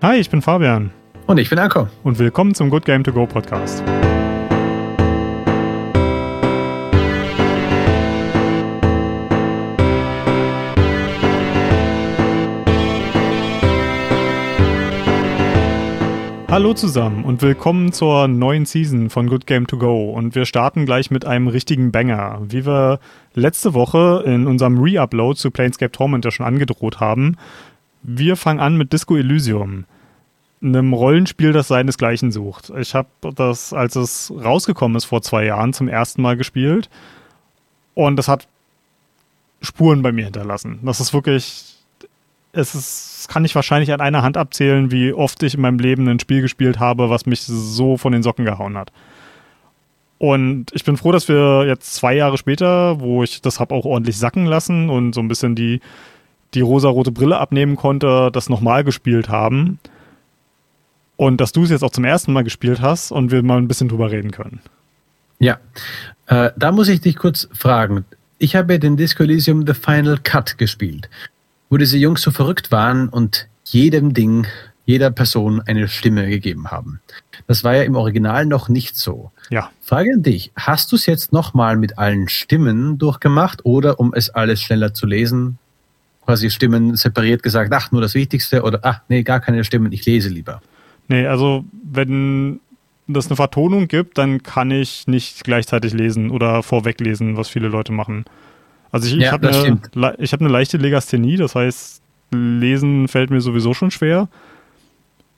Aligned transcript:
Hi, 0.00 0.14
ich 0.14 0.30
bin 0.30 0.42
Fabian. 0.42 0.92
Und 1.26 1.38
ich 1.38 1.50
bin 1.50 1.58
Anko. 1.58 1.88
Und 2.04 2.20
willkommen 2.20 2.54
zum 2.54 2.70
Good 2.70 2.84
Game 2.84 3.02
To 3.02 3.10
Go 3.12 3.26
Podcast. 3.26 3.82
Hallo 16.48 16.74
zusammen 16.74 17.24
und 17.24 17.42
willkommen 17.42 17.92
zur 17.92 18.28
neuen 18.28 18.66
Season 18.66 19.10
von 19.10 19.26
Good 19.26 19.46
Game 19.46 19.66
To 19.66 19.78
Go. 19.78 20.10
Und 20.10 20.36
wir 20.36 20.44
starten 20.44 20.86
gleich 20.86 21.10
mit 21.10 21.24
einem 21.24 21.48
richtigen 21.48 21.90
Banger. 21.90 22.40
Wie 22.48 22.64
wir 22.64 23.00
letzte 23.34 23.74
Woche 23.74 24.22
in 24.24 24.46
unserem 24.46 24.78
Re-Upload 24.78 25.36
zu 25.36 25.50
Planescape 25.50 25.92
Torment 25.92 26.24
ja 26.24 26.30
schon 26.30 26.46
angedroht 26.46 27.00
haben, 27.00 27.36
wir 28.02 28.36
fangen 28.36 28.60
an 28.60 28.76
mit 28.76 28.92
Disco 28.92 29.16
Elysium, 29.16 29.84
einem 30.62 30.92
Rollenspiel, 30.92 31.52
das 31.52 31.68
seinesgleichen 31.68 32.32
sucht. 32.32 32.72
Ich 32.78 32.94
habe 32.94 33.08
das, 33.34 33.72
als 33.72 33.96
es 33.96 34.32
rausgekommen 34.32 34.96
ist 34.96 35.04
vor 35.04 35.22
zwei 35.22 35.44
Jahren, 35.44 35.72
zum 35.72 35.88
ersten 35.88 36.22
Mal 36.22 36.36
gespielt 36.36 36.88
und 37.94 38.16
das 38.16 38.28
hat 38.28 38.48
Spuren 39.60 40.02
bei 40.02 40.12
mir 40.12 40.24
hinterlassen. 40.24 40.80
Das 40.82 41.00
ist 41.00 41.12
wirklich, 41.12 41.76
es 42.52 42.74
ist, 42.74 43.28
kann 43.28 43.44
ich 43.44 43.54
wahrscheinlich 43.54 43.92
an 43.92 44.00
einer 44.00 44.22
Hand 44.22 44.36
abzählen, 44.36 44.90
wie 44.90 45.12
oft 45.12 45.42
ich 45.42 45.54
in 45.54 45.60
meinem 45.60 45.78
Leben 45.78 46.08
ein 46.08 46.20
Spiel 46.20 46.42
gespielt 46.42 46.78
habe, 46.78 47.10
was 47.10 47.26
mich 47.26 47.42
so 47.42 47.96
von 47.96 48.12
den 48.12 48.22
Socken 48.22 48.44
gehauen 48.44 48.76
hat. 48.76 48.92
Und 50.18 50.66
ich 50.72 50.84
bin 50.84 50.96
froh, 50.96 51.12
dass 51.12 51.28
wir 51.28 51.64
jetzt 51.66 51.94
zwei 51.94 52.14
Jahre 52.14 52.38
später, 52.38 53.00
wo 53.00 53.22
ich 53.22 53.40
das 53.40 53.60
habe 53.60 53.74
auch 53.74 53.84
ordentlich 53.84 54.18
sacken 54.18 54.46
lassen 54.46 54.90
und 54.90 55.14
so 55.14 55.20
ein 55.20 55.28
bisschen 55.28 55.54
die 55.54 55.80
die 56.54 56.60
rosarote 56.60 57.12
Brille 57.12 57.38
abnehmen 57.38 57.76
konnte, 57.76 58.30
das 58.32 58.48
nochmal 58.48 58.84
gespielt 58.84 59.28
haben. 59.28 59.78
Und 61.16 61.40
dass 61.40 61.52
du 61.52 61.64
es 61.64 61.70
jetzt 61.70 61.82
auch 61.82 61.90
zum 61.90 62.04
ersten 62.04 62.32
Mal 62.32 62.44
gespielt 62.44 62.80
hast 62.80 63.10
und 63.10 63.30
wir 63.30 63.42
mal 63.42 63.58
ein 63.58 63.68
bisschen 63.68 63.88
drüber 63.88 64.10
reden 64.10 64.30
können. 64.30 64.60
Ja, 65.40 65.58
äh, 66.26 66.50
da 66.56 66.72
muss 66.72 66.88
ich 66.88 67.00
dich 67.00 67.16
kurz 67.16 67.48
fragen. 67.52 68.04
Ich 68.38 68.54
habe 68.54 68.78
den 68.78 68.96
Disco 68.96 69.24
Elysium 69.24 69.66
The 69.66 69.74
Final 69.74 70.18
Cut 70.22 70.58
gespielt, 70.58 71.10
wo 71.70 71.76
diese 71.76 71.98
Jungs 71.98 72.22
so 72.22 72.30
verrückt 72.30 72.70
waren 72.70 73.08
und 73.08 73.48
jedem 73.64 74.14
Ding, 74.14 74.46
jeder 74.86 75.10
Person 75.10 75.60
eine 75.60 75.88
Stimme 75.88 76.28
gegeben 76.28 76.70
haben. 76.70 77.00
Das 77.46 77.62
war 77.62 77.74
ja 77.74 77.82
im 77.82 77.96
Original 77.96 78.46
noch 78.46 78.68
nicht 78.68 78.96
so. 78.96 79.32
Ja. 79.50 79.70
Frage 79.80 80.12
an 80.14 80.22
dich, 80.22 80.52
hast 80.56 80.92
du 80.92 80.96
es 80.96 81.06
jetzt 81.06 81.32
nochmal 81.32 81.76
mit 81.76 81.98
allen 81.98 82.28
Stimmen 82.28 82.96
durchgemacht 82.96 83.64
oder 83.64 84.00
um 84.00 84.14
es 84.14 84.30
alles 84.30 84.62
schneller 84.62 84.94
zu 84.94 85.06
lesen, 85.06 85.58
quasi 86.28 86.50
Stimmen 86.50 86.94
separiert 86.94 87.42
gesagt, 87.42 87.72
ach, 87.72 87.90
nur 87.90 88.02
das 88.02 88.14
Wichtigste 88.14 88.62
oder 88.62 88.80
ach, 88.82 89.00
nee, 89.08 89.22
gar 89.22 89.40
keine 89.40 89.64
Stimmen, 89.64 89.92
ich 89.92 90.04
lese 90.04 90.28
lieber. 90.28 90.60
Nee, 91.08 91.26
also 91.26 91.64
wenn 91.72 92.60
das 93.06 93.28
eine 93.28 93.36
Vertonung 93.36 93.88
gibt, 93.88 94.18
dann 94.18 94.42
kann 94.42 94.70
ich 94.70 95.06
nicht 95.06 95.42
gleichzeitig 95.42 95.94
lesen 95.94 96.30
oder 96.30 96.62
vorweglesen, 96.62 97.38
was 97.38 97.48
viele 97.48 97.68
Leute 97.68 97.92
machen. 97.92 98.26
Also 98.92 99.06
ich, 99.06 99.14
ja, 99.14 99.20
ich 99.20 99.32
habe 99.32 99.48
eine, 99.48 100.16
hab 100.20 100.40
eine 100.40 100.50
leichte 100.50 100.76
Legasthenie, 100.76 101.38
das 101.38 101.54
heißt, 101.54 102.02
lesen 102.30 103.08
fällt 103.08 103.30
mir 103.30 103.40
sowieso 103.40 103.72
schon 103.72 103.90
schwer. 103.90 104.28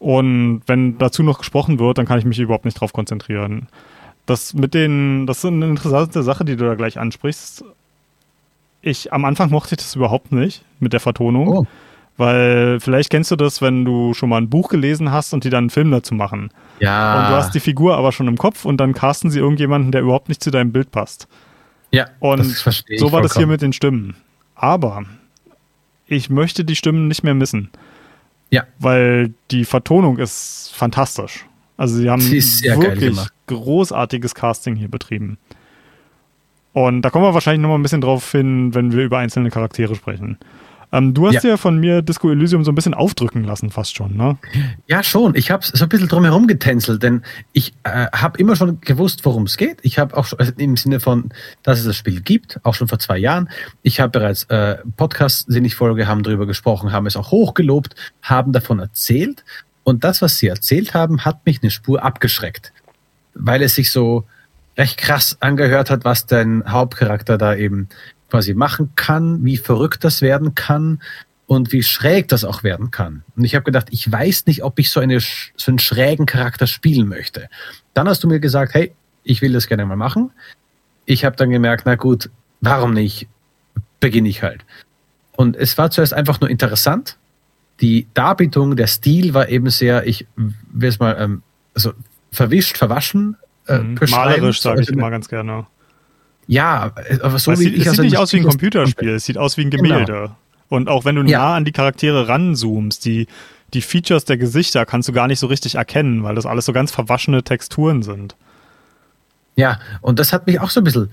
Und 0.01 0.63
wenn 0.67 0.99
dazu 0.99 1.23
noch 1.23 1.39
gesprochen 1.39 1.79
wird, 1.79 1.99
dann 1.99 2.07
kann 2.07 2.19
ich 2.19 2.25
mich 2.25 2.41
überhaupt 2.41 2.65
nicht 2.65 2.81
drauf 2.81 2.93
konzentrieren. 2.93 3.69
Das 4.27 4.55
mit 4.55 4.75
den, 4.75 5.29
das 5.29 5.39
ist 5.39 5.45
eine 5.45 5.67
interessante 5.67 6.25
Sache, 6.25 6.45
die 6.45 6.57
du 6.57 6.65
da 6.65 6.75
gleich 6.75 6.99
ansprichst 6.99 7.65
ich 8.83 9.13
am 9.13 9.25
Anfang 9.25 9.51
mochte 9.51 9.75
ich 9.75 9.79
das 9.79 9.95
überhaupt 9.95 10.33
nicht 10.33 10.65
mit 10.79 10.93
der 10.93 11.01
Vertonung. 11.01 11.49
Oh. 11.49 11.67
Weil 12.17 12.81
vielleicht 12.81 13.09
kennst 13.09 13.31
du 13.31 13.37
das, 13.37 13.63
wenn 13.63 13.85
du 13.87 14.13
schon 14.13 14.29
mal 14.29 14.37
ein 14.37 14.51
Buch 14.51 14.69
gelesen 14.69 15.11
hast 15.11 15.33
und 15.33 15.45
die 15.45 15.51
dann 15.51 15.65
einen 15.65 15.71
Film 15.71 15.91
dazu 15.91 16.15
machen. 16.15 16.51
Ja. 16.79 17.19
Und 17.19 17.31
du 17.31 17.35
hast 17.35 17.55
die 17.55 17.61
Figur 17.61 17.97
aber 17.97 18.13
schon 18.13 18.29
im 18.29 18.37
Kopf 18.37 18.67
und 18.67 18.77
dann 18.77 18.93
casten 18.93 19.31
sie 19.31 19.39
irgendjemanden, 19.39 19.91
der 19.91 20.03
überhaupt 20.03 20.29
nicht 20.29 20.43
zu 20.43 20.51
deinem 20.51 20.71
Bild 20.71 20.91
passt. 20.91 21.29
Ja. 21.93 22.09
Und 22.19 22.45
so 22.45 22.67
war 22.67 22.73
vollkommen. 22.99 23.23
das 23.23 23.37
hier 23.37 23.47
mit 23.47 23.63
den 23.63 23.73
Stimmen. 23.73 24.17
Aber 24.55 25.05
ich 26.07 26.29
möchte 26.29 26.65
die 26.65 26.77
Stimmen 26.77 27.09
nicht 27.09 27.23
mehr 27.23 27.35
missen. 27.35 27.71
Ja. 28.51 28.65
Weil 28.79 29.33
die 29.51 29.65
Vertonung 29.65 30.19
ist 30.19 30.73
fantastisch. 30.75 31.47
Also 31.77 31.97
sie 31.97 32.11
haben 32.11 32.21
wirklich 32.31 33.19
großartiges 33.47 34.35
Casting 34.35 34.77
hier 34.77 34.89
betrieben. 34.89 35.39
Und 36.73 37.03
da 37.03 37.11
kommen 37.11 37.25
wir 37.25 37.35
wahrscheinlich 37.35 37.61
nochmal 37.61 37.79
ein 37.79 37.83
bisschen 37.83 38.01
drauf 38.01 38.31
hin, 38.31 38.75
wenn 38.75 38.93
wir 38.93 39.05
über 39.05 39.19
einzelne 39.19 39.51
Charaktere 39.51 39.95
sprechen. 39.95 40.39
Ähm, 40.93 41.15
du 41.15 41.29
hast 41.29 41.45
ja. 41.45 41.51
ja. 41.51 41.57
von 41.57 41.79
mir 41.79 42.03
Disco 42.03 42.31
Elysium 42.31 42.65
so 42.65 42.73
ein 42.73 42.75
bisschen 42.75 42.95
aufdrücken 42.95 43.45
lassen, 43.45 43.71
fast 43.71 43.95
schon, 43.95 44.17
ne? 44.17 44.39
Ja, 44.89 45.03
schon. 45.03 45.35
Ich 45.37 45.51
habe 45.51 45.65
so 45.65 45.85
ein 45.85 45.89
bisschen 45.89 46.09
drumherum 46.09 46.47
getänzelt, 46.47 47.03
denn 47.03 47.23
ich 47.53 47.75
äh, 47.85 48.07
habe 48.13 48.39
immer 48.39 48.57
schon 48.57 48.81
gewusst, 48.81 49.25
worum 49.25 49.45
es 49.45 49.57
geht. 49.57 49.79
Ich 49.83 49.99
habe 49.99 50.17
auch 50.17 50.27
schon, 50.27 50.41
also 50.41 50.53
im 50.57 50.77
Sinne 50.77 50.99
von, 50.99 51.31
dass 51.63 51.79
es 51.79 51.85
das 51.85 51.97
Spiel 51.97 52.21
gibt, 52.21 52.59
auch 52.65 52.75
schon 52.75 52.89
vor 52.89 52.99
zwei 52.99 53.19
Jahren. 53.19 53.49
Ich 53.83 54.01
habe 54.01 54.11
bereits 54.11 54.45
äh, 54.45 54.79
Podcasts, 54.97 55.47
die 55.47 55.65
ich 55.65 55.77
folge, 55.77 56.09
haben 56.09 56.23
darüber 56.23 56.47
gesprochen, 56.47 56.93
haben 56.93 57.07
es 57.07 57.17
auch 57.17 57.31
hochgelobt, 57.31 57.95
haben 58.23 58.53
davon 58.53 58.81
erzählt. 58.81 59.45
Und 59.85 60.03
das, 60.03 60.23
was 60.23 60.39
sie 60.39 60.49
erzählt 60.49 60.95
haben, 60.95 61.25
hat 61.25 61.47
mich 61.47 61.63
eine 61.63 61.71
Spur 61.71 62.05
abgeschreckt, 62.05 62.73
weil 63.35 63.63
es 63.63 63.77
sich 63.77 63.93
so 63.93 64.25
recht 64.77 64.99
krass 64.99 65.37
angehört 65.41 65.91
hat, 65.91 66.05
was 66.05 66.27
dein 66.27 66.65
Hauptcharakter 66.67 67.39
da 67.39 67.55
eben 67.55 67.89
quasi 68.31 68.55
machen 68.55 68.93
kann, 68.97 69.45
wie 69.45 69.57
verrückt 69.57 70.05
das 70.05 70.23
werden 70.23 70.55
kann 70.55 71.01
und 71.47 71.73
wie 71.73 71.83
schräg 71.83 72.29
das 72.29 72.45
auch 72.45 72.63
werden 72.63 72.91
kann. 72.91 73.25
Und 73.37 73.45
ich 73.45 73.55
habe 73.57 73.65
gedacht, 73.65 73.89
ich 73.91 74.11
weiß 74.11 74.47
nicht, 74.47 74.63
ob 74.63 74.79
ich 74.79 74.91
so, 74.91 75.01
eine, 75.01 75.19
so 75.21 75.71
einen 75.71 75.81
schrägen 75.81 76.27
Charakter 76.27 76.67
spielen 76.67 77.09
möchte. 77.09 77.49
Dann 77.93 78.09
hast 78.09 78.23
du 78.23 78.29
mir 78.29 78.39
gesagt, 78.39 78.75
hey, 78.75 78.95
ich 79.25 79.43
will 79.43 79.53
das 79.53 79.67
gerne 79.67 79.85
mal 79.85 79.97
machen. 79.97 80.31
Ich 81.07 81.25
habe 81.25 81.37
dann 81.37 81.51
gemerkt, 81.51 81.83
na 81.87 81.97
gut, 81.97 82.31
warum 82.61 82.95
nicht? 82.95 83.27
Beginne 83.99 84.29
ich 84.29 84.43
halt. 84.43 84.65
Und 85.37 85.57
es 85.57 85.77
war 85.77 85.91
zuerst 85.91 86.15
einfach 86.15 86.41
nur 86.41 86.51
interessant. 86.51 87.17
Die 87.81 88.07
Darbietung, 88.15 88.77
der 88.77 88.87
Stil 88.87 89.35
war 89.35 89.49
eben 89.49 89.71
sehr, 89.71 90.07
ich 90.07 90.27
will 90.37 90.89
es 90.89 91.01
mal, 91.01 91.17
ähm, 91.19 91.43
also 91.75 91.93
verwischt, 92.31 92.79
verwaschen 92.79 93.37
äh, 93.71 93.79
mhm. 93.79 93.99
Malerisch, 94.11 94.61
sage 94.61 94.83
ich 94.83 94.89
immer 94.89 95.11
ganz 95.11 95.29
gerne. 95.29 95.67
Ja, 96.47 96.93
aber 97.23 97.39
so 97.39 97.53
wie 97.53 97.57
sieht, 97.57 97.75
ich 97.77 97.87
es 97.87 97.93
sieht 97.93 98.05
nicht 98.07 98.17
aus 98.17 98.33
wie 98.33 98.39
ein 98.39 98.45
Computerspiel, 98.45 99.11
es 99.11 99.25
sieht 99.25 99.39
aus 99.39 99.57
wie 99.57 99.63
ein 99.63 99.71
Gemälde. 99.71 100.13
Genau. 100.13 100.37
Und 100.69 100.89
auch 100.89 101.05
wenn 101.05 101.17
du 101.17 101.23
ja. 101.23 101.39
nah 101.39 101.57
an 101.57 101.65
die 101.65 101.73
Charaktere 101.73 102.29
ranzoomst, 102.29 103.05
die, 103.05 103.27
die 103.73 103.83
Features 103.83 104.25
der 104.25 104.37
Gesichter 104.37 104.85
kannst 104.87 105.09
du 105.09 105.13
gar 105.13 105.27
nicht 105.27 105.39
so 105.39 105.47
richtig 105.47 105.77
erkennen, 105.77 106.23
weil 106.23 106.35
das 106.35 106.47
alles 106.47 106.65
so 106.65 106.73
ganz 106.73 106.91
verwaschene 106.91 107.43
Texturen 107.43 108.03
sind. 108.03 108.35
Ja, 109.57 109.79
und 110.01 110.19
das 110.19 110.33
hat 110.33 110.47
mich 110.47 110.61
auch 110.61 110.71
so 110.71 110.81
ein 110.81 110.85
bisschen. 110.85 111.11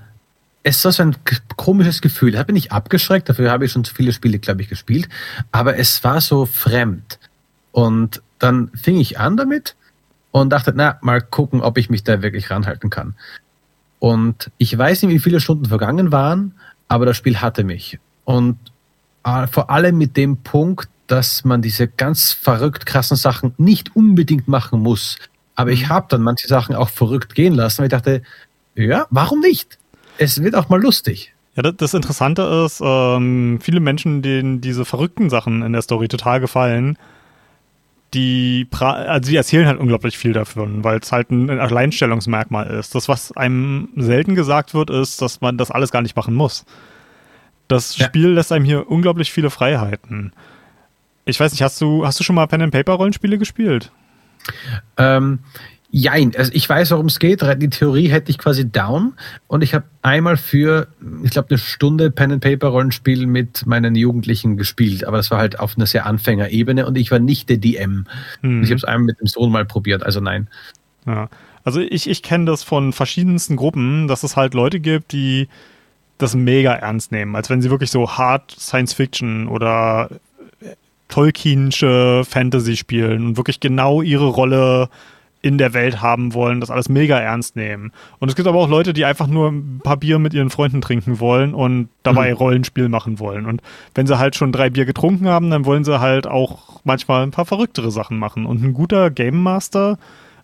Es 0.64 0.84
ist 0.84 0.96
so 0.96 1.04
ein 1.04 1.16
komisches 1.56 2.02
Gefühl. 2.02 2.38
Hat 2.38 2.48
mich 2.48 2.56
nicht 2.56 2.72
abgeschreckt, 2.72 3.30
dafür 3.30 3.52
habe 3.52 3.66
ich 3.66 3.72
schon 3.72 3.84
zu 3.84 3.94
viele 3.94 4.14
Spiele, 4.14 4.40
glaube 4.40 4.62
ich, 4.62 4.70
gespielt. 4.70 5.08
Aber 5.52 5.78
es 5.78 6.04
war 6.04 6.20
so 6.20 6.46
fremd. 6.46 7.20
Und 7.72 8.22
dann 8.40 8.70
fing 8.70 9.00
ich 9.00 9.20
an 9.20 9.38
damit 9.38 9.76
und 10.32 10.50
dachte, 10.50 10.74
na, 10.76 10.98
mal 11.02 11.22
gucken, 11.22 11.62
ob 11.62 11.78
ich 11.78 11.90
mich 11.90 12.04
da 12.04 12.22
wirklich 12.22 12.50
ranhalten 12.50 12.90
kann. 12.90 13.16
Und 14.00 14.52
ich 14.58 14.78
weiß 14.78 15.04
nicht, 15.04 15.14
wie 15.14 15.20
viele 15.20 15.40
Stunden 15.40 15.66
vergangen 15.66 16.12
waren, 16.12 16.54
aber 16.88 17.06
das 17.06 17.18
Spiel 17.18 17.42
hatte 17.42 17.64
mich. 17.64 18.00
Und 18.26 18.58
äh, 19.24 19.48
vor 19.48 19.70
allem 19.70 19.98
mit 19.98 20.18
dem 20.18 20.38
Punkt, 20.38 20.90
dass 21.08 21.46
man 21.46 21.62
diese 21.62 21.88
ganz 21.88 22.32
verrückt 22.32 22.86
krassen 22.86 23.18
Sachen 23.18 23.54
nicht 23.58 23.96
unbedingt 23.96 24.48
machen 24.48 24.82
muss. 24.82 25.18
Aber 25.56 25.72
ich 25.72 25.86
mhm. 25.86 25.90
habe 25.90 26.08
dann 26.10 26.22
manche 26.22 26.48
Sachen 26.48 26.76
auch 26.76 26.90
verrückt 26.90 27.34
gehen 27.34 27.56
lassen, 27.56 27.80
weil 27.80 27.86
ich 27.86 27.92
dachte, 27.92 28.22
ja, 28.76 29.08
warum 29.10 29.40
nicht? 29.40 29.80
Es 30.18 30.42
wird 30.44 30.56
auch 30.56 30.70
mal 30.70 30.82
lustig. 30.82 31.34
Ja, 31.56 31.64
das 31.64 31.94
Interessante 31.96 32.44
ist, 32.66 32.82
ähm, 32.84 33.60
viele 33.62 33.80
Menschen, 33.80 34.22
denen 34.22 34.62
diese 34.62 34.86
verrückten 34.86 35.32
Sachen 35.32 35.64
in 35.64 35.74
der 35.74 35.82
Story 35.82 36.08
total 36.08 36.40
gefallen, 36.40 36.98
die, 38.14 38.68
also 38.80 39.30
die 39.30 39.36
erzählen 39.36 39.68
halt 39.68 39.80
unglaublich 39.80 40.18
viel 40.18 40.34
davon, 40.34 40.84
weil 40.84 41.00
es 41.00 41.12
halt 41.12 41.30
ein 41.30 41.50
Alleinstellungsmerkmal 41.50 42.68
ist. 42.68 42.96
Das, 42.96 43.10
was 43.10 43.36
einem 43.36 43.90
selten 43.96 44.36
gesagt 44.36 44.74
wird, 44.74 44.90
ist, 44.90 45.22
dass 45.22 45.42
man 45.42 45.58
das 45.58 45.72
alles 45.72 45.92
gar 45.92 46.02
nicht 46.02 46.16
machen 46.16 46.34
muss. 46.34 46.66
Das 47.68 47.98
ja. 47.98 48.06
Spiel 48.06 48.30
lässt 48.30 48.52
einem 48.52 48.66
hier 48.66 48.90
unglaublich 48.90 49.32
viele 49.32 49.50
Freiheiten. 49.50 50.32
Ich 51.26 51.40
weiß 51.40 51.52
nicht, 51.52 51.62
hast 51.62 51.82
du, 51.82 52.06
hast 52.06 52.20
du 52.20 52.24
schon 52.24 52.36
mal 52.36 52.48
Pen 52.48 52.62
and 52.62 52.72
Paper 52.72 52.94
Rollenspiele 52.94 53.38
gespielt? 53.38 53.92
Ähm, 54.96 55.40
Jein, 55.90 56.34
also 56.36 56.52
ich 56.54 56.68
weiß, 56.68 56.92
worum 56.92 57.06
es 57.06 57.18
geht. 57.18 57.42
Die 57.42 57.70
Theorie 57.70 58.10
hätte 58.10 58.30
ich 58.30 58.38
quasi 58.38 58.70
down 58.70 59.14
und 59.48 59.64
ich 59.64 59.74
habe 59.74 59.86
einmal 60.02 60.36
für, 60.36 60.88
ich 61.24 61.32
glaube, 61.32 61.50
eine 61.50 61.58
Stunde 61.58 62.12
Pen 62.12 62.34
and 62.34 62.44
Paper 62.44 62.68
Rollenspiel 62.68 63.26
mit 63.26 63.66
meinen 63.66 63.96
Jugendlichen 63.96 64.58
gespielt, 64.58 65.06
aber 65.06 65.16
das 65.16 65.32
war 65.32 65.40
halt 65.40 65.60
auf 65.60 65.78
einer 65.78 65.86
sehr 65.86 66.06
Anfängerebene 66.06 66.86
und 66.86 66.98
ich 66.98 67.10
war 67.10 67.20
nicht 67.20 67.48
der 67.50 67.58
DM. 67.58 68.06
Mhm. 68.42 68.64
Ich 68.64 68.70
habe 68.70 68.76
es 68.76 68.84
einmal 68.84 69.06
mit 69.06 69.22
dem 69.22 69.28
Sohn 69.28 69.50
mal 69.50 69.66
probiert, 69.66 70.04
also 70.04 70.20
nein. 70.20 70.50
Ja. 71.06 71.30
Also 71.64 71.80
ich, 71.80 72.10
ich 72.10 72.22
kenne 72.22 72.46
das 72.46 72.64
von 72.64 72.92
verschiedensten 72.92 73.56
Gruppen, 73.56 74.10
dass 74.10 74.24
es 74.24 74.36
halt 74.36 74.54
Leute 74.54 74.82
gibt, 74.82 75.14
die 75.14 75.48
das 76.18 76.36
mega 76.36 76.74
ernst 76.74 77.14
nehmen, 77.14 77.36
als 77.36 77.50
wenn 77.50 77.62
sie 77.62 77.70
wirklich 77.70 77.92
so 77.92 78.10
hart 78.18 78.52
Science 78.52 78.94
Fiction 78.94 79.48
oder 79.48 80.10
Tolkienische 81.08 82.24
Fantasy 82.28 82.76
spielen 82.76 83.28
und 83.28 83.38
wirklich 83.38 83.62
genau 83.62 84.02
ihre 84.02 84.28
Rolle 84.28 84.90
in 85.48 85.58
der 85.58 85.74
Welt 85.74 86.02
haben 86.02 86.34
wollen, 86.34 86.60
das 86.60 86.70
alles 86.70 86.90
mega 86.90 87.18
ernst 87.18 87.56
nehmen. 87.56 87.94
Und 88.20 88.28
es 88.28 88.36
gibt 88.36 88.50
aber 88.50 88.60
auch 88.60 88.68
Leute, 88.68 88.92
die 88.92 89.06
einfach 89.06 89.28
nur 89.28 89.50
ein 89.50 89.80
paar 89.82 89.96
Bier 89.96 90.20
mit 90.20 90.34
ihren 90.34 90.50
Freunden 90.50 90.82
trinken 90.82 91.22
wollen 91.22 91.54
und 91.54 91.88
dabei 92.04 92.32
mhm. 92.32 92.36
Rollenspiel 92.36 92.90
machen 92.90 93.20
wollen. 93.20 93.46
Und 93.46 93.62
wenn 93.96 94.08
sie 94.08 94.20
halt 94.20 94.36
schon 94.36 94.52
drei 94.52 94.70
Bier 94.70 94.84
getrunken 94.84 95.30
haben, 95.30 95.50
dann 95.50 95.64
wollen 95.64 95.86
sie 95.86 96.02
halt 96.02 96.28
auch 96.28 96.82
manchmal 96.84 97.24
ein 97.24 97.32
paar 97.32 97.46
verrücktere 97.46 97.92
Sachen 97.92 98.20
machen. 98.20 98.46
Und 98.46 98.62
ein 98.62 98.74
guter 98.74 99.10
Game 99.10 99.42
Master 99.42 99.98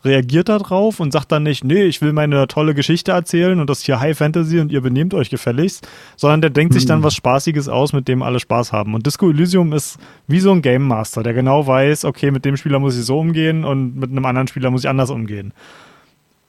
reagiert 0.03 0.49
darauf 0.49 0.99
und 0.99 1.11
sagt 1.11 1.31
dann 1.31 1.43
nicht, 1.43 1.63
nee, 1.63 1.83
ich 1.83 2.01
will 2.01 2.13
meine 2.13 2.47
tolle 2.47 2.73
Geschichte 2.73 3.11
erzählen 3.11 3.59
und 3.59 3.69
das 3.69 3.81
hier 3.81 3.99
High 3.99 4.17
Fantasy 4.17 4.59
und 4.59 4.71
ihr 4.71 4.81
benehmt 4.81 5.13
euch 5.13 5.29
gefälligst, 5.29 5.87
sondern 6.17 6.41
der 6.41 6.49
denkt 6.49 6.73
mhm. 6.73 6.79
sich 6.79 6.85
dann 6.85 6.97
hm. 6.97 7.03
was 7.03 7.15
Spaßiges 7.15 7.69
aus, 7.69 7.93
mit 7.93 8.07
dem 8.07 8.21
alle 8.21 8.39
Spaß 8.39 8.73
haben. 8.73 8.93
Und 8.93 9.05
Disco 9.05 9.29
Elysium 9.29 9.73
ist 9.73 9.97
wie 10.27 10.39
so 10.39 10.51
ein 10.51 10.61
Game 10.61 10.83
Master, 10.83 11.23
der 11.23 11.33
genau 11.33 11.65
weiß, 11.65 12.05
okay, 12.05 12.31
mit 12.31 12.45
dem 12.45 12.57
Spieler 12.57 12.79
muss 12.79 12.97
ich 12.97 13.05
so 13.05 13.19
umgehen 13.19 13.63
und 13.63 13.95
mit 13.95 14.11
einem 14.11 14.25
anderen 14.25 14.47
Spieler 14.47 14.71
muss 14.71 14.83
ich 14.83 14.89
anders 14.89 15.09
umgehen. 15.09 15.53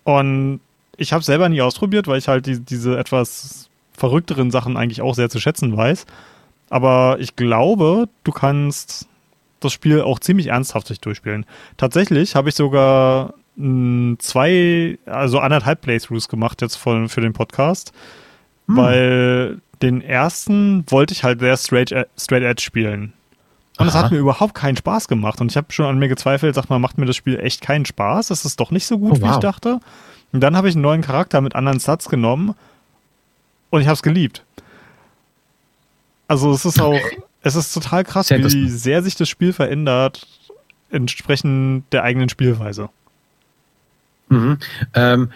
Und 0.05 0.61
ich 0.97 1.13
habe 1.13 1.25
selber 1.25 1.49
nie 1.49 1.63
ausprobiert, 1.63 2.07
weil 2.07 2.19
ich 2.19 2.29
halt 2.29 2.47
die, 2.47 2.61
diese 2.61 2.99
etwas 2.99 3.69
verrückteren 3.93 4.51
Sachen 4.51 4.77
eigentlich 4.77 5.01
auch 5.01 5.15
sehr 5.15 5.31
zu 5.31 5.41
schätzen 5.41 5.77
weiß. 5.77 6.07
Aber 6.71 7.19
ich 7.21 7.37
glaube, 7.37 8.09
du 8.25 8.33
kannst 8.33 9.07
das 9.61 9.73
Spiel 9.73 10.03
auch 10.03 10.19
ziemlich 10.19 10.49
ernsthaft 10.49 10.87
sich 10.87 11.01
durchspielen. 11.01 11.47
Tatsächlich 11.77 12.37
habe 12.37 12.49
ich 12.49 12.55
sogar 12.55 13.35
zwei, 13.57 14.99
also 15.07 15.39
anderthalb 15.39 15.81
Playthroughs 15.83 16.29
gemacht 16.29 16.61
jetzt 16.61 16.77
von, 16.77 17.09
für 17.09 17.21
den 17.21 17.33
Podcast, 17.33 17.93
hm. 18.67 18.77
weil 18.77 19.61
den 19.83 20.01
ersten 20.01 20.85
wollte 20.91 21.13
ich 21.13 21.25
halt 21.25 21.41
sehr 21.41 21.57
straight, 21.57 21.93
äh, 21.93 22.07
straight 22.17 22.43
edge 22.43 22.63
spielen. 22.63 23.13
Und 23.77 23.89
es 23.89 23.95
hat 23.95 24.13
mir 24.13 24.19
überhaupt 24.19 24.55
keinen 24.55 24.77
Spaß 24.77 25.09
gemacht. 25.09 25.41
Und 25.41 25.51
ich 25.51 25.57
habe 25.57 25.73
schon 25.73 25.87
an 25.87 25.99
mir 25.99 26.09
gezweifelt, 26.09 26.55
sag 26.55 26.71
mal, 26.71 26.79
macht 26.79 26.97
mir 26.97 27.07
das 27.07 27.17
Spiel 27.17 27.41
echt 27.41 27.61
keinen 27.61 27.85
Spaß? 27.85 28.29
Das 28.29 28.45
ist 28.45 28.61
doch 28.61 28.71
nicht 28.71 28.87
so 28.87 28.99
gut, 28.99 29.15
oh, 29.17 29.21
wow. 29.21 29.23
wie 29.23 29.35
ich 29.35 29.41
dachte. 29.41 29.81
Und 30.33 30.41
dann 30.41 30.57
habe 30.57 30.69
ich 30.69 30.75
einen 30.75 30.83
neuen 30.83 31.03
Charakter 31.03 31.41
mit 31.41 31.57
anderen 31.57 31.81
Stats 31.81 32.09
genommen 32.09 32.55
und 33.71 33.81
ich 33.81 33.87
habe 33.87 33.95
es 33.95 34.03
geliebt. 34.03 34.45
Also 36.29 36.53
es 36.53 36.65
ist 36.65 36.81
auch, 36.81 36.99
es 37.43 37.57
ist 37.57 37.73
total 37.73 38.05
krass, 38.05 38.31
wie 38.31 38.69
sehr 38.69 39.03
sich 39.03 39.17
das 39.17 39.29
Spiel 39.29 39.53
verändert, 39.53 40.27
entsprechend 40.91 41.85
der 41.93 42.05
eigenen 42.05 42.29
Spielweise. 42.29 42.89
Mhm. 44.29 44.59
Ähm, 44.95 45.31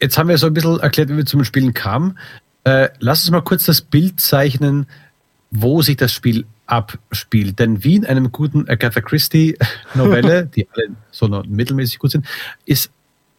jetzt 0.00 0.18
haben 0.18 0.28
wir 0.28 0.38
so 0.38 0.46
ein 0.46 0.54
bisschen 0.54 0.80
erklärt, 0.80 1.08
wie 1.08 1.16
wir 1.16 1.26
zum 1.26 1.44
Spielen 1.44 1.74
kamen. 1.74 2.18
Äh, 2.64 2.88
lass 3.00 3.22
uns 3.22 3.30
mal 3.30 3.42
kurz 3.42 3.64
das 3.66 3.80
Bild 3.80 4.20
zeichnen, 4.20 4.86
wo 5.50 5.82
sich 5.82 5.96
das 5.96 6.12
Spiel 6.12 6.46
abspielt. 6.66 7.58
Denn 7.58 7.84
wie 7.84 7.96
in 7.96 8.06
einem 8.06 8.32
guten 8.32 8.68
Agatha 8.68 9.00
Christie-Novelle, 9.00 10.46
die 10.54 10.68
alle 10.74 10.96
so 11.10 11.28
mittelmäßig 11.28 11.98
gut 11.98 12.12
sind, 12.12 12.26
ist 12.64 12.90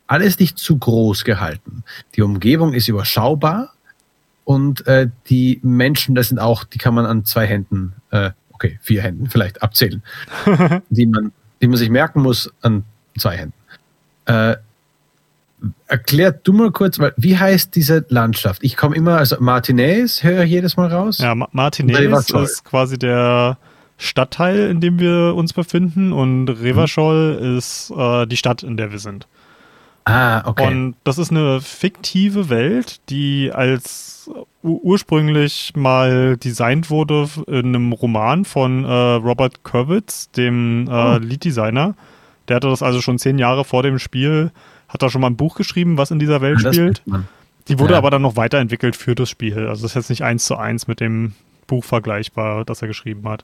alles 0.08 0.40
nicht 0.40 0.58
zu 0.58 0.78
groß 0.78 1.24
gehalten. 1.24 1.84
Die 2.16 2.22
Umgebung 2.22 2.74
ist 2.74 2.88
überschaubar 2.88 3.74
und 4.44 4.86
äh, 4.86 5.10
die 5.30 5.60
Menschen, 5.64 6.16
das 6.16 6.30
sind 6.30 6.40
auch, 6.40 6.64
die 6.64 6.78
kann 6.78 6.94
man 6.94 7.06
an 7.06 7.26
zwei 7.26 7.48
Händen, 7.48 7.94
äh, 8.12 8.32
okay, 8.52 8.78
vier 8.82 9.02
Händen 9.02 9.30
vielleicht 9.30 9.64
abzählen, 9.64 10.04
die 10.90 11.06
man, 11.08 11.32
die 11.62 11.68
man 11.68 11.78
sich 11.78 11.90
merken 11.90 12.22
muss 12.22 12.52
an 12.62 12.84
zwei 13.18 13.38
Händen. 13.38 13.54
Äh, 14.26 14.58
erklär 15.88 16.32
du 16.32 16.54
mal 16.54 16.72
kurz, 16.72 17.00
weil, 17.00 17.14
wie 17.18 17.38
heißt 17.38 17.76
diese 17.76 18.06
Landschaft? 18.10 18.64
Ich 18.64 18.78
komme 18.78 18.96
immer, 18.96 19.18
also 19.18 19.38
Martinez 19.40 20.24
höre 20.24 20.44
ich 20.44 20.52
jedes 20.52 20.78
Mal 20.78 20.88
raus. 20.88 21.20
Ja, 21.20 21.36
Ma 21.36 21.48
Martinez 21.52 22.30
ist 22.30 22.66
quasi 22.66 22.98
der 22.98 23.58
Stadtteil, 23.98 24.70
in 24.70 24.82
dem 24.82 25.00
wir 25.00 25.34
uns 25.36 25.54
befinden 25.54 26.12
und 26.14 26.50
Revachol 26.50 27.40
mhm. 27.40 27.58
ist 27.58 27.92
äh, 27.96 28.26
die 28.28 28.38
Stadt, 28.38 28.64
in 28.64 28.78
der 28.78 28.92
wir 28.92 29.00
sind. 29.00 29.28
Ah, 30.06 30.46
okay. 30.46 30.68
Und 30.68 30.96
das 31.06 31.18
ist 31.18 31.32
eine 31.32 31.62
fiktive 31.62 32.50
Welt, 32.50 33.00
die 33.10 33.52
als 33.54 34.30
ursprünglich 34.62 35.74
mal 35.76 36.38
designt 36.38 36.90
wurde 36.90 37.30
in 37.48 37.68
einem 37.68 37.94
Roman 37.94 38.44
von 38.44 38.84
äh, 38.84 38.88
Robert 38.90 39.64
Kurwitz, 39.64 40.30
dem 40.32 40.88
äh, 40.90 40.92
oh. 40.92 41.18
Lead-Designer. 41.22 41.96
Der 42.48 42.58
hatte 42.58 42.70
das 42.70 42.84
also 42.84 43.00
schon 43.00 43.20
zehn 43.20 43.38
Jahre 43.38 43.64
vor 43.64 43.84
dem 43.84 44.00
Spiel 44.00 44.52
hat 44.94 45.02
da 45.02 45.10
schon 45.10 45.22
mal 45.22 45.28
ein 45.28 45.36
Buch 45.36 45.56
geschrieben, 45.56 45.98
was 45.98 46.12
in 46.12 46.20
dieser 46.20 46.42
Welt 46.42 46.62
ja, 46.62 46.72
spielt. 46.72 47.02
Die 47.68 47.80
wurde 47.80 47.94
ja. 47.94 47.98
aber 47.98 48.12
dann 48.12 48.22
noch 48.22 48.36
weiterentwickelt 48.36 48.96
für 48.96 49.16
das 49.16 49.30
Spiel. 49.30 49.68
Also 49.68 49.84
das 49.84 49.92
ist 49.92 49.96
jetzt 49.96 50.10
nicht 50.10 50.24
eins 50.24 50.46
zu 50.46 50.56
eins 50.56 50.88
mit 50.88 51.00
dem 51.00 51.34
Buch 51.68 51.84
vergleichbar, 51.84 52.66
das 52.66 52.82
er 52.82 52.88
geschrieben 52.88 53.28
hat. 53.28 53.44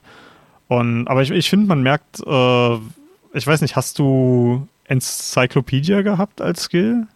Und, 0.68 1.08
aber 1.08 1.22
ich, 1.22 1.30
ich 1.30 1.50
finde, 1.50 1.66
man 1.66 1.82
merkt, 1.82 2.20
äh, 2.24 2.74
ich 3.32 3.46
weiß 3.46 3.60
nicht, 3.62 3.76
hast 3.76 3.98
du 3.98 4.68
Enzyklopädie 4.84 6.02
gehabt 6.02 6.40
als 6.40 6.64
Skill? 6.64 7.06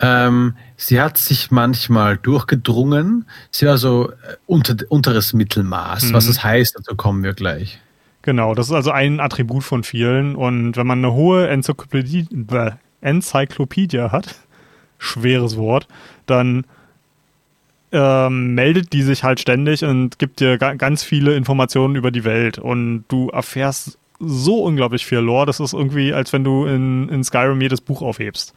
Ähm, 0.00 0.54
sie 0.76 1.00
hat 1.00 1.16
sich 1.16 1.50
manchmal 1.50 2.16
durchgedrungen. 2.16 3.26
Sie 3.50 3.66
war 3.66 3.78
so 3.78 4.10
äh, 4.10 4.36
unter, 4.46 4.74
unteres 4.88 5.32
Mittelmaß. 5.32 6.06
Mhm. 6.06 6.12
Was 6.12 6.26
das 6.26 6.42
heißt, 6.42 6.76
dazu 6.76 6.96
kommen 6.96 7.22
wir 7.22 7.34
gleich. 7.34 7.80
Genau, 8.22 8.54
das 8.54 8.66
ist 8.66 8.72
also 8.72 8.90
ein 8.90 9.20
Attribut 9.20 9.64
von 9.64 9.84
vielen. 9.84 10.34
Und 10.34 10.76
wenn 10.76 10.86
man 10.86 10.98
eine 10.98 11.12
hohe 11.12 11.48
Enzyklopädie, 11.48 12.26
Enzyklopädie 13.00 14.10
hat, 14.10 14.36
schweres 14.98 15.56
Wort, 15.56 15.88
dann 16.26 16.64
ähm, 17.92 18.54
meldet 18.54 18.92
die 18.92 19.02
sich 19.02 19.24
halt 19.24 19.40
ständig 19.40 19.84
und 19.84 20.18
gibt 20.18 20.40
dir 20.40 20.58
ga 20.58 20.74
ganz 20.74 21.02
viele 21.02 21.34
Informationen 21.34 21.96
über 21.96 22.10
die 22.10 22.24
Welt 22.24 22.58
und 22.58 23.04
du 23.08 23.30
erfährst 23.30 23.98
so 24.20 24.62
unglaublich 24.62 25.06
viel 25.06 25.18
Lore, 25.18 25.46
das 25.46 25.60
ist 25.60 25.72
irgendwie, 25.72 26.12
als 26.12 26.32
wenn 26.32 26.44
du 26.44 26.66
in, 26.66 27.08
in 27.08 27.24
Skyrim 27.24 27.60
jedes 27.60 27.80
Buch 27.80 28.02
aufhebst. 28.02 28.54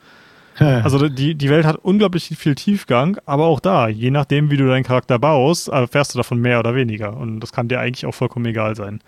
Also 0.84 1.10
die, 1.10 1.36
die 1.36 1.50
Welt 1.50 1.66
hat 1.66 1.78
unglaublich 1.78 2.28
viel 2.38 2.56
Tiefgang, 2.56 3.18
aber 3.26 3.46
auch 3.46 3.60
da, 3.60 3.88
je 3.88 4.12
nachdem, 4.12 4.52
wie 4.52 4.58
du 4.58 4.68
deinen 4.68 4.84
Charakter 4.84 5.18
baust, 5.18 5.70
erfährst 5.70 6.14
du 6.14 6.20
davon 6.20 6.40
mehr 6.40 6.60
oder 6.60 6.76
weniger. 6.76 7.18
Und 7.18 7.40
das 7.40 7.52
kann 7.52 7.68
dir 7.70 7.80
eigentlich 7.80 8.06
auch 8.06 8.14
vollkommen 8.14 8.46
egal 8.46 8.76
sein. 8.76 9.02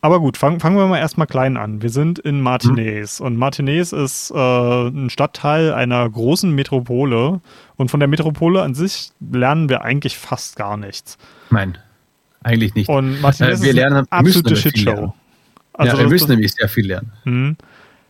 Aber 0.00 0.20
gut, 0.20 0.36
fang, 0.36 0.60
fangen 0.60 0.76
wir 0.76 0.86
mal 0.86 0.98
erstmal 0.98 1.26
klein 1.26 1.56
an. 1.56 1.82
Wir 1.82 1.90
sind 1.90 2.18
in 2.18 2.40
Martinez 2.40 3.20
mhm. 3.20 3.26
und 3.26 3.36
Martinez 3.36 3.92
ist 3.92 4.30
äh, 4.30 4.88
ein 4.88 5.10
Stadtteil 5.10 5.72
einer 5.72 6.08
großen 6.08 6.50
Metropole 6.50 7.40
und 7.76 7.90
von 7.90 8.00
der 8.00 8.08
Metropole 8.08 8.62
an 8.62 8.74
sich 8.74 9.10
lernen 9.20 9.68
wir 9.68 9.82
eigentlich 9.82 10.16
fast 10.16 10.56
gar 10.56 10.76
nichts. 10.76 11.18
Nein, 11.50 11.78
eigentlich 12.42 12.74
nicht. 12.74 12.88
Und 12.88 13.20
Martinez 13.20 13.60
äh, 13.60 13.62
wir 13.62 13.70
ist 13.70 13.76
lernen, 13.76 13.96
eine 13.96 14.12
absolute 14.12 14.56
Shitshow. 14.56 15.14
Also 15.72 15.96
ja, 15.96 16.02
wir 16.02 16.08
müssen 16.08 16.24
das, 16.24 16.30
nämlich 16.30 16.52
sehr 16.52 16.68
viel 16.68 16.86
lernen. 16.86 17.12
Mh, 17.24 17.54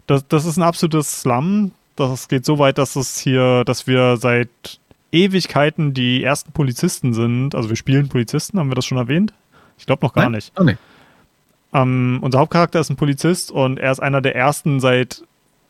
das, 0.06 0.26
das 0.28 0.44
ist 0.44 0.56
ein 0.56 0.62
absolutes 0.62 1.20
Slum. 1.20 1.72
Das 1.96 2.28
geht 2.28 2.44
so 2.44 2.58
weit, 2.58 2.78
dass 2.78 2.94
es 2.96 3.18
hier, 3.18 3.64
dass 3.64 3.86
wir 3.86 4.16
seit 4.18 4.80
Ewigkeiten 5.12 5.94
die 5.94 6.22
ersten 6.22 6.52
Polizisten 6.52 7.14
sind. 7.14 7.54
Also 7.54 7.68
wir 7.68 7.76
spielen 7.76 8.08
Polizisten, 8.08 8.58
haben 8.58 8.70
wir 8.70 8.74
das 8.74 8.84
schon 8.84 8.98
erwähnt? 8.98 9.32
Ich 9.78 9.86
glaube 9.86 10.04
noch 10.04 10.12
gar 10.12 10.24
Nein? 10.24 10.32
nicht. 10.32 10.52
Oh, 10.58 10.62
nee. 10.62 10.76
Ähm, 11.76 12.18
unser 12.22 12.38
Hauptcharakter 12.38 12.80
ist 12.80 12.90
ein 12.90 12.96
Polizist 12.96 13.50
und 13.50 13.78
er 13.78 13.92
ist 13.92 14.00
einer 14.00 14.22
der 14.22 14.34
ersten 14.34 14.80
seit 14.80 15.22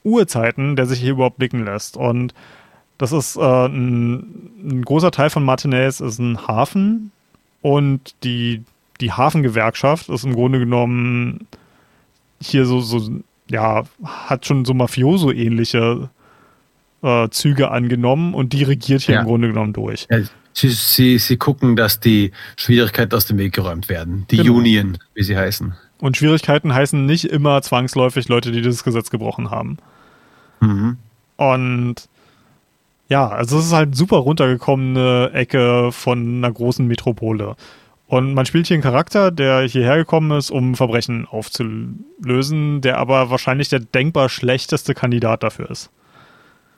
Urzeiten, 0.04 0.76
der 0.76 0.86
sich 0.86 1.00
hier 1.00 1.12
überhaupt 1.12 1.38
blicken 1.38 1.64
lässt. 1.64 1.96
Und 1.96 2.32
das 2.96 3.12
ist 3.12 3.36
äh, 3.36 3.40
ein, 3.40 4.50
ein, 4.62 4.82
großer 4.84 5.10
Teil 5.10 5.30
von 5.30 5.44
Martinez 5.44 6.00
ist 6.00 6.18
ein 6.18 6.46
Hafen 6.46 7.10
und 7.60 8.14
die, 8.22 8.62
die 9.00 9.12
Hafengewerkschaft 9.12 10.08
ist 10.08 10.25
im 10.25 10.34
Grunde 10.34 10.60
genommen 10.60 11.48
hier 12.40 12.66
so, 12.66 12.80
so 12.80 13.10
ja, 13.50 13.82
hat 14.04 14.46
schon 14.46 14.64
so 14.64 14.75
Mafioso-ähnliche 14.75 16.08
äh, 17.02 17.28
Züge 17.30 17.70
angenommen 17.70 18.34
und 18.34 18.52
die 18.52 18.62
regiert 18.62 19.02
hier 19.02 19.16
ja. 19.16 19.20
im 19.22 19.26
Grunde 19.26 19.48
genommen 19.48 19.72
durch. 19.72 20.06
Ja, 20.08 20.20
sie, 20.52 20.68
sie, 20.68 21.18
sie 21.18 21.36
gucken, 21.36 21.75
dass 21.75 21.98
die 21.98 22.30
Schwierigkeiten 22.56 23.14
aus 23.14 23.26
dem 23.26 23.38
Weg 23.38 23.54
geräumt 23.54 23.88
werden. 23.88 24.26
Die 24.30 24.36
genau. 24.36 24.54
Union, 24.54 24.98
wie 25.14 25.25
sie 25.25 25.36
heißen. 25.36 25.75
Und 26.00 26.17
Schwierigkeiten 26.17 26.75
heißen 26.75 27.07
nicht 27.07 27.25
immer 27.25 27.62
zwangsläufig 27.62 28.29
Leute, 28.29 28.53
die 28.53 28.62
das 28.62 28.85
Gesetz 28.85 29.11
gebrochen 29.11 29.50
haben. 29.50 29.79
Mhm. 30.61 30.99
Und 31.37 31.95
ja, 33.09 33.29
also 33.29 33.59
es 33.59 33.67
ist 33.67 33.73
halt 33.73 33.95
super 33.95 34.19
runtergekommene 34.19 35.31
Ecke 35.33 35.91
von 35.93 36.38
einer 36.38 36.53
großen 36.53 36.87
Metropole. 36.87 37.57
Und 38.09 38.35
man 38.35 38.47
spielt 38.47 38.67
hier 38.67 38.76
einen 38.76 38.83
Charakter, 38.83 39.31
der 39.31 39.62
hierher 39.62 39.97
gekommen 39.97 40.37
ist, 40.37 40.50
um 40.50 40.75
Verbrechen 40.75 41.26
aufzulösen, 41.26 42.81
der 42.81 42.99
aber 42.99 43.31
wahrscheinlich 43.31 43.69
der 43.69 43.81
denkbar 43.81 44.29
schlechteste 44.29 44.95
Kandidat 44.95 45.43
dafür 45.43 45.71
ist. 45.71 45.91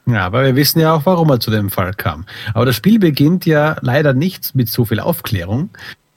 Ja, 0.06 0.24
aber 0.24 0.42
wir 0.42 0.56
wissen 0.56 0.80
ja 0.80 0.94
auch, 0.94 1.04
warum 1.04 1.28
er 1.28 1.38
zu 1.38 1.50
dem 1.50 1.68
Fall 1.68 1.92
kam. 1.92 2.24
Aber 2.54 2.64
das 2.64 2.76
Spiel 2.76 2.98
beginnt 2.98 3.44
ja 3.44 3.76
leider 3.82 4.14
nicht 4.14 4.54
mit 4.54 4.68
so 4.68 4.86
viel 4.86 5.00
Aufklärung. 5.00 5.68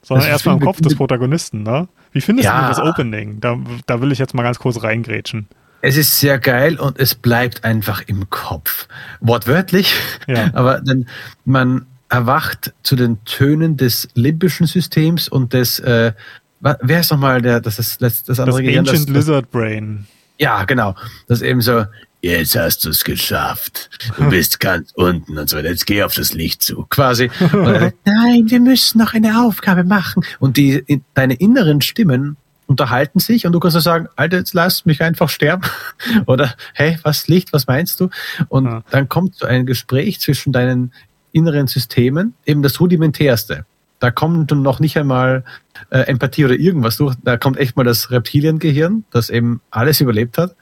Sondern 0.02 0.30
erstmal 0.30 0.56
im 0.56 0.62
Kopf 0.62 0.80
des 0.80 0.96
Protagonisten, 0.96 1.64
ne? 1.64 1.90
Wie 2.12 2.22
findest 2.22 2.46
ja. 2.46 2.62
du 2.62 2.68
das 2.68 2.80
Opening? 2.80 3.40
Da, 3.40 3.58
da 3.86 4.02
will 4.02 4.12
ich 4.12 4.20
jetzt 4.20 4.34
mal 4.34 4.44
ganz 4.44 4.60
kurz 4.60 4.84
reingrätschen. 4.84 5.48
Es 5.82 5.98
ist 5.98 6.20
sehr 6.20 6.38
geil 6.38 6.80
und 6.80 7.00
es 7.00 7.16
bleibt 7.16 7.64
einfach 7.64 8.04
im 8.06 8.30
Kopf. 8.30 8.88
Wortwörtlich, 9.20 9.96
ja. 10.28 10.50
aber 10.54 10.82
dann, 10.82 11.08
man 11.46 11.86
erwacht 12.10 12.74
zu 12.84 12.96
den 12.96 13.24
Tönen 13.24 13.78
des 13.78 14.10
limbischen 14.14 14.68
Systems 14.68 15.28
und 15.28 15.54
des 15.54 15.80
äh, 15.80 16.12
wer 16.60 17.00
ist 17.00 17.12
nochmal 17.12 17.42
der, 17.42 17.62
das 17.62 17.80
ist 17.80 18.02
das, 18.02 18.24
das 18.24 18.40
andere 18.40 18.58
das 18.58 18.66
Gehirn, 18.66 18.88
Ancient 18.88 19.10
das, 19.10 19.16
Lizard 19.16 19.50
Brain. 19.50 20.06
Ja, 20.38 20.66
genau. 20.66 20.96
Das 21.28 21.42
ist 21.42 21.48
eben 21.48 21.62
so, 21.62 21.86
jetzt 22.22 22.56
hast 22.56 22.86
du 22.86 22.90
es 22.90 23.04
geschafft. 23.04 23.90
Du 24.18 24.30
bist 24.30 24.60
ganz 24.60 24.92
unten 24.96 25.38
und 25.38 25.50
so 25.50 25.58
weiter. 25.58 25.70
Jetzt 25.70 25.86
geh 25.86 26.04
auf 26.04 26.14
das 26.14 26.34
Licht 26.34 26.62
zu. 26.62 26.86
Quasi. 26.90 27.30
Dann, 27.40 27.94
Nein, 28.06 28.44
wir 28.50 28.60
müssen 28.60 29.00
noch 29.00 29.14
eine 29.14 29.42
Aufgabe 29.42 29.84
machen. 29.84 30.24
Und 30.40 30.58
die, 30.58 31.02
deine 31.14 31.34
inneren 31.36 31.82
Stimmen 31.82 32.38
unterhalten 32.68 33.20
sich 33.20 33.46
und 33.46 33.52
du 33.52 33.60
kannst 33.60 33.74
so 33.74 33.82
sagen, 33.82 34.08
Alter, 34.16 34.38
jetzt 34.38 34.54
lass 34.54 34.86
mich 34.86 35.02
einfach 35.02 35.30
sterben. 35.30 35.64
Oder 36.26 36.56
hey, 36.74 36.98
was 37.04 37.28
Licht, 37.28 37.54
was 37.54 37.68
meinst 37.68 38.00
du? 38.00 38.10
Und 38.48 38.66
ja. 38.66 38.84
dann 38.90 39.10
kommt 39.10 39.36
so 39.36 39.46
ein 39.46 39.66
Gespräch 39.66 40.20
zwischen 40.20 40.54
deinen 40.54 40.94
inneren 41.34 41.68
Systemen, 41.68 42.34
eben 42.46 42.62
das 42.62 42.80
rudimentärste. 42.80 43.66
Da 44.00 44.10
kommt 44.10 44.50
noch 44.52 44.80
nicht 44.80 44.98
einmal 44.98 45.44
äh, 45.92 46.00
Empathie 46.00 46.46
oder 46.46 46.56
irgendwas 46.56 46.98
durch. 46.98 47.16
Da 47.24 47.38
kommt 47.38 47.58
echt 47.58 47.78
mal 47.78 47.84
das 47.84 48.10
Reptiliengehirn, 48.10 49.06
das 49.12 49.30
eben 49.30 49.62
alles 49.70 50.02
überlebt 50.02 50.40
hat, 50.40 50.56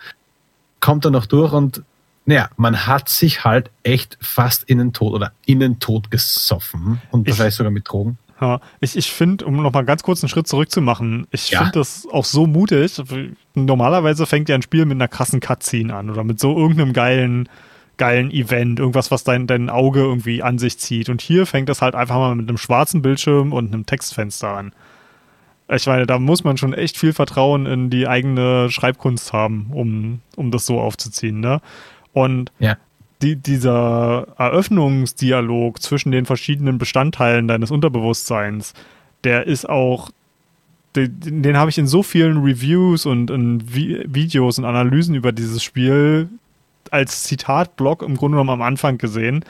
kommt 0.80 1.06
da 1.06 1.10
noch 1.10 1.26
durch 1.26 1.54
und 1.54 1.84
naja, 2.26 2.50
man 2.58 2.86
hat 2.86 3.10
sich 3.10 3.44
halt 3.44 3.72
echt 3.82 4.18
fast 4.22 4.64
in 4.64 4.78
den 4.78 4.94
Tod 4.94 5.14
oder 5.14 5.32
in 5.46 5.60
den 5.60 5.80
Tod 5.80 6.12
gesoffen 6.12 7.02
und 7.10 7.28
ich, 7.28 7.34
wahrscheinlich 7.34 7.56
sogar 7.56 7.72
mit 7.72 7.90
Drogen. 7.90 8.20
Ja, 8.40 8.62
ich, 8.80 8.96
ich 8.96 9.12
finde, 9.12 9.46
um 9.46 9.62
nochmal 9.62 9.84
ganz 9.84 10.04
kurz 10.04 10.24
einen 10.24 10.30
Schritt 10.30 10.48
zurückzumachen, 10.48 11.28
ich 11.32 11.50
ja. 11.50 11.60
finde 11.60 11.80
das 11.80 12.08
auch 12.12 12.26
so 12.26 12.46
mutig. 12.46 13.02
Normalerweise 13.56 14.26
fängt 14.26 14.48
ja 14.48 14.56
ein 14.56 14.62
Spiel 14.62 14.86
mit 14.86 14.96
einer 14.96 15.08
krassen 15.08 15.40
Cutscene 15.40 15.94
an 15.94 16.10
oder 16.10 16.24
mit 16.24 16.40
so 16.40 16.56
irgendeinem 16.56 16.94
geilen, 16.94 17.50
geilen 17.98 18.32
Event, 18.32 18.80
irgendwas, 18.80 19.12
was 19.12 19.24
dein, 19.24 19.48
dein 19.48 19.70
Auge 19.70 20.00
irgendwie 20.00 20.42
an 20.42 20.58
sich 20.58 20.80
zieht. 20.80 21.10
Und 21.10 21.22
hier 21.22 21.46
fängt 21.46 21.68
das 21.68 21.82
halt 21.82 21.96
einfach 21.96 22.16
mal 22.16 22.36
mit 22.36 22.48
einem 22.48 22.58
schwarzen 22.58 23.02
Bildschirm 23.02 23.52
und 23.52 23.74
einem 23.74 23.86
Textfenster 23.86 24.50
an. 24.50 24.72
Ich 25.72 25.86
meine, 25.86 26.08
da 26.08 26.18
muss 26.18 26.44
man 26.44 26.58
schon 26.58 26.74
echt 26.74 26.98
viel 26.98 27.14
Vertrauen 27.14 27.66
in 27.66 27.90
die 27.90 28.08
eigene 28.08 28.72
Schreibkunst 28.72 29.34
haben, 29.34 29.68
um, 29.72 30.22
um 30.36 30.52
das 30.52 30.66
so 30.66 30.80
aufzuziehen, 30.80 31.40
ne? 31.40 31.62
Und 32.14 32.52
ja 32.60 32.78
die, 33.22 33.36
dieser 33.36 34.28
Eröffnungsdialog 34.38 35.82
zwischen 35.82 36.12
den 36.12 36.26
verschiedenen 36.26 36.78
Bestandteilen 36.78 37.48
deines 37.48 37.72
Unterbewusstseins, 37.72 38.74
der 39.24 39.46
ist 39.46 39.68
auch, 39.68 40.12
den, 40.96 41.44
den 41.44 41.58
habe 41.58 41.70
ich 41.70 41.78
in 41.78 41.88
so 41.88 42.02
vielen 42.02 42.38
Reviews 42.38 43.06
und 43.06 43.30
in 43.30 43.62
Vi 43.74 44.04
Videos 44.08 44.58
und 44.58 44.66
Analysen 44.66 45.16
über 45.16 45.32
dieses 45.32 45.64
Spiel 45.64 46.30
als 46.92 47.24
Zitatblock 47.24 48.02
im 48.02 48.16
Grunde 48.16 48.36
genommen 48.36 48.50
am 48.50 48.62
Anfang 48.62 48.98
gesehen, 48.98 49.44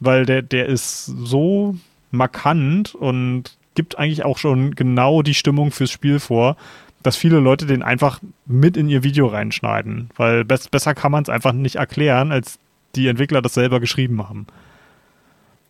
weil 0.00 0.26
der, 0.26 0.42
der 0.42 0.66
ist 0.66 1.06
so 1.06 1.76
markant 2.10 2.94
und 2.94 3.56
gibt 3.74 3.98
eigentlich 3.98 4.24
auch 4.24 4.38
schon 4.38 4.74
genau 4.74 5.22
die 5.22 5.34
Stimmung 5.34 5.70
fürs 5.70 5.90
Spiel 5.90 6.20
vor, 6.20 6.56
dass 7.02 7.16
viele 7.16 7.38
Leute 7.38 7.66
den 7.66 7.82
einfach 7.82 8.20
mit 8.46 8.76
in 8.76 8.88
ihr 8.88 9.02
Video 9.02 9.26
reinschneiden, 9.26 10.10
weil 10.16 10.44
be 10.44 10.58
besser 10.70 10.94
kann 10.94 11.12
man 11.12 11.22
es 11.22 11.28
einfach 11.28 11.52
nicht 11.52 11.76
erklären, 11.76 12.32
als 12.32 12.58
die 12.94 13.08
Entwickler 13.08 13.42
das 13.42 13.54
selber 13.54 13.80
geschrieben 13.80 14.22
haben. 14.28 14.46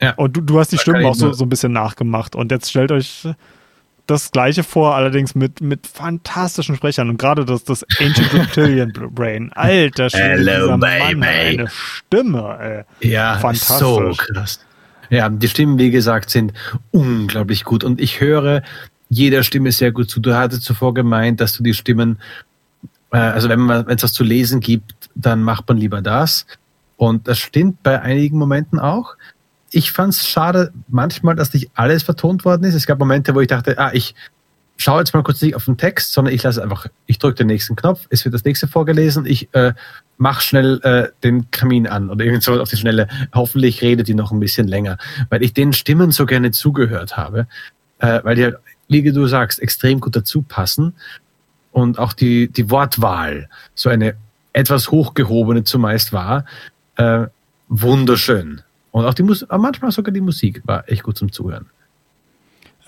Ja. 0.01 0.15
Und 0.15 0.37
du, 0.37 0.41
du 0.41 0.59
hast 0.59 0.73
die 0.73 0.77
da 0.77 0.83
Stimmen 0.83 1.07
auch 1.07 1.15
so, 1.15 1.33
so 1.33 1.45
ein 1.45 1.49
bisschen 1.49 1.73
nachgemacht. 1.73 2.35
Und 2.35 2.51
jetzt 2.51 2.71
stellt 2.71 2.91
euch 2.91 3.29
das 4.07 4.33
gleiche 4.33 4.65
vor, 4.65 4.97
allerdings 4.97 5.35
mit, 5.37 5.61
mit 5.61 5.87
fantastischen 5.87 6.75
Sprechern. 6.75 7.09
Und 7.09 7.19
gerade 7.19 7.45
das, 7.45 7.63
das 7.65 7.85
Ancient 8.01 8.35
Reptilian 8.35 8.93
Brain. 8.93 9.53
Alter 9.53 10.11
Schwede, 10.11 10.51
Hello, 10.51 10.77
baby. 10.77 11.15
Mann, 11.15 11.23
eine 11.25 11.69
Stimme, 11.69 12.85
ey. 13.01 13.09
Ja, 13.09 13.39
fantastisch. 13.39 13.79
so 13.79 14.13
krass. 14.17 14.61
Ja, 15.13 15.29
die 15.29 15.47
Stimmen, 15.47 15.79
wie 15.79 15.91
gesagt, 15.91 16.31
sind 16.31 16.55
unglaublich 16.91 17.65
gut. 17.65 17.85
Und 17.85 18.01
ich 18.01 18.23
höre 18.23 18.63
jeder 19.11 19.43
Stimme 19.43 19.71
sehr 19.71 19.93
gut 19.93 20.09
zu. 20.09 20.21
Du 20.21 20.35
hattest 20.35 20.63
zuvor 20.63 20.95
gemeint, 20.95 21.39
dass 21.39 21.53
du 21.53 21.63
die 21.63 21.75
Stimmen, 21.75 22.19
äh, 23.11 23.19
also 23.19 23.51
wenn 23.51 23.69
es 23.69 24.03
was 24.03 24.15
zu 24.15 24.25
lesen 24.25 24.61
gibt, 24.61 25.11
dann 25.15 25.43
macht 25.43 25.69
man 25.69 25.77
lieber 25.77 26.01
das. 26.01 26.47
Und 26.97 27.29
das 27.29 27.39
stimmt 27.39 27.83
bei 27.83 28.01
einigen 28.01 28.39
Momenten 28.39 28.79
auch. 28.79 29.17
Ich 29.71 29.93
fand 29.93 30.15
es 30.15 30.27
schade 30.27 30.73
manchmal, 30.89 31.37
dass 31.37 31.53
nicht 31.53 31.71
alles 31.75 32.03
vertont 32.03 32.47
worden 32.47 32.65
ist. 32.65 32.75
Es 32.75 32.87
gab 32.87 32.99
Momente, 32.99 33.35
wo 33.35 33.41
ich 33.41 33.49
dachte, 33.49 33.79
ah, 33.79 33.91
ich 33.93 34.15
schaue 34.77 35.01
jetzt 35.01 35.15
mal 35.15 35.23
kurz 35.23 35.41
nicht 35.43 35.55
auf 35.55 35.65
den 35.65 35.77
Text, 35.77 36.13
sondern 36.13 36.35
ich 36.35 36.43
lasse 36.43 36.63
einfach, 36.63 36.87
ich 37.07 37.19
drücke 37.19 37.37
den 37.37 37.47
nächsten 37.47 37.77
Knopf, 37.77 38.07
es 38.11 38.25
wird 38.25 38.35
das 38.35 38.45
nächste 38.45 38.67
vorgelesen, 38.67 39.27
ich 39.27 39.53
äh, 39.55 39.75
mache 40.19 40.43
schnell 40.43 40.81
äh, 40.83 41.09
den 41.23 41.51
Kamin 41.51 41.87
an 41.87 42.11
oder 42.11 42.25
irgend 42.25 42.43
so 42.43 42.61
auf 42.61 42.69
die 42.69 42.77
Schnelle. 42.77 43.09
Hoffentlich 43.35 43.83
redet 43.83 44.09
die 44.09 44.15
noch 44.15 44.33
ein 44.33 44.41
bisschen 44.41 44.67
länger, 44.67 44.99
weil 45.31 45.43
ich 45.43 45.53
den 45.53 45.73
Stimmen 45.73 46.11
so 46.11 46.27
gerne 46.27 46.51
zugehört 46.51 47.17
habe, 47.17 47.47
äh, 47.99 48.21
weil 48.25 48.35
die 48.35 48.53
wie 48.89 49.13
du 49.13 49.27
sagst, 49.27 49.61
extrem 49.61 50.01
gut 50.01 50.15
dazu 50.17 50.43
passen 50.43 50.95
und 51.73 51.99
auch 51.99 52.13
die, 52.13 52.49
die 52.49 52.71
Wortwahl 52.71 53.49
so 53.75 53.89
eine 53.89 54.17
etwas 54.53 54.91
hochgehobene 54.91 55.65
zumeist 55.65 56.13
war, 56.13 56.45
äh, 56.97 57.27
wunderschön. 57.69 58.61
Und 58.91 59.07
auch 59.07 59.15
die 59.15 59.23
Musik, 59.23 59.49
manchmal 59.51 59.91
sogar 59.93 60.13
die 60.13 60.21
Musik 60.21 60.61
war 60.67 60.89
echt 60.91 61.03
gut 61.03 61.17
zum 61.17 61.33
Zuhören. 61.33 61.71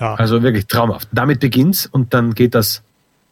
Ja. 0.01 0.15
Also 0.15 0.43
wirklich 0.43 0.67
traumhaft. 0.67 1.09
Damit 1.13 1.41
beginnt's 1.41 1.87
und 1.87 2.15
dann 2.15 2.35
geht 2.35 2.55
das 2.55 2.83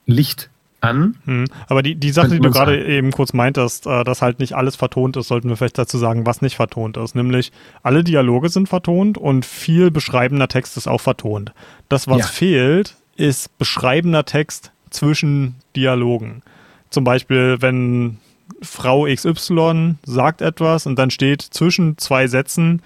Licht 0.06 0.50
an. 0.82 1.16
Hm. 1.24 1.44
Aber 1.68 1.82
die, 1.82 1.94
die 1.94 2.10
Sache, 2.10 2.28
die 2.28 2.40
du 2.40 2.50
gerade 2.50 2.84
eben 2.84 3.12
kurz 3.12 3.32
meintest, 3.32 3.86
äh, 3.86 4.04
dass 4.04 4.20
halt 4.20 4.40
nicht 4.40 4.54
alles 4.54 4.76
vertont 4.76 5.16
ist, 5.16 5.28
sollten 5.28 5.48
wir 5.48 5.56
vielleicht 5.56 5.78
dazu 5.78 5.96
sagen, 5.96 6.26
was 6.26 6.42
nicht 6.42 6.56
vertont 6.56 6.96
ist. 6.96 7.14
Nämlich 7.14 7.52
alle 7.82 8.04
Dialoge 8.04 8.48
sind 8.48 8.68
vertont 8.68 9.16
und 9.16 9.44
viel 9.46 9.90
beschreibender 9.90 10.48
Text 10.48 10.76
ist 10.76 10.88
auch 10.88 11.00
vertont. 11.00 11.52
Das, 11.88 12.08
was 12.08 12.18
ja. 12.18 12.26
fehlt, 12.26 12.96
ist 13.16 13.56
beschreibender 13.58 14.24
Text 14.24 14.72
zwischen 14.90 15.56
Dialogen. 15.76 16.42
Zum 16.90 17.04
Beispiel, 17.04 17.56
wenn 17.60 18.18
Frau 18.60 19.06
XY 19.06 19.96
sagt 20.04 20.42
etwas 20.42 20.86
und 20.86 20.98
dann 20.98 21.10
steht 21.10 21.42
zwischen 21.42 21.96
zwei 21.98 22.26
Sätzen, 22.26 22.82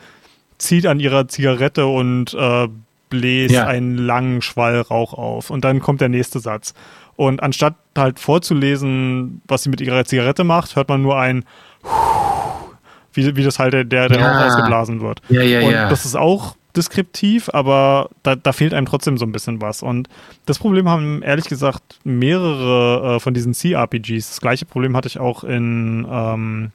zieht 0.59 0.87
an 0.87 1.00
ihrer 1.00 1.28
Zigarette 1.28 1.87
und 1.87 2.35
äh, 2.35 2.68
bläst 3.09 3.55
ja. 3.55 3.67
einen 3.67 3.97
langen 3.99 4.43
Schwall 4.43 4.81
Rauch 4.81 5.15
auf. 5.15 5.51
Und 5.51 5.65
dann 5.65 5.81
kommt 5.81 6.01
der 6.01 6.09
nächste 6.09 6.41
Satz. 6.41 6.75
Und 7.17 7.43
anstatt 7.43 7.75
halt 7.97 8.19
vorzulesen, 8.19 9.41
was 9.47 9.63
sie 9.63 9.71
mit 9.71 9.81
ihrer 9.81 10.05
Zigarette 10.05 10.45
macht, 10.45 10.77
hört 10.77 10.89
man 10.89 11.03
nur 11.03 11.19
ein 11.19 11.45
wie, 13.13 13.37
wie 13.37 13.43
das 13.43 13.59
halt 13.59 13.73
der, 13.73 13.85
der 13.85 14.11
ja. 14.11 14.33
Rauch 14.33 14.47
ausgeblasen 14.47 15.01
wird. 15.01 15.21
Ja, 15.29 15.43
ja, 15.43 15.67
und 15.67 15.73
ja. 15.73 15.89
das 15.89 16.05
ist 16.05 16.17
auch 16.17 16.57
deskriptiv, 16.77 17.49
aber 17.53 18.11
da, 18.23 18.37
da 18.37 18.53
fehlt 18.53 18.75
einem 18.75 18.87
trotzdem 18.87 19.17
so 19.17 19.25
ein 19.25 19.33
bisschen 19.33 19.61
was. 19.63 19.83
Und 19.83 20.09
das 20.45 20.59
Problem 20.59 20.89
haben 20.89 21.23
ehrlich 21.23 21.47
gesagt 21.47 21.99
mehrere 22.05 23.17
äh, 23.17 23.21
von 23.21 23.35
diesen 23.35 23.55
C-RPGs. 23.55 24.29
Das 24.29 24.41
gleiche 24.41 24.67
Problem 24.67 24.95
hatte 24.97 25.09
ich 25.09 25.19
auch 25.19 25.43
in 25.43 26.07
ähm, 26.11 26.73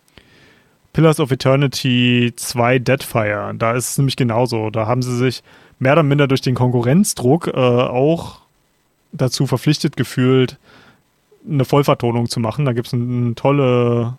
Pillars 0.93 1.19
of 1.19 1.31
Eternity 1.31 2.33
2 2.35 2.79
Deadfire. 2.79 3.53
Da 3.55 3.73
ist 3.73 3.91
es 3.91 3.97
nämlich 3.97 4.15
genauso. 4.15 4.71
Da 4.71 4.87
haben 4.87 5.01
sie 5.01 5.15
sich 5.15 5.43
mehr 5.81 5.93
oder 5.93 6.03
minder 6.03 6.27
durch 6.27 6.41
den 6.41 6.55
Konkurrenzdruck 6.55 7.47
äh, 7.47 7.51
auch 7.51 8.39
dazu 9.11 9.47
verpflichtet 9.47 9.97
gefühlt, 9.97 10.57
eine 11.49 11.65
Vollvertonung 11.65 12.29
zu 12.29 12.39
machen. 12.39 12.65
Da 12.65 12.73
gibt 12.73 12.87
es 12.87 12.93
eine 12.93 13.35
tolle, 13.35 14.17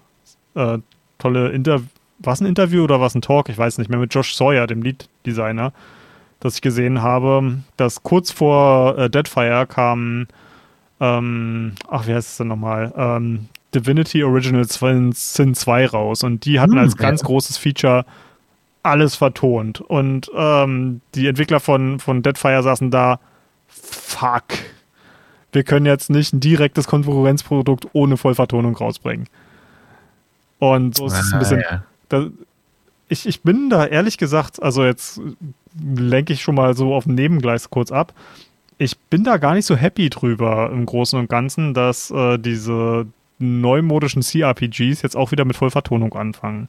äh, 0.55 0.79
tolle 1.19 1.51
Interview 1.51 1.87
war 2.25 2.35
es 2.35 2.41
ein 2.41 2.47
Interview 2.47 2.85
oder 2.85 3.01
war 3.01 3.07
es 3.07 3.15
ein 3.15 3.23
Talk? 3.23 3.49
Ich 3.49 3.59
weiß 3.59 3.79
nicht 3.79 3.91
mehr, 3.91 3.99
mit 3.99 4.15
Josh 4.15 4.35
Sawyer, 4.35 4.67
dem 4.67 4.83
Lead-Designer, 4.83 5.73
das 6.41 6.57
ich 6.57 6.63
gesehen 6.63 7.03
habe, 7.03 7.59
dass 7.77 8.03
kurz 8.03 8.31
vor 8.31 8.99
äh, 8.99 9.11
Deadfire 9.11 9.67
kam, 9.67 10.27
ähm, 11.01 11.73
ach, 11.89 12.07
wie 12.07 12.15
heißt 12.15 12.31
es 12.31 12.37
denn 12.37 12.49
nochmal? 12.49 12.93
Ähm, 12.97 13.49
Divinity 13.75 14.23
Original 14.23 14.65
Sin 14.65 15.55
2 15.55 15.87
raus 15.87 16.23
und 16.23 16.45
die 16.45 16.61
hatten 16.61 16.73
hm, 16.73 16.79
als 16.79 16.97
ganz 16.97 17.23
ja. 17.23 17.27
großes 17.27 17.57
Feature 17.57 18.05
alles 18.83 19.15
vertont. 19.15 19.81
Und 19.81 20.31
ähm, 20.35 21.01
die 21.15 21.27
Entwickler 21.27 21.61
von, 21.61 21.99
von 21.99 22.23
Deadfire 22.23 22.63
saßen 22.63 22.91
da, 22.91 23.21
fuck, 23.69 24.45
wir 25.53 25.65
können 25.65 25.87
jetzt 25.87 26.11
nicht 26.11 26.33
ein 26.33 26.41
direktes 26.41 26.87
Konkurrenzprodukt 26.87 27.89
ohne 27.93 28.17
Vollvertonung 28.17 28.77
rausbringen. 28.77 29.29
Und 30.59 30.97
so 30.97 31.07
ist 31.07 31.19
es 31.19 31.33
ein 31.33 31.39
bisschen, 31.39 31.61
ja 31.61 31.83
da, 32.13 32.27
ich, 33.09 33.27
ich 33.27 33.43
bin 33.43 33.71
da 33.71 33.87
ehrlich 33.87 34.19
gesagt, 34.19 34.63
also 34.63 34.85
jetzt 34.85 35.21
lenke 35.83 36.33
ich 36.33 36.43
schon 36.43 36.55
mal 36.55 36.77
so 36.77 36.95
auf 36.95 37.05
dem 37.05 37.15
Nebengleis 37.15 37.71
kurz 37.71 37.91
ab. 37.91 38.13
Ich 38.79 38.99
bin 38.99 39.25
da 39.25 39.37
gar 39.39 39.55
nicht 39.55 39.67
so 39.67 39.77
happy 39.77 40.11
drüber 40.11 40.71
im 40.73 40.87
Großen 40.87 41.19
und 41.19 41.29
Ganzen, 41.29 41.75
dass 41.75 42.11
äh, 42.11 42.39
diese 42.39 43.07
neumodischen 43.39 44.23
CRPGs 44.23 45.03
jetzt 45.03 45.17
auch 45.17 45.33
wieder 45.33 45.45
mit 45.45 45.57
Vollvertonung 45.57 46.15
anfangen. 46.15 46.69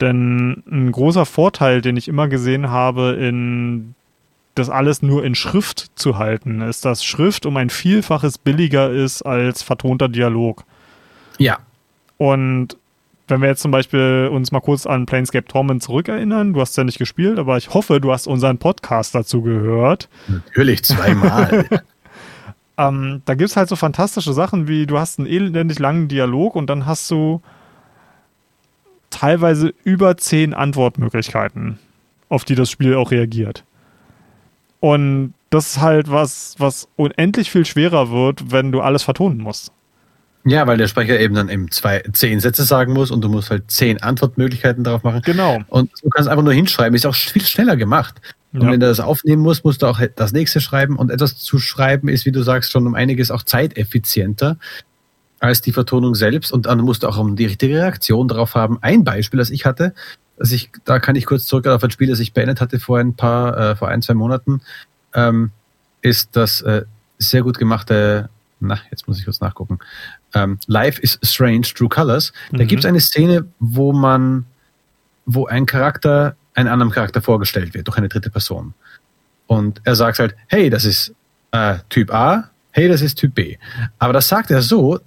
Denn 0.00 0.62
ein 0.70 0.92
großer 0.92 1.26
Vorteil, 1.26 1.82
den 1.82 1.96
ich 1.96 2.08
immer 2.08 2.28
gesehen 2.28 2.70
habe, 2.70 3.12
in 3.12 3.94
das 4.54 4.70
alles 4.70 5.02
nur 5.02 5.24
in 5.24 5.34
Schrift 5.34 5.90
zu 5.94 6.18
halten, 6.18 6.60
ist, 6.60 6.84
dass 6.84 7.04
Schrift 7.04 7.46
um 7.46 7.56
ein 7.56 7.70
Vielfaches 7.70 8.38
billiger 8.38 8.90
ist 8.90 9.22
als 9.22 9.62
vertonter 9.62 10.08
Dialog. 10.08 10.64
Ja. 11.38 11.58
Und 12.16 12.76
wenn 13.28 13.40
wir 13.40 13.48
jetzt 13.48 13.62
zum 13.62 13.70
Beispiel 13.70 14.28
uns 14.30 14.50
mal 14.52 14.60
kurz 14.60 14.86
an 14.86 15.06
Planescape 15.06 15.46
Torment 15.46 15.82
zurückerinnern, 15.82 16.52
du 16.52 16.60
hast 16.60 16.76
ja 16.76 16.84
nicht 16.84 16.98
gespielt, 16.98 17.38
aber 17.38 17.56
ich 17.56 17.72
hoffe, 17.72 18.00
du 18.00 18.12
hast 18.12 18.26
unseren 18.26 18.58
Podcast 18.58 19.14
dazu 19.14 19.42
gehört. 19.42 20.08
Natürlich 20.26 20.82
zweimal. 20.82 21.64
ähm, 22.76 23.22
da 23.24 23.34
gibt 23.34 23.50
es 23.50 23.56
halt 23.56 23.68
so 23.68 23.76
fantastische 23.76 24.32
Sachen 24.32 24.66
wie, 24.66 24.86
du 24.86 24.98
hast 24.98 25.18
einen 25.18 25.28
elendig 25.28 25.78
langen 25.78 26.08
Dialog 26.08 26.56
und 26.56 26.68
dann 26.68 26.86
hast 26.86 27.10
du 27.10 27.40
teilweise 29.10 29.74
über 29.84 30.16
zehn 30.16 30.54
Antwortmöglichkeiten, 30.54 31.78
auf 32.28 32.44
die 32.44 32.54
das 32.54 32.70
Spiel 32.70 32.94
auch 32.94 33.10
reagiert. 33.10 33.64
Und 34.80 35.34
das 35.50 35.72
ist 35.72 35.80
halt 35.80 36.10
was, 36.10 36.54
was 36.58 36.88
unendlich 36.96 37.50
viel 37.50 37.66
schwerer 37.66 38.10
wird, 38.10 38.50
wenn 38.50 38.72
du 38.72 38.80
alles 38.80 39.02
vertonen 39.02 39.38
musst. 39.38 39.72
Ja, 40.44 40.66
weil 40.66 40.78
der 40.78 40.88
Sprecher 40.88 41.20
eben 41.20 41.34
dann 41.34 41.50
eben 41.50 41.70
zwei, 41.70 42.02
zehn 42.12 42.40
Sätze 42.40 42.64
sagen 42.64 42.94
muss 42.94 43.10
und 43.10 43.20
du 43.20 43.28
musst 43.28 43.50
halt 43.50 43.70
zehn 43.70 44.02
Antwortmöglichkeiten 44.02 44.84
darauf 44.84 45.02
machen. 45.02 45.20
Genau. 45.22 45.58
Und 45.68 45.90
du 46.02 46.08
kannst 46.08 46.30
einfach 46.30 46.42
nur 46.42 46.54
hinschreiben. 46.54 46.94
Ist 46.94 47.04
auch 47.04 47.14
viel 47.14 47.44
schneller 47.44 47.76
gemacht. 47.76 48.14
Und 48.54 48.62
ja. 48.62 48.70
wenn 48.70 48.80
du 48.80 48.86
das 48.86 49.00
aufnehmen 49.00 49.42
musst, 49.42 49.64
musst 49.64 49.82
du 49.82 49.86
auch 49.86 50.00
das 50.16 50.32
nächste 50.32 50.62
schreiben. 50.62 50.96
Und 50.96 51.10
etwas 51.10 51.36
zu 51.36 51.58
schreiben 51.58 52.08
ist, 52.08 52.24
wie 52.24 52.32
du 52.32 52.42
sagst, 52.42 52.72
schon 52.72 52.86
um 52.86 52.94
einiges 52.94 53.30
auch 53.30 53.42
zeiteffizienter 53.42 54.56
als 55.40 55.60
die 55.62 55.72
Vertonung 55.72 56.14
selbst. 56.14 56.52
Und 56.52 56.66
dann 56.66 56.78
musst 56.80 57.02
du 57.02 57.08
auch 57.08 57.18
um 57.18 57.34
die 57.34 57.46
richtige 57.46 57.76
Reaktion 57.76 58.28
darauf 58.28 58.54
haben. 58.54 58.78
Ein 58.82 59.04
Beispiel, 59.04 59.38
das 59.38 59.50
ich 59.50 59.66
hatte, 59.66 59.94
dass 60.38 60.52
ich, 60.52 60.70
da 60.84 61.00
kann 61.00 61.16
ich 61.16 61.26
kurz 61.26 61.46
zurück 61.46 61.66
auf 61.66 61.82
ein 61.82 61.90
Spiel, 61.90 62.08
das 62.08 62.20
ich 62.20 62.32
beendet 62.32 62.60
hatte 62.60 62.78
vor 62.78 62.98
ein 62.98 63.14
paar, 63.14 63.56
äh, 63.56 63.76
vor 63.76 63.88
ein, 63.88 64.02
zwei 64.02 64.14
Monaten, 64.14 64.62
ähm, 65.14 65.50
ist 66.02 66.36
das 66.36 66.62
äh, 66.62 66.84
sehr 67.18 67.42
gut 67.42 67.58
gemachte, 67.58 68.30
na, 68.60 68.78
jetzt 68.90 69.08
muss 69.08 69.18
ich 69.18 69.24
kurz 69.24 69.40
nachgucken, 69.40 69.78
ähm, 70.34 70.58
Life 70.66 71.00
is 71.02 71.18
Strange, 71.22 71.62
True 71.62 71.88
Colors. 71.88 72.32
Da 72.52 72.62
mhm. 72.62 72.68
gibt 72.68 72.84
es 72.84 72.88
eine 72.88 73.00
Szene, 73.00 73.46
wo 73.58 73.92
man, 73.92 74.46
wo 75.26 75.46
ein 75.46 75.66
Charakter 75.66 76.36
einem 76.54 76.72
anderen 76.72 76.92
Charakter 76.92 77.22
vorgestellt 77.22 77.74
wird 77.74 77.86
durch 77.86 77.98
eine 77.98 78.08
dritte 78.08 78.30
Person. 78.30 78.74
Und 79.46 79.80
er 79.84 79.96
sagt 79.96 80.18
halt, 80.18 80.34
hey, 80.46 80.70
das 80.70 80.84
ist 80.84 81.14
äh, 81.52 81.78
Typ 81.88 82.12
A, 82.12 82.50
hey, 82.72 82.88
das 82.88 83.02
ist 83.02 83.16
Typ 83.16 83.34
B. 83.34 83.56
Aber 83.98 84.12
das 84.12 84.28
sagt 84.28 84.50
er 84.50 84.62
so, 84.62 85.00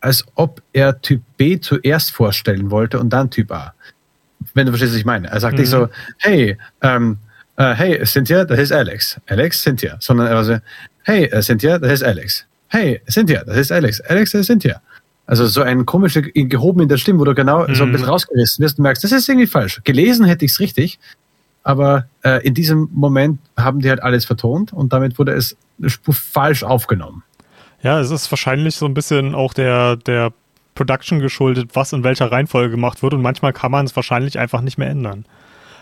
als 0.00 0.24
ob 0.34 0.62
er 0.72 1.00
Typ 1.00 1.22
B 1.36 1.60
zuerst 1.60 2.12
vorstellen 2.12 2.70
wollte 2.70 2.98
und 2.98 3.10
dann 3.10 3.30
Typ 3.30 3.52
A. 3.52 3.74
Wenn 4.54 4.66
du 4.66 4.72
verstehst, 4.72 4.92
was 4.92 4.98
ich 4.98 5.04
meine. 5.04 5.28
Er 5.28 5.40
sagt 5.40 5.54
mhm. 5.54 5.60
nicht 5.60 5.70
so, 5.70 5.88
hey, 6.18 6.56
ähm, 6.82 7.18
äh, 7.56 7.74
hey, 7.74 8.04
Cynthia, 8.06 8.44
das 8.44 8.58
ist 8.58 8.72
Alex. 8.72 9.20
Alex, 9.26 9.62
Cynthia. 9.62 9.96
Sondern 10.00 10.26
er 10.26 10.36
war 10.36 10.44
so, 10.44 10.58
hey, 11.02 11.24
äh, 11.24 11.42
Cynthia, 11.42 11.78
das 11.78 11.92
ist 11.92 12.02
Alex 12.02 12.46
hey, 12.70 13.00
Cynthia, 13.08 13.44
das 13.44 13.56
ist 13.56 13.72
Alex. 13.72 14.00
Alex, 14.00 14.30
das 14.30 14.42
ist 14.42 14.46
Cynthia. 14.46 14.80
Also 15.26 15.46
so 15.46 15.62
ein 15.62 15.86
komischer, 15.86 16.22
gehoben 16.22 16.80
in 16.80 16.88
der 16.88 16.96
Stimme, 16.96 17.20
wo 17.20 17.24
du 17.24 17.34
genau 17.34 17.66
mhm. 17.68 17.74
so 17.74 17.84
ein 17.84 17.92
bisschen 17.92 18.06
mhm. 18.06 18.12
rausgerissen 18.12 18.64
wirst 18.64 18.78
und 18.78 18.84
merkst, 18.84 19.04
das 19.04 19.12
ist 19.12 19.28
irgendwie 19.28 19.46
falsch. 19.46 19.80
Gelesen 19.84 20.24
hätte 20.24 20.44
ich 20.44 20.52
es 20.52 20.60
richtig, 20.60 20.98
aber 21.62 22.06
äh, 22.22 22.44
in 22.46 22.54
diesem 22.54 22.88
Moment 22.92 23.38
haben 23.56 23.80
die 23.80 23.90
halt 23.90 24.02
alles 24.02 24.24
vertont 24.24 24.72
und 24.72 24.92
damit 24.92 25.18
wurde 25.18 25.32
es 25.32 25.56
falsch 26.10 26.62
aufgenommen. 26.62 27.22
Ja, 27.82 28.00
es 28.00 28.10
ist 28.10 28.30
wahrscheinlich 28.30 28.76
so 28.76 28.86
ein 28.86 28.94
bisschen 28.94 29.34
auch 29.34 29.54
der, 29.54 29.96
der 29.96 30.32
Production 30.74 31.18
geschuldet, 31.18 31.70
was 31.74 31.92
in 31.92 32.04
welcher 32.04 32.30
Reihenfolge 32.30 32.70
gemacht 32.70 33.02
wird 33.02 33.14
und 33.14 33.22
manchmal 33.22 33.52
kann 33.52 33.70
man 33.70 33.86
es 33.86 33.96
wahrscheinlich 33.96 34.38
einfach 34.38 34.60
nicht 34.60 34.78
mehr 34.78 34.88
ändern. 34.88 35.24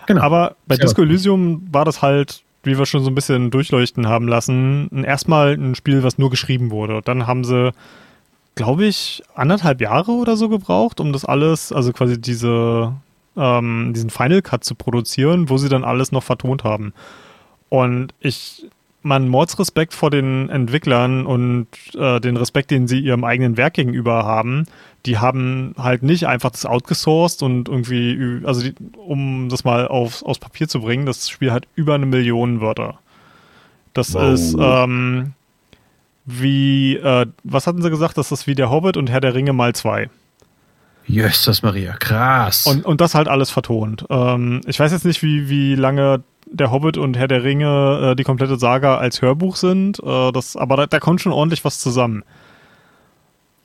Genau. 0.07 0.23
Aber 0.23 0.57
bei 0.67 0.77
Disco 0.77 1.03
Elysium 1.03 1.67
war 1.71 1.85
das 1.85 2.03
halt 2.03 2.43
wie 2.63 2.79
wir 2.79 2.87
schon 2.87 3.03
so 3.03 3.11
ein 3.11 3.15
bisschen 3.15 3.51
durchleuchten 3.51 4.09
haben 4.09 4.29
lassen, 4.29 5.05
erstmal 5.05 5.55
ein 5.55 5.75
Spiel, 5.75 6.03
was 6.03 6.19
nur 6.19 6.31
geschrieben 6.31 6.71
wurde. 6.71 7.01
dann 7.05 7.27
haben 7.27 7.45
sie, 7.45 7.73
glaube 8.55 8.87
ich, 8.87 9.23
anderthalb 9.35 9.81
Jahre 9.81 10.13
oder 10.13 10.37
so 10.37 10.49
gebraucht, 10.49 11.01
um 11.01 11.13
das 11.13 11.25
alles, 11.25 11.73
also 11.73 11.93
quasi 11.93 12.21
diese, 12.21 12.93
ähm, 13.37 13.93
diesen 13.95 14.11
Final 14.11 14.43
Cut 14.43 14.65
zu 14.65 14.75
produzieren, 14.75 15.49
wo 15.49 15.59
sie 15.59 15.69
dann 15.69 15.85
alles 15.85 16.13
noch 16.13 16.23
vertont 16.23 16.65
haben. 16.65 16.93
Und 17.69 18.13
ich, 18.21 18.67
man 19.03 19.29
Mordsrespekt 19.29 19.95
vor 19.95 20.11
den 20.11 20.49
Entwicklern 20.51 21.25
und 21.25 21.69
äh, 21.95 22.21
den 22.21 22.37
Respekt, 22.37 22.71
den 22.71 22.89
sie 22.89 22.99
ihrem 22.99 23.25
eigenen 23.25 23.57
Werk 23.57 23.75
gegenüber 23.75 24.25
haben, 24.25 24.67
die 25.07 25.19
haben 25.19 25.75
halt 25.79 26.03
nicht 26.03 26.27
einfach 26.27 26.51
das 26.51 26.67
outgesourced 26.67 27.43
und 27.43 27.69
irgendwie, 27.69 28.41
also 28.45 28.63
die, 28.63 28.75
um 28.97 29.49
das 29.49 29.65
mal 29.65 29.87
aufs, 29.87 30.23
aufs 30.23 30.41
Papier 30.41 30.69
zu 30.69 30.81
bringen, 30.81 31.07
das 31.07 31.29
Spiel 31.31 31.53
hat 31.53 31.67
über 31.75 31.95
eine 31.95 32.07
Million 32.07 32.61
Wörter. 32.61 32.99
Das 33.95 34.15
wow. 34.15 34.33
ist 34.33 34.57
ähm, 34.59 35.35
wie, 36.25 36.97
äh, 36.97 37.27
was 37.45 37.67
hatten 37.67 37.81
sie 37.81 37.91
gesagt? 37.91 38.19
Das 38.19 38.33
ist 38.33 38.47
wie 38.47 38.55
der 38.55 38.71
Hobbit 38.71 38.97
und 38.97 39.09
Herr 39.11 39.21
der 39.21 39.35
Ringe 39.35 39.53
mal 39.53 39.75
zwei. 39.75 40.11
Jösses 41.07 41.63
Maria, 41.63 41.95
krass. 41.95 42.67
Und, 42.67 42.85
und 42.85 43.01
das 43.01 43.15
halt 43.15 43.29
alles 43.29 43.51
vertont. 43.51 44.05
Ähm, 44.11 44.61
ich 44.67 44.79
weiß 44.79 44.93
jetzt 44.93 45.07
nicht, 45.07 45.23
wie, 45.23 45.49
wie 45.49 45.75
lange 45.75 46.23
der 46.53 46.71
Hobbit 46.71 46.97
und 46.97 47.17
Herr 47.17 47.29
der 47.29 47.45
Ringe 47.45 48.11
äh, 48.13 48.17
die 48.17 48.25
komplette 48.25 48.59
Saga 48.59 48.99
als 48.99 49.23
Hörbuch 49.23 49.57
sind, 49.57 50.01
äh, 50.03 50.33
das, 50.33 50.57
aber 50.57 50.77
da, 50.77 50.87
da 50.87 51.01
kommt 51.01 51.21
schon 51.21 51.33
ordentlich 51.33 51.65
was 51.65 51.79
zusammen. 51.79 52.25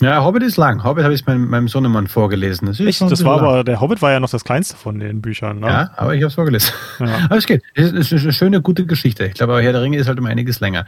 Ja, 0.04 0.22
Hobbit 0.22 0.44
ist 0.44 0.58
lang. 0.58 0.84
Hobbit 0.84 1.06
habe 1.06 1.14
ich 1.14 1.26
meinem, 1.26 1.50
meinem 1.50 1.70
Sohnemann 1.70 2.08
vorgelesen. 2.08 2.68
Das, 2.68 2.78
Echt? 2.80 3.00
das 3.02 3.24
war 3.24 3.38
lang. 3.38 3.46
aber, 3.46 3.64
der 3.64 3.80
Hobbit 3.80 4.02
war 4.02 4.12
ja 4.12 4.20
noch 4.20 4.30
das 4.30 4.44
kleinste 4.44 4.76
von 4.76 5.00
den 5.00 5.22
Büchern. 5.22 5.60
Ne? 5.60 5.68
Ja, 5.68 5.92
aber 5.96 6.14
ich 6.14 6.22
habe 6.22 6.28
es 6.28 6.34
vorgelesen. 6.34 6.74
Ja. 7.00 7.20
Aber 7.26 7.38
es 7.38 7.46
geht. 7.46 7.64
Es 7.74 7.92
ist 7.94 8.12
eine 8.12 8.34
schöne, 8.34 8.62
gute 8.62 8.86
Geschichte. 8.86 9.26
Ich 9.26 9.36
glaube, 9.36 9.62
Herr 9.62 9.72
der 9.72 9.82
Ringe 9.82 9.98
ist 9.98 10.08
halt 10.08 10.20
um 10.20 10.26
einiges 10.26 10.60
länger. 10.60 10.86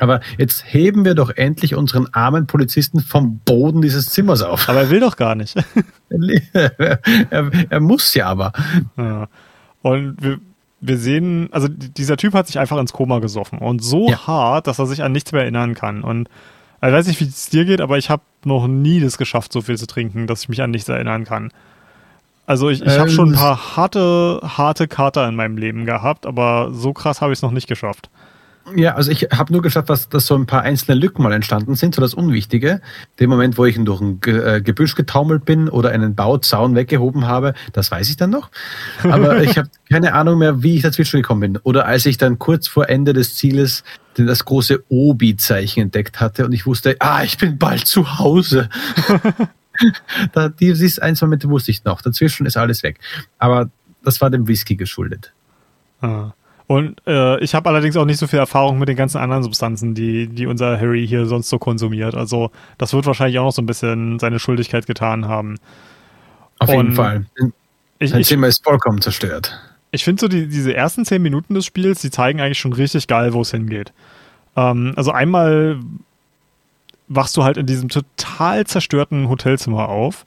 Aber 0.00 0.20
jetzt 0.36 0.64
heben 0.66 1.06
wir 1.06 1.14
doch 1.14 1.30
endlich 1.30 1.74
unseren 1.74 2.08
armen 2.12 2.46
Polizisten 2.46 3.00
vom 3.00 3.38
Boden 3.38 3.80
dieses 3.80 4.10
Zimmers 4.10 4.42
auf. 4.42 4.68
Aber 4.68 4.80
er 4.80 4.90
will 4.90 5.00
doch 5.00 5.16
gar 5.16 5.34
nicht. 5.34 5.56
er, 6.52 7.50
er, 7.70 7.80
muss 7.80 8.12
ja 8.14 8.26
aber. 8.26 8.52
Ja. 8.98 9.28
Und 9.80 10.16
wir, 10.20 10.40
wir 10.80 10.98
sehen, 10.98 11.48
also 11.52 11.68
dieser 11.68 12.16
Typ 12.16 12.34
hat 12.34 12.46
sich 12.46 12.58
einfach 12.58 12.78
ins 12.78 12.92
Koma 12.92 13.18
gesoffen 13.18 13.58
und 13.58 13.82
so 13.82 14.08
ja. 14.08 14.26
hart, 14.26 14.66
dass 14.66 14.78
er 14.78 14.86
sich 14.86 15.02
an 15.02 15.12
nichts 15.12 15.32
mehr 15.32 15.42
erinnern 15.42 15.74
kann. 15.74 16.02
Und 16.02 16.28
ich 16.80 16.92
weiß 16.92 17.06
nicht, 17.08 17.20
wie 17.20 17.24
es 17.24 17.50
dir 17.50 17.64
geht, 17.64 17.80
aber 17.80 17.98
ich 17.98 18.10
habe 18.10 18.22
noch 18.44 18.68
nie 18.68 19.00
das 19.00 19.18
geschafft, 19.18 19.52
so 19.52 19.62
viel 19.62 19.76
zu 19.76 19.86
trinken, 19.86 20.26
dass 20.26 20.42
ich 20.42 20.48
mich 20.48 20.62
an 20.62 20.70
nichts 20.70 20.88
erinnern 20.88 21.24
kann. 21.24 21.50
Also 22.46 22.70
ich, 22.70 22.80
ich 22.80 22.94
ähm, 22.94 23.00
habe 23.00 23.10
schon 23.10 23.30
ein 23.30 23.34
paar 23.34 23.76
harte, 23.76 24.40
harte 24.42 24.88
Kater 24.88 25.28
in 25.28 25.34
meinem 25.34 25.58
Leben 25.58 25.84
gehabt, 25.84 26.24
aber 26.24 26.70
so 26.72 26.92
krass 26.92 27.20
habe 27.20 27.32
ich 27.32 27.40
es 27.40 27.42
noch 27.42 27.50
nicht 27.50 27.68
geschafft. 27.68 28.08
Ja, 28.76 28.94
also 28.94 29.10
ich 29.10 29.28
habe 29.32 29.52
nur 29.52 29.62
geschafft, 29.62 29.90
dass, 29.90 30.08
dass 30.08 30.26
so 30.26 30.34
ein 30.34 30.46
paar 30.46 30.62
einzelne 30.62 30.98
Lücken 30.98 31.22
mal 31.22 31.32
entstanden 31.32 31.74
sind, 31.74 31.94
so 31.94 32.00
das 32.00 32.14
Unwichtige. 32.14 32.80
Den 33.18 33.30
Moment, 33.30 33.58
wo 33.58 33.64
ich 33.64 33.78
durch 33.82 34.00
ein 34.00 34.20
äh, 34.26 34.60
Gebüsch 34.62 34.94
getaumelt 34.94 35.44
bin 35.44 35.68
oder 35.68 35.90
einen 35.90 36.14
Bauzaun 36.14 36.74
weggehoben 36.74 37.26
habe, 37.26 37.54
das 37.72 37.90
weiß 37.90 38.08
ich 38.10 38.16
dann 38.16 38.30
noch. 38.30 38.50
Aber 39.02 39.42
ich 39.42 39.58
habe 39.58 39.68
keine 39.88 40.14
Ahnung 40.14 40.38
mehr, 40.38 40.62
wie 40.62 40.76
ich 40.76 40.82
dazwischen 40.82 41.20
gekommen 41.20 41.40
bin. 41.40 41.56
Oder 41.58 41.86
als 41.86 42.06
ich 42.06 42.18
dann 42.18 42.38
kurz 42.38 42.68
vor 42.68 42.88
Ende 42.88 43.12
des 43.12 43.36
Zieles 43.36 43.84
das 44.14 44.44
große 44.44 44.84
Obi-Zeichen 44.88 45.82
entdeckt 45.82 46.20
hatte 46.20 46.44
und 46.44 46.52
ich 46.52 46.66
wusste, 46.66 46.96
ah, 46.98 47.22
ich 47.22 47.38
bin 47.38 47.56
bald 47.56 47.86
zu 47.86 48.18
Hause. 48.18 48.68
da, 50.32 50.48
dieses 50.48 50.98
eins 50.98 51.20
Moment 51.22 51.48
wusste 51.48 51.70
ich 51.70 51.84
noch. 51.84 52.02
Dazwischen 52.02 52.46
ist 52.46 52.56
alles 52.56 52.82
weg. 52.82 52.98
Aber 53.38 53.70
das 54.02 54.20
war 54.20 54.30
dem 54.30 54.48
Whisky 54.48 54.76
geschuldet. 54.76 55.32
Ah. 56.00 56.32
Und 56.68 57.00
äh, 57.06 57.40
ich 57.40 57.54
habe 57.54 57.70
allerdings 57.70 57.96
auch 57.96 58.04
nicht 58.04 58.18
so 58.18 58.26
viel 58.26 58.38
Erfahrung 58.38 58.78
mit 58.78 58.90
den 58.90 58.96
ganzen 58.96 59.16
anderen 59.16 59.42
Substanzen, 59.42 59.94
die, 59.94 60.28
die 60.28 60.46
unser 60.46 60.78
Harry 60.78 61.08
hier 61.08 61.24
sonst 61.24 61.48
so 61.48 61.58
konsumiert. 61.58 62.14
Also 62.14 62.50
das 62.76 62.92
wird 62.92 63.06
wahrscheinlich 63.06 63.38
auch 63.38 63.44
noch 63.44 63.52
so 63.52 63.62
ein 63.62 63.66
bisschen 63.66 64.18
seine 64.18 64.38
Schuldigkeit 64.38 64.86
getan 64.86 65.26
haben. 65.26 65.56
Auf 66.58 66.68
Und 66.68 66.76
jeden 66.76 66.92
Fall. 66.92 67.24
Ich, 67.98 68.12
Dein 68.12 68.22
Zimmer 68.22 68.48
ist 68.48 68.62
vollkommen 68.62 69.00
zerstört. 69.00 69.58
Ich 69.92 70.04
finde 70.04 70.20
so 70.20 70.28
die, 70.28 70.46
diese 70.46 70.74
ersten 70.74 71.06
zehn 71.06 71.22
Minuten 71.22 71.54
des 71.54 71.64
Spiels, 71.64 72.02
die 72.02 72.10
zeigen 72.10 72.42
eigentlich 72.42 72.58
schon 72.58 72.74
richtig 72.74 73.06
geil, 73.06 73.32
wo 73.32 73.40
es 73.40 73.50
hingeht. 73.50 73.94
Ähm, 74.54 74.92
also 74.94 75.10
einmal 75.10 75.78
wachst 77.08 77.34
du 77.38 77.44
halt 77.44 77.56
in 77.56 77.64
diesem 77.64 77.88
total 77.88 78.66
zerstörten 78.66 79.30
Hotelzimmer 79.30 79.88
auf 79.88 80.26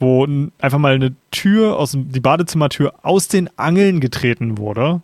wo 0.00 0.26
einfach 0.60 0.78
mal 0.78 0.94
eine 0.94 1.12
Tür 1.32 1.76
aus 1.76 1.96
die 1.96 2.20
Badezimmertür 2.20 2.94
aus 3.02 3.26
den 3.26 3.50
Angeln 3.58 3.98
getreten 3.98 4.56
wurde 4.56 5.02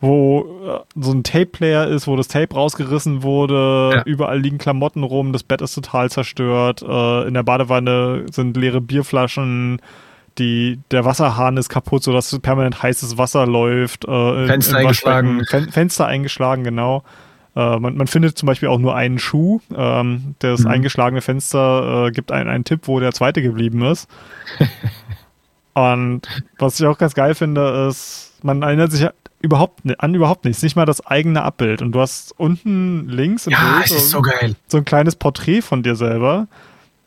wo 0.00 0.46
äh, 0.66 1.00
so 1.00 1.12
ein 1.12 1.22
Tape-Player 1.22 1.86
ist, 1.86 2.06
wo 2.06 2.16
das 2.16 2.28
Tape 2.28 2.54
rausgerissen 2.54 3.22
wurde, 3.22 3.92
ja. 3.96 4.02
überall 4.04 4.40
liegen 4.40 4.58
Klamotten 4.58 5.02
rum, 5.02 5.32
das 5.32 5.42
Bett 5.42 5.60
ist 5.60 5.74
total 5.74 6.10
zerstört, 6.10 6.82
äh, 6.82 7.28
in 7.28 7.34
der 7.34 7.42
Badewanne 7.42 8.26
sind 8.30 8.56
leere 8.56 8.80
Bierflaschen, 8.80 9.80
die, 10.38 10.80
der 10.90 11.04
Wasserhahn 11.04 11.56
ist 11.56 11.68
kaputt, 11.68 12.02
sodass 12.02 12.36
permanent 12.38 12.82
heißes 12.82 13.18
Wasser 13.18 13.46
läuft. 13.46 14.06
Äh, 14.06 14.46
Fenster 14.46 14.78
eingeschlagen. 14.78 15.44
Fen 15.44 15.70
Fenster 15.70 16.06
eingeschlagen, 16.06 16.64
genau. 16.64 17.02
Äh, 17.56 17.78
man, 17.78 17.96
man, 17.96 18.06
findet 18.06 18.38
zum 18.38 18.46
Beispiel 18.46 18.68
auch 18.68 18.78
nur 18.78 18.94
einen 18.94 19.18
Schuh. 19.18 19.60
Ähm, 19.76 20.36
das 20.38 20.60
mhm. 20.60 20.68
eingeschlagene 20.68 21.20
Fenster 21.20 22.06
äh, 22.06 22.10
gibt 22.10 22.32
einen, 22.32 22.48
einen 22.48 22.64
Tipp, 22.64 22.82
wo 22.84 23.00
der 23.00 23.12
zweite 23.12 23.42
geblieben 23.42 23.82
ist. 23.82 24.08
Und 25.74 26.22
was 26.58 26.80
ich 26.80 26.86
auch 26.86 26.98
ganz 26.98 27.14
geil 27.14 27.34
finde, 27.34 27.88
ist, 27.88 28.38
man 28.42 28.62
erinnert 28.62 28.92
sich 28.92 29.06
überhaupt 29.40 29.80
an 29.98 30.14
überhaupt 30.14 30.44
nichts, 30.44 30.62
nicht 30.62 30.76
mal 30.76 30.86
das 30.86 31.04
eigene 31.06 31.42
Abbild. 31.42 31.82
Und 31.82 31.92
du 31.92 32.00
hast 32.00 32.38
unten 32.38 33.08
links 33.08 33.46
im 33.46 33.52
ja, 33.52 33.78
Bild 33.78 33.88
so, 33.88 34.22
so, 34.68 34.76
ein 34.76 34.84
kleines 34.84 35.16
Porträt 35.16 35.62
von 35.62 35.82
dir 35.82 35.96
selber. 35.96 36.46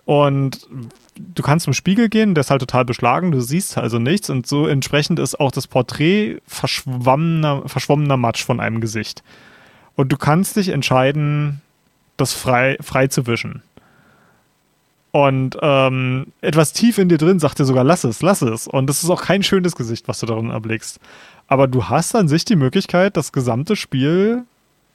Und 0.06 0.68
du 1.16 1.44
kannst 1.44 1.68
im 1.68 1.74
Spiegel 1.74 2.10
gehen, 2.10 2.34
der 2.34 2.42
ist 2.42 2.52
halt 2.52 2.62
total 2.62 2.86
beschlagen, 2.86 3.32
du 3.32 3.40
siehst 3.40 3.78
also 3.78 4.00
nichts. 4.00 4.30
Und 4.30 4.48
so 4.48 4.68
entsprechend 4.68 5.20
ist 5.20 5.40
auch 5.40 5.52
das 5.52 5.68
Porträt 5.68 6.40
verschwommener, 6.48 7.64
verschwommener 7.68 8.18
Matsch 8.18 8.44
von 8.44 8.60
einem 8.60 8.82
Gesicht. 8.82 9.24
Und 9.96 10.12
du 10.12 10.18
kannst 10.18 10.56
dich 10.56 10.70
entscheiden, 10.70 11.62
das 12.18 12.34
frei, 12.34 12.78
frei 12.82 13.08
zu 13.08 13.28
wischen. 13.28 13.62
Und 15.16 15.58
ähm, 15.62 16.34
etwas 16.42 16.74
tief 16.74 16.98
in 16.98 17.08
dir 17.08 17.20
drin 17.20 17.38
sagt 17.38 17.60
dir 17.60 17.66
sogar, 17.66 17.84
lass 17.84 18.04
es, 18.04 18.24
lass 18.24 18.42
es. 18.42 18.68
Und 18.68 18.88
das 18.88 19.04
ist 19.04 19.12
auch 19.12 19.22
kein 19.22 19.44
schönes 19.44 19.76
Gesicht, 19.76 20.08
was 20.08 20.20
du 20.20 20.26
darin 20.26 20.50
erblickst. 20.50 21.00
Aber 21.46 21.68
du 21.68 21.88
hast 21.88 22.16
an 22.16 22.28
sich 22.28 22.46
die 22.46 22.56
Möglichkeit, 22.56 23.16
das 23.16 23.32
gesamte 23.32 23.76
Spiel 23.76 24.44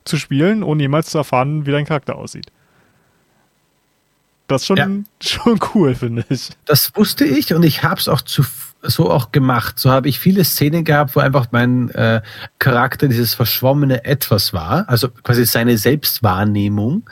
zu 0.05 0.17
spielen, 0.17 0.65
ohne 0.65 0.83
jemals 0.83 1.11
zu 1.11 1.19
erfahren, 1.19 1.67
wie 1.67 1.71
dein 1.71 1.87
Charakter 1.87 2.17
aussieht. 2.17 2.51
Das 4.49 4.63
ist 4.63 4.67
schon, 4.67 4.77
ja. 4.77 4.89
schon 5.21 5.61
cool, 5.73 5.95
finde 5.95 6.25
ich. 6.31 6.51
Das 6.65 6.91
wusste 6.97 7.25
ich 7.25 7.55
und 7.55 7.63
ich 7.63 7.85
habe 7.85 8.01
es 8.01 8.09
auch 8.09 8.23
zu, 8.23 8.43
so 8.83 9.13
auch 9.13 9.31
gemacht. 9.31 9.79
So 9.79 9.93
habe 9.93 10.09
ich 10.09 10.19
viele 10.19 10.43
Szenen 10.43 10.83
gehabt, 10.83 11.15
wo 11.15 11.21
einfach 11.21 11.47
mein 11.53 11.91
äh, 11.91 12.23
Charakter 12.59 13.07
dieses 13.07 13.35
verschwommene 13.35 14.05
Etwas 14.05 14.53
war, 14.53 14.89
also 14.89 15.11
quasi 15.11 15.47
seine 15.47 15.79
Selbstwahrnehmung 15.79 17.09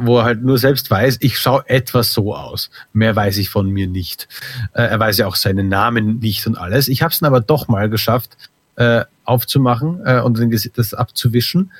wo 0.00 0.18
er 0.18 0.24
halt 0.24 0.42
nur 0.42 0.58
selbst 0.58 0.90
weiß, 0.90 1.18
ich 1.20 1.38
schaue 1.38 1.68
etwas 1.68 2.12
so 2.12 2.34
aus. 2.34 2.70
Mehr 2.92 3.14
weiß 3.14 3.36
ich 3.38 3.50
von 3.50 3.68
mir 3.68 3.86
nicht. 3.86 4.28
Äh, 4.72 4.82
er 4.82 4.98
weiß 4.98 5.18
ja 5.18 5.26
auch 5.26 5.36
seinen 5.36 5.68
Namen 5.68 6.18
nicht 6.18 6.46
und 6.46 6.56
alles. 6.56 6.88
Ich 6.88 7.02
habe 7.02 7.12
es 7.12 7.20
dann 7.20 7.26
aber 7.26 7.40
doch 7.40 7.68
mal 7.68 7.88
geschafft, 7.88 8.36
äh, 8.76 9.04
aufzumachen 9.24 10.00
äh, 10.04 10.20
und 10.20 10.40
das 10.76 10.94
abzuwischen. 10.94 11.70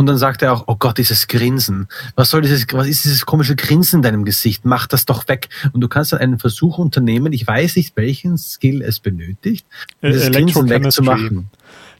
Und 0.00 0.06
dann 0.06 0.16
sagt 0.16 0.40
er 0.40 0.54
auch, 0.54 0.64
oh 0.66 0.76
Gott, 0.78 0.96
dieses 0.96 1.28
Grinsen. 1.28 1.86
Was 2.14 2.30
soll 2.30 2.40
dieses, 2.40 2.66
was 2.72 2.86
ist 2.86 3.04
dieses 3.04 3.26
komische 3.26 3.54
Grinsen 3.54 3.98
in 3.98 4.02
deinem 4.02 4.24
Gesicht? 4.24 4.64
Mach 4.64 4.86
das 4.86 5.04
doch 5.04 5.28
weg. 5.28 5.50
Und 5.72 5.82
du 5.82 5.88
kannst 5.88 6.12
dann 6.12 6.20
einen 6.20 6.38
Versuch 6.38 6.78
unternehmen. 6.78 7.34
Ich 7.34 7.46
weiß 7.46 7.76
nicht, 7.76 7.94
welchen 7.98 8.38
Skill 8.38 8.80
es 8.80 8.98
benötigt, 8.98 9.66
dieses 10.02 10.30
Grinsen 10.30 10.70
wegzumachen. 10.70 11.50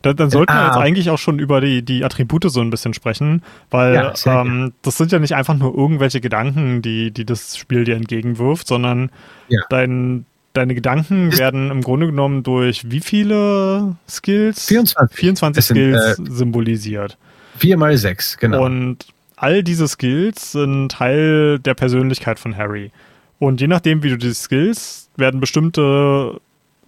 Dann, 0.03 0.17
dann 0.17 0.31
sollten 0.31 0.53
wir 0.53 0.65
jetzt 0.65 0.77
ah. 0.77 0.81
eigentlich 0.81 1.11
auch 1.11 1.19
schon 1.19 1.39
über 1.39 1.61
die, 1.61 1.83
die 1.83 2.05
Attribute 2.05 2.51
so 2.51 2.61
ein 2.61 2.71
bisschen 2.71 2.95
sprechen, 2.95 3.43
weil 3.71 3.95
ja, 3.95 4.15
ähm, 4.27 4.73
das 4.83 4.97
sind 4.97 5.13
ja 5.13 5.19
nicht 5.19 5.35
einfach 5.35 5.55
nur 5.55 5.77
irgendwelche 5.77 6.21
Gedanken, 6.21 6.81
die, 6.81 7.11
die 7.11 7.27
das 7.27 7.57
Spiel 7.57 7.85
dir 7.85 7.97
entgegenwirft, 7.97 8.67
sondern 8.67 9.11
ja. 9.49 9.61
dein, 9.69 10.25
deine 10.55 10.75
Gedanken 10.75 11.37
werden 11.37 11.71
im 11.71 11.83
Grunde 11.83 12.07
genommen 12.07 12.43
durch 12.43 12.91
wie 12.91 13.01
viele 13.01 13.97
Skills? 14.09 14.67
24, 14.67 15.19
24 15.19 15.65
Skills 15.65 16.17
sind, 16.17 16.29
äh, 16.29 16.33
symbolisiert. 16.33 17.19
Vier 17.59 17.77
mal 17.77 17.97
sechs, 17.99 18.39
genau. 18.39 18.65
Und 18.65 19.07
all 19.37 19.63
diese 19.63 19.87
Skills 19.87 20.53
sind 20.53 20.93
Teil 20.93 21.59
der 21.59 21.75
Persönlichkeit 21.75 22.39
von 22.39 22.57
Harry. 22.57 22.91
Und 23.39 23.61
je 23.61 23.67
nachdem, 23.67 24.03
wie 24.03 24.11
du 24.11 24.17
die 24.17 24.33
Skills, 24.33 25.11
werden 25.17 25.41
bestimmte 25.41 26.41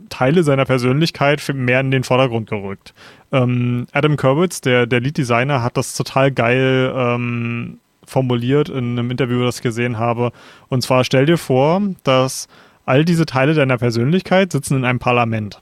Teile 0.09 0.43
seiner 0.43 0.65
Persönlichkeit 0.65 1.43
mehr 1.55 1.81
in 1.81 1.91
den 1.91 2.05
Vordergrund 2.05 2.49
gerückt. 2.49 2.95
Ähm, 3.33 3.87
Adam 3.93 4.17
Kurwitz, 4.17 4.61
der, 4.61 4.87
der 4.87 5.01
Lead-Designer, 5.01 5.63
hat 5.63 5.77
das 5.77 5.95
total 5.95 6.31
geil 6.31 6.93
ähm, 6.95 7.79
formuliert 8.05 8.69
in 8.69 8.99
einem 8.99 9.11
Interview, 9.11 9.43
das 9.43 9.57
ich 9.57 9.63
gesehen 9.63 9.99
habe. 9.99 10.33
Und 10.69 10.83
zwar 10.83 11.05
stell 11.05 11.27
dir 11.27 11.39
vor, 11.39 11.81
dass 12.05 12.49
all 12.85 13.05
diese 13.05 13.27
Teile 13.27 13.55
deiner 13.55 13.79
Persönlichkeit 13.79 14.53
sitzen 14.53 14.77
in 14.77 14.85
einem 14.85 14.99
Parlament. 14.99 15.61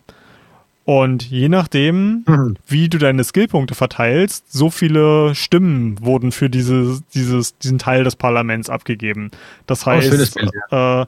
Und 0.84 1.22
je 1.22 1.48
nachdem, 1.48 2.24
mhm. 2.26 2.56
wie 2.66 2.88
du 2.88 2.98
deine 2.98 3.22
Skillpunkte 3.22 3.74
verteilst, 3.74 4.52
so 4.52 4.70
viele 4.70 5.34
Stimmen 5.34 6.04
wurden 6.04 6.32
für 6.32 6.50
diese, 6.50 7.00
dieses, 7.14 7.56
diesen 7.58 7.78
Teil 7.78 8.02
des 8.02 8.16
Parlaments 8.16 8.70
abgegeben. 8.70 9.30
Das 9.66 9.86
oh, 9.86 9.90
heißt, 9.90 10.36
oh, 10.72 10.74
äh, 10.74 11.06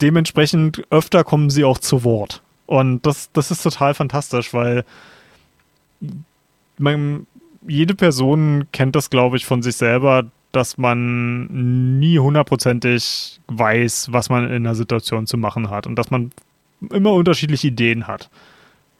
dementsprechend 0.00 0.84
öfter 0.90 1.24
kommen 1.24 1.50
sie 1.50 1.64
auch 1.64 1.78
zu 1.78 2.04
Wort. 2.04 2.42
Und 2.66 3.06
das, 3.06 3.30
das 3.32 3.50
ist 3.50 3.62
total 3.62 3.94
fantastisch, 3.94 4.52
weil 4.52 4.84
man, 6.78 7.26
jede 7.66 7.94
Person 7.94 8.66
kennt 8.72 8.94
das, 8.94 9.10
glaube 9.10 9.36
ich, 9.36 9.46
von 9.46 9.62
sich 9.62 9.76
selber, 9.76 10.26
dass 10.52 10.78
man 10.78 11.98
nie 11.98 12.18
hundertprozentig 12.18 13.40
weiß, 13.48 14.08
was 14.12 14.30
man 14.30 14.44
in 14.44 14.66
einer 14.66 14.74
Situation 14.74 15.26
zu 15.26 15.36
machen 15.36 15.70
hat 15.70 15.86
und 15.86 15.96
dass 15.96 16.10
man 16.10 16.30
immer 16.90 17.12
unterschiedliche 17.12 17.68
Ideen 17.68 18.06
hat, 18.06 18.30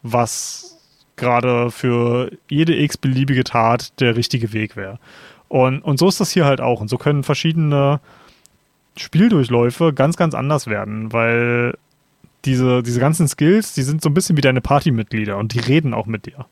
was 0.03 0.77
gerade 1.15 1.71
für 1.71 2.31
jede 2.49 2.75
x-beliebige 2.75 3.43
Tat 3.43 3.99
der 3.99 4.15
richtige 4.15 4.53
Weg 4.53 4.75
wäre. 4.75 4.99
Und, 5.47 5.81
und 5.81 5.97
so 5.99 6.07
ist 6.07 6.19
das 6.19 6.31
hier 6.31 6.45
halt 6.45 6.61
auch. 6.61 6.81
Und 6.81 6.89
so 6.89 6.97
können 6.97 7.23
verschiedene 7.23 7.99
Spieldurchläufe 8.99 9.93
ganz, 9.93 10.17
ganz 10.17 10.33
anders 10.33 10.67
werden, 10.67 11.11
weil 11.13 11.77
diese, 12.45 12.83
diese 12.83 12.99
ganzen 12.99 13.27
Skills, 13.27 13.73
die 13.73 13.83
sind 13.83 14.01
so 14.01 14.09
ein 14.09 14.13
bisschen 14.13 14.37
wie 14.37 14.41
deine 14.41 14.61
Partymitglieder 14.61 15.37
und 15.37 15.53
die 15.53 15.59
reden 15.59 15.93
auch 15.93 16.05
mit 16.05 16.25
dir. 16.25 16.45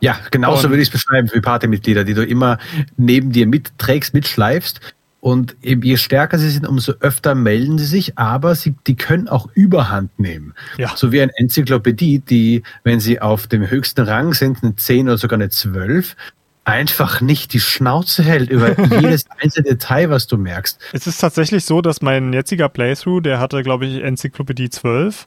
Ja, 0.00 0.18
genauso 0.32 0.68
würde 0.68 0.82
ich 0.82 0.88
es 0.88 0.92
beschreiben 0.92 1.30
wie 1.32 1.40
Partymitglieder, 1.40 2.02
die 2.02 2.14
du 2.14 2.26
immer 2.26 2.58
neben 2.96 3.30
dir 3.30 3.46
mitträgst, 3.46 4.14
mitschleifst. 4.14 4.80
Und 5.20 5.54
je 5.62 5.96
stärker 5.96 6.36
sie 6.36 6.50
sind, 6.50 6.66
umso 6.66 6.94
öfter 6.98 7.36
melden 7.36 7.78
sie 7.78 7.84
sich, 7.84 8.18
aber 8.18 8.56
sie, 8.56 8.74
die 8.88 8.96
können 8.96 9.28
auch 9.28 9.48
Überhand 9.54 10.18
nehmen. 10.18 10.54
Ja. 10.78 10.96
So 10.96 11.12
wie 11.12 11.22
eine 11.22 11.30
Enzyklopädie, 11.36 12.18
die, 12.18 12.64
wenn 12.82 12.98
sie 12.98 13.20
auf 13.20 13.46
dem 13.46 13.70
höchsten 13.70 14.00
Rang 14.00 14.34
sind, 14.34 14.64
eine 14.64 14.74
10 14.74 15.06
oder 15.06 15.18
sogar 15.18 15.36
eine 15.36 15.50
12, 15.50 16.16
einfach 16.64 17.20
nicht 17.20 17.52
die 17.52 17.60
Schnauze 17.60 18.22
hält 18.22 18.50
über 18.50 18.78
jedes 19.00 19.24
einzelne 19.40 19.70
Detail, 19.70 20.10
was 20.10 20.26
du 20.26 20.36
merkst. 20.36 20.78
Es 20.92 21.06
ist 21.06 21.18
tatsächlich 21.18 21.64
so, 21.64 21.80
dass 21.80 22.02
mein 22.02 22.32
jetziger 22.32 22.68
Playthrough, 22.68 23.22
der 23.22 23.40
hatte, 23.40 23.62
glaube 23.62 23.86
ich, 23.86 24.02
Enzyklopädie 24.02 24.70
12. 24.70 25.26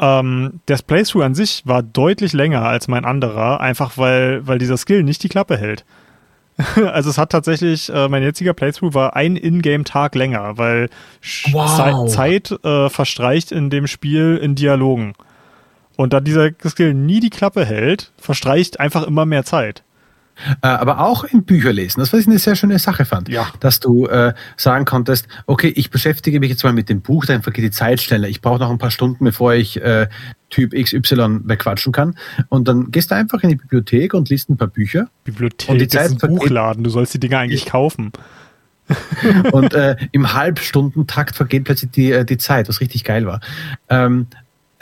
Ähm, 0.00 0.60
das 0.66 0.82
Playthrough 0.82 1.24
an 1.24 1.34
sich 1.34 1.62
war 1.66 1.82
deutlich 1.82 2.32
länger 2.32 2.62
als 2.62 2.88
mein 2.88 3.04
anderer, 3.04 3.60
einfach 3.60 3.96
weil, 3.96 4.46
weil 4.46 4.58
dieser 4.58 4.76
Skill 4.76 5.02
nicht 5.02 5.22
die 5.22 5.28
Klappe 5.28 5.56
hält. 5.56 5.84
also 6.92 7.10
es 7.10 7.18
hat 7.18 7.30
tatsächlich, 7.30 7.88
äh, 7.92 8.08
mein 8.08 8.22
jetziger 8.22 8.54
Playthrough 8.54 8.94
war 8.94 9.16
ein 9.16 9.36
Ingame-Tag 9.36 10.14
länger, 10.14 10.58
weil 10.58 10.90
wow. 11.52 12.08
Zeit 12.10 12.50
äh, 12.64 12.90
verstreicht 12.90 13.52
in 13.52 13.70
dem 13.70 13.86
Spiel 13.86 14.38
in 14.42 14.54
Dialogen. 14.56 15.14
Und 15.96 16.12
da 16.12 16.20
dieser 16.20 16.50
Skill 16.66 16.94
nie 16.94 17.20
die 17.20 17.30
Klappe 17.30 17.64
hält, 17.64 18.12
verstreicht 18.16 18.80
einfach 18.80 19.06
immer 19.06 19.26
mehr 19.26 19.44
Zeit. 19.44 19.82
Äh, 20.62 20.68
aber 20.68 21.00
auch 21.00 21.24
im 21.24 21.44
Bücherlesen. 21.44 22.00
Das, 22.00 22.12
was 22.12 22.20
ich 22.20 22.26
eine 22.26 22.38
sehr 22.38 22.56
schöne 22.56 22.78
Sache 22.78 23.04
fand. 23.04 23.28
Ja. 23.28 23.48
Dass 23.60 23.80
du 23.80 24.06
äh, 24.06 24.34
sagen 24.56 24.84
konntest, 24.84 25.28
okay, 25.46 25.68
ich 25.68 25.90
beschäftige 25.90 26.40
mich 26.40 26.50
jetzt 26.50 26.64
mal 26.64 26.72
mit 26.72 26.88
dem 26.88 27.00
Buch, 27.00 27.26
dann 27.26 27.42
vergeht 27.42 27.64
die 27.64 27.70
Zeit 27.70 28.00
schneller. 28.00 28.28
Ich 28.28 28.40
brauche 28.40 28.58
noch 28.58 28.70
ein 28.70 28.78
paar 28.78 28.90
Stunden, 28.90 29.24
bevor 29.24 29.54
ich 29.54 29.80
äh, 29.80 30.08
Typ 30.50 30.72
XY 30.74 31.40
bequatschen 31.42 31.92
kann. 31.92 32.16
Und 32.48 32.68
dann 32.68 32.90
gehst 32.90 33.10
du 33.10 33.14
einfach 33.14 33.42
in 33.42 33.50
die 33.50 33.56
Bibliothek 33.56 34.14
und 34.14 34.28
liest 34.28 34.50
ein 34.50 34.56
paar 34.56 34.68
Bücher. 34.68 35.08
Bibliothek 35.24 35.70
und 35.70 35.78
die 35.78 35.88
Zeit 35.88 36.06
ist 36.06 36.24
ein 36.24 36.34
Buchladen, 36.34 36.84
du 36.84 36.90
sollst 36.90 37.14
die 37.14 37.20
Dinge 37.20 37.38
eigentlich 37.38 37.66
kaufen. 37.66 38.12
und 39.52 39.72
äh, 39.74 39.96
im 40.12 40.32
Halbstundentakt 40.32 41.36
vergeht 41.36 41.64
plötzlich 41.64 41.92
die, 41.92 42.10
äh, 42.10 42.24
die 42.24 42.38
Zeit, 42.38 42.68
was 42.68 42.80
richtig 42.80 43.04
geil 43.04 43.26
war. 43.26 43.40
Ähm, 43.88 44.26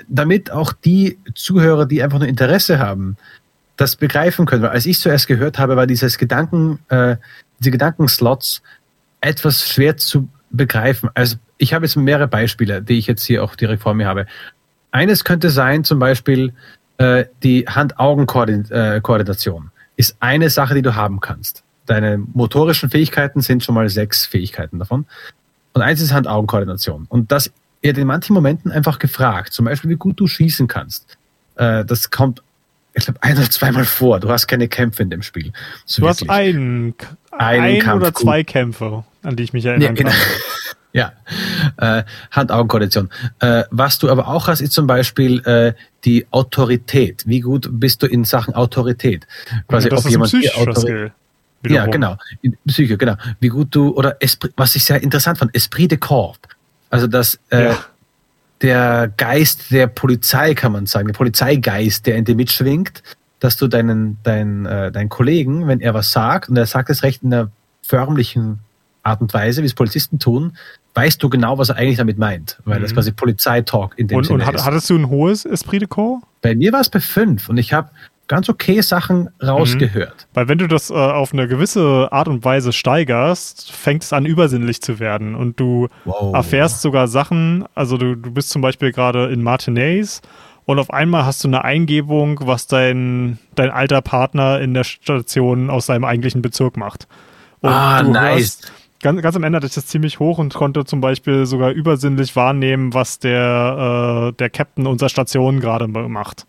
damit 0.09 0.51
auch 0.51 0.73
die 0.73 1.19
Zuhörer, 1.35 1.85
die 1.85 2.03
einfach 2.03 2.19
nur 2.19 2.29
Interesse 2.29 2.79
haben, 2.79 3.17
das 3.79 3.97
begreifen 3.97 4.45
können. 4.45 4.63
Weil 4.63 4.71
als 4.71 4.85
ich 4.85 5.01
zuerst 5.01 5.27
gehört 5.27 5.59
habe, 5.59 5.77
war 5.77 5.87
dieses 5.87 6.19
Gedanken, 6.19 6.81
äh, 6.89 7.17
diese 7.59 7.71
Gedankenslots 7.71 8.61
etwas 9.23 9.67
schwer 9.67 9.97
zu 9.97 10.29
begreifen. 10.51 11.09
Also 11.15 11.37
ich 11.57 11.73
habe 11.73 11.87
jetzt 11.87 11.97
mehrere 11.97 12.29
Beispiele, 12.29 12.83
die 12.83 12.99
ich 12.99 13.07
jetzt 13.07 13.25
hier 13.25 13.43
auch 13.43 13.55
direkt 13.55 13.83
vor 13.83 13.95
mir 13.95 14.07
habe. 14.07 14.27
Eines 14.91 15.25
könnte 15.25 15.49
sein, 15.51 15.85
zum 15.85 15.99
Beispiel 15.99 16.53
äh, 16.99 17.25
die 17.43 17.67
Hand-Augen-Koordination 17.67 19.65
äh, 19.65 19.71
ist 19.97 20.17
eine 20.21 20.51
Sache, 20.51 20.75
die 20.75 20.83
du 20.83 20.95
haben 20.95 21.21
kannst. 21.21 21.63
Deine 21.87 22.19
motorischen 22.19 22.91
Fähigkeiten 22.91 23.41
sind 23.41 23.65
schon 23.65 23.75
mal 23.75 23.89
sechs 23.89 24.27
Fähigkeiten 24.27 24.79
davon. 24.79 25.07
Und 25.73 25.83
eins 25.83 26.01
ist 26.01 26.13
Hand-Augen-Koordination. 26.13 27.07
Und 27.09 27.31
das 27.31 27.53
wird 27.81 27.97
in 27.99 28.09
manchen 28.09 28.35
Momenten 28.35 28.73
einfach 28.73 28.99
gefragt. 28.99 29.53
Zum 29.53 29.67
Beispiel, 29.67 29.91
wie 29.91 29.97
gut 29.97 30.19
du 30.19 30.27
schießen 30.27 30.67
kannst. 30.67 31.17
Äh, 31.55 31.85
das 31.85 32.11
kommt 32.11 32.43
ich 32.99 33.05
glaube, 33.05 33.23
ein 33.23 33.37
oder 33.37 33.51
zweimal 33.51 33.85
vor. 33.85 34.21
Du 34.21 34.29
hast 34.29 34.47
keine 34.47 34.69
Kämpfe 34.69 35.03
in 35.03 35.11
dem 35.11 35.23
Spiel. 35.23 35.53
So 35.85 36.03
du 36.03 36.09
wirklich. 36.09 36.29
hast 36.29 36.37
einen, 36.37 36.95
einen 37.33 37.89
ein 37.89 37.93
oder 37.97 38.15
zwei 38.15 38.45
Kämpfe, 38.45 39.05
an 39.23 39.37
die 39.37 39.45
ich 39.45 39.53
mich 39.53 39.65
erinnern 39.65 39.97
ja, 39.97 40.03
genau. 40.03 40.11
kann. 40.11 40.19
ja, 41.79 41.99
äh, 41.99 42.05
Hand-Augen-Koordination. 42.33 43.11
Äh, 43.41 43.65
was 43.71 43.99
du 43.99 44.11
aber 44.11 44.29
auch 44.29 44.49
hast, 44.49 44.61
ist 44.61 44.73
zum 44.73 44.87
Beispiel 44.87 45.41
äh, 45.47 45.75
die 46.05 46.27
Autorität. 46.31 47.25
Wie 47.27 47.41
gut 47.41 47.69
bist 47.71 48.03
du 48.03 48.07
in 48.07 48.25
Sachen 48.25 48.55
Autorität? 48.55 49.27
Quasi, 49.69 49.89
das 49.89 50.01
ob 50.01 50.05
ist 50.07 50.11
jemand 50.11 50.35
ein 50.35 50.43
Autorität. 50.55 51.13
Ja, 51.67 51.87
genau. 51.87 52.17
In 52.43 52.57
Psyche, 52.67 52.97
genau. 52.97 53.17
Wie 53.41 53.49
gut 53.49 53.75
du, 53.75 53.91
oder 53.97 54.17
Esprit, 54.21 54.53
was 54.57 54.77
ich 54.77 54.85
sehr 54.85 55.03
interessant 55.03 55.39
fand, 55.39 55.55
Esprit 55.55 55.91
de 55.91 55.99
Corps. 55.99 56.39
Also, 56.91 57.07
dass 57.07 57.39
äh, 57.51 57.65
ja 57.65 57.79
der 58.63 59.13
Geist 59.17 59.71
der 59.71 59.87
Polizei, 59.87 60.55
kann 60.55 60.73
man 60.73 60.87
sagen, 60.87 61.07
der 61.07 61.15
Polizeigeist, 61.15 62.07
der 62.07 62.17
in 62.17 62.25
dir 62.25 62.35
mitschwingt, 62.35 63.03
dass 63.41 63.57
du 63.57 63.69
deinen, 63.69 64.19
deinen, 64.25 64.67
äh, 64.67 64.91
deinen 64.91 65.09
Kollegen, 65.09 65.69
wenn 65.69 65.81
er 65.81 65.95
was 65.95 66.11
sagt, 66.11 66.49
und 66.49 66.57
er 66.57 66.67
sagt 66.67 66.91
es 66.91 67.03
recht 67.03 67.23
in 67.23 67.33
einer 67.33 67.51
förmlichen 67.83 68.59
Art 69.03 69.21
und 69.21 69.33
Weise, 69.33 69.63
wie 69.63 69.67
es 69.67 69.75
Polizisten 69.75 70.19
tun, 70.19 70.57
weißt 70.95 71.23
du 71.23 71.29
genau, 71.29 71.59
was 71.59 71.69
er 71.69 71.77
eigentlich 71.77 71.99
damit 71.99 72.19
meint, 72.19 72.59
weil 72.65 72.79
mhm. 72.79 72.83
das 72.83 72.95
quasi 72.95 73.13
Polizeitalk 73.13 73.95
in 73.97 74.09
dem 74.09 74.19
und, 74.19 74.25
Sinne 74.25 74.35
und 74.35 74.41
ist. 74.43 74.49
Und 74.49 74.65
hattest 74.65 74.91
du 74.91 74.97
ein 74.97 75.09
hohes 75.09 75.45
Esprit 75.45 75.83
de 75.83 75.89
Corps? 75.89 76.21
Bei 76.43 76.55
mir 76.55 76.73
war 76.73 76.81
es 76.81 76.91
bei 76.91 77.01
fünf 77.01 77.49
und 77.49 77.57
ich 77.57 77.73
habe 77.73 77.91
ganz 78.29 78.49
okay 78.49 78.81
Sachen 78.83 79.31
rausgehört. 79.43 80.15
Mhm. 80.29 80.35
Weil 80.35 80.49
wenn 80.49 80.59
du 80.59 80.69
das 80.69 80.91
äh, 80.91 80.95
auf 80.95 81.33
eine 81.33 81.49
gewisse 81.49 82.09
Art 82.13 82.29
und 82.29 82.45
Weise 82.45 82.73
steigerst, 82.73 83.73
fängt 83.73 84.05
es 84.05 84.13
an 84.13 84.27
übersinnlich 84.27 84.81
zu 84.81 85.01
werden 85.01 85.35
und 85.35 85.59
du 85.59 85.89
wow. 86.05 86.35
erfährst 86.35 86.83
sogar 86.83 87.09
Sachen, 87.09 87.65
also 87.75 87.97
du, 87.97 88.15
du 88.15 88.31
bist 88.31 88.51
zum 88.51 88.63
Beispiel 88.63 88.93
gerade 88.93 89.27
in 89.29 89.43
Martinez 89.43 90.21
und 90.67 90.79
auf 90.79 90.93
einmal 90.93 91.25
hast 91.25 91.43
du 91.43 91.49
eine 91.49 91.65
Eingebung, 91.65 92.41
was 92.45 92.67
dein, 92.67 93.39
dein 93.55 93.71
alter 93.71 94.03
Partner 94.03 94.61
in 94.61 94.75
der 94.75 94.85
Station 94.85 95.71
aus 95.71 95.87
seinem 95.87 96.05
eigentlichen 96.05 96.43
Bezirk 96.43 96.77
macht. 96.77 97.09
Und 97.61 97.71
ah, 97.71 98.03
nice. 98.03 98.37
Hörst, 98.37 98.73
ganz, 99.03 99.23
ganz 99.23 99.37
am 99.37 99.45
Ende 99.45 99.57
hatte 99.57 99.67
ich 99.67 99.75
das 99.75 99.87
ziemlich 99.87 100.19
hoch 100.19 100.39
und 100.39 100.53
konnte 100.53 100.85
zum 100.85 101.01
Beispiel 101.01 101.47
sogar 101.47 101.71
übersinnlich 101.71 102.37
wahrnehmen, 102.37 102.93
was 102.93 103.19
der, 103.19 104.29
äh, 104.29 104.33
der 104.35 104.51
Captain 104.51 104.87
unserer 104.87 105.09
Station 105.09 105.61
gerade 105.61 105.89
macht. 105.89 106.47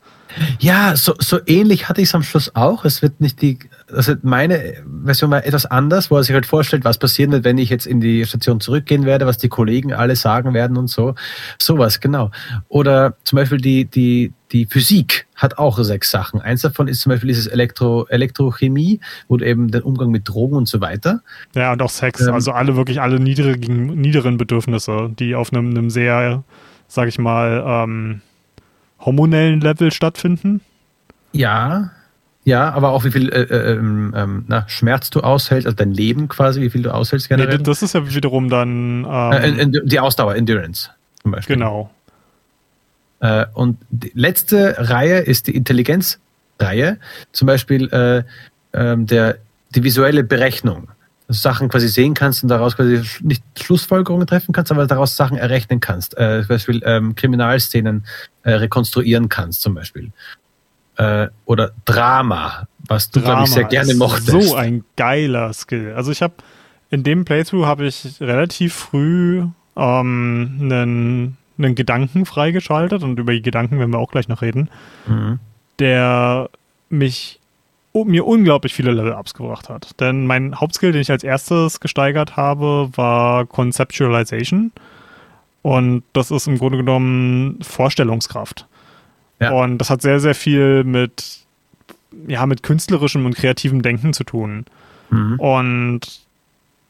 Ja, 0.59 0.95
so, 0.95 1.13
so 1.19 1.39
ähnlich 1.45 1.89
hatte 1.89 2.01
ich 2.01 2.09
es 2.09 2.15
am 2.15 2.23
Schluss 2.23 2.55
auch. 2.55 2.85
Es 2.85 3.01
wird 3.01 3.19
nicht 3.19 3.41
die, 3.41 3.59
also 3.91 4.13
meine 4.21 4.75
Version 5.03 5.31
war 5.31 5.45
etwas 5.45 5.65
anders, 5.65 6.11
wo 6.11 6.17
er 6.17 6.23
sich 6.23 6.33
halt 6.33 6.45
vorstellt, 6.45 6.85
was 6.85 6.97
passieren 6.97 7.31
wird, 7.31 7.43
wenn 7.43 7.57
ich 7.57 7.69
jetzt 7.69 7.87
in 7.87 7.99
die 7.99 8.25
Station 8.25 8.59
zurückgehen 8.59 9.05
werde, 9.05 9.25
was 9.25 9.37
die 9.37 9.49
Kollegen 9.49 9.93
alle 9.93 10.15
sagen 10.15 10.53
werden 10.53 10.77
und 10.77 10.87
so. 10.87 11.15
Sowas, 11.59 11.99
genau. 11.99 12.31
Oder 12.67 13.15
zum 13.23 13.37
Beispiel 13.37 13.57
die, 13.57 13.85
die, 13.85 14.33
die 14.51 14.65
Physik 14.65 15.27
hat 15.35 15.57
auch 15.57 15.79
sechs 15.79 16.11
Sachen. 16.11 16.41
Eins 16.41 16.61
davon 16.61 16.87
ist 16.87 17.01
zum 17.01 17.11
Beispiel 17.11 17.29
dieses 17.29 17.47
Elektro, 17.47 18.05
Elektrochemie, 18.07 18.99
du 19.29 19.37
eben 19.39 19.71
den 19.71 19.81
Umgang 19.81 20.09
mit 20.09 20.27
Drogen 20.27 20.55
und 20.55 20.67
so 20.67 20.81
weiter. 20.81 21.21
Ja, 21.55 21.73
und 21.73 21.81
auch 21.81 21.89
Sex. 21.89 22.21
Ähm, 22.21 22.33
also 22.33 22.51
alle 22.51 22.75
wirklich 22.75 23.01
alle 23.01 23.19
niedrigen, 23.19 23.87
niederen 23.99 24.37
Bedürfnisse, 24.37 25.11
die 25.17 25.35
auf 25.35 25.51
einem, 25.51 25.69
einem 25.71 25.89
sehr, 25.89 26.43
sag 26.87 27.07
ich 27.07 27.17
mal, 27.17 27.63
ähm, 27.65 28.21
hormonellen 28.99 29.61
Level 29.61 29.91
stattfinden? 29.91 30.61
Ja, 31.31 31.91
ja, 32.45 32.71
aber 32.71 32.89
auch 32.89 33.03
wie 33.03 33.11
viel 33.11 33.29
äh, 33.29 33.43
äh, 33.43 33.73
ähm, 33.73 34.13
ähm, 34.15 34.45
na, 34.47 34.65
Schmerz 34.67 35.09
du 35.09 35.19
aushältst, 35.19 35.67
also 35.67 35.75
dein 35.75 35.93
Leben 35.93 36.27
quasi, 36.29 36.61
wie 36.61 36.69
viel 36.69 36.81
du 36.81 36.93
aushältst 36.93 37.29
generell. 37.29 37.57
Nee, 37.57 37.63
das 37.63 37.83
ist 37.83 37.93
ja 37.93 38.13
wiederum 38.13 38.49
dann 38.49 39.05
ähm, 39.07 39.73
äh, 39.73 39.81
die 39.83 39.99
Ausdauer, 39.99 40.35
Endurance 40.35 40.89
zum 41.21 41.31
Beispiel. 41.31 41.57
Genau. 41.57 41.91
Äh, 43.19 43.45
und 43.53 43.77
die 43.89 44.11
letzte 44.15 44.75
Reihe 44.77 45.19
ist 45.19 45.47
die 45.47 45.55
Intelligenzreihe, 45.55 46.97
zum 47.33 47.45
Beispiel 47.45 47.89
äh, 47.93 48.23
ähm, 48.73 49.05
der, 49.05 49.37
die 49.75 49.83
visuelle 49.83 50.23
Berechnung. 50.23 50.87
Sachen 51.29 51.69
quasi 51.69 51.87
sehen 51.87 52.15
kannst 52.15 52.41
und 52.41 52.49
daraus 52.49 52.75
quasi 52.75 53.01
nicht 53.21 53.43
Schlussfolgerungen 53.61 54.25
treffen 54.25 54.51
kannst, 54.51 54.71
aber 54.71 54.87
daraus 54.87 55.15
Sachen 55.15 55.37
errechnen 55.37 55.79
kannst. 55.79 56.17
Äh, 56.17 56.41
zum 56.41 56.47
Beispiel 56.47 56.81
ähm, 56.83 57.15
Kriminalszenen 57.15 58.05
äh, 58.43 58.53
rekonstruieren 58.53 59.29
kannst, 59.29 59.61
zum 59.61 59.75
Beispiel. 59.75 60.11
Äh, 60.97 61.27
oder 61.45 61.71
Drama, 61.85 62.67
was 62.87 63.11
du, 63.11 63.21
glaube 63.21 63.43
ich, 63.43 63.51
sehr 63.51 63.65
gerne 63.65 63.93
mochtest. 63.93 64.49
So 64.49 64.55
ein 64.55 64.83
geiler 64.97 65.53
Skill. 65.53 65.93
Also 65.95 66.11
ich 66.11 66.23
habe 66.23 66.33
in 66.89 67.03
dem 67.03 67.25
Playthrough 67.25 67.65
habe 67.65 67.85
ich 67.85 68.19
relativ 68.19 68.73
früh 68.73 69.45
ähm, 69.77 70.57
einen, 70.59 71.37
einen 71.59 71.75
Gedanken 71.75 72.25
freigeschaltet 72.25 73.03
und 73.03 73.19
über 73.19 73.33
die 73.33 73.43
Gedanken 73.43 73.77
werden 73.77 73.91
wir 73.91 73.99
auch 73.99 74.11
gleich 74.11 74.27
noch 74.27 74.41
reden, 74.41 74.69
mhm. 75.07 75.39
der 75.77 76.49
mich 76.89 77.38
mir 78.05 78.25
unglaublich 78.25 78.73
viele 78.73 78.91
Level-Ups 78.91 79.33
gebracht 79.33 79.69
hat. 79.69 79.99
Denn 79.99 80.25
mein 80.25 80.59
Hauptskill, 80.59 80.91
den 80.91 81.01
ich 81.01 81.11
als 81.11 81.23
erstes 81.23 81.79
gesteigert 81.79 82.37
habe, 82.37 82.89
war 82.95 83.45
Conceptualization. 83.45 84.71
Und 85.61 86.03
das 86.13 86.31
ist 86.31 86.47
im 86.47 86.57
Grunde 86.57 86.77
genommen 86.77 87.59
Vorstellungskraft. 87.61 88.65
Ja. 89.39 89.51
Und 89.51 89.77
das 89.77 89.89
hat 89.89 90.01
sehr, 90.01 90.19
sehr 90.19 90.35
viel 90.35 90.83
mit, 90.83 91.39
ja, 92.27 92.45
mit 92.45 92.63
künstlerischem 92.63 93.25
und 93.25 93.35
kreativem 93.35 93.81
Denken 93.81 94.13
zu 94.13 94.23
tun. 94.23 94.65
Mhm. 95.09 95.39
Und 95.39 96.21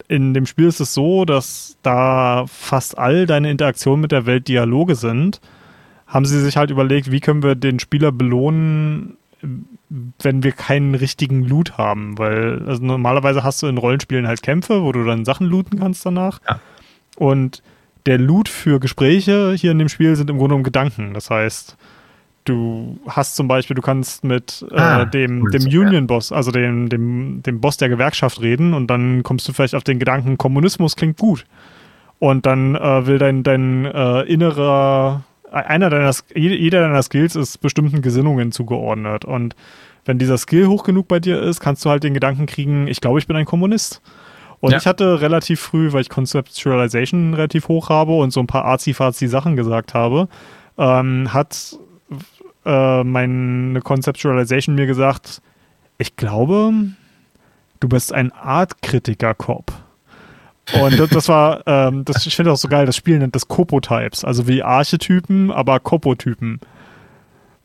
in 0.07 0.33
dem 0.33 0.45
Spiel 0.45 0.67
ist 0.67 0.79
es 0.79 0.93
so, 0.93 1.23
dass 1.25 1.77
da 1.83 2.45
fast 2.47 2.97
all 2.97 3.25
deine 3.25 3.51
Interaktionen 3.51 4.01
mit 4.01 4.11
der 4.11 4.25
Welt 4.25 4.47
Dialoge 4.47 4.95
sind, 4.95 5.39
haben 6.07 6.25
sie 6.25 6.41
sich 6.41 6.57
halt 6.57 6.71
überlegt, 6.71 7.11
wie 7.11 7.19
können 7.19 7.43
wir 7.43 7.53
den 7.53 7.79
Spieler 7.79 8.11
belohnen, 8.11 9.17
wenn 9.89 10.43
wir 10.43 10.51
keinen 10.51 10.95
richtigen 10.95 11.43
Loot 11.43 11.77
haben, 11.77 12.17
weil 12.17 12.63
also 12.67 12.83
normalerweise 12.83 13.43
hast 13.43 13.61
du 13.63 13.67
in 13.67 13.77
Rollenspielen 13.77 14.27
halt 14.27 14.43
Kämpfe, 14.43 14.83
wo 14.83 14.91
du 14.91 15.03
dann 15.03 15.25
Sachen 15.25 15.47
looten 15.47 15.79
kannst 15.79 16.05
danach. 16.05 16.39
Ja. 16.47 16.59
Und 17.17 17.63
der 18.05 18.17
Loot 18.17 18.49
für 18.49 18.79
Gespräche 18.79 19.53
hier 19.53 19.71
in 19.71 19.79
dem 19.79 19.89
Spiel 19.89 20.15
sind 20.15 20.29
im 20.29 20.37
Grunde 20.37 20.53
genommen 20.53 20.63
Gedanken. 20.63 21.13
Das 21.13 21.29
heißt, 21.29 21.75
du 22.45 22.99
hast 23.07 23.35
zum 23.35 23.47
Beispiel, 23.47 23.75
du 23.75 23.81
kannst 23.81 24.23
mit 24.23 24.65
äh, 24.71 24.75
ah, 24.75 25.05
dem, 25.05 25.49
dem 25.51 25.63
Union-Boss, 25.63 26.31
also 26.31 26.51
dem, 26.51 26.89
dem, 26.89 27.41
dem 27.43 27.59
Boss 27.59 27.77
der 27.77 27.89
Gewerkschaft 27.89 28.41
reden 28.41 28.73
und 28.73 28.87
dann 28.87 29.23
kommst 29.23 29.47
du 29.47 29.53
vielleicht 29.53 29.75
auf 29.75 29.83
den 29.83 29.99
Gedanken, 29.99 30.37
Kommunismus 30.37 30.95
klingt 30.95 31.17
gut. 31.17 31.45
Und 32.19 32.45
dann 32.45 32.75
äh, 32.75 33.07
will 33.07 33.17
dein, 33.17 33.43
dein 33.43 33.85
äh, 33.85 34.21
innerer 34.23 35.23
einer 35.51 35.89
deiner, 35.89 36.13
jeder 36.35 36.81
deiner 36.81 37.03
Skills 37.03 37.35
ist 37.35 37.59
bestimmten 37.59 38.01
Gesinnungen 38.01 38.51
zugeordnet. 38.51 39.25
Und 39.25 39.55
wenn 40.05 40.17
dieser 40.17 40.37
Skill 40.37 40.67
hoch 40.67 40.83
genug 40.83 41.07
bei 41.07 41.19
dir 41.19 41.41
ist, 41.41 41.59
kannst 41.59 41.83
du 41.85 41.89
halt 41.89 42.03
den 42.03 42.13
Gedanken 42.13 42.45
kriegen, 42.45 42.87
ich 42.87 43.01
glaube, 43.01 43.19
ich 43.19 43.27
bin 43.27 43.35
ein 43.35 43.45
Kommunist. 43.45 44.01
Und 44.59 44.71
ja. 44.71 44.77
ich 44.77 44.87
hatte 44.87 45.21
relativ 45.21 45.59
früh, 45.59 45.93
weil 45.93 46.01
ich 46.01 46.09
Conceptualization 46.09 47.33
relativ 47.33 47.67
hoch 47.67 47.89
habe 47.89 48.13
und 48.13 48.31
so 48.31 48.39
ein 48.39 48.47
paar 48.47 48.65
arzi-fazi 48.65 49.27
Sachen 49.27 49.55
gesagt 49.55 49.93
habe, 49.93 50.27
ähm, 50.77 51.33
hat 51.33 51.77
äh, 52.65 53.03
meine 53.03 53.81
Conceptualization 53.81 54.75
mir 54.75 54.85
gesagt, 54.85 55.41
ich 55.97 56.15
glaube, 56.15 56.73
du 57.79 57.87
bist 57.87 58.13
ein 58.13 58.31
Artkritiker-Cop. 58.31 59.71
Und 60.73 60.99
das, 60.99 61.09
das 61.09 61.29
war, 61.29 61.61
ähm, 61.65 62.05
das, 62.05 62.25
ich 62.25 62.35
finde 62.35 62.51
auch 62.51 62.57
so 62.57 62.67
geil, 62.67 62.85
das 62.85 62.95
Spiel 62.95 63.17
nennt 63.19 63.35
das 63.35 63.47
Copotypes, 63.47 64.23
also 64.23 64.47
wie 64.47 64.63
Archetypen, 64.63 65.51
aber 65.51 65.79
Copotypen. 65.79 66.59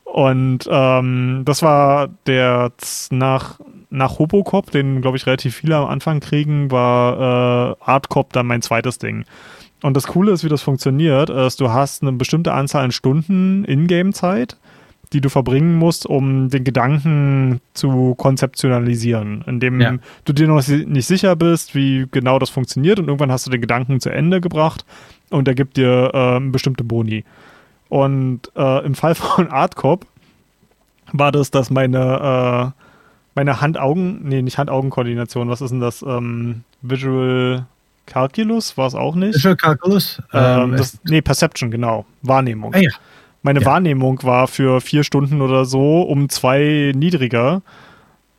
Und 0.05 0.69
ähm, 0.71 1.43
das 1.45 1.63
war 1.63 2.09
der 2.27 2.71
nach, 3.11 3.59
nach 3.91 4.19
Hobocop, 4.19 4.71
den 4.71 5.01
glaube 5.01 5.17
ich 5.17 5.27
relativ 5.27 5.57
viele 5.57 5.77
am 5.77 5.87
Anfang 5.89 6.21
kriegen, 6.21 6.71
war 6.71 7.73
äh, 7.73 7.77
Artcop 7.85 8.33
dann 8.33 8.47
mein 8.47 8.63
zweites 8.63 8.99
Ding. 8.99 9.25
Und 9.83 9.97
das 9.97 10.07
Coole 10.07 10.33
ist, 10.33 10.45
wie 10.45 10.49
das 10.49 10.63
funktioniert, 10.63 11.31
ist, 11.31 11.61
du 11.61 11.73
hast 11.73 12.03
eine 12.03 12.13
bestimmte 12.13 12.53
Anzahl 12.53 12.85
an 12.85 12.93
Stunden 12.93 13.65
Ingame-Zeit 13.65 14.57
die 15.13 15.21
du 15.21 15.29
verbringen 15.29 15.75
musst, 15.75 16.07
um 16.07 16.49
den 16.49 16.65
Gedanken 16.65 17.61
zu 17.73 18.15
konzeptionalisieren, 18.17 19.45
indem 19.47 19.81
ja. 19.81 19.95
du 20.25 20.33
dir 20.33 20.49
noch 20.49 20.67
nicht 20.67 21.07
sicher 21.07 21.37
bist, 21.37 21.75
wie 21.75 22.07
genau 22.11 22.39
das 22.39 22.51
funktioniert 22.51 22.99
und 22.99 23.07
irgendwann 23.07 23.31
hast 23.33 23.47
du 23.47 23.51
den 23.51 23.61
Gedanken 23.61 24.01
zu 24.01 24.11
Ende 24.11 24.41
gebracht 24.41 24.85
und 25.31 25.49
er 25.49 25.55
gibt 25.55 25.77
dir 25.77 26.11
äh, 26.13 26.41
bestimmte 26.41 26.85
Boni. 26.85 27.25
Und 27.89 28.51
äh, 28.57 28.85
im 28.85 28.95
Fall 28.95 29.15
von 29.15 29.49
Artcop 29.49 30.07
war 31.13 31.33
das, 31.33 31.51
dass 31.51 31.71
meine, 31.71 32.73
äh, 32.75 32.83
meine 33.35 33.61
Hand-Augen, 33.61 34.21
nee, 34.29 34.43
nicht 34.43 34.59
Hand-Augen-Koordination, 34.59 35.49
was 35.49 35.61
ist 35.61 35.71
denn 35.71 35.81
das? 35.81 36.03
Ähm, 36.03 36.65
Visual 36.83 37.67
Calculus 38.07 38.77
war 38.77 38.87
es 38.87 38.95
auch 38.95 39.15
nicht. 39.15 39.37
Visual 39.37 39.57
Calculus? 39.57 40.21
Ähm, 40.33 40.73
ähm 40.73 40.77
das, 40.77 40.99
nee, 41.05 41.23
Perception, 41.23 41.71
genau. 41.71 42.05
Wahrnehmung. 42.23 42.75
Ah, 42.75 42.79
ja. 42.79 42.91
Meine 43.45 43.61
ja. 43.61 43.67
Wahrnehmung 43.67 44.23
war 44.23 44.49
für 44.49 44.81
vier 44.81 45.05
Stunden 45.05 45.43
oder 45.43 45.67
so 45.67 46.01
um 46.01 46.31
zwei 46.31 46.93
niedriger, 46.97 47.61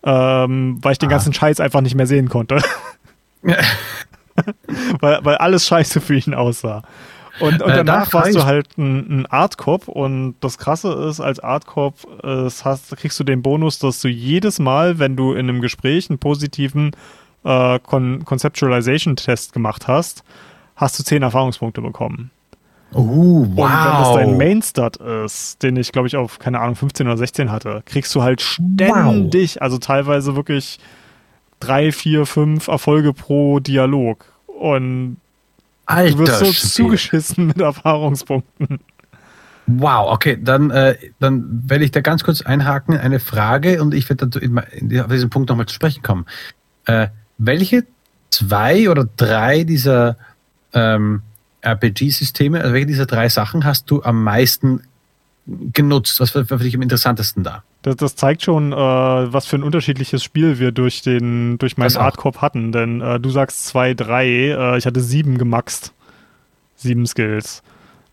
ähm, 0.03 0.79
weil 0.81 0.93
ich 0.93 0.97
den 0.97 1.09
ah. 1.09 1.11
ganzen 1.11 1.31
Scheiß 1.31 1.59
einfach 1.59 1.81
nicht 1.81 1.93
mehr 1.93 2.07
sehen 2.07 2.27
konnte. 2.27 2.59
weil, 4.99 5.19
weil 5.23 5.35
alles 5.35 5.67
scheiße 5.67 6.01
für 6.01 6.15
ihn 6.15 6.33
aussah. 6.33 6.81
Und, 7.39 7.61
und 7.61 7.69
äh, 7.69 7.83
danach 7.83 8.11
warst 8.13 8.33
du 8.33 8.45
halt 8.45 8.79
ein, 8.79 9.19
ein 9.19 9.25
Artcop 9.27 9.87
und 9.87 10.37
das 10.39 10.57
Krasse 10.57 10.91
ist, 11.07 11.19
als 11.19 11.39
Artcop 11.39 11.95
äh, 12.23 12.49
hast, 12.63 12.97
kriegst 12.97 13.19
du 13.19 13.23
den 13.23 13.43
Bonus, 13.43 13.77
dass 13.77 14.01
du 14.01 14.07
jedes 14.07 14.57
Mal, 14.57 14.97
wenn 14.97 15.15
du 15.15 15.33
in 15.33 15.47
einem 15.49 15.61
Gespräch 15.61 16.09
einen 16.09 16.17
positiven 16.17 16.95
äh, 17.43 17.77
Con 17.77 18.25
Conceptualization-Test 18.25 19.53
gemacht 19.53 19.87
hast, 19.87 20.23
hast 20.75 20.97
du 20.97 21.03
zehn 21.03 21.21
Erfahrungspunkte 21.21 21.81
bekommen. 21.81 22.31
Oh, 22.93 23.45
wow. 23.49 23.57
Und 23.57 23.57
wenn 23.57 23.67
das 23.67 24.13
dein 24.13 24.37
Mainstat 24.37 24.97
ist, 24.97 25.63
den 25.63 25.75
ich 25.75 25.91
glaube 25.91 26.07
ich 26.07 26.15
auf, 26.15 26.39
keine 26.39 26.59
Ahnung, 26.61 26.75
15 26.75 27.07
oder 27.07 27.17
16 27.17 27.51
hatte, 27.51 27.83
kriegst 27.85 28.13
du 28.15 28.23
halt 28.23 28.41
ständig, 28.41 29.55
wow. 29.55 29.61
also 29.61 29.77
teilweise 29.77 30.35
wirklich 30.35 30.79
drei, 31.59 31.91
vier, 31.91 32.25
fünf 32.25 32.67
Erfolge 32.67 33.13
pro 33.13 33.59
Dialog. 33.59 34.25
Und 34.47 35.17
Alter 35.85 36.11
du 36.11 36.19
wirst 36.19 36.39
so 36.39 36.45
Spiel. 36.45 36.69
zugeschissen 36.69 37.47
mit 37.47 37.59
Erfahrungspunkten. 37.59 38.79
Wow, 39.67 40.11
okay, 40.11 40.37
dann, 40.39 40.69
äh, 40.69 40.95
dann 41.19 41.63
werde 41.67 41.85
ich 41.85 41.91
da 41.91 42.01
ganz 42.01 42.23
kurz 42.23 42.41
einhaken, 42.41 42.97
eine 42.97 43.19
Frage 43.19 43.81
und 43.81 43.95
ich 43.95 44.07
werde 44.09 44.25
auf 44.27 45.11
diesen 45.11 45.29
Punkt 45.31 45.49
nochmal 45.49 45.65
zu 45.65 45.73
sprechen 45.73 46.03
kommen. 46.03 46.25
Äh, 46.85 47.07
welche 47.39 47.83
zwei 48.29 48.89
oder 48.89 49.07
drei 49.17 49.63
dieser 49.63 50.17
ähm, 50.73 51.23
RPG-Systeme, 51.65 52.61
also 52.61 52.73
welche 52.73 52.87
dieser 52.87 53.05
drei 53.05 53.29
Sachen 53.29 53.65
hast 53.65 53.89
du 53.89 54.03
am 54.03 54.23
meisten 54.23 54.81
genutzt? 55.45 56.19
Was 56.19 56.35
war 56.35 56.45
für 56.45 56.57
dich 56.57 56.75
am 56.75 56.81
interessantesten 56.81 57.43
da? 57.43 57.63
Das, 57.81 57.95
das 57.97 58.15
zeigt 58.15 58.43
schon, 58.43 58.71
äh, 58.71 58.75
was 58.75 59.45
für 59.45 59.57
ein 59.57 59.63
unterschiedliches 59.63 60.23
Spiel 60.23 60.59
wir 60.59 60.71
durch 60.71 61.01
den 61.01 61.57
durch 61.57 61.77
meinen 61.77 61.95
Artcorp 61.97 62.41
hatten. 62.41 62.71
Denn 62.71 63.01
äh, 63.01 63.19
du 63.19 63.29
sagst 63.29 63.65
zwei, 63.65 63.93
drei, 63.93 64.25
äh, 64.25 64.77
ich 64.77 64.85
hatte 64.85 65.01
sieben 65.01 65.37
gemaxt. 65.37 65.93
Sieben 66.75 67.05
Skills. 67.05 67.61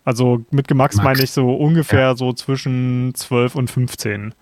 Also 0.05 0.43
mit 0.51 0.67
gemaxt 0.67 0.97
Max. 0.97 1.05
meine 1.05 1.23
ich 1.23 1.31
so 1.31 1.53
ungefähr 1.53 1.99
ja. 1.99 2.15
so 2.15 2.33
zwischen 2.33 3.13
12 3.15 3.55
und 3.55 3.71
15. 3.71 4.33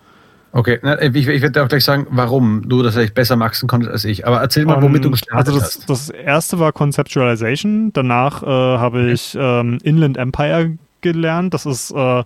Okay, 0.54 0.78
ich, 1.14 1.26
ich 1.28 1.42
werde 1.42 1.64
auch 1.64 1.68
gleich 1.68 1.84
sagen, 1.84 2.06
warum 2.10 2.68
du 2.68 2.82
das 2.82 2.94
vielleicht 2.94 3.14
besser 3.14 3.36
maxen 3.36 3.68
konntest 3.68 3.90
als 3.90 4.04
ich. 4.04 4.26
Aber 4.26 4.40
erzähl 4.40 4.66
mal, 4.66 4.82
womit 4.82 4.98
um, 4.98 5.04
du 5.04 5.10
gestartet 5.12 5.48
also 5.48 5.58
das, 5.58 5.78
hast. 5.78 5.90
Das 5.90 6.10
erste 6.10 6.58
war 6.58 6.72
Conceptualization. 6.72 7.92
Danach 7.94 8.42
äh, 8.42 8.46
habe 8.46 9.10
ich 9.10 9.36
ähm, 9.38 9.78
Inland 9.82 10.18
Empire 10.18 10.76
gelernt. 11.00 11.54
Das 11.54 11.64
ist 11.64 11.90
äh, 11.92 12.24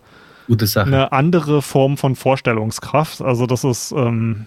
eine 0.75 1.12
andere 1.12 1.62
Form 1.62 1.97
von 1.97 2.17
Vorstellungskraft. 2.17 3.23
Also 3.23 3.47
das 3.47 3.62
ist 3.62 3.93
ähm, 3.93 4.47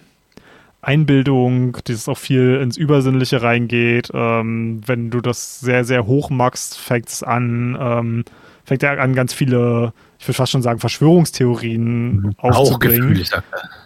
Einbildung, 0.82 1.78
die 1.86 1.96
auch 2.06 2.18
viel 2.18 2.60
ins 2.62 2.76
Übersinnliche 2.76 3.42
reingeht. 3.42 4.10
Ähm, 4.12 4.82
wenn 4.86 5.10
du 5.10 5.22
das 5.22 5.60
sehr, 5.60 5.84
sehr 5.84 6.06
hoch 6.06 6.28
machst, 6.28 6.78
fängt 6.78 7.08
es 7.08 7.22
an, 7.22 7.78
ähm, 7.80 8.24
fängt 8.64 8.82
er 8.82 9.00
an, 9.00 9.14
ganz 9.14 9.32
viele, 9.32 9.92
ich 10.18 10.26
würde 10.26 10.36
fast 10.36 10.52
schon 10.52 10.62
sagen, 10.62 10.80
Verschwörungstheorien 10.80 12.12
mhm. 12.12 12.34
aufzubringen. 12.38 13.22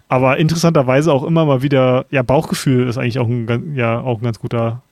Aber 0.07 0.37
interessanterweise 0.37 1.11
auch 1.11 1.23
immer 1.23 1.45
mal 1.45 1.61
wieder, 1.61 2.05
ja, 2.11 2.21
Bauchgefühl 2.21 2.87
ist 2.87 2.97
eigentlich 2.97 3.19
auch 3.19 3.27
ein, 3.27 3.75
ja, 3.75 3.99
auch 3.99 4.19
ein 4.19 4.23
ganz 4.23 4.39
guter. 4.39 4.83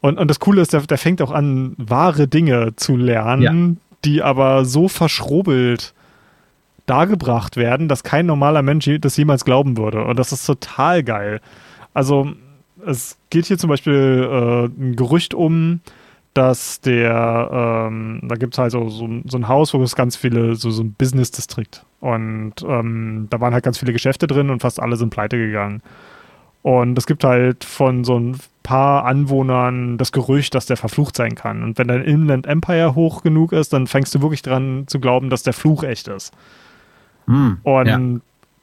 Und, 0.00 0.18
und 0.18 0.28
das 0.28 0.40
Coole 0.40 0.62
ist, 0.62 0.72
der, 0.72 0.80
der 0.82 0.98
fängt 0.98 1.20
auch 1.20 1.32
an, 1.32 1.74
wahre 1.76 2.28
Dinge 2.28 2.74
zu 2.76 2.96
lernen, 2.96 3.42
ja. 3.42 3.96
die 4.04 4.22
aber 4.22 4.64
so 4.64 4.88
verschrobelt 4.88 5.94
dargebracht 6.86 7.56
werden, 7.56 7.88
dass 7.88 8.02
kein 8.02 8.26
normaler 8.26 8.62
Mensch 8.62 8.90
das 9.00 9.16
jemals 9.16 9.44
glauben 9.44 9.76
würde. 9.76 10.04
Und 10.04 10.18
das 10.18 10.32
ist 10.32 10.44
total 10.46 11.02
geil. 11.04 11.40
Also 11.94 12.32
es 12.86 13.18
geht 13.30 13.46
hier 13.46 13.58
zum 13.58 13.68
Beispiel 13.68 14.28
äh, 14.30 14.64
ein 14.82 14.96
Gerücht 14.96 15.34
um, 15.34 15.80
dass 16.34 16.80
der, 16.80 17.88
ähm, 17.88 18.20
da 18.22 18.36
gibt 18.36 18.54
es 18.54 18.58
halt 18.58 18.72
so, 18.72 18.88
so, 18.88 19.08
so, 19.24 19.36
ein 19.36 19.48
Haus, 19.48 19.74
wo 19.74 19.82
es 19.82 19.96
ganz 19.96 20.16
viele, 20.16 20.54
so, 20.54 20.70
so 20.70 20.82
ein 20.82 20.92
Business-Distrikt. 20.92 21.84
Und 22.00 22.54
ähm, 22.66 23.26
da 23.30 23.40
waren 23.40 23.52
halt 23.52 23.64
ganz 23.64 23.78
viele 23.78 23.92
Geschäfte 23.92 24.26
drin 24.26 24.50
und 24.50 24.60
fast 24.60 24.80
alle 24.80 24.96
sind 24.96 25.10
pleite 25.10 25.36
gegangen. 25.36 25.82
Und 26.62 26.96
es 26.98 27.06
gibt 27.06 27.24
halt 27.24 27.64
von 27.64 28.04
so 28.04 28.18
ein 28.18 28.38
paar 28.62 29.04
Anwohnern 29.06 29.98
das 29.98 30.12
Gerücht, 30.12 30.54
dass 30.54 30.66
der 30.66 30.76
verflucht 30.76 31.16
sein 31.16 31.34
kann. 31.34 31.62
Und 31.62 31.78
wenn 31.78 31.88
dein 31.88 32.04
Inland 32.04 32.46
Empire 32.46 32.94
hoch 32.94 33.22
genug 33.22 33.52
ist, 33.52 33.72
dann 33.72 33.86
fängst 33.86 34.14
du 34.14 34.20
wirklich 34.20 34.42
dran 34.42 34.84
zu 34.86 35.00
glauben, 35.00 35.30
dass 35.30 35.42
der 35.42 35.54
Fluch 35.54 35.82
echt 35.82 36.08
ist. 36.08 36.32
Mm, 37.26 37.52
und 37.62 37.86
ja. 37.86 38.00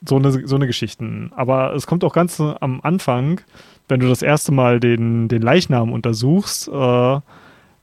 so, 0.05 0.15
eine, 0.17 0.47
so 0.47 0.55
eine 0.55 0.67
Geschichten. 0.67 1.31
Aber 1.35 1.73
es 1.73 1.87
kommt 1.87 2.03
auch 2.03 2.13
ganz 2.13 2.39
am 2.39 2.79
Anfang, 2.81 3.41
wenn 3.89 3.99
du 3.99 4.07
das 4.07 4.21
erste 4.21 4.51
Mal 4.51 4.79
den, 4.79 5.27
den 5.27 5.41
Leichnam 5.41 5.91
untersuchst, 5.91 6.67
äh, 6.67 7.19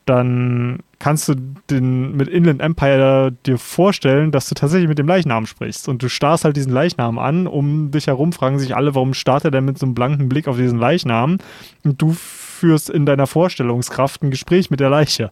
dann 0.06 0.80
kannst 0.98 1.28
du 1.28 1.34
den 1.70 2.16
mit 2.16 2.28
Inland 2.28 2.60
Empire 2.60 3.32
dir 3.46 3.58
vorstellen, 3.58 4.32
dass 4.32 4.48
du 4.48 4.54
tatsächlich 4.54 4.88
mit 4.88 4.98
dem 4.98 5.06
Leichnam 5.06 5.46
sprichst. 5.46 5.88
Und 5.88 6.02
du 6.02 6.08
starrst 6.08 6.44
halt 6.44 6.56
diesen 6.56 6.72
Leichnam 6.72 7.18
an, 7.18 7.46
um 7.46 7.90
dich 7.90 8.06
herum 8.06 8.32
fragen 8.32 8.58
sich 8.58 8.76
alle, 8.76 8.94
warum 8.94 9.14
starrt 9.14 9.44
er 9.44 9.50
denn 9.50 9.64
mit 9.64 9.78
so 9.78 9.86
einem 9.86 9.94
blanken 9.94 10.28
Blick 10.28 10.48
auf 10.48 10.56
diesen 10.56 10.78
Leichnam? 10.78 11.38
Und 11.84 12.00
du 12.00 12.12
führst 12.12 12.90
in 12.90 13.06
deiner 13.06 13.26
Vorstellungskraft 13.26 14.22
ein 14.22 14.30
Gespräch 14.30 14.70
mit 14.70 14.80
der 14.80 14.90
Leiche. 14.90 15.30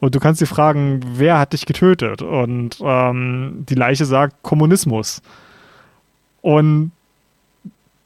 Und 0.00 0.14
du 0.14 0.20
kannst 0.20 0.40
sie 0.40 0.46
fragen, 0.46 1.00
wer 1.14 1.38
hat 1.38 1.52
dich 1.52 1.66
getötet? 1.66 2.22
Und 2.22 2.78
ähm, 2.82 3.64
die 3.68 3.76
Leiche 3.76 4.04
sagt 4.04 4.42
Kommunismus. 4.42 5.22
Und 6.40 6.90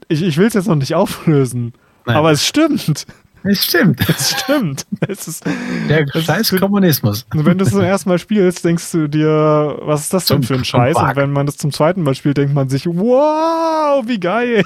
ich, 0.09 0.23
ich 0.23 0.37
will 0.37 0.47
es 0.47 0.55
jetzt 0.55 0.69
noch 0.69 0.77
nicht 0.77 0.95
auflösen, 0.95 1.73
Nein. 2.05 2.17
aber 2.17 2.31
es 2.31 2.47
stimmt. 2.47 3.07
Es 3.47 3.65
stimmt. 3.65 4.01
Es 4.09 4.31
stimmt. 4.31 4.87
Es 5.01 5.29
ist, 5.29 5.45
Der 5.89 6.07
scheiß 6.07 6.53
ist, 6.53 6.61
Kommunismus. 6.61 7.27
Wenn 7.33 7.59
du 7.59 7.65
es 7.65 7.71
zum 7.71 7.81
ersten 7.81 8.09
Mal 8.09 8.19
spielst, 8.19 8.65
denkst 8.65 8.91
du 8.93 9.09
dir, 9.09 9.79
was 9.83 10.03
ist 10.03 10.13
das 10.13 10.27
denn 10.27 10.43
für 10.43 10.55
ein 10.55 10.65
Scheiß? 10.65 10.97
Und 10.97 11.17
wenn 11.17 11.33
man 11.33 11.47
das 11.47 11.57
zum 11.57 11.73
zweiten 11.73 12.03
Mal 12.03 12.15
spielt, 12.15 12.37
denkt 12.37 12.55
man 12.55 12.69
sich, 12.69 12.87
wow, 12.87 14.03
wie 14.07 14.21
geil. 14.21 14.65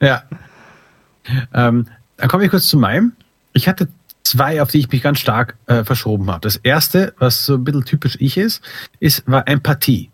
Ja. 0.00 0.22
Ähm, 1.52 1.86
dann 2.16 2.28
komme 2.28 2.44
ich 2.44 2.50
kurz 2.50 2.68
zu 2.68 2.78
meinem. 2.78 3.12
Ich 3.52 3.68
hatte 3.68 3.88
zwei, 4.22 4.62
auf 4.62 4.70
die 4.70 4.78
ich 4.78 4.90
mich 4.90 5.02
ganz 5.02 5.18
stark 5.18 5.56
äh, 5.66 5.84
verschoben 5.84 6.30
habe. 6.30 6.40
Das 6.40 6.56
erste, 6.56 7.14
was 7.18 7.44
so 7.44 7.54
ein 7.54 7.64
bisschen 7.64 7.84
typisch 7.84 8.16
ich 8.20 8.36
ist, 8.36 8.62
ist 9.00 9.24
war 9.26 9.48
Empathie. 9.48 10.10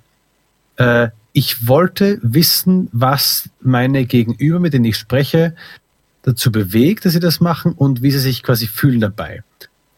Äh, 0.76 1.08
ich 1.32 1.66
wollte 1.66 2.20
wissen, 2.22 2.88
was 2.92 3.50
meine 3.60 4.04
Gegenüber, 4.04 4.60
mit 4.60 4.72
denen 4.72 4.84
ich 4.84 4.96
spreche, 4.96 5.54
dazu 6.24 6.50
bewegt, 6.50 7.04
dass 7.04 7.12
sie 7.12 7.20
das 7.20 7.40
machen 7.40 7.72
und 7.72 8.02
wie 8.02 8.10
sie 8.10 8.18
sich 8.18 8.42
quasi 8.42 8.66
fühlen 8.66 9.00
dabei. 9.00 9.42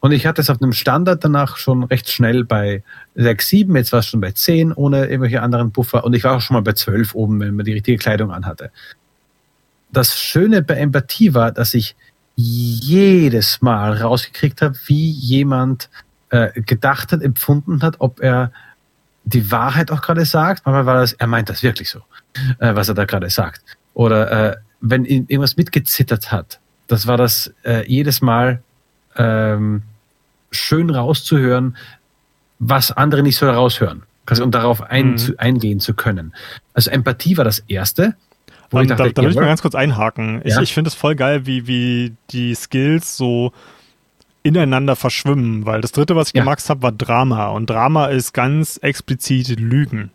Und 0.01 0.13
ich 0.13 0.27
hatte 0.27 0.41
es 0.41 0.51
auf 0.51 0.61
einem 0.61 0.73
Standard 0.73 1.25
danach 1.25 1.57
schon 1.57 1.85
recht 1.85 2.11
schnell 2.11 2.45
bei 2.45 2.83
6, 3.15 3.49
7, 3.49 3.77
jetzt 3.77 3.93
war 3.93 4.01
es 4.01 4.07
schon 4.07 4.21
bei 4.21 4.33
10 4.33 4.73
ohne 4.73 5.07
irgendwelche 5.07 5.41
anderen 5.41 5.71
Buffer 5.71 6.05
und 6.05 6.15
ich 6.15 6.25
war 6.25 6.37
auch 6.37 6.41
schon 6.41 6.55
mal 6.55 6.63
bei 6.63 6.75
12 6.75 7.15
oben, 7.15 7.41
wenn 7.41 7.57
man 7.57 7.65
die 7.65 7.73
richtige 7.73 7.97
Kleidung 7.97 8.31
anhatte. 8.31 8.71
Das 9.91 10.19
Schöne 10.19 10.63
bei 10.63 10.75
Empathie 10.75 11.33
war, 11.33 11.53
dass 11.53 11.75
ich 11.75 11.97
jedes 12.35 13.63
Mal 13.63 13.95
rausgekriegt 13.95 14.61
habe, 14.61 14.77
wie 14.87 15.11
jemand 15.11 15.89
äh, 16.31 16.61
gedacht 16.61 17.13
hat, 17.13 17.23
empfunden 17.23 17.83
hat, 17.83 17.97
ob 18.01 18.21
er 18.21 18.53
die 19.25 19.51
Wahrheit 19.51 19.91
auch 19.91 20.03
gerade 20.03 20.25
sagt. 20.25 20.67
Manchmal 20.67 20.87
war 20.87 21.01
das, 21.01 21.15
er 21.15 21.27
meint 21.27 21.49
das 21.49 21.63
wirklich 21.63 21.89
so, 21.89 22.01
äh, 22.59 22.75
was 22.75 22.89
er 22.89 22.95
da 22.95 23.07
gerade 23.07 23.31
sagt. 23.31 23.63
Oder 23.95 24.53
äh, 24.53 24.57
wenn 24.81 25.05
irgendwas 25.05 25.57
mitgezittert 25.57 26.33
hat. 26.33 26.61
Das 26.87 27.07
war 27.07 27.17
das 27.17 27.53
äh, 27.65 27.85
jedes 27.87 28.21
Mal 28.23 28.63
ähm, 29.17 29.83
schön 30.51 30.91
rauszuhören, 30.91 31.77
was 32.59 32.93
andere 32.93 33.23
nicht 33.23 33.37
so 33.37 33.49
raushören. 33.49 34.03
Also, 34.27 34.43
um 34.43 34.51
darauf 34.51 34.83
ein, 34.83 35.13
mhm. 35.13 35.17
zu, 35.19 35.39
eingehen 35.39 35.81
zu 35.81 35.95
können. 35.95 36.35
Also 36.75 36.91
Empathie 36.91 37.37
war 37.37 37.45
das 37.45 37.61
Erste. 37.61 38.17
Wo 38.71 38.79
um, 38.79 38.83
ich 38.83 38.89
dachte, 38.89 39.05
da, 39.05 39.11
da 39.11 39.23
will 39.23 39.31
ich 39.31 39.37
mal 39.37 39.47
ganz 39.47 39.63
kurz 39.63 39.75
einhaken. 39.77 40.43
Ja? 40.45 40.57
Ich, 40.57 40.71
ich 40.71 40.75
finde 40.75 40.89
es 40.89 40.95
voll 40.95 41.15
geil, 41.15 41.47
wie, 41.47 41.67
wie 41.67 42.15
die 42.31 42.55
Skills 42.55 43.17
so 43.17 43.53
ineinander 44.43 44.97
verschwimmen, 44.97 45.67
weil 45.67 45.81
das 45.81 45.93
dritte, 45.93 46.17
was 46.17 46.29
ich 46.29 46.35
ja. 46.35 46.43
gemacht 46.43 46.69
habe, 46.69 46.83
war 46.83 46.93
Drama. 46.93 47.49
Und 47.49 47.71
Drama 47.71 48.07
ist 48.07 48.33
ganz 48.33 48.79
explizit 48.79 49.59
Lügen. 49.61 50.11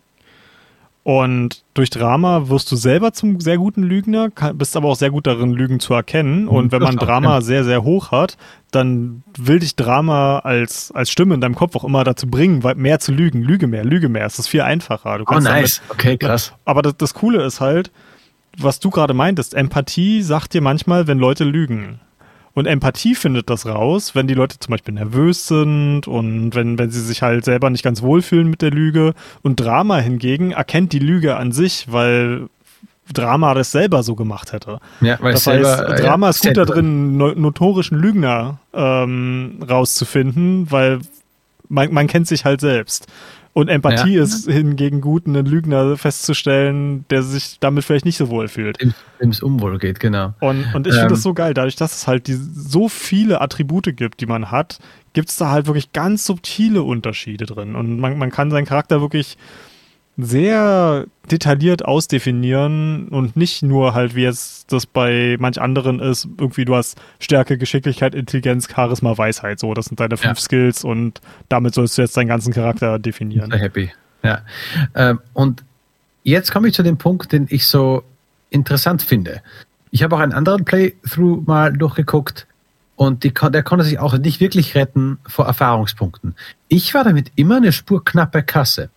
Und 1.04 1.64
durch 1.74 1.90
Drama 1.90 2.50
wirst 2.50 2.72
du 2.72 2.76
selber 2.76 3.12
zum 3.12 3.40
sehr 3.40 3.58
guten 3.58 3.82
Lügner, 3.82 4.30
bist 4.54 4.78
aber 4.78 4.90
auch 4.90 4.96
sehr 4.96 5.10
gut 5.10 5.26
darin, 5.26 5.52
Lügen 5.52 5.80
zu 5.80 5.96
erkennen. 5.96 6.48
Und 6.48 6.72
wenn 6.72 6.84
man 6.84 6.96
Drama 6.98 7.42
sehr, 7.42 7.64
sehr 7.64 7.84
hoch 7.84 8.12
hat, 8.12 8.38
dann 8.70 9.24
will 9.36 9.60
dich 9.60 9.76
Drama 9.76 10.40
als, 10.40 10.92
als 10.92 11.10
Stimme 11.10 11.34
in 11.34 11.42
deinem 11.42 11.56
Kopf 11.56 11.76
auch 11.76 11.84
immer 11.84 12.04
dazu 12.04 12.28
bringen, 12.28 12.62
mehr 12.76 13.00
zu 13.00 13.12
lügen. 13.12 13.42
Lüge 13.42 13.66
mehr, 13.66 13.84
lüge 13.84 14.10
mehr. 14.10 14.28
Es 14.28 14.38
ist 14.38 14.48
viel 14.48 14.62
einfacher. 14.62 15.18
Du 15.18 15.26
oh, 15.28 15.40
nice. 15.40 15.82
Damit, 15.88 15.92
okay, 15.92 16.18
krass. 16.18 16.54
Aber 16.66 16.84
das, 16.84 16.96
das 16.98 17.16
Coole 17.16 17.44
ist 17.44 17.62
halt, 17.62 17.92
was 18.58 18.80
du 18.80 18.92
gerade 18.92 19.16
meintest, 19.16 19.56
Empathie 19.56 20.22
sagt 20.22 20.54
dir 20.54 20.62
manchmal, 20.62 21.08
wenn 21.08 21.18
Leute 21.18 21.46
lügen. 21.46 22.00
Und 22.54 22.66
Empathie 22.66 23.16
findet 23.16 23.50
das 23.50 23.66
raus, 23.66 24.14
wenn 24.14 24.28
die 24.28 24.34
Leute 24.34 24.60
zum 24.60 24.72
Beispiel 24.72 24.94
nervös 24.94 25.48
sind 25.48 26.08
und 26.08 26.54
wenn, 26.54 26.78
wenn 26.78 26.92
sie 26.92 27.00
sich 27.00 27.22
halt 27.22 27.46
selber 27.46 27.70
nicht 27.70 27.84
ganz 27.84 28.02
wohlfühlen 28.02 28.50
mit 28.50 28.62
der 28.62 28.72
Lüge. 28.72 29.14
Und 29.42 29.60
Drama 29.60 29.98
hingegen 30.00 30.52
erkennt 30.52 30.92
die 30.92 31.00
Lüge 31.00 31.38
an 31.38 31.52
sich, 31.52 31.88
weil 31.90 32.50
Drama 33.14 33.54
das 33.54 33.72
selber 33.72 34.04
so 34.04 34.16
gemacht 34.16 34.54
hätte. 34.54 34.80
Ja, 35.00 35.18
weil 35.22 35.34
das 35.34 35.48
heißt, 35.48 35.78
selber, 35.78 35.96
Drama 35.96 36.28
ja, 36.28 36.30
ist 36.32 36.42
gut 36.42 36.58
darin, 36.58 37.18
notorischen 37.18 37.98
Lügner 37.98 38.60
ähm, 38.74 39.60
rauszufinden, 39.68 40.70
weil 40.72 41.00
man, 41.70 41.94
man 41.94 42.08
kennt 42.08 42.28
sich 42.28 42.46
halt 42.46 42.62
selbst. 42.62 43.08
Und 43.54 43.68
Empathie 43.68 44.16
ja. 44.16 44.24
ist 44.24 44.50
hingegen 44.50 45.02
gut, 45.02 45.28
einen 45.28 45.46
Lügner 45.46 45.98
festzustellen, 45.98 47.06
der 47.10 47.22
sich 47.22 47.58
damit 47.60 47.84
vielleicht 47.84 48.06
nicht 48.06 48.18
so 48.18 48.30
wohl 48.30 48.48
fühlt. 48.48 48.80
Dem 48.82 48.94
es 49.20 49.44
unwohl 49.44 49.78
geht, 49.78 50.00
genau. 50.00 50.34
Und, 50.40 50.74
und 50.74 50.88
ich 50.88 50.94
ähm, 50.94 51.00
finde 51.00 51.16
das 51.16 51.22
so 51.22 51.34
geil, 51.34 51.54
dadurch, 51.54 51.76
dass 51.76 51.96
es 51.96 52.08
halt 52.08 52.28
die, 52.28 52.34
so 52.34 52.88
viele 52.88 53.42
Attribute 53.42 53.96
gibt, 53.96 54.22
die 54.22 54.26
man 54.26 54.52
hat, 54.52 54.80
gibt 55.14 55.30
es 55.30 55.36
da 55.36 55.52
halt 55.52 55.68
wirklich 55.68 55.92
ganz 55.92 56.26
subtile 56.26 56.84
Unterschiede 56.84 57.46
drin. 57.46 57.76
Und 57.76 58.00
man, 58.00 58.18
man 58.18 58.32
kann 58.32 58.52
seinen 58.52 58.66
Charakter 58.66 59.02
wirklich 59.02 59.38
sehr 60.18 61.06
detailliert 61.30 61.86
ausdefinieren 61.86 63.08
und 63.08 63.38
nicht 63.38 63.64
nur 63.64 63.94
halt, 63.94 64.16
wie 64.16 64.24
jetzt 64.24 64.72
das 64.72 64.86
bei 64.86 65.38
manch 65.40 65.62
anderen 65.62 66.00
ist, 66.00 66.28
irgendwie 66.38 66.66
du 66.66 66.76
hast 66.76 67.00
Stärke, 67.20 67.58
Geschicklichkeit, 67.58 68.14
Intelligenz, 68.14 68.68
Charisma, 68.70 69.18
Weisheit. 69.18 69.60
So, 69.60 69.74
das 69.74 69.86
sind 69.86 70.00
deine 70.00 70.18
fünf 70.18 70.38
ja. 70.38 70.44
Skills 70.44 70.84
und 70.84 71.22
damit 71.50 71.74
sollst 71.74 71.98
du 71.98 72.02
jetzt 72.02 72.18
deinen 72.18 72.28
ganzen 72.28 72.54
Charakter 72.54 73.00
definieren. 73.00 73.52
Sehr 73.52 73.60
happy. 73.60 73.92
Ja. 74.24 74.42
Ähm, 74.96 75.20
und 75.34 75.64
jetzt 76.24 76.52
komme 76.52 76.68
ich 76.68 76.74
zu 76.74 76.84
dem 76.84 76.98
Punkt, 76.98 77.32
den 77.32 77.48
ich 77.50 77.66
so 77.66 78.04
interessant 78.50 79.02
finde. 79.02 79.42
Ich 79.92 80.04
habe 80.04 80.16
auch 80.16 80.20
einen 80.20 80.34
anderen 80.34 80.66
Playthrough 80.66 81.46
mal 81.48 81.74
durchgeguckt 81.74 82.48
und 82.96 83.24
die, 83.24 83.34
der 83.34 83.64
konnte 83.64 83.84
sich 83.86 84.00
auch 84.00 84.18
nicht 84.18 84.40
wirklich 84.40 84.76
retten 84.76 85.18
vor 85.26 85.48
Erfahrungspunkten. 85.48 86.36
Ich 86.68 86.94
war 86.94 87.04
damit 87.04 87.32
immer 87.36 87.58
eine 87.58 87.72
Spur 87.72 88.04
knapp 88.06 88.32
bei 88.32 88.42
Kasse. 88.42 88.90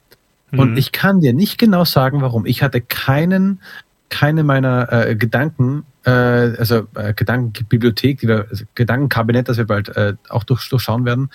Mhm. 0.51 0.59
Und 0.59 0.77
ich 0.77 0.93
kann 0.93 1.21
dir 1.21 1.33
nicht 1.33 1.59
genau 1.59 1.85
sagen, 1.85 2.21
warum. 2.21 2.47
Ich 2.47 2.63
hatte 2.63 2.81
keinen, 2.81 3.61
keine 4.09 4.45
meiner 4.45 4.93
äh, 4.93 5.17
Gedanken, 5.17 5.85
äh, 6.05 6.11
also 6.11 6.87
äh, 6.95 7.15
Gedankenbibliothek, 7.15 8.21
die 8.21 8.29
wir, 8.29 8.47
also 8.51 8.65
Gedankenkabinett, 8.75 9.49
das 9.49 9.57
wir 9.57 9.67
bald 9.67 9.89
äh, 9.97 10.15
auch 10.29 10.45
durch, 10.45 10.69
durchschauen 10.69 11.05
werden, 11.05 11.31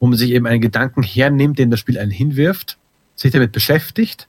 wo 0.00 0.06
man 0.06 0.18
sich 0.18 0.30
eben 0.30 0.46
einen 0.46 0.60
Gedanken 0.60 1.02
hernimmt, 1.02 1.58
den 1.58 1.70
das 1.70 1.80
Spiel 1.80 1.98
einen 1.98 2.10
hinwirft, 2.10 2.78
sich 3.14 3.32
damit 3.32 3.52
beschäftigt 3.52 4.28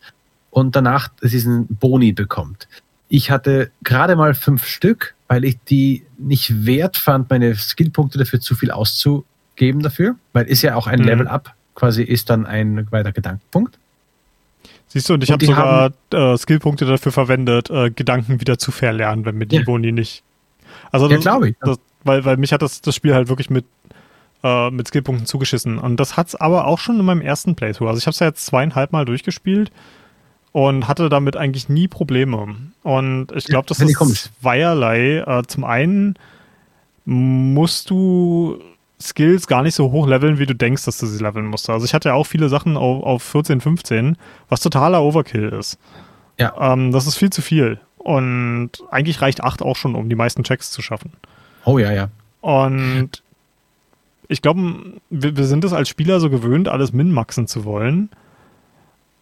und 0.50 0.76
danach 0.76 1.10
diesen 1.22 1.68
Boni 1.68 2.14
bekommt. 2.14 2.68
Ich 3.10 3.32
hatte 3.32 3.72
gerade 3.84 4.16
mal 4.16 4.34
fünf 4.34 4.66
Stück, 4.66 5.16
weil 5.28 5.46
ich 5.46 5.58
die 5.70 6.06
nicht 6.18 6.66
wert 6.66 6.98
fand, 6.98 7.30
meine 7.30 7.56
Skillpunkte 7.56 8.18
dafür 8.18 8.40
zu 8.40 8.56
viel 8.56 8.72
auszugeben 8.72 9.82
dafür, 9.82 10.16
weil 10.34 10.46
ist 10.46 10.62
ja 10.62 10.76
auch 10.76 10.88
ein 10.88 11.00
mhm. 11.00 11.06
Level-Up, 11.06 11.54
quasi 11.76 12.04
ist 12.04 12.30
dann 12.30 12.46
ein 12.46 12.92
weiter 12.92 13.12
Gedankenpunkt. 13.12 13.78
Siehst 14.88 15.10
du, 15.10 15.16
und 15.16 15.24
ich 15.24 15.32
habe 15.32 15.46
sogar 15.46 15.92
äh, 16.14 16.38
Skillpunkte 16.38 16.86
dafür 16.86 17.12
verwendet, 17.12 17.70
äh, 17.70 17.92
Gedanken 17.92 18.40
wieder 18.40 18.58
zu 18.58 18.72
verlernen, 18.72 19.26
wenn 19.26 19.36
mir 19.36 19.46
die 19.46 19.58
ja. 19.58 19.64
Boni 19.64 19.92
nicht. 19.92 20.24
Also 20.92 21.10
ja, 21.10 21.18
glaube 21.18 21.50
ich. 21.50 21.56
Das, 21.62 21.78
weil, 22.04 22.24
weil 22.24 22.38
mich 22.38 22.54
hat 22.54 22.62
das, 22.62 22.82
das 22.82 22.96
Spiel 22.96 23.14
halt 23.14 23.28
wirklich 23.28 23.50
mit, 23.50 23.66
äh, 24.44 24.72
mit 24.72 24.88
Skillpunkten 24.88 25.26
zugeschissen. 25.26 25.78
Und 25.78 26.00
das 26.00 26.16
hat 26.16 26.28
es 26.28 26.36
aber 26.36 26.66
auch 26.66 26.80
schon 26.80 27.00
in 27.00 27.06
meinem 27.06 27.22
ersten 27.22 27.56
Playthrough. 27.56 27.90
Also 27.90 28.00
ich 28.00 28.06
habe 28.06 28.14
es 28.14 28.20
ja 28.20 28.28
jetzt 28.28 28.46
zweieinhalb 28.46 28.94
Mal 28.94 29.04
durchgespielt 29.04 29.72
und 30.54 30.88
hatte 30.88 31.10
damit 31.10 31.36
eigentlich 31.36 31.68
nie 31.68 31.90
Probleme. 31.90 32.56
Und 32.84 33.32
ich 33.34 33.46
glaube, 33.46 33.68
das 33.68 33.82
ist 33.82 34.32
zweierlei. 34.42 35.18
Äh, 35.18 35.44
zum 35.48 35.66
einen 35.66 36.16
musst 37.04 37.90
du 37.90 38.62
Skills 39.00 39.48
gar 39.48 39.62
nicht 39.62 39.76
so 39.76 39.92
hoch 39.92 40.08
leveln, 40.08 40.40
wie 40.40 40.46
du 40.46 40.56
denkst, 40.56 40.86
dass 40.86 40.98
du 40.98 41.06
sie 41.06 41.24
leveln 41.24 41.46
musst. 41.46 41.70
Also 41.70 41.86
ich 41.86 41.94
hatte 41.94 42.10
ja 42.10 42.16
auch 42.16 42.26
viele 42.26 42.50
Sachen 42.50 42.78
auf, 42.78 43.04
auf 43.04 43.24
14, 43.24 43.62
15, 43.62 44.18
was 44.50 44.62
totaler 44.62 45.04
Overkill 45.04 45.50
ist. 45.50 45.78
Ja. 46.40 46.54
Ähm, 46.60 46.92
das 46.92 47.08
ist 47.08 47.16
viel 47.16 47.30
zu 47.30 47.42
viel. 47.42 47.80
Und 47.98 48.72
eigentlich 48.90 49.22
reicht 49.22 49.44
8 49.44 49.62
auch 49.62 49.76
schon, 49.76 49.96
um 49.96 50.10
die 50.10 50.16
meisten 50.16 50.44
Checks 50.44 50.72
zu 50.72 50.82
schaffen. 50.82 51.14
Oh 51.66 51.78
ja, 51.78 51.92
ja. 51.92 52.10
Und 52.42 53.24
ich 54.28 54.42
glaube, 54.42 54.62
wir, 55.10 55.38
wir 55.38 55.44
sind 55.46 55.64
es 55.64 55.74
als 55.74 55.90
Spieler 55.90 56.20
so 56.20 56.30
gewöhnt, 56.30 56.68
alles 56.68 56.94
min-maxen 56.94 57.48
zu 57.48 57.66
wollen. 57.66 58.10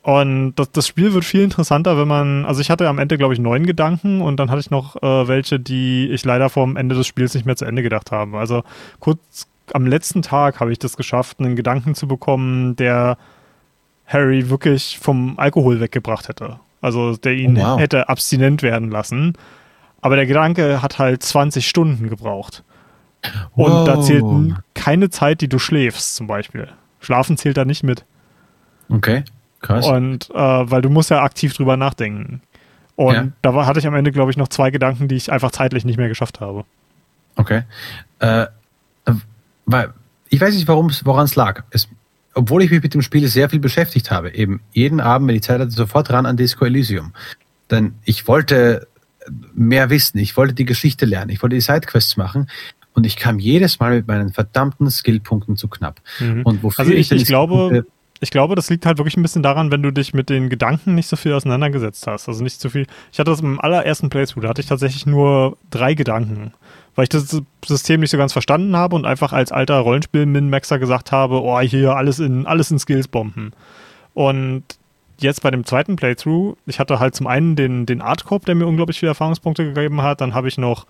Und 0.04 0.54
das, 0.56 0.72
das 0.72 0.88
Spiel 0.88 1.14
wird 1.14 1.26
viel 1.26 1.42
interessanter, 1.42 1.98
wenn 1.98 2.08
man, 2.08 2.46
also 2.46 2.62
ich 2.62 2.70
hatte 2.70 2.88
am 2.88 3.00
Ende, 3.00 3.18
glaube 3.18 3.34
ich, 3.34 3.40
neun 3.40 3.66
Gedanken 3.66 4.22
und 4.22 4.38
dann 4.38 4.52
hatte 4.52 4.60
ich 4.60 4.70
noch 4.70 5.02
äh, 5.02 5.28
welche, 5.28 5.60
die 5.60 6.10
ich 6.12 6.24
leider 6.24 6.50
vom 6.50 6.78
Ende 6.78 6.94
des 6.94 7.08
Spiels 7.08 7.34
nicht 7.34 7.48
mehr 7.48 7.56
zu 7.56 7.66
Ende 7.66 7.82
gedacht 7.82 8.12
habe. 8.12 8.38
Also 8.38 8.64
kurz 9.00 9.48
am 9.74 9.86
letzten 9.86 10.22
Tag 10.22 10.60
habe 10.60 10.72
ich 10.72 10.80
das 10.80 10.98
geschafft, 10.98 11.40
einen 11.40 11.56
Gedanken 11.56 11.96
zu 11.96 12.08
bekommen, 12.08 12.76
der 12.76 13.18
Harry 14.06 14.50
wirklich 14.50 15.00
vom 15.00 15.40
Alkohol 15.40 15.80
weggebracht 15.80 16.28
hätte. 16.28 16.60
Also 16.82 17.16
der 17.18 17.34
ihn 17.34 17.58
oh, 17.58 17.62
wow. 17.62 17.80
hätte 17.80 18.10
abstinent 18.10 18.62
werden 18.62 18.92
lassen. 18.92 19.34
Aber 20.02 20.16
der 20.16 20.28
Gedanke 20.28 20.82
hat 20.82 21.00
halt 21.00 21.24
20 21.24 21.68
Stunden 21.68 22.10
gebraucht. 22.10 22.64
Und 23.56 23.72
wow. 23.72 23.88
da 23.88 24.02
zählt 24.02 24.24
keine 24.76 25.10
Zeit, 25.10 25.42
die 25.42 25.50
du 25.50 25.58
schläfst, 25.58 26.16
zum 26.16 26.28
Beispiel. 26.28 26.68
Schlafen 27.00 27.38
zählt 27.38 27.58
da 27.58 27.66
nicht 27.66 27.84
mit. 27.84 28.06
Okay, 28.90 29.24
krass. 29.62 29.88
Und 29.88 30.30
äh, 30.30 30.36
weil 30.36 30.84
du 30.84 30.90
musst 30.90 31.10
ja 31.10 31.24
aktiv 31.24 31.56
drüber 31.56 31.76
nachdenken. 31.76 32.42
Und 32.96 33.14
ja. 33.16 33.28
da 33.42 33.56
war, 33.56 33.66
hatte 33.66 33.80
ich 33.80 33.88
am 33.88 33.96
Ende, 33.96 34.12
glaube 34.12 34.30
ich, 34.30 34.38
noch 34.38 34.48
zwei 34.48 34.70
Gedanken, 34.70 35.08
die 35.08 35.16
ich 35.16 35.32
einfach 35.32 35.52
zeitlich 35.52 35.86
nicht 35.86 35.98
mehr 35.98 36.08
geschafft 36.08 36.40
habe. 36.40 36.66
Okay. 37.36 37.64
Äh, 38.20 38.46
weil 39.66 39.94
ich 40.30 40.42
weiß 40.42 40.56
nicht, 40.56 40.68
woran 40.68 41.26
es 41.26 41.36
lag. 41.36 41.64
Es, 41.70 41.88
obwohl 42.34 42.64
ich 42.64 42.72
mich 42.72 42.84
mit 42.84 42.94
dem 42.94 43.02
Spiel 43.02 43.28
sehr 43.28 43.50
viel 43.50 43.60
beschäftigt 43.60 44.12
habe, 44.12 44.34
eben 44.34 44.62
jeden 44.74 45.00
Abend, 45.00 45.28
wenn 45.28 45.36
ich 45.36 45.44
Zeit 45.44 45.60
hatte, 45.60 45.72
sofort 45.72 46.10
ran 46.10 46.26
an 46.26 46.38
Disco 46.38 46.66
Elysium. 46.66 47.14
Denn 47.72 47.96
ich 48.04 48.28
wollte 48.28 48.88
mehr 49.54 49.90
wissen, 49.90 50.20
ich 50.20 50.38
wollte 50.38 50.54
die 50.54 50.66
Geschichte 50.66 51.06
lernen, 51.06 51.32
ich 51.32 51.42
wollte 51.42 51.56
die 51.56 51.62
Sidequests 51.62 52.18
machen 52.18 52.50
und 52.94 53.06
ich 53.06 53.16
kam 53.16 53.40
jedes 53.40 53.80
Mal 53.80 53.96
mit 53.96 54.08
meinen 54.08 54.32
verdammten 54.32 54.90
Skillpunkten 54.92 55.58
zu 55.58 55.68
knapp. 55.68 56.02
Mhm. 56.20 56.44
Und 56.44 56.64
wofür 56.64 56.80
also 56.82 56.92
ich, 56.92 57.12
ich, 57.12 57.22
ich 57.22 57.26
glaube, 57.28 57.86
ich 58.20 58.32
glaube, 58.32 58.56
das 58.56 58.70
liegt 58.70 58.86
halt 58.86 58.98
wirklich 58.98 59.18
ein 59.18 59.22
bisschen 59.22 59.44
daran, 59.44 59.72
wenn 59.72 59.84
du 59.84 59.92
dich 59.92 60.14
mit 60.14 60.30
den 60.30 60.50
Gedanken 60.50 60.96
nicht 60.96 61.08
so 61.08 61.16
viel 61.16 61.34
auseinandergesetzt 61.34 62.08
hast. 62.08 62.28
Also 62.28 62.44
nicht 62.44 62.60
so 62.60 62.70
viel. 62.70 62.86
Ich 63.12 63.20
hatte 63.20 63.32
das 63.32 63.42
im 63.42 63.60
allerersten 63.60 64.10
Playthrough, 64.10 64.44
da 64.44 64.50
hatte 64.50 64.62
ich 64.62 64.68
tatsächlich 64.68 65.06
nur 65.06 65.58
drei 65.70 65.94
Gedanken 65.94 66.54
weil 66.96 67.04
ich 67.04 67.10
das 67.10 67.42
System 67.66 68.00
nicht 68.00 68.10
so 68.10 68.18
ganz 68.18 68.34
verstanden 68.34 68.76
habe 68.76 68.96
und 68.96 69.06
einfach 69.06 69.34
als 69.34 69.52
alter 69.52 69.80
Rollenspiel-Min-Maxer 69.80 70.80
gesagt 70.80 71.12
habe, 71.12 71.42
oh, 71.42 71.60
hier 71.60 71.96
alles 71.96 72.20
in, 72.20 72.46
alles 72.46 72.72
in 72.72 72.80
Skills 72.80 73.08
bomben. 73.08 73.52
Und 74.14 74.64
jetzt 75.20 75.42
bei 75.42 75.52
dem 75.52 75.66
zweiten 75.66 75.98
Playthrough, 75.98 76.56
ich 76.66 76.80
hatte 76.80 77.00
halt 77.00 77.16
zum 77.16 77.28
einen 77.28 77.56
den, 77.56 77.86
den 77.86 78.02
Art 78.02 78.26
Corp, 78.26 78.46
der 78.46 78.56
mir 78.56 78.66
unglaublich 78.66 79.00
viele 79.00 79.12
Erfahrungspunkte 79.12 79.66
gegeben 79.74 80.02
hat, 80.02 80.22
dann 80.22 80.34
habe 80.34 80.48
ich 80.48 80.58
noch 80.58 80.86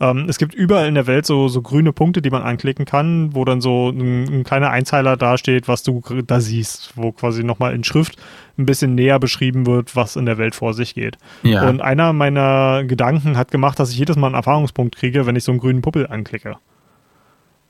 ähm, 0.00 0.26
es 0.28 0.38
gibt 0.38 0.54
überall 0.54 0.88
in 0.88 0.94
der 0.94 1.06
Welt 1.06 1.24
so, 1.24 1.48
so 1.48 1.62
grüne 1.62 1.92
Punkte, 1.92 2.20
die 2.20 2.30
man 2.30 2.42
anklicken 2.42 2.84
kann, 2.84 3.34
wo 3.34 3.44
dann 3.44 3.60
so 3.60 3.90
ein, 3.90 4.40
ein 4.40 4.44
kleiner 4.44 4.70
Einzeiler 4.70 5.16
dasteht, 5.16 5.68
was 5.68 5.82
du 5.82 6.02
da 6.26 6.40
siehst, 6.40 6.92
wo 6.96 7.12
quasi 7.12 7.44
nochmal 7.44 7.74
in 7.74 7.84
Schrift 7.84 8.16
ein 8.58 8.66
bisschen 8.66 8.94
näher 8.94 9.18
beschrieben 9.18 9.66
wird, 9.66 9.94
was 9.94 10.16
in 10.16 10.26
der 10.26 10.38
Welt 10.38 10.54
vor 10.54 10.74
sich 10.74 10.94
geht. 10.94 11.16
Ja. 11.42 11.68
Und 11.68 11.80
einer 11.80 12.12
meiner 12.12 12.84
Gedanken 12.84 13.36
hat 13.36 13.50
gemacht, 13.50 13.78
dass 13.78 13.90
ich 13.90 13.98
jedes 13.98 14.16
Mal 14.16 14.28
einen 14.28 14.34
Erfahrungspunkt 14.34 14.96
kriege, 14.96 15.26
wenn 15.26 15.36
ich 15.36 15.44
so 15.44 15.52
einen 15.52 15.60
grünen 15.60 15.82
Puppel 15.82 16.06
anklicke. 16.08 16.56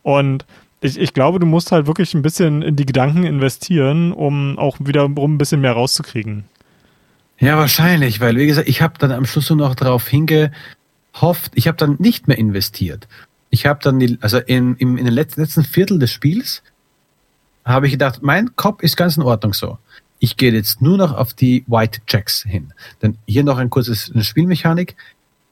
Und 0.02 0.46
ich, 0.80 0.98
ich 0.98 1.14
glaube, 1.14 1.38
du 1.38 1.46
musst 1.46 1.72
halt 1.72 1.86
wirklich 1.86 2.14
ein 2.14 2.22
bisschen 2.22 2.62
in 2.62 2.76
die 2.76 2.86
Gedanken 2.86 3.24
investieren, 3.24 4.12
um 4.12 4.58
auch 4.58 4.76
wiederum 4.80 5.14
ein 5.16 5.38
bisschen 5.38 5.60
mehr 5.60 5.72
rauszukriegen. 5.72 6.44
Ja, 7.38 7.58
wahrscheinlich, 7.58 8.20
weil, 8.20 8.36
wie 8.36 8.46
gesagt, 8.46 8.68
ich 8.68 8.80
habe 8.80 8.94
dann 8.98 9.10
am 9.10 9.26
Schluss 9.26 9.50
nur 9.50 9.58
noch 9.58 9.74
darauf 9.74 10.06
hinge, 10.06 10.52
hofft, 11.20 11.52
ich 11.54 11.68
habe 11.68 11.76
dann 11.76 11.96
nicht 11.98 12.28
mehr 12.28 12.38
investiert. 12.38 13.08
Ich 13.50 13.66
habe 13.66 13.80
dann, 13.82 13.98
die, 13.98 14.18
also 14.20 14.38
in, 14.38 14.74
in, 14.76 14.98
in 14.98 15.04
den 15.04 15.14
letzten, 15.14 15.64
Viertel 15.64 15.98
des 15.98 16.10
Spiels, 16.10 16.62
habe 17.64 17.86
ich 17.86 17.92
gedacht, 17.92 18.22
mein 18.22 18.56
Kopf 18.56 18.82
ist 18.82 18.96
ganz 18.96 19.16
in 19.16 19.22
Ordnung 19.22 19.54
so. 19.54 19.78
Ich 20.18 20.36
gehe 20.36 20.52
jetzt 20.52 20.82
nur 20.82 20.96
noch 20.96 21.12
auf 21.12 21.34
die 21.34 21.64
White 21.66 22.00
Checks 22.06 22.42
hin. 22.42 22.72
Denn 23.02 23.18
hier 23.26 23.44
noch 23.44 23.58
ein 23.58 23.70
kurzes 23.70 24.10
eine 24.12 24.24
Spielmechanik. 24.24 24.96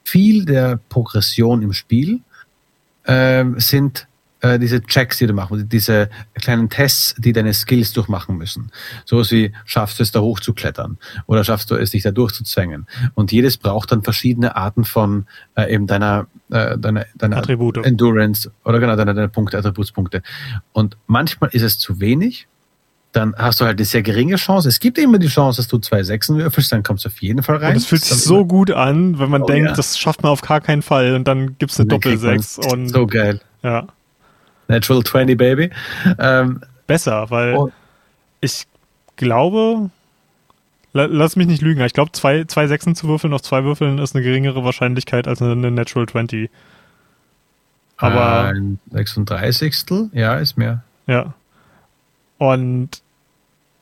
Viel 0.04 0.44
der 0.44 0.78
Progression 0.88 1.62
im 1.62 1.72
Spiel 1.72 2.20
äh, 3.04 3.44
sind 3.56 4.08
äh, 4.42 4.58
diese 4.58 4.82
Checks, 4.82 5.18
die 5.18 5.26
du 5.26 5.32
machst, 5.32 5.52
diese 5.72 6.10
kleinen 6.34 6.68
Tests, 6.68 7.14
die 7.16 7.32
deine 7.32 7.54
Skills 7.54 7.92
durchmachen 7.92 8.36
müssen. 8.36 8.70
So 9.04 9.22
wie 9.30 9.52
schaffst 9.64 9.98
du 9.98 10.02
es 10.02 10.10
da 10.10 10.20
hochzuklettern 10.20 10.98
oder 11.26 11.44
schaffst 11.44 11.70
du 11.70 11.76
es 11.76 11.92
dich 11.92 12.02
da 12.02 12.10
durchzuzwängen. 12.10 12.86
Und 13.14 13.32
jedes 13.32 13.56
braucht 13.56 13.92
dann 13.92 14.02
verschiedene 14.02 14.56
Arten 14.56 14.84
von 14.84 15.26
äh, 15.54 15.72
eben 15.72 15.86
deiner, 15.86 16.26
äh, 16.50 16.76
deiner, 16.76 17.06
deiner 17.14 17.36
Attribute. 17.36 17.78
Endurance 17.78 18.50
oder 18.64 18.80
genau 18.80 18.96
deiner, 18.96 19.14
deiner 19.14 19.28
Punkte, 19.28 19.56
Attributspunkte. 19.58 20.22
Und 20.72 20.96
manchmal 21.06 21.50
ist 21.52 21.62
es 21.62 21.78
zu 21.78 22.00
wenig. 22.00 22.48
Dann 23.12 23.34
hast 23.36 23.60
du 23.60 23.66
halt 23.66 23.78
eine 23.78 23.84
sehr 23.84 24.02
geringe 24.02 24.36
Chance. 24.36 24.70
Es 24.70 24.80
gibt 24.80 24.96
immer 24.96 25.18
die 25.18 25.28
Chance, 25.28 25.58
dass 25.58 25.68
du 25.68 25.76
zwei 25.78 26.02
Sechsen 26.02 26.38
würfelst, 26.38 26.72
dann 26.72 26.82
kommst 26.82 27.04
du 27.04 27.10
auf 27.10 27.20
jeden 27.20 27.42
Fall 27.42 27.56
rein. 27.56 27.72
Und 27.72 27.76
es 27.76 27.84
fühlt 27.84 28.02
sich 28.02 28.18
so 28.18 28.46
gut 28.46 28.70
an, 28.70 29.18
wenn 29.18 29.28
man 29.28 29.42
oh, 29.42 29.46
denkt, 29.46 29.68
ja. 29.68 29.76
das 29.76 29.98
schafft 29.98 30.22
man 30.22 30.32
auf 30.32 30.40
gar 30.40 30.62
keinen 30.62 30.80
Fall 30.80 31.14
und 31.14 31.28
dann 31.28 31.58
gibt's 31.58 31.78
eine 31.78 31.88
Doppelsechs. 31.88 32.58
Und 32.58 32.88
so 32.88 33.06
geil. 33.06 33.42
Ja. 33.62 33.86
Natural 34.72 35.04
20 35.04 35.36
Baby. 35.36 35.70
Ähm, 36.18 36.62
Besser, 36.86 37.30
weil 37.30 37.54
oh. 37.54 37.72
ich 38.40 38.66
glaube, 39.16 39.90
lass 40.92 41.36
mich 41.36 41.46
nicht 41.46 41.62
lügen, 41.62 41.80
ich 41.82 41.92
glaube, 41.92 42.12
zwei, 42.12 42.44
zwei 42.44 42.66
Sechsen 42.66 42.94
zu 42.94 43.08
würfeln 43.08 43.32
auf 43.32 43.42
zwei 43.42 43.64
Würfeln 43.64 43.98
ist 43.98 44.14
eine 44.14 44.24
geringere 44.24 44.64
Wahrscheinlichkeit 44.64 45.28
als 45.28 45.40
eine 45.40 45.70
Natural 45.70 46.08
20. 46.08 46.50
Aber. 47.96 48.44
Ein 48.46 48.78
36. 48.90 50.10
Ja, 50.12 50.36
ist 50.36 50.56
mehr. 50.56 50.82
Ja. 51.06 51.34
Und 52.38 53.02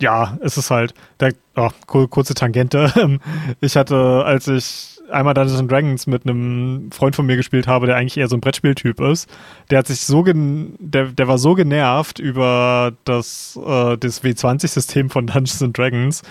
ja, 0.01 0.37
es 0.43 0.57
ist 0.57 0.71
halt, 0.71 0.95
der, 1.21 1.33
oh, 1.57 1.71
kurze 1.87 2.35
Tangente. 2.35 3.19
Ich 3.61 3.77
hatte, 3.77 4.25
als 4.25 4.49
ich 4.49 5.00
einmal 5.11 5.35
Dungeons 5.35 5.67
Dragons 5.69 6.07
mit 6.07 6.25
einem 6.25 6.91
Freund 6.93 7.17
von 7.17 7.27
mir 7.27 7.37
gespielt 7.37 7.67
habe, 7.67 7.87
der 7.87 7.97
eigentlich 7.97 8.17
eher 8.17 8.29
so 8.29 8.37
ein 8.37 8.41
Brettspieltyp 8.41 9.01
ist. 9.01 9.29
Der 9.71 9.79
hat 9.79 9.87
sich 9.87 10.01
so 10.01 10.23
gen 10.23 10.75
der, 10.79 11.07
der 11.07 11.29
war 11.29 11.39
so 11.39 11.55
genervt 11.55 12.19
über 12.19 12.93
das, 13.05 13.59
äh, 13.65 13.97
das 13.97 14.23
W20-System 14.23 15.11
von 15.11 15.27
Dungeons 15.27 15.65
Dragons, 15.73 16.23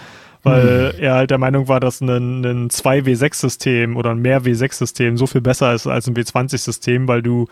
weil 0.44 0.94
hm. 0.94 1.04
er 1.04 1.14
halt 1.16 1.32
der 1.32 1.38
Meinung 1.38 1.68
war, 1.68 1.80
dass 1.80 2.02
ein, 2.02 2.44
ein 2.44 2.70
2W6-System 2.70 3.98
oder 3.98 4.12
ein 4.12 4.20
mehr 4.20 4.44
W6-System 4.44 5.18
so 5.18 5.28
viel 5.28 5.42
besser 5.42 5.74
ist 5.74 5.88
als 5.88 6.08
ein 6.08 6.16
W20-System, 6.16 7.08
weil 7.08 7.22
du 7.22 7.48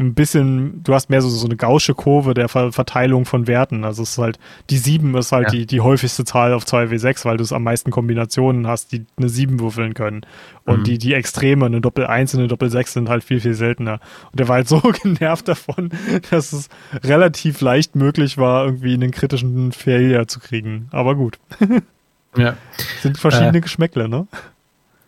ein 0.00 0.14
bisschen, 0.14 0.82
du 0.84 0.94
hast 0.94 1.10
mehr 1.10 1.20
so, 1.20 1.28
so 1.28 1.46
eine 1.46 1.56
gausche 1.56 1.92
Kurve 1.92 2.32
der 2.32 2.48
Ver 2.48 2.70
Verteilung 2.70 3.24
von 3.24 3.48
Werten. 3.48 3.84
Also 3.84 4.04
es 4.04 4.10
ist 4.10 4.18
halt, 4.18 4.38
die 4.70 4.78
7 4.78 5.16
ist 5.16 5.32
halt 5.32 5.46
ja. 5.46 5.50
die, 5.50 5.66
die 5.66 5.80
häufigste 5.80 6.24
Zahl 6.24 6.52
auf 6.52 6.64
2W6, 6.64 7.24
weil 7.24 7.36
du 7.36 7.42
es 7.42 7.52
am 7.52 7.64
meisten 7.64 7.90
Kombinationen 7.90 8.68
hast, 8.68 8.92
die 8.92 9.06
eine 9.16 9.28
7 9.28 9.58
würfeln 9.58 9.94
können. 9.94 10.20
Und 10.64 10.80
mhm. 10.80 10.84
die, 10.84 10.98
die 10.98 11.14
Extreme, 11.14 11.66
eine 11.66 11.80
Doppel 11.80 12.06
1 12.06 12.34
und 12.34 12.40
eine 12.40 12.48
Doppel 12.48 12.70
6 12.70 12.92
sind 12.92 13.08
halt 13.08 13.24
viel, 13.24 13.40
viel 13.40 13.54
seltener. 13.54 13.98
Und 14.30 14.38
der 14.38 14.46
war 14.46 14.56
halt 14.56 14.68
so 14.68 14.80
genervt 14.80 15.48
davon, 15.48 15.90
dass 16.30 16.52
es 16.52 16.68
relativ 17.02 17.60
leicht 17.60 17.96
möglich 17.96 18.38
war, 18.38 18.66
irgendwie 18.66 18.94
einen 18.94 19.10
kritischen 19.10 19.72
Failure 19.72 20.28
zu 20.28 20.38
kriegen. 20.38 20.86
Aber 20.92 21.16
gut. 21.16 21.38
Ja. 22.36 22.56
Sind 23.02 23.18
verschiedene 23.18 23.58
äh, 23.58 23.62
Geschmäckle, 23.62 24.08
ne? 24.08 24.28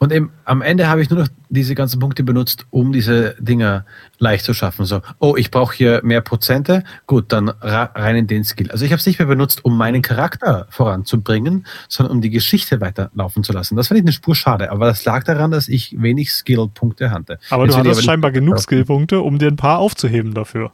Und 0.02 0.12
eben 0.12 0.32
am 0.46 0.62
Ende 0.62 0.88
habe 0.88 1.02
ich 1.02 1.10
nur 1.10 1.20
noch 1.20 1.28
diese 1.50 1.74
ganzen 1.74 2.00
Punkte 2.00 2.24
benutzt, 2.24 2.64
um 2.70 2.90
diese 2.90 3.36
Dinger 3.38 3.84
leicht 4.18 4.46
zu 4.46 4.54
schaffen. 4.54 4.86
So, 4.86 5.02
oh, 5.18 5.36
ich 5.36 5.50
brauche 5.50 5.74
hier 5.74 6.00
mehr 6.02 6.22
Prozente, 6.22 6.84
gut, 7.06 7.30
dann 7.32 7.50
rein 7.60 8.16
in 8.16 8.26
den 8.26 8.42
Skill. 8.44 8.70
Also 8.70 8.86
ich 8.86 8.92
habe 8.92 8.98
es 8.98 9.04
nicht 9.04 9.18
mehr 9.18 9.28
benutzt, 9.28 9.62
um 9.62 9.76
meinen 9.76 10.00
Charakter 10.00 10.66
voranzubringen, 10.70 11.66
sondern 11.86 12.16
um 12.16 12.22
die 12.22 12.30
Geschichte 12.30 12.80
weiterlaufen 12.80 13.44
zu 13.44 13.52
lassen. 13.52 13.76
Das 13.76 13.88
fand 13.88 13.98
ich 13.98 14.04
eine 14.04 14.12
Spur 14.12 14.34
schade, 14.34 14.72
aber 14.72 14.86
das 14.86 15.04
lag 15.04 15.22
daran, 15.24 15.50
dass 15.50 15.68
ich 15.68 15.94
wenig 16.00 16.32
Skill-Punkte 16.32 17.10
hatte. 17.10 17.38
Aber 17.50 17.64
Jetzt 17.64 17.74
du 17.74 17.78
hattest 17.80 18.02
scheinbar 18.02 18.30
genug 18.30 18.58
Skill-Punkte, 18.58 19.20
um 19.20 19.38
dir 19.38 19.48
ein 19.48 19.56
paar 19.56 19.80
aufzuheben 19.80 20.32
dafür. 20.32 20.72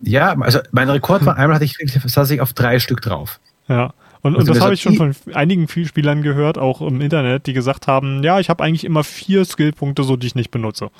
Ja, 0.00 0.34
also 0.40 0.60
mein 0.72 0.88
Rekord 0.88 1.26
war 1.26 1.36
einmal 1.36 1.56
hatte 1.56 1.66
ich, 1.66 1.76
saß 1.76 2.30
ich 2.30 2.40
auf 2.40 2.54
drei 2.54 2.78
Stück 2.78 3.02
drauf. 3.02 3.40
Ja. 3.68 3.92
Und, 4.24 4.36
und 4.36 4.48
das 4.48 4.62
habe 4.62 4.72
ich 4.72 4.80
schon 4.80 4.94
von 4.94 5.14
einigen 5.34 5.68
Spielern 5.68 6.22
gehört, 6.22 6.56
auch 6.56 6.80
im 6.80 7.02
Internet, 7.02 7.46
die 7.46 7.52
gesagt 7.52 7.86
haben, 7.86 8.24
ja, 8.24 8.40
ich 8.40 8.48
habe 8.48 8.64
eigentlich 8.64 8.84
immer 8.84 9.04
vier 9.04 9.44
Skillpunkte, 9.44 10.02
so 10.02 10.16
die 10.16 10.26
ich 10.26 10.34
nicht 10.34 10.50
benutze. 10.50 10.90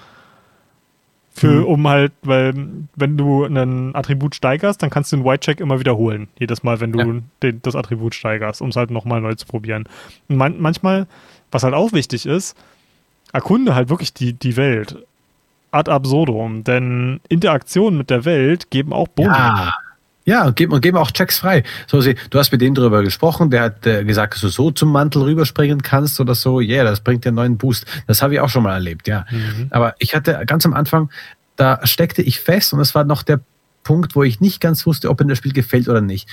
Für, 1.33 1.62
mhm. 1.62 1.64
um 1.64 1.89
halt, 1.89 2.12
weil 2.20 2.53
wenn 2.95 3.16
du 3.16 3.45
ein 3.45 3.95
Attribut 3.95 4.35
steigerst, 4.35 4.83
dann 4.83 4.91
kannst 4.91 5.11
du 5.11 5.16
den 5.16 5.25
White-Check 5.25 5.61
immer 5.61 5.81
wiederholen. 5.81 6.29
Jedes 6.39 6.62
Mal, 6.62 6.81
wenn 6.81 6.93
du 6.93 6.99
ja. 6.99 7.20
den, 7.43 7.62
das 7.62 7.75
Attribut 7.75 8.14
steigerst, 8.14 8.61
um 8.61 8.68
es 8.68 8.77
halt 8.77 8.91
nochmal 8.91 9.22
neu 9.22 9.35
zu 9.35 9.47
probieren. 9.47 9.89
Und 10.29 10.37
man, 10.37 10.61
manchmal, 10.61 11.07
was 11.51 11.62
halt 11.62 11.72
auch 11.72 11.95
wichtig 11.95 12.27
ist, 12.27 12.55
erkunde 13.33 13.75
halt 13.75 13.89
wirklich 13.89 14.12
die, 14.12 14.35
die 14.35 14.59
Welt 14.59 14.99
ad 15.70 15.91
absurdum, 15.91 16.62
denn 16.62 17.20
Interaktionen 17.31 17.97
mit 17.97 18.11
der 18.11 18.27
Welt 18.27 18.70
geben 18.70 18.93
auch 18.93 19.09
Boni. 19.09 19.29
Ja. 19.29 19.72
Ja, 20.25 20.47
und 20.47 20.57
geben, 20.57 20.81
geben 20.81 20.97
auch 20.97 21.11
Checks 21.11 21.39
frei. 21.39 21.64
So, 21.87 22.01
sie, 22.01 22.16
du 22.31 22.39
hast 22.39 22.51
mit 22.51 22.61
denen 22.61 22.75
drüber 22.75 23.03
gesprochen, 23.03 23.51
der 23.51 23.62
hat 23.62 23.87
äh, 23.87 24.05
gesagt, 24.05 24.35
dass 24.35 24.41
du 24.41 24.49
so 24.49 24.70
zum 24.70 24.91
Mantel 24.91 25.22
rüberspringen 25.22 25.83
kannst 25.83 26.18
oder 26.18 26.35
so. 26.35 26.61
Ja, 26.61 26.77
yeah, 26.77 26.85
das 26.85 27.01
bringt 27.01 27.25
dir 27.25 27.29
einen 27.29 27.37
neuen 27.37 27.59
Boost. 27.59 27.85
Das 28.07 28.22
habe 28.22 28.35
ich 28.35 28.41
auch 28.41 28.49
schon 28.49 28.62
mal 28.62 28.72
erlebt, 28.72 29.07
ja. 29.07 29.27
Mhm. 29.31 29.68
Aber 29.70 29.95
ich 29.99 30.14
hatte 30.14 30.43
ganz 30.47 30.64
am 30.64 30.72
Anfang, 30.72 31.11
da 31.57 31.87
steckte 31.87 32.22
ich 32.22 32.41
fest 32.41 32.72
und 32.72 32.79
das 32.79 32.95
war 32.95 33.05
noch 33.05 33.22
der 33.22 33.41
Punkt, 33.83 34.16
wo 34.16 34.22
ich 34.22 34.41
nicht 34.41 34.61
ganz 34.61 34.87
wusste, 34.87 35.11
ob 35.11 35.20
mir 35.20 35.27
das 35.27 35.39
Spiel 35.39 35.53
gefällt 35.53 35.89
oder 35.89 36.01
nicht. 36.01 36.29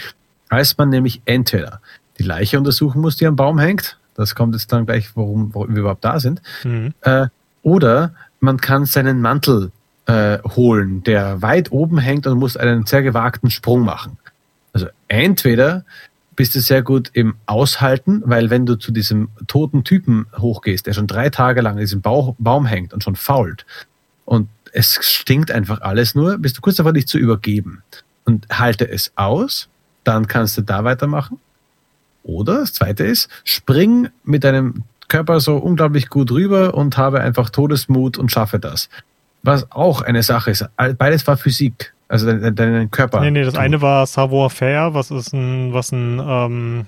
Als 0.49 0.77
man 0.77 0.89
nämlich 0.89 1.21
entweder 1.25 1.81
die 2.17 2.23
Leiche 2.23 2.57
untersuchen 2.57 3.01
muss, 3.01 3.17
die 3.17 3.27
am 3.27 3.35
Baum 3.35 3.59
hängt, 3.59 3.97
das 4.15 4.35
kommt 4.35 4.55
jetzt 4.55 4.71
dann 4.71 4.85
gleich, 4.85 5.09
warum, 5.15 5.53
warum 5.53 5.73
wir 5.75 5.81
überhaupt 5.81 6.03
da 6.03 6.19
sind, 6.19 6.41
mhm. 6.63 6.93
äh, 7.01 7.27
oder 7.61 8.13
man 8.39 8.57
kann 8.57 8.85
seinen 8.85 9.21
Mantel 9.21 9.71
äh, 10.05 10.39
holen, 10.55 11.03
der 11.03 11.41
weit 11.41 11.71
oben 11.71 11.97
hängt 11.97 12.27
und 12.27 12.39
muss 12.39 12.57
einen 12.57 12.85
sehr 12.85 13.03
gewagten 13.03 13.51
Sprung 13.51 13.81
machen. 13.81 14.17
Also 14.73 14.87
entweder 15.07 15.85
bist 16.35 16.55
du 16.55 16.59
sehr 16.59 16.81
gut 16.81 17.09
im 17.13 17.35
Aushalten, 17.45 18.23
weil 18.25 18.49
wenn 18.49 18.65
du 18.65 18.75
zu 18.75 18.91
diesem 18.91 19.29
toten 19.47 19.83
Typen 19.83 20.25
hochgehst, 20.37 20.87
der 20.87 20.93
schon 20.93 21.07
drei 21.07 21.29
Tage 21.29 21.61
lang 21.61 21.73
in 21.73 21.81
diesem 21.81 22.01
Bauch, 22.01 22.35
Baum 22.39 22.65
hängt 22.65 22.93
und 22.93 23.03
schon 23.03 23.15
fault 23.15 23.65
und 24.25 24.49
es 24.73 24.97
stinkt 25.01 25.51
einfach 25.51 25.81
alles 25.81 26.15
nur, 26.15 26.37
bist 26.37 26.57
du 26.57 26.61
kurz 26.61 26.77
davor, 26.77 26.93
dich 26.93 27.07
zu 27.07 27.17
übergeben 27.17 27.83
und 28.23 28.47
halte 28.51 28.89
es 28.89 29.11
aus, 29.15 29.67
dann 30.03 30.27
kannst 30.27 30.57
du 30.57 30.61
da 30.61 30.83
weitermachen. 30.83 31.39
Oder 32.23 32.59
das 32.59 32.73
zweite 32.73 33.03
ist, 33.03 33.29
spring 33.43 34.09
mit 34.23 34.43
deinem 34.43 34.83
Körper 35.09 35.41
so 35.41 35.57
unglaublich 35.57 36.07
gut 36.07 36.31
rüber 36.31 36.73
und 36.73 36.97
habe 36.97 37.19
einfach 37.19 37.49
Todesmut 37.49 38.17
und 38.17 38.31
schaffe 38.31 38.59
das 38.59 38.89
was 39.43 39.71
auch 39.71 40.01
eine 40.01 40.23
Sache 40.23 40.51
ist. 40.51 40.65
Beides 40.97 41.25
war 41.27 41.37
Physik, 41.37 41.93
also 42.07 42.31
dein, 42.31 42.55
dein 42.55 42.91
Körper. 42.91 43.21
Nee, 43.21 43.31
nee, 43.31 43.43
das 43.43 43.55
eine 43.55 43.81
war 43.81 44.05
Savoir-faire, 44.05 44.93
was 44.93 45.11
ist 45.11 45.33
ein, 45.33 45.73
was 45.73 45.91
ein, 45.91 46.19
ähm, 46.23 46.85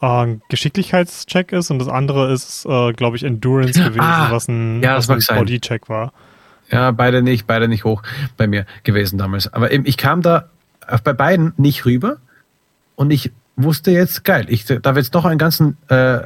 äh, 0.00 0.36
Geschicklichkeitscheck 0.48 1.52
ist 1.52 1.70
und 1.70 1.78
das 1.78 1.88
andere 1.88 2.32
ist, 2.32 2.66
äh, 2.66 2.92
glaube 2.92 3.16
ich, 3.16 3.24
Endurance 3.24 3.78
gewesen, 3.78 4.00
ah, 4.00 4.28
was 4.30 4.48
ein, 4.48 4.82
ja, 4.82 4.96
ein 4.96 5.20
Body-Check 5.36 5.88
war. 5.88 6.12
Ja, 6.70 6.90
beide 6.90 7.22
nicht, 7.22 7.46
beide 7.46 7.68
nicht 7.68 7.84
hoch 7.84 8.02
bei 8.36 8.46
mir 8.46 8.66
gewesen 8.82 9.18
damals. 9.18 9.52
Aber 9.52 9.70
eben, 9.70 9.86
ich 9.86 9.96
kam 9.96 10.22
da 10.22 10.48
bei 11.02 11.12
beiden 11.12 11.52
nicht 11.56 11.84
rüber 11.84 12.18
und 12.96 13.10
ich 13.10 13.32
wusste 13.56 13.90
jetzt, 13.90 14.24
geil, 14.24 14.46
ich 14.48 14.66
darf 14.66 14.96
jetzt 14.96 15.14
noch 15.14 15.24
einen 15.24 15.38
ganzen, 15.38 15.76
äh, 15.88 16.18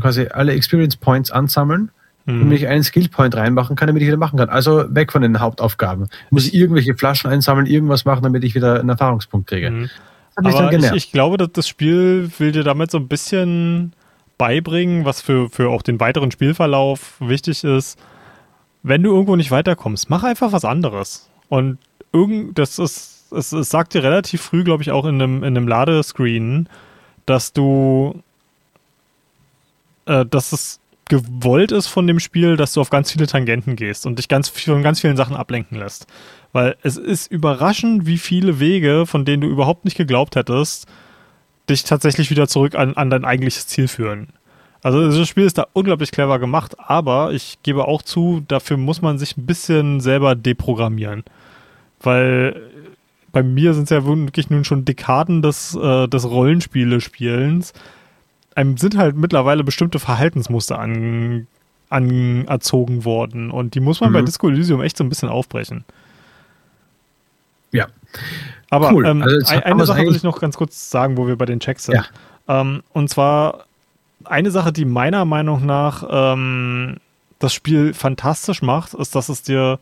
quasi 0.00 0.28
alle 0.28 0.52
Experience 0.52 0.96
Points 0.96 1.30
ansammeln 1.30 1.90
mhm. 2.26 2.40
damit 2.40 2.58
ich 2.58 2.68
einen 2.68 2.84
Skillpoint 2.84 3.34
reinmachen 3.34 3.76
kann, 3.76 3.86
damit 3.86 4.02
ich 4.02 4.08
wieder 4.08 4.18
machen 4.18 4.38
kann. 4.38 4.50
Also 4.50 4.84
weg 4.94 5.12
von 5.12 5.22
den 5.22 5.40
Hauptaufgaben. 5.40 6.08
Muss 6.30 6.46
ich 6.46 6.54
irgendwelche 6.54 6.94
Flaschen 6.94 7.30
einsammeln, 7.30 7.66
irgendwas 7.66 8.04
machen, 8.04 8.22
damit 8.22 8.44
ich 8.44 8.54
wieder 8.54 8.78
einen 8.78 8.90
Erfahrungspunkt 8.90 9.48
kriege. 9.48 9.70
Mhm. 9.70 9.90
Aber 10.36 10.70
ich, 10.70 10.92
ich, 10.92 11.12
glaube, 11.12 11.38
dass 11.38 11.52
das 11.52 11.66
Spiel 11.66 12.30
will 12.38 12.52
dir 12.52 12.62
damit 12.62 12.90
so 12.90 12.98
ein 12.98 13.08
bisschen 13.08 13.94
beibringen, 14.36 15.06
was 15.06 15.22
für, 15.22 15.48
für 15.48 15.70
auch 15.70 15.80
den 15.80 15.98
weiteren 15.98 16.30
Spielverlauf 16.30 17.14
wichtig 17.20 17.64
ist. 17.64 17.98
Wenn 18.82 19.02
du 19.02 19.12
irgendwo 19.12 19.34
nicht 19.36 19.50
weiterkommst, 19.50 20.10
mach 20.10 20.24
einfach 20.24 20.52
was 20.52 20.66
anderes. 20.66 21.30
Und 21.48 21.78
irgend, 22.12 22.58
das 22.58 22.78
ist, 22.78 23.32
es, 23.32 23.52
es 23.52 23.70
sagt 23.70 23.94
dir 23.94 24.02
relativ 24.02 24.42
früh, 24.42 24.62
glaube 24.62 24.82
ich, 24.82 24.90
auch 24.90 25.06
in 25.06 25.14
einem, 25.20 25.38
in 25.38 25.56
einem 25.56 25.68
Ladescreen, 25.68 26.68
dass 27.24 27.54
du, 27.54 28.22
äh, 30.04 30.26
dass 30.26 30.52
es 30.52 30.80
gewollt 31.08 31.72
ist 31.72 31.86
von 31.86 32.06
dem 32.06 32.20
Spiel, 32.20 32.56
dass 32.56 32.72
du 32.72 32.80
auf 32.80 32.90
ganz 32.90 33.12
viele 33.12 33.26
Tangenten 33.26 33.76
gehst 33.76 34.06
und 34.06 34.18
dich 34.18 34.28
ganz 34.28 34.48
von 34.48 34.82
ganz 34.82 35.00
vielen 35.00 35.16
Sachen 35.16 35.36
ablenken 35.36 35.78
lässt. 35.78 36.06
Weil 36.52 36.76
es 36.82 36.96
ist 36.96 37.30
überraschend, 37.30 38.06
wie 38.06 38.18
viele 38.18 38.60
Wege, 38.60 39.06
von 39.06 39.24
denen 39.24 39.42
du 39.42 39.48
überhaupt 39.48 39.84
nicht 39.84 39.96
geglaubt 39.96 40.36
hättest, 40.36 40.86
dich 41.68 41.84
tatsächlich 41.84 42.30
wieder 42.30 42.48
zurück 42.48 42.74
an, 42.74 42.94
an 42.94 43.10
dein 43.10 43.24
eigentliches 43.24 43.66
Ziel 43.66 43.88
führen. 43.88 44.28
Also 44.82 45.08
das 45.08 45.28
Spiel 45.28 45.44
ist 45.44 45.58
da 45.58 45.66
unglaublich 45.72 46.12
clever 46.12 46.38
gemacht, 46.38 46.76
aber 46.78 47.32
ich 47.32 47.58
gebe 47.62 47.86
auch 47.86 48.02
zu, 48.02 48.44
dafür 48.46 48.76
muss 48.76 49.02
man 49.02 49.18
sich 49.18 49.36
ein 49.36 49.46
bisschen 49.46 50.00
selber 50.00 50.34
deprogrammieren. 50.34 51.24
Weil 52.00 52.62
bei 53.32 53.42
mir 53.42 53.74
sind 53.74 53.84
es 53.84 53.90
ja 53.90 54.06
wirklich 54.06 54.48
nun 54.48 54.64
schon 54.64 54.84
Dekaden 54.84 55.42
des, 55.42 55.74
äh, 55.74 56.08
des 56.08 56.28
Rollenspiele-Spielens 56.28 57.72
einem 58.56 58.76
sind 58.78 58.96
halt 58.96 59.16
mittlerweile 59.16 59.62
bestimmte 59.62 59.98
Verhaltensmuster 59.98 60.78
an, 60.78 61.46
anerzogen 61.90 63.04
worden 63.04 63.50
und 63.50 63.74
die 63.74 63.80
muss 63.80 64.00
man 64.00 64.10
mhm. 64.10 64.14
bei 64.14 64.22
Disco 64.22 64.48
Elysium 64.48 64.80
echt 64.80 64.96
so 64.96 65.04
ein 65.04 65.08
bisschen 65.08 65.28
aufbrechen. 65.28 65.84
Ja. 67.70 67.86
Aber 68.70 68.92
cool. 68.92 69.06
ähm, 69.06 69.22
also 69.22 69.54
eine 69.54 69.86
Sache 69.86 70.02
will 70.02 70.16
ich 70.16 70.22
noch 70.22 70.40
ganz 70.40 70.56
kurz 70.56 70.90
sagen, 70.90 71.16
wo 71.16 71.28
wir 71.28 71.36
bei 71.36 71.44
den 71.44 71.60
Checks 71.60 71.84
sind. 71.84 71.96
Ja. 71.96 72.60
Ähm, 72.60 72.82
und 72.92 73.08
zwar 73.10 73.66
eine 74.24 74.50
Sache, 74.50 74.72
die 74.72 74.86
meiner 74.86 75.24
Meinung 75.24 75.66
nach 75.66 76.04
ähm, 76.08 76.96
das 77.38 77.52
Spiel 77.52 77.92
fantastisch 77.92 78.62
macht, 78.62 78.94
ist, 78.94 79.14
dass 79.14 79.28
es 79.28 79.42
dir, 79.42 79.78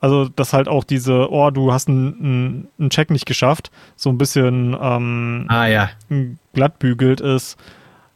also 0.00 0.28
dass 0.28 0.52
halt 0.52 0.66
auch 0.66 0.82
diese, 0.82 1.30
oh, 1.30 1.50
du 1.50 1.72
hast 1.72 1.88
einen, 1.88 2.68
einen 2.78 2.90
Check 2.90 3.10
nicht 3.10 3.26
geschafft, 3.26 3.70
so 3.94 4.10
ein 4.10 4.18
bisschen 4.18 4.76
ähm, 4.78 5.46
ah, 5.48 5.66
ja. 5.66 5.90
glattbügelt 6.52 7.20
ist 7.20 7.56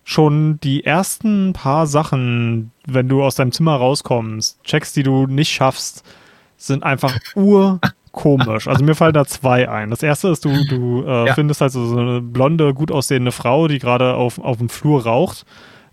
schon 0.08 0.58
die 0.60 0.86
ersten 0.86 1.52
paar 1.52 1.86
Sachen, 1.86 2.70
wenn 2.86 3.10
du 3.10 3.22
aus 3.22 3.34
deinem 3.34 3.52
Zimmer 3.52 3.76
rauskommst, 3.76 4.58
Checks, 4.64 4.94
die 4.94 5.02
du 5.02 5.26
nicht 5.26 5.52
schaffst, 5.52 6.02
sind 6.56 6.82
einfach 6.82 7.14
urkomisch. 7.34 8.68
Also 8.68 8.82
mir 8.82 8.94
fallen 8.94 9.12
da 9.12 9.26
zwei 9.26 9.68
ein. 9.68 9.90
Das 9.90 10.02
erste 10.02 10.28
ist, 10.28 10.46
du, 10.46 10.64
du 10.66 11.04
äh, 11.06 11.26
ja. 11.26 11.34
findest 11.34 11.60
halt 11.60 11.72
so 11.72 11.94
eine 11.94 12.22
blonde, 12.22 12.72
gut 12.72 12.90
aussehende 12.90 13.32
Frau, 13.32 13.68
die 13.68 13.78
gerade 13.78 14.14
auf, 14.14 14.38
auf 14.38 14.56
dem 14.56 14.70
Flur 14.70 15.04
raucht, 15.04 15.44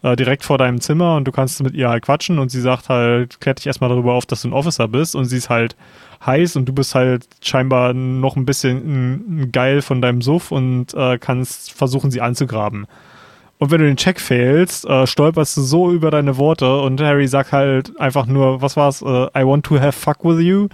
äh, 0.01 0.15
direkt 0.15 0.45
vor 0.45 0.57
deinem 0.57 0.79
Zimmer 0.79 1.17
und 1.17 1.27
du 1.27 1.33
kannst 1.33 1.61
mit 1.61 1.73
ihr 1.73 1.89
halt 1.89 2.05
quatschen 2.05 2.39
und 2.39 2.49
sie 2.51 2.61
sagt 2.61 2.87
halt, 2.87 3.41
klärt 3.41 3.59
dich 3.59 3.67
erstmal 3.67 3.89
darüber 3.89 4.13
auf, 4.13 4.25
dass 4.25 4.43
du 4.43 4.47
ein 4.47 4.53
Officer 4.53 4.87
bist 4.87 5.17
und 5.17 5.25
sie 5.25 5.37
ist 5.37 5.49
halt 5.49 5.75
heiß 6.25 6.55
und 6.55 6.69
du 6.69 6.71
bist 6.71 6.95
halt 6.95 7.27
scheinbar 7.43 7.93
noch 7.93 8.37
ein 8.37 8.45
bisschen 8.45 9.51
geil 9.51 9.81
von 9.81 10.01
deinem 10.01 10.21
Suff 10.21 10.53
und 10.53 10.93
äh, 10.93 11.17
kannst 11.17 11.73
versuchen, 11.73 12.11
sie 12.11 12.21
anzugraben. 12.21 12.87
Und 13.57 13.71
wenn 13.71 13.79
du 13.79 13.87
den 13.87 13.97
Check 13.97 14.19
failst, 14.19 14.85
äh, 14.85 15.07
stolperst 15.07 15.57
du 15.57 15.61
so 15.61 15.91
über 15.91 16.11
deine 16.11 16.37
Worte 16.37 16.81
und 16.81 16.99
Harry 17.01 17.27
sagt 17.27 17.51
halt 17.51 17.97
einfach 17.99 18.25
nur, 18.25 18.61
was 18.61 18.75
war's, 18.75 19.01
uh, 19.01 19.27
I 19.35 19.45
want 19.45 19.65
to 19.65 19.79
have 19.79 19.93
fuck 19.93 20.23
with 20.23 20.41
you. 20.41 20.67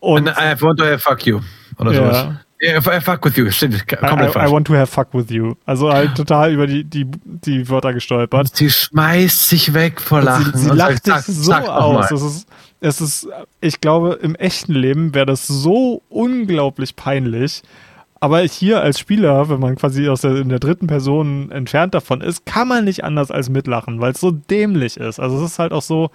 Und 0.00 0.28
I 0.28 0.60
want 0.60 0.78
to 0.78 0.84
have 0.84 0.98
fuck 0.98 1.26
you. 1.26 1.40
Oder 1.78 1.92
ja. 1.92 1.98
sowas. 1.98 2.36
Yeah, 2.62 2.80
fuck 2.80 3.22
with 3.26 3.36
you, 3.36 3.50
stimmt, 3.50 3.86
komplett 3.86 4.34
I, 4.34 4.38
I, 4.38 4.48
I 4.48 4.50
want 4.50 4.66
to 4.68 4.74
have 4.74 4.86
fuck 4.86 5.12
with 5.12 5.30
you. 5.30 5.54
Also 5.66 5.92
halt 5.92 6.14
total 6.14 6.52
über 6.52 6.66
die, 6.66 6.84
die, 6.84 7.04
die 7.24 7.68
Wörter 7.68 7.92
gestolpert. 7.92 8.40
Und 8.40 8.56
sie 8.56 8.70
schmeißt 8.70 9.50
sich 9.50 9.74
weg 9.74 10.00
vor 10.00 10.22
Lachen. 10.22 10.52
Sie, 10.54 10.70
sie 10.70 10.74
lacht 10.74 11.04
sich 11.04 11.16
so 11.26 11.52
aus. 11.52 12.10
Es 12.10 12.22
ist, 12.22 12.48
es 12.80 13.00
ist, 13.02 13.28
ich 13.60 13.80
glaube, 13.80 14.18
im 14.22 14.34
echten 14.34 14.72
Leben 14.72 15.14
wäre 15.14 15.26
das 15.26 15.46
so 15.46 16.02
unglaublich 16.08 16.96
peinlich, 16.96 17.62
aber 18.24 18.40
hier 18.40 18.80
als 18.80 18.98
Spieler, 18.98 19.50
wenn 19.50 19.60
man 19.60 19.76
quasi 19.76 20.08
aus 20.08 20.22
der, 20.22 20.36
in 20.36 20.48
der 20.48 20.58
dritten 20.58 20.86
Person 20.86 21.50
entfernt 21.50 21.92
davon 21.92 22.22
ist, 22.22 22.46
kann 22.46 22.66
man 22.66 22.86
nicht 22.86 23.04
anders 23.04 23.30
als 23.30 23.50
mitlachen, 23.50 24.00
weil 24.00 24.12
es 24.12 24.20
so 24.20 24.30
dämlich 24.30 24.96
ist. 24.96 25.20
Also 25.20 25.36
es 25.36 25.52
ist 25.52 25.58
halt 25.58 25.72
auch 25.72 25.82
so, 25.82 26.08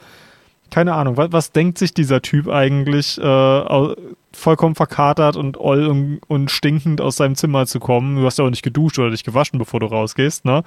keine 0.72 0.95
Ahnung, 0.95 1.18
was, 1.18 1.32
was 1.32 1.51
denkt 1.51 1.78
sich 1.78 1.93
dieser 1.93 2.24
Typ 2.24 2.47
eigentlich, 2.47 3.20
äh, 3.20 3.95
vollkommen 4.34 4.74
verkatert 4.74 5.36
und 5.36 5.57
oll 5.60 5.86
und, 5.86 6.20
und, 6.28 6.49
stinkend 6.49 6.99
aus 6.99 7.16
seinem 7.18 7.36
Zimmer 7.36 7.68
zu 7.68 7.80
kommen? 7.80 8.16
Du 8.16 8.26
hast 8.26 8.39
ja 8.39 8.45
auch 8.45 8.49
nicht 8.49 8.64
geduscht 8.64 8.97
oder 8.97 9.12
dich 9.12 9.24
gewaschen, 9.24 9.60
bevor 9.60 9.80
du 9.80 9.86
rausgehst, 9.86 10.45
ne? 10.45 10.64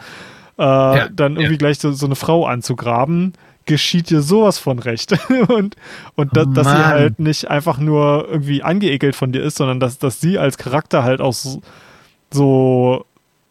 äh, 0.59 0.62
ja, 0.62 1.09
dann 1.09 1.32
irgendwie 1.32 1.55
ja. 1.55 1.59
gleich 1.59 1.78
so, 1.78 1.93
so 1.93 2.07
eine 2.07 2.14
Frau 2.14 2.47
anzugraben, 2.47 3.32
geschieht 3.67 4.11
dir 4.11 4.23
sowas 4.23 4.59
von 4.59 4.79
recht. 4.79 5.13
und 5.49 5.77
und 6.17 6.37
da, 6.37 6.45
dass 6.45 6.67
sie 6.67 6.87
halt 6.87 7.19
nicht 7.19 7.49
einfach 7.49 7.79
nur 7.79 8.29
irgendwie 8.29 8.63
angeekelt 8.63 9.17
von 9.17 9.33
dir 9.33 9.43
ist, 9.43 9.57
sondern 9.57 9.81
dass, 9.81 9.99
dass 9.99 10.21
sie 10.21 10.39
als 10.39 10.59
Charakter 10.59 11.05
halt 11.05 11.21
auch 11.21 11.33
so, 11.33 11.63
so, 12.31 13.05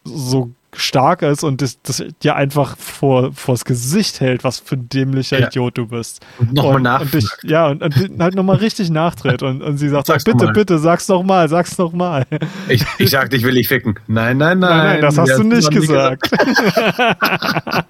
so 0.04 0.52
stark 0.76 1.22
ist 1.22 1.44
und 1.44 1.62
das, 1.62 1.82
das 1.82 2.04
dir 2.24 2.36
einfach 2.36 2.78
vor 2.78 3.32
vors 3.34 3.66
Gesicht 3.66 4.20
hält, 4.22 4.44
was 4.44 4.60
für 4.60 4.76
ein 4.76 4.90
dämlicher 4.90 5.40
ja. 5.40 5.48
Idiot 5.48 5.78
du 5.78 5.88
bist. 5.88 6.26
Und 6.40 6.54
nochmal 6.54 6.82
nach. 6.82 7.02
Und 7.02 7.14
dich, 7.14 7.28
ja, 7.44 7.68
und, 7.68 7.84
und 7.84 8.22
halt 8.22 8.36
nochmal 8.36 8.58
richtig 8.58 8.90
nachtritt. 8.90 9.44
Und, 9.44 9.62
und 9.62 9.78
sie 9.78 9.90
sagt, 9.90 10.08
sag's 10.08 10.24
bitte, 10.24 10.48
bitte, 10.54 10.80
sag's 10.80 11.08
doch 11.08 11.24
mal, 11.24 11.50
sag's 11.50 11.76
doch 11.76 11.94
mal. 11.94 12.26
Ich, 12.70 12.86
ich 12.98 13.10
sag, 13.10 13.34
ich 13.34 13.44
will 13.44 13.56
dich 13.56 13.68
ficken. 13.68 13.96
Nein, 14.08 14.38
nein, 14.38 14.60
nein. 14.60 14.78
Nein, 14.78 14.88
nein 14.88 15.02
das 15.02 15.18
hast 15.18 15.38
du 15.38 15.44
nicht 15.44 15.70
gesagt. 15.72 16.32
gesagt. 16.32 17.86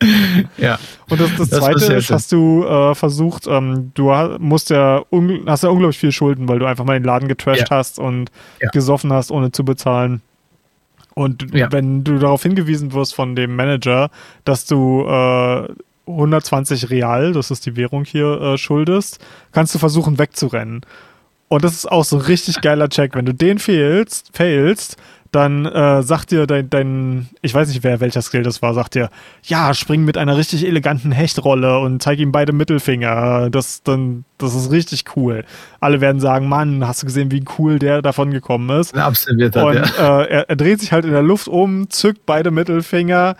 ja. 0.56 0.78
Und 1.08 1.20
das, 1.20 1.30
das, 1.36 1.48
das 1.48 1.60
zweite 1.60 1.94
ist, 1.94 2.10
hast 2.10 2.32
du 2.32 2.64
äh, 2.64 2.94
versucht, 2.94 3.46
ähm, 3.46 3.92
du 3.94 4.12
musst 4.38 4.70
ja, 4.70 5.02
hast 5.46 5.62
ja 5.62 5.70
unglaublich 5.70 5.98
viel 5.98 6.12
Schulden, 6.12 6.48
weil 6.48 6.58
du 6.58 6.66
einfach 6.66 6.84
mal 6.84 6.98
den 6.98 7.04
Laden 7.04 7.28
getrashed 7.28 7.70
ja. 7.70 7.76
hast 7.76 7.98
und 7.98 8.30
ja. 8.60 8.68
gesoffen 8.70 9.12
hast, 9.12 9.30
ohne 9.30 9.52
zu 9.52 9.64
bezahlen. 9.64 10.22
Und 11.18 11.52
ja. 11.52 11.72
wenn 11.72 12.04
du 12.04 12.16
darauf 12.18 12.44
hingewiesen 12.44 12.92
wirst 12.92 13.12
von 13.12 13.34
dem 13.34 13.56
Manager, 13.56 14.08
dass 14.44 14.66
du 14.66 15.04
äh, 15.04 15.68
120 16.06 16.90
Real, 16.90 17.32
das 17.32 17.50
ist 17.50 17.66
die 17.66 17.74
Währung 17.74 18.04
hier, 18.04 18.40
äh, 18.40 18.56
schuldest, 18.56 19.18
kannst 19.50 19.74
du 19.74 19.80
versuchen 19.80 20.20
wegzurennen. 20.20 20.82
Und 21.48 21.64
das 21.64 21.74
ist 21.74 21.90
auch 21.90 22.04
so 22.04 22.18
ein 22.18 22.22
richtig 22.22 22.60
geiler 22.60 22.88
Check. 22.88 23.16
Wenn 23.16 23.26
du 23.26 23.34
den 23.34 23.58
failst, 23.58 24.30
failst 24.32 24.96
dann 25.38 25.66
äh, 25.66 26.02
sagt 26.02 26.32
dir 26.32 26.48
dein, 26.48 26.68
dein, 26.68 27.28
ich 27.42 27.54
weiß 27.54 27.68
nicht, 27.68 27.84
wer 27.84 28.00
welcher 28.00 28.22
Skill 28.22 28.42
das 28.42 28.60
war, 28.60 28.74
sagt 28.74 28.96
dir, 28.96 29.08
ja, 29.44 29.72
spring 29.72 30.04
mit 30.04 30.18
einer 30.18 30.36
richtig 30.36 30.66
eleganten 30.66 31.12
Hechtrolle 31.12 31.78
und 31.78 32.02
zeig 32.02 32.18
ihm 32.18 32.32
beide 32.32 32.52
Mittelfinger. 32.52 33.48
Das, 33.48 33.84
dann, 33.84 34.24
das 34.36 34.56
ist 34.56 34.72
richtig 34.72 35.04
cool. 35.14 35.44
Alle 35.78 36.00
werden 36.00 36.20
sagen, 36.20 36.48
Mann, 36.48 36.84
hast 36.86 37.02
du 37.02 37.06
gesehen, 37.06 37.30
wie 37.30 37.44
cool 37.56 37.78
der 37.78 38.02
davon 38.02 38.32
gekommen 38.32 38.68
ist? 38.80 38.96
Absolviert 38.96 39.54
hat, 39.54 39.64
und 39.64 39.74
ja. 39.76 40.22
äh, 40.22 40.28
er, 40.28 40.50
er 40.50 40.56
dreht 40.56 40.80
sich 40.80 40.90
halt 40.90 41.04
in 41.04 41.12
der 41.12 41.22
Luft 41.22 41.46
um, 41.46 41.88
zückt 41.88 42.26
beide 42.26 42.50
Mittelfinger, 42.50 43.36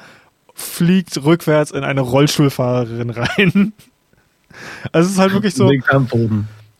fliegt 0.54 1.24
rückwärts 1.24 1.72
in 1.72 1.82
eine 1.82 2.02
Rollstuhlfahrerin 2.02 3.10
rein. 3.10 3.72
Also 4.92 5.06
es 5.06 5.12
ist 5.12 5.20
halt 5.20 5.34
wirklich 5.34 5.54
so. 5.54 5.70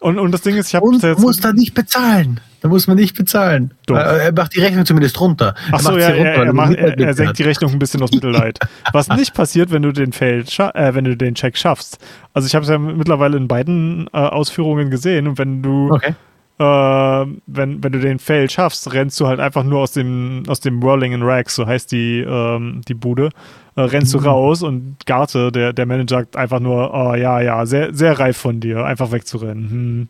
Und, 0.00 0.18
und 0.18 0.32
das 0.32 0.40
Ding 0.40 0.56
ist, 0.56 0.68
ich 0.68 0.74
habe. 0.74 0.86
Und 0.86 1.02
jetzt 1.02 1.20
muss 1.20 1.36
da 1.38 1.52
nicht 1.52 1.74
bezahlen. 1.74 2.40
Da 2.60 2.68
muss 2.68 2.86
man 2.88 2.96
nicht 2.96 3.16
bezahlen. 3.16 3.72
Doch. 3.86 3.96
Er 3.96 4.32
macht 4.32 4.54
die 4.54 4.60
Rechnung 4.60 4.84
zumindest 4.84 5.20
runter. 5.20 5.54
Achso, 5.70 5.96
ja, 5.96 6.08
runter, 6.08 6.24
er, 6.24 6.46
er, 6.46 6.52
macht, 6.52 6.74
er, 6.74 6.98
er 6.98 7.14
senkt 7.14 7.38
die 7.38 7.44
Rechnung 7.44 7.70
ein 7.72 7.78
bisschen 7.78 8.02
aus 8.02 8.10
Mittelleid. 8.10 8.58
Was 8.92 9.08
nicht 9.08 9.32
passiert, 9.34 9.70
wenn 9.70 9.82
du 9.82 9.92
den 9.92 10.12
Fail, 10.12 10.44
äh, 10.58 10.94
wenn 10.94 11.04
du 11.04 11.16
den 11.16 11.34
Check 11.34 11.56
schaffst. 11.56 11.98
Also 12.32 12.46
ich 12.46 12.54
habe 12.54 12.64
es 12.64 12.70
ja 12.70 12.78
mittlerweile 12.78 13.36
in 13.36 13.46
beiden 13.46 14.08
äh, 14.12 14.18
Ausführungen 14.18 14.90
gesehen 14.90 15.28
und 15.28 15.38
wenn 15.38 15.62
du 15.62 15.92
okay. 15.92 16.14
äh, 16.58 17.26
wenn, 17.46 17.82
wenn 17.84 17.92
du 17.92 18.00
den 18.00 18.18
Fail 18.18 18.50
schaffst, 18.50 18.92
rennst 18.92 19.20
du 19.20 19.28
halt 19.28 19.38
einfach 19.38 19.62
nur 19.62 19.80
aus 19.80 19.92
dem 19.92 20.42
aus 20.48 20.58
dem 20.58 20.82
Whirling 20.82 21.12
in 21.12 21.22
Rags, 21.22 21.54
so 21.54 21.66
heißt 21.66 21.92
die 21.92 22.20
ähm, 22.20 22.80
die 22.88 22.94
Bude, 22.94 23.30
äh, 23.76 23.82
rennst 23.82 24.14
mhm. 24.14 24.18
du 24.20 24.24
raus 24.24 24.62
und 24.62 24.96
Garte, 25.06 25.52
der 25.52 25.72
der 25.72 25.86
Manager 25.86 26.20
sagt 26.20 26.36
einfach 26.36 26.58
nur, 26.58 26.92
oh 26.92 27.14
ja 27.14 27.40
ja, 27.40 27.66
sehr 27.66 27.94
sehr 27.94 28.18
reif 28.18 28.36
von 28.36 28.58
dir, 28.58 28.84
einfach 28.84 29.12
wegzurennen. 29.12 29.70
Hm. 29.70 30.08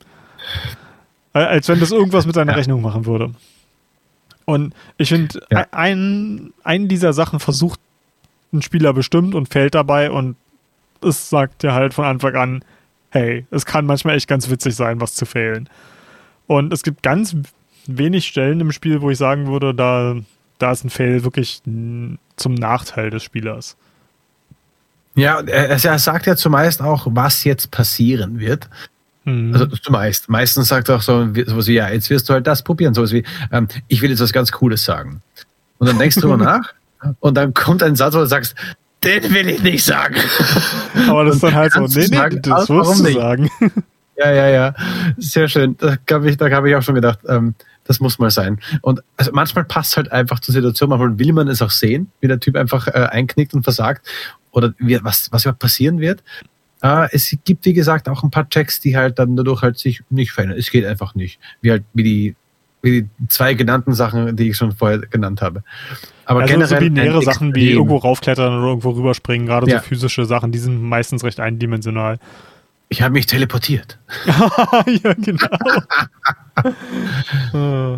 Als 1.33 1.69
wenn 1.69 1.81
das 1.81 1.91
irgendwas 1.91 2.27
mit 2.27 2.37
deiner 2.37 2.53
ja. 2.53 2.59
Rechnung 2.59 2.83
machen 2.83 3.07
würde. 3.07 3.35
Und 4.45 4.75
ich 4.97 5.11
finde, 5.11 5.41
ja. 5.51 5.67
ein, 5.73 6.53
einen 6.65 6.89
dieser 6.89 7.13
Sachen 7.13 7.39
versucht 7.39 7.81
ein 8.53 8.63
Spieler 8.63 8.95
bestimmt 8.95 9.35
und 9.35 9.49
fällt 9.49 9.75
dabei 9.75 10.11
und 10.11 10.37
es 11.03 11.29
sagt 11.29 11.63
dir 11.63 11.75
halt 11.75 11.95
von 11.95 12.07
Anfang 12.07 12.35
an, 12.35 12.65
hey, 13.11 13.47
es 13.51 13.67
kann 13.67 13.87
manchmal 13.87 14.17
echt 14.17 14.29
ganz 14.29 14.49
witzig 14.51 14.75
sein, 14.75 15.01
was 15.01 15.15
zu 15.15 15.27
fehlen. 15.27 15.69
Und 16.47 16.73
es 16.73 16.83
gibt 16.83 17.03
ganz 17.03 17.37
wenig 17.87 18.27
Stellen 18.27 18.61
im 18.61 18.73
Spiel, 18.73 19.03
wo 19.03 19.11
ich 19.11 19.19
sagen 19.19 19.49
würde, 19.49 19.75
da, 19.75 20.17
da 20.59 20.73
ist 20.73 20.85
ein 20.85 20.91
Fail 20.91 21.25
wirklich 21.25 21.63
zum 21.65 22.55
Nachteil 22.55 23.11
des 23.11 23.23
Spielers. 23.23 23.77
Ja, 25.15 25.41
er, 25.41 25.71
er 25.71 25.99
sagt 25.99 26.27
ja 26.27 26.37
zumeist 26.37 26.81
auch, 26.81 27.07
was 27.11 27.45
jetzt 27.45 27.71
passieren 27.71 28.39
wird. 28.39 28.69
Mhm. 29.29 29.53
Also 29.53 29.67
zumeist. 29.67 30.29
Meistens 30.29 30.69
sagt 30.69 30.89
er 30.89 30.97
auch 30.97 31.03
so 31.03 31.29
sowas 31.47 31.67
wie, 31.67 31.75
ja, 31.75 31.89
jetzt 31.89 32.11
wirst 32.11 32.29
du 32.29 32.33
halt 32.33 32.47
das 32.47 32.63
probieren. 32.63 32.95
Sowas 32.95 33.13
wie, 33.13 33.25
ähm, 33.53 33.69
ich 33.89 34.03
will 34.03 34.11
jetzt 34.11 34.21
was 34.21 34.33
ganz 34.33 34.53
Cooles 34.53 34.85
sagen. 34.85 35.23
Und 35.79 35.87
dann 35.87 35.99
denkst 35.99 36.17
du 36.17 36.23
drüber 36.23 36.37
nach 36.39 36.73
und 37.21 37.37
dann 37.37 37.55
kommt 37.55 37.83
ein 37.83 37.97
Satz, 37.97 38.15
wo 38.15 38.19
du 38.19 38.27
sagst, 38.27 38.55
den 39.05 39.33
will 39.33 39.49
ich 39.49 39.63
nicht 39.63 39.85
sagen. 39.85 40.17
Aber 41.09 41.25
das 41.25 41.37
ist 41.37 41.45
dann 41.45 41.55
halt 41.55 41.73
so, 41.73 41.81
nee, 41.83 42.07
nee, 42.09 42.17
sagen, 42.17 42.43
das 42.43 42.69
wirst 42.69 43.07
du 43.07 43.13
sagen. 43.13 43.51
Ja, 44.17 44.33
ja, 44.33 44.49
ja. 44.49 44.75
Sehr 45.17 45.47
schön. 45.47 45.77
Da 45.79 45.97
habe 46.11 46.29
ich, 46.29 46.37
da 46.37 46.51
hab 46.51 46.65
ich 46.65 46.75
auch 46.75 46.83
schon 46.83 46.97
gedacht, 46.97 47.21
ähm, 47.29 47.55
das 47.85 48.01
muss 48.01 48.19
mal 48.19 48.31
sein. 48.31 48.59
Und 48.83 49.01
also 49.17 49.31
manchmal 49.33 49.65
passt 49.65 49.97
halt 49.97 50.11
einfach 50.11 50.41
zur 50.41 50.53
Situation, 50.53 50.91
manchmal 50.91 51.19
will 51.19 51.33
man 51.33 51.47
es 51.47 51.63
auch 51.63 51.71
sehen, 51.71 52.11
wie 52.21 52.27
der 52.27 52.41
Typ 52.41 52.57
einfach 52.57 52.89
äh, 52.89 53.09
einknickt 53.11 53.55
und 53.55 53.63
versagt 53.63 54.07
oder 54.51 54.75
wie, 54.79 54.99
was, 55.05 55.31
was 55.31 55.45
überhaupt 55.45 55.61
passieren 55.61 56.01
wird. 56.01 56.25
Äh, 56.83 57.09
es 57.13 57.37
gibt, 57.45 57.65
wie 57.65 57.73
gesagt, 57.73 58.09
auch 58.09 58.23
ein 58.23 58.31
paar 58.31 58.49
Checks, 58.49 58.81
die 58.81 58.97
halt 58.97 59.19
dann 59.19 59.37
dadurch 59.37 59.63
halt 59.63 59.79
sich 59.79 60.03
nicht 60.11 60.33
verändern. 60.33 60.59
Es 60.59 60.71
geht 60.71 60.85
einfach 60.85 61.15
nicht. 61.15 61.39
Wie 61.61 61.71
halt, 61.71 61.85
wie 61.95 62.03
die, 62.03 62.37
wie 62.83 63.03
die 63.03 63.09
zwei 63.29 63.55
genannten 63.55 63.95
Sachen, 63.95 64.37
die 64.37 64.51
ich 64.51 64.57
schon 64.57 64.73
vorher 64.73 64.99
genannt 64.99 65.43
habe. 65.43 65.63
Aber 66.25 66.43
also 66.43 66.53
generell. 66.53 66.69
So 66.69 66.85
binäre 66.85 67.23
Sachen 67.23 67.55
wie 67.55 67.71
irgendwo 67.71 67.97
raufklettern 67.97 68.59
oder 68.59 68.69
irgendwo 68.69 68.91
rüberspringen, 68.91 69.47
gerade 69.47 69.71
ja. 69.71 69.79
so 69.79 69.85
physische 69.85 70.25
Sachen, 70.25 70.53
die 70.53 70.59
sind 70.59 70.83
meistens 70.83 71.25
recht 71.25 71.41
eindimensional. 71.41 72.19
Ich 72.91 73.03
habe 73.03 73.13
mich 73.13 73.27
teleportiert. 73.27 73.99
ja, 74.27 75.13
genau. 75.15 75.49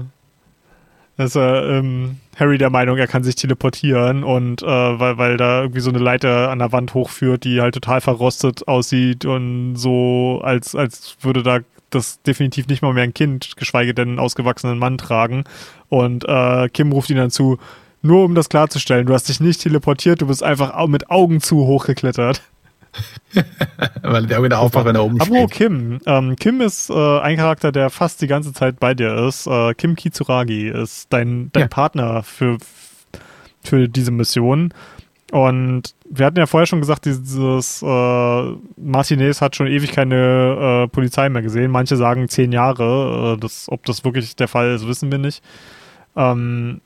Ist 1.21 1.37
äh, 1.37 1.79
ähm, 1.79 2.17
Harry 2.37 2.57
der 2.57 2.71
Meinung, 2.71 2.97
er 2.97 3.07
kann 3.07 3.23
sich 3.23 3.35
teleportieren 3.35 4.25
und 4.25 4.63
äh, 4.63 4.67
weil, 4.67 5.19
weil 5.19 5.37
da 5.37 5.61
irgendwie 5.63 5.81
so 5.81 5.91
eine 5.91 5.99
Leiter 5.99 6.51
an 6.51 6.59
der 6.61 6.73
Wand 6.73 6.95
hochführt, 6.95 7.45
die 7.45 7.61
halt 7.61 7.75
total 7.75 8.01
verrostet 8.01 8.67
aussieht 8.67 9.27
und 9.27 9.77
so, 9.77 10.41
als, 10.43 10.75
als 10.75 11.17
würde 11.21 11.43
da 11.43 11.59
das 11.91 12.23
definitiv 12.23 12.69
nicht 12.69 12.83
mal 12.83 12.95
mehr 12.95 13.03
ein 13.03 13.15
Kind, 13.15 13.57
geschweige 13.57 13.93
denn 13.95 14.09
einen 14.09 14.19
ausgewachsenen 14.19 14.79
Mann 14.79 14.97
tragen. 14.97 15.45
Und 15.89 16.25
äh, 16.27 16.69
Kim 16.69 16.93
ruft 16.93 17.11
ihn 17.11 17.17
dann 17.17 17.31
zu, 17.31 17.59
nur 18.03 18.25
um 18.25 18.35
das 18.35 18.49
klarzustellen, 18.49 19.07
du 19.07 19.13
hast 19.13 19.29
dich 19.29 19.41
nicht 19.41 19.61
teleportiert, 19.61 20.23
du 20.23 20.27
bist 20.27 20.43
einfach 20.43 20.87
mit 20.87 21.11
Augen 21.11 21.41
zu 21.41 21.67
hochgeklettert. 21.67 22.43
Weil 24.03 24.27
der 24.27 24.43
wieder 24.43 24.59
aufwacht, 24.59 24.85
wenn 24.85 24.97
er 24.97 25.05
oben 25.05 25.17
steht. 25.21 25.33
Apropos 25.33 25.51
Kim. 25.51 26.01
Ähm, 26.07 26.37
Kim 26.37 26.61
ist 26.61 26.91
äh, 26.91 27.21
ein 27.21 27.37
Charakter, 27.37 27.73
der 27.73 27.91
fast 27.91 28.21
die 28.21 28.27
ganze 28.27 28.53
Zeit 28.53 28.81
bei 28.81 28.95
dir 28.95 29.15
ist. 29.27 29.47
Äh, 29.47 29.75
Kim 29.75 29.95
Kitsuragi 29.97 30.69
ist 30.69 31.13
dein, 31.13 31.51
dein 31.53 31.63
ja. 31.63 31.69
Partner 31.69 32.23
für, 32.23 32.59
für 33.63 33.89
diese 33.89 34.11
Mission. 34.11 34.75
Und 35.31 35.95
wir 36.09 36.27
hatten 36.27 36.39
ja 36.39 36.47
vorher 36.47 36.67
schon 36.67 36.81
gesagt, 36.81 37.05
dieses 37.05 37.83
äh, 37.83 38.55
Martinez 38.77 39.41
hat 39.41 39.55
schon 39.55 39.69
ewig 39.69 39.93
keine 39.93 40.85
äh, 40.85 40.89
Polizei 40.89 41.29
mehr 41.29 41.43
gesehen. 41.43 41.71
Manche 41.71 41.97
sagen 41.97 42.29
zehn 42.29 42.51
Jahre. 42.51 43.35
Äh, 43.35 43.41
das, 43.41 43.67
ob 43.69 43.85
das 43.85 44.05
wirklich 44.05 44.35
der 44.35 44.49
Fall 44.49 44.75
ist, 44.75 44.89
wissen 44.89 45.13
wir 45.13 45.19
nicht. 45.19 45.43
Ähm, 46.17 46.81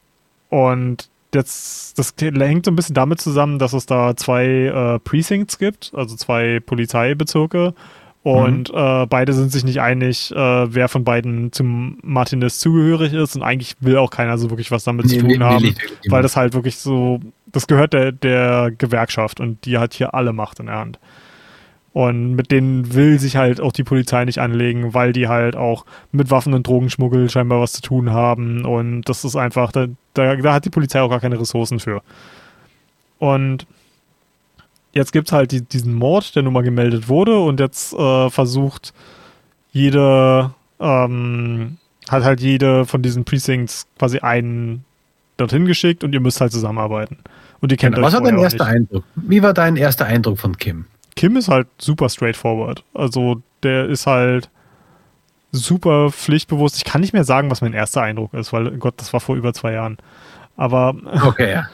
und 0.50 1.08
jetzt, 1.34 1.98
das 1.98 2.14
hängt 2.18 2.64
so 2.64 2.70
ein 2.70 2.76
bisschen 2.76 2.94
damit 2.94 3.20
zusammen, 3.20 3.58
dass 3.58 3.72
es 3.72 3.86
da 3.86 4.16
zwei 4.16 4.46
äh, 4.46 4.98
Precincts 5.00 5.58
gibt, 5.58 5.92
also 5.94 6.16
zwei 6.16 6.60
Polizeibezirke. 6.60 7.74
Und 8.24 8.72
mhm. 8.72 8.78
äh, 8.78 9.06
beide 9.06 9.34
sind 9.34 9.52
sich 9.52 9.64
nicht 9.64 9.82
einig, 9.82 10.30
äh, 10.30 10.74
wer 10.74 10.88
von 10.88 11.04
beiden 11.04 11.52
zum 11.52 11.98
Martinez 12.02 12.58
zugehörig 12.58 13.12
ist. 13.12 13.36
Und 13.36 13.42
eigentlich 13.42 13.76
will 13.80 13.98
auch 13.98 14.10
keiner 14.10 14.38
so 14.38 14.48
wirklich 14.48 14.70
was 14.70 14.84
damit 14.84 15.06
nee, 15.06 15.12
zu 15.12 15.20
tun 15.20 15.28
nee, 15.28 15.38
haben, 15.44 15.62
nee, 15.62 15.74
weil 16.08 16.22
das 16.22 16.34
halt 16.34 16.54
wirklich 16.54 16.76
so, 16.76 17.20
das 17.46 17.66
gehört 17.66 17.92
der, 17.92 18.12
der 18.12 18.72
Gewerkschaft 18.76 19.40
und 19.40 19.66
die 19.66 19.76
hat 19.76 19.92
hier 19.92 20.14
alle 20.14 20.32
Macht 20.32 20.58
in 20.58 20.66
der 20.66 20.78
Hand. 20.78 20.98
Und 21.94 22.34
mit 22.34 22.50
denen 22.50 22.92
will 22.92 23.20
sich 23.20 23.36
halt 23.36 23.60
auch 23.60 23.70
die 23.70 23.84
Polizei 23.84 24.24
nicht 24.24 24.40
anlegen, 24.40 24.94
weil 24.94 25.12
die 25.12 25.28
halt 25.28 25.54
auch 25.54 25.86
mit 26.10 26.28
Waffen 26.28 26.52
und 26.52 26.66
Drogenschmuggel 26.66 27.30
scheinbar 27.30 27.60
was 27.60 27.72
zu 27.72 27.82
tun 27.82 28.10
haben. 28.10 28.64
Und 28.64 29.02
das 29.02 29.24
ist 29.24 29.36
einfach, 29.36 29.70
da, 29.70 29.86
da, 30.12 30.34
da 30.34 30.52
hat 30.54 30.64
die 30.64 30.70
Polizei 30.70 31.00
auch 31.00 31.08
gar 31.08 31.20
keine 31.20 31.38
Ressourcen 31.38 31.78
für. 31.78 32.02
Und 33.20 33.68
jetzt 34.92 35.12
gibt 35.12 35.28
es 35.28 35.32
halt 35.32 35.52
die, 35.52 35.62
diesen 35.62 35.94
Mord, 35.94 36.34
der 36.34 36.42
nun 36.42 36.52
mal 36.52 36.64
gemeldet 36.64 37.08
wurde 37.08 37.38
und 37.38 37.60
jetzt 37.60 37.92
äh, 37.92 38.28
versucht 38.28 38.92
jede, 39.70 40.52
ähm, 40.80 41.78
hat 42.08 42.24
halt 42.24 42.40
jede 42.40 42.86
von 42.86 43.02
diesen 43.02 43.24
Precincts 43.24 43.86
quasi 44.00 44.18
einen 44.18 44.84
dorthin 45.36 45.64
geschickt 45.64 46.02
und 46.02 46.12
ihr 46.12 46.20
müsst 46.20 46.40
halt 46.40 46.50
zusammenarbeiten. 46.50 47.18
Und 47.60 47.70
ihr 47.70 47.78
kennt 47.78 47.94
genau. 47.94 48.08
euch 48.08 48.12
Was 48.12 48.20
war 48.20 48.28
dein 48.28 48.38
erster 48.40 48.66
Eindruck? 48.66 49.04
Wie 49.14 49.42
war 49.44 49.54
dein 49.54 49.76
erster 49.76 50.06
Eindruck 50.06 50.40
von 50.40 50.56
Kim? 50.56 50.86
Kim 51.16 51.36
ist 51.36 51.48
halt 51.48 51.68
super 51.78 52.08
straightforward. 52.08 52.84
Also 52.94 53.42
der 53.62 53.86
ist 53.86 54.06
halt 54.06 54.50
super 55.52 56.10
pflichtbewusst. 56.10 56.76
Ich 56.76 56.84
kann 56.84 57.00
nicht 57.00 57.12
mehr 57.12 57.24
sagen, 57.24 57.50
was 57.50 57.60
mein 57.60 57.72
erster 57.72 58.02
Eindruck 58.02 58.34
ist, 58.34 58.52
weil 58.52 58.70
Gott, 58.78 58.94
das 58.96 59.12
war 59.12 59.20
vor 59.20 59.36
über 59.36 59.54
zwei 59.54 59.72
Jahren. 59.72 59.98
Aber 60.56 60.94
okay, 61.26 61.52
ja. 61.52 61.66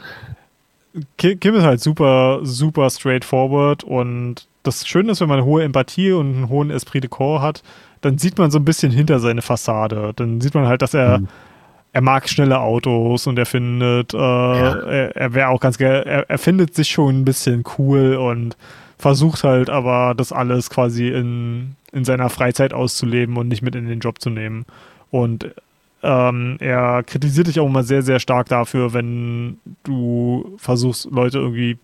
Kim 1.17 1.55
ist 1.55 1.63
halt 1.63 1.81
super, 1.81 2.39
super 2.43 2.89
straightforward 2.89 3.83
und 3.83 4.47
das 4.63 4.87
Schöne 4.87 5.13
ist, 5.13 5.21
wenn 5.21 5.29
man 5.29 5.39
eine 5.39 5.45
hohe 5.45 5.63
Empathie 5.63 6.11
und 6.11 6.35
einen 6.35 6.49
hohen 6.49 6.69
Esprit 6.69 7.03
de 7.03 7.09
Corps 7.09 7.41
hat, 7.41 7.63
dann 8.01 8.17
sieht 8.17 8.37
man 8.37 8.51
so 8.51 8.59
ein 8.59 8.65
bisschen 8.65 8.91
hinter 8.91 9.19
seine 9.19 9.41
Fassade. 9.41 10.11
Dann 10.15 10.41
sieht 10.41 10.53
man 10.53 10.67
halt, 10.67 10.81
dass 10.81 10.93
er, 10.93 11.19
mhm. 11.19 11.27
er 11.93 12.01
mag 12.01 12.29
schnelle 12.29 12.59
Autos 12.59 13.25
und 13.25 13.39
er 13.39 13.45
findet, 13.45 14.13
äh, 14.13 14.17
ja. 14.17 14.75
er, 14.81 15.15
er 15.15 15.33
wäre 15.33 15.49
auch 15.49 15.59
ganz 15.59 15.77
gerne, 15.77 16.05
er, 16.05 16.29
er 16.29 16.37
findet 16.37 16.75
sich 16.75 16.89
schon 16.89 17.21
ein 17.21 17.25
bisschen 17.25 17.63
cool 17.77 18.15
und 18.15 18.57
versucht 19.01 19.43
halt 19.43 19.71
aber 19.71 20.13
das 20.15 20.31
alles 20.31 20.69
quasi 20.69 21.07
in, 21.07 21.75
in 21.91 22.05
seiner 22.05 22.29
Freizeit 22.29 22.71
auszuleben 22.71 23.35
und 23.35 23.47
nicht 23.47 23.63
mit 23.63 23.73
in 23.73 23.87
den 23.87 23.99
Job 23.99 24.21
zu 24.21 24.29
nehmen. 24.29 24.65
Und 25.09 25.49
ähm, 26.03 26.57
er 26.59 27.01
kritisiert 27.01 27.47
dich 27.47 27.59
auch 27.59 27.65
immer 27.65 27.81
sehr, 27.81 28.03
sehr 28.03 28.19
stark 28.19 28.47
dafür, 28.47 28.93
wenn 28.93 29.57
du 29.83 30.53
versuchst, 30.57 31.09
Leute 31.09 31.39
irgendwie 31.39 31.79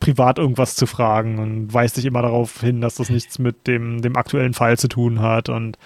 privat 0.00 0.38
irgendwas 0.38 0.74
zu 0.74 0.86
fragen 0.86 1.38
und 1.38 1.74
weist 1.74 1.98
dich 1.98 2.06
immer 2.06 2.22
darauf 2.22 2.62
hin, 2.62 2.80
dass 2.80 2.94
das 2.94 3.10
nichts 3.10 3.38
mit 3.38 3.66
dem, 3.66 4.00
dem 4.00 4.16
aktuellen 4.16 4.54
Fall 4.54 4.78
zu 4.78 4.88
tun 4.88 5.20
hat. 5.20 5.50
Und 5.50 5.76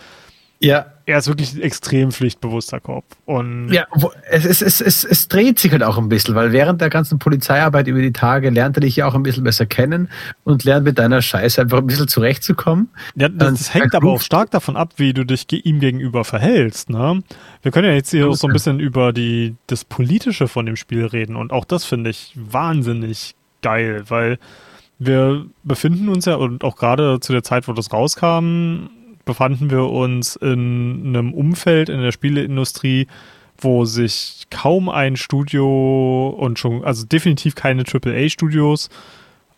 ja. 0.60 0.86
Er 1.09 1.16
ist 1.16 1.26
wirklich 1.26 1.54
ein 1.54 1.62
extrem 1.62 2.12
pflichtbewusster 2.12 2.80
Kopf. 2.80 3.06
Und 3.24 3.72
ja, 3.72 3.86
es, 4.28 4.44
es, 4.44 4.61
es, 4.61 4.82
es, 4.82 5.04
es 5.04 5.26
dreht 5.28 5.59
sich 5.59 5.72
halt 5.72 5.82
auch 5.82 5.96
ein 5.96 6.11
bisschen, 6.11 6.34
weil 6.34 6.52
während 6.52 6.82
der 6.82 6.90
ganzen 6.90 7.18
Polizeiarbeit 7.18 7.86
über 7.86 8.02
die 8.02 8.12
Tage 8.12 8.50
lernt 8.50 8.76
er 8.76 8.82
dich 8.82 8.96
ja 8.96 9.06
auch 9.06 9.14
ein 9.14 9.22
bisschen 9.22 9.42
besser 9.42 9.64
kennen 9.64 10.11
und 10.44 10.64
lernt 10.64 10.84
mit 10.84 10.98
deiner 10.98 11.22
Scheiße 11.22 11.62
einfach 11.62 11.78
ein 11.78 11.86
bisschen 11.86 12.09
zurechtzukommen. 12.09 12.90
Ja, 13.16 13.30
das, 13.30 13.54
das 13.54 13.72
hängt 13.72 13.94
aber 13.94 14.11
auch 14.11 14.20
stark 14.20 14.50
davon 14.50 14.76
ab, 14.76 14.92
wie 14.98 15.14
du 15.14 15.24
dich 15.24 15.46
ihm 15.50 15.80
gegenüber 15.80 16.26
verhältst. 16.26 16.90
Ne? 16.90 17.22
Wir 17.62 17.72
können 17.72 17.88
ja 17.88 17.94
jetzt 17.94 18.11
hier 18.11 18.30
so 18.34 18.46
ein 18.46 18.52
bisschen 18.52 18.78
über 18.78 19.14
die, 19.14 19.56
das 19.66 19.86
Politische 19.86 20.46
von 20.46 20.66
dem 20.66 20.76
Spiel 20.76 21.06
reden 21.06 21.36
und 21.36 21.52
auch 21.54 21.64
das 21.64 21.86
finde 21.86 22.11
ich 22.11 22.34
wahnsinnig 22.36 23.34
geil, 23.62 24.04
weil 24.09 24.38
wir 24.98 25.46
befinden 25.62 26.11
uns 26.11 26.26
ja 26.26 26.34
und 26.34 26.64
auch 26.64 26.76
gerade 26.76 27.18
zu 27.20 27.32
der 27.32 27.42
Zeit, 27.42 27.66
wo 27.66 27.72
das 27.72 27.94
rauskam, 27.94 28.88
befanden 29.28 29.70
wir 29.70 29.84
uns 29.84 30.36
in 30.36 31.02
einem 31.06 31.34
Umfeld 31.34 31.90
in 31.90 32.00
der 32.00 32.12
Spieleindustrie, 32.12 33.06
wo 33.58 33.84
sich 33.84 34.46
kaum 34.50 34.88
ein 34.88 35.16
Studio 35.16 36.30
und 36.30 36.58
schon, 36.58 36.82
also 36.82 37.04
definitiv 37.04 37.54
keine 37.54 37.84
AAA-Studios, 37.84 38.88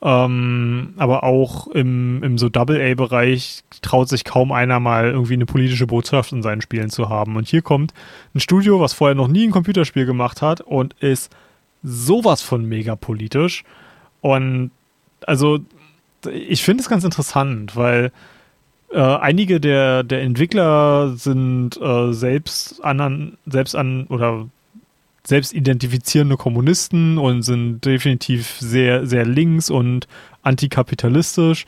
ähm, 0.02 0.94
aber 0.96 1.22
auch 1.22 1.68
im, 1.68 2.20
im 2.24 2.36
so 2.36 2.48
Double-A-Bereich 2.48 3.62
traut 3.80 4.08
sich 4.08 4.24
kaum 4.24 4.50
einer 4.50 4.80
mal 4.80 5.06
irgendwie 5.10 5.34
eine 5.34 5.46
politische 5.46 5.86
Botschaft 5.86 6.32
in 6.32 6.42
seinen 6.42 6.62
Spielen 6.62 6.90
zu 6.90 7.08
haben. 7.08 7.36
Und 7.36 7.46
hier 7.46 7.62
kommt 7.62 7.94
ein 8.34 8.40
Studio, 8.40 8.80
was 8.80 8.92
vorher 8.92 9.14
noch 9.14 9.28
nie 9.28 9.46
ein 9.46 9.52
Computerspiel 9.52 10.04
gemacht 10.04 10.42
hat 10.42 10.62
und 10.62 10.94
ist 10.94 11.30
sowas 11.84 12.42
von 12.42 12.64
mega 12.64 12.96
politisch. 12.96 13.62
Und 14.20 14.72
also 15.26 15.60
ich 16.28 16.64
finde 16.64 16.82
es 16.82 16.88
ganz 16.88 17.04
interessant, 17.04 17.76
weil 17.76 18.10
äh, 18.93 18.99
einige 18.99 19.61
der, 19.61 20.03
der 20.03 20.22
Entwickler 20.22 21.14
sind 21.16 21.80
äh, 21.80 22.12
selbst 22.12 22.84
an, 22.84 23.36
selbst 23.47 23.76
an 23.76 24.07
oder 24.09 24.49
selbst 25.24 25.53
identifizierende 25.53 26.36
Kommunisten 26.36 27.18
und 27.18 27.43
sind 27.43 27.84
definitiv 27.84 28.57
sehr, 28.59 29.07
sehr 29.07 29.24
links 29.24 29.70
und 29.70 30.09
antikapitalistisch. 30.43 31.66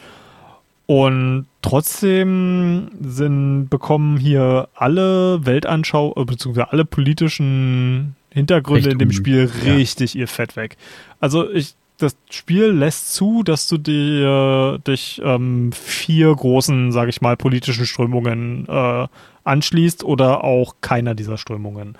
Und 0.87 1.47
trotzdem 1.62 2.91
sind, 3.01 3.68
bekommen 3.68 4.18
hier 4.18 4.68
alle 4.75 5.47
Weltanschau, 5.47 6.14
äh, 6.16 6.25
beziehungsweise 6.25 6.73
alle 6.73 6.85
politischen 6.85 8.16
Hintergründe 8.31 8.89
Echt 8.89 8.93
in 8.93 8.99
dem 8.99 9.12
Spiel 9.12 9.51
richtig 9.64 10.14
ja. 10.14 10.20
ihr 10.20 10.29
Fett 10.29 10.57
weg. 10.57 10.77
Also 11.20 11.49
ich, 11.51 11.75
das 12.03 12.16
Spiel 12.30 12.66
lässt 12.66 13.14
zu, 13.14 13.42
dass 13.42 13.68
du 13.68 13.78
dir, 13.78 14.78
dich 14.86 15.20
ähm, 15.24 15.72
vier 15.72 16.34
großen, 16.34 16.92
sage 16.92 17.11
ich 17.11 17.20
mal, 17.20 17.36
politischen 17.36 17.86
Strömungen 17.86 18.66
äh, 18.68 19.07
anschließt 19.44 20.05
oder 20.05 20.44
auch 20.44 20.76
keiner 20.80 21.14
dieser 21.14 21.38
Strömungen. 21.38 21.96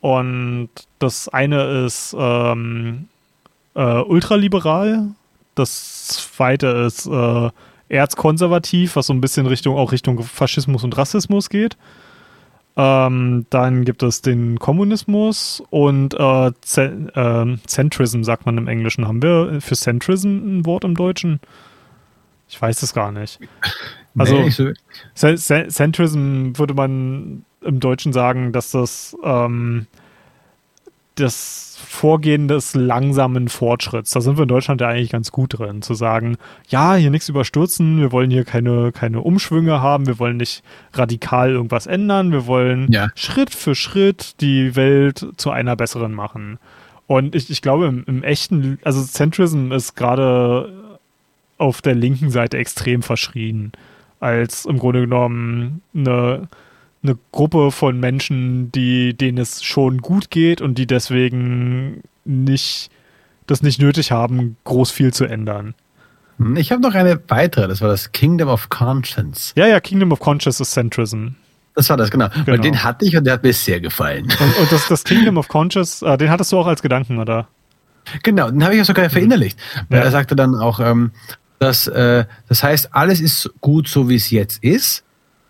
Und 0.00 0.68
das 0.98 1.28
eine 1.28 1.84
ist 1.86 2.14
ähm, 2.18 3.08
äh, 3.74 4.00
ultraliberal, 4.00 5.08
das 5.54 6.08
zweite 6.08 6.68
ist 6.68 7.06
äh, 7.06 7.50
erzkonservativ, 7.88 8.96
was 8.96 9.06
so 9.06 9.12
ein 9.12 9.20
bisschen 9.20 9.46
Richtung 9.46 9.76
auch 9.76 9.92
Richtung 9.92 10.22
Faschismus 10.22 10.84
und 10.84 10.96
Rassismus 10.96 11.50
geht. 11.50 11.76
Ähm, 12.80 13.44
dann 13.50 13.84
gibt 13.84 14.04
es 14.04 14.22
den 14.22 14.60
Kommunismus 14.60 15.60
und 15.70 16.14
äh, 16.14 16.46
äh, 16.46 17.56
Centrism, 17.66 18.22
sagt 18.22 18.46
man 18.46 18.56
im 18.56 18.68
Englischen. 18.68 19.08
Haben 19.08 19.20
wir 19.20 19.60
für 19.60 19.74
Centrism 19.74 20.28
ein 20.28 20.64
Wort 20.64 20.84
im 20.84 20.94
Deutschen? 20.94 21.40
Ich 22.48 22.62
weiß 22.62 22.82
es 22.82 22.94
gar 22.94 23.10
nicht. 23.10 23.40
Also, 24.16 24.36
nee, 24.36 24.50
so. 24.50 24.72
Centrism 25.14 26.52
würde 26.54 26.74
man 26.74 27.44
im 27.62 27.80
Deutschen 27.80 28.12
sagen, 28.12 28.52
dass 28.52 28.70
das 28.70 29.16
ähm, 29.24 29.86
das 31.16 31.67
Vorgehen 31.88 32.48
des 32.48 32.74
langsamen 32.74 33.48
Fortschritts. 33.48 34.10
Da 34.10 34.20
sind 34.20 34.36
wir 34.36 34.42
in 34.42 34.48
Deutschland 34.48 34.82
ja 34.82 34.88
eigentlich 34.88 35.10
ganz 35.10 35.32
gut 35.32 35.58
drin, 35.58 35.80
zu 35.80 35.94
sagen, 35.94 36.36
ja, 36.68 36.94
hier 36.94 37.10
nichts 37.10 37.30
überstürzen, 37.30 37.98
wir 37.98 38.12
wollen 38.12 38.30
hier 38.30 38.44
keine, 38.44 38.92
keine 38.92 39.22
Umschwünge 39.22 39.80
haben, 39.80 40.06
wir 40.06 40.18
wollen 40.18 40.36
nicht 40.36 40.62
radikal 40.92 41.50
irgendwas 41.50 41.86
ändern, 41.86 42.30
wir 42.30 42.46
wollen 42.46 42.92
ja. 42.92 43.08
Schritt 43.14 43.54
für 43.54 43.74
Schritt 43.74 44.40
die 44.42 44.76
Welt 44.76 45.26
zu 45.38 45.50
einer 45.50 45.76
besseren 45.76 46.12
machen. 46.12 46.58
Und 47.06 47.34
ich, 47.34 47.48
ich 47.48 47.62
glaube, 47.62 47.86
im, 47.86 48.04
im 48.06 48.22
echten, 48.22 48.78
also 48.84 49.02
Centrism 49.02 49.72
ist 49.72 49.96
gerade 49.96 50.70
auf 51.56 51.80
der 51.80 51.94
linken 51.94 52.30
Seite 52.30 52.58
extrem 52.58 53.02
verschrien, 53.02 53.72
als 54.20 54.66
im 54.66 54.78
Grunde 54.78 55.00
genommen 55.00 55.80
eine 55.94 56.48
eine 57.02 57.16
Gruppe 57.32 57.70
von 57.70 57.98
Menschen, 58.00 58.72
die, 58.72 59.14
denen 59.14 59.38
es 59.38 59.62
schon 59.62 59.98
gut 59.98 60.30
geht 60.30 60.60
und 60.60 60.78
die 60.78 60.86
deswegen 60.86 62.02
nicht, 62.24 62.90
das 63.46 63.62
nicht 63.62 63.80
nötig 63.80 64.10
haben, 64.10 64.56
groß 64.64 64.90
viel 64.90 65.12
zu 65.12 65.24
ändern. 65.24 65.74
Hm, 66.38 66.56
ich 66.56 66.72
habe 66.72 66.82
noch 66.82 66.94
eine 66.94 67.20
weitere, 67.28 67.68
das 67.68 67.80
war 67.80 67.88
das 67.88 68.12
Kingdom 68.12 68.48
of 68.48 68.68
Conscience. 68.68 69.52
Ja, 69.56 69.66
ja, 69.66 69.80
Kingdom 69.80 70.12
of 70.12 70.20
Conscience 70.20 70.60
ist 70.60 70.72
Centrism. 70.72 71.28
Das 71.74 71.88
war 71.90 71.96
das, 71.96 72.10
genau. 72.10 72.28
genau. 72.44 72.56
Und 72.56 72.64
den 72.64 72.82
hatte 72.82 73.04
ich 73.04 73.16
und 73.16 73.24
der 73.24 73.34
hat 73.34 73.44
mir 73.44 73.52
sehr 73.52 73.80
gefallen. 73.80 74.24
Und, 74.24 74.58
und 74.58 74.72
das, 74.72 74.88
das, 74.88 75.04
Kingdom 75.04 75.36
of 75.36 75.46
Conscience, 75.46 76.02
äh, 76.02 76.16
den 76.16 76.28
hattest 76.28 76.50
du 76.50 76.58
auch 76.58 76.66
als 76.66 76.82
Gedanken, 76.82 77.18
oder? 77.18 77.46
Genau, 78.24 78.50
den 78.50 78.64
habe 78.64 78.74
ich 78.74 78.78
ja 78.78 78.84
sogar 78.84 79.08
verinnerlicht. 79.10 79.58
Ja. 79.90 79.98
Er 79.98 80.10
sagte 80.10 80.34
dann 80.34 80.56
auch, 80.56 80.80
ähm, 80.80 81.12
dass, 81.60 81.86
äh, 81.86 82.24
das 82.48 82.62
heißt, 82.62 82.94
alles 82.94 83.20
ist 83.20 83.50
gut 83.60 83.88
so, 83.88 84.08
wie 84.08 84.16
es 84.16 84.30
jetzt 84.30 84.62
ist. 84.64 85.04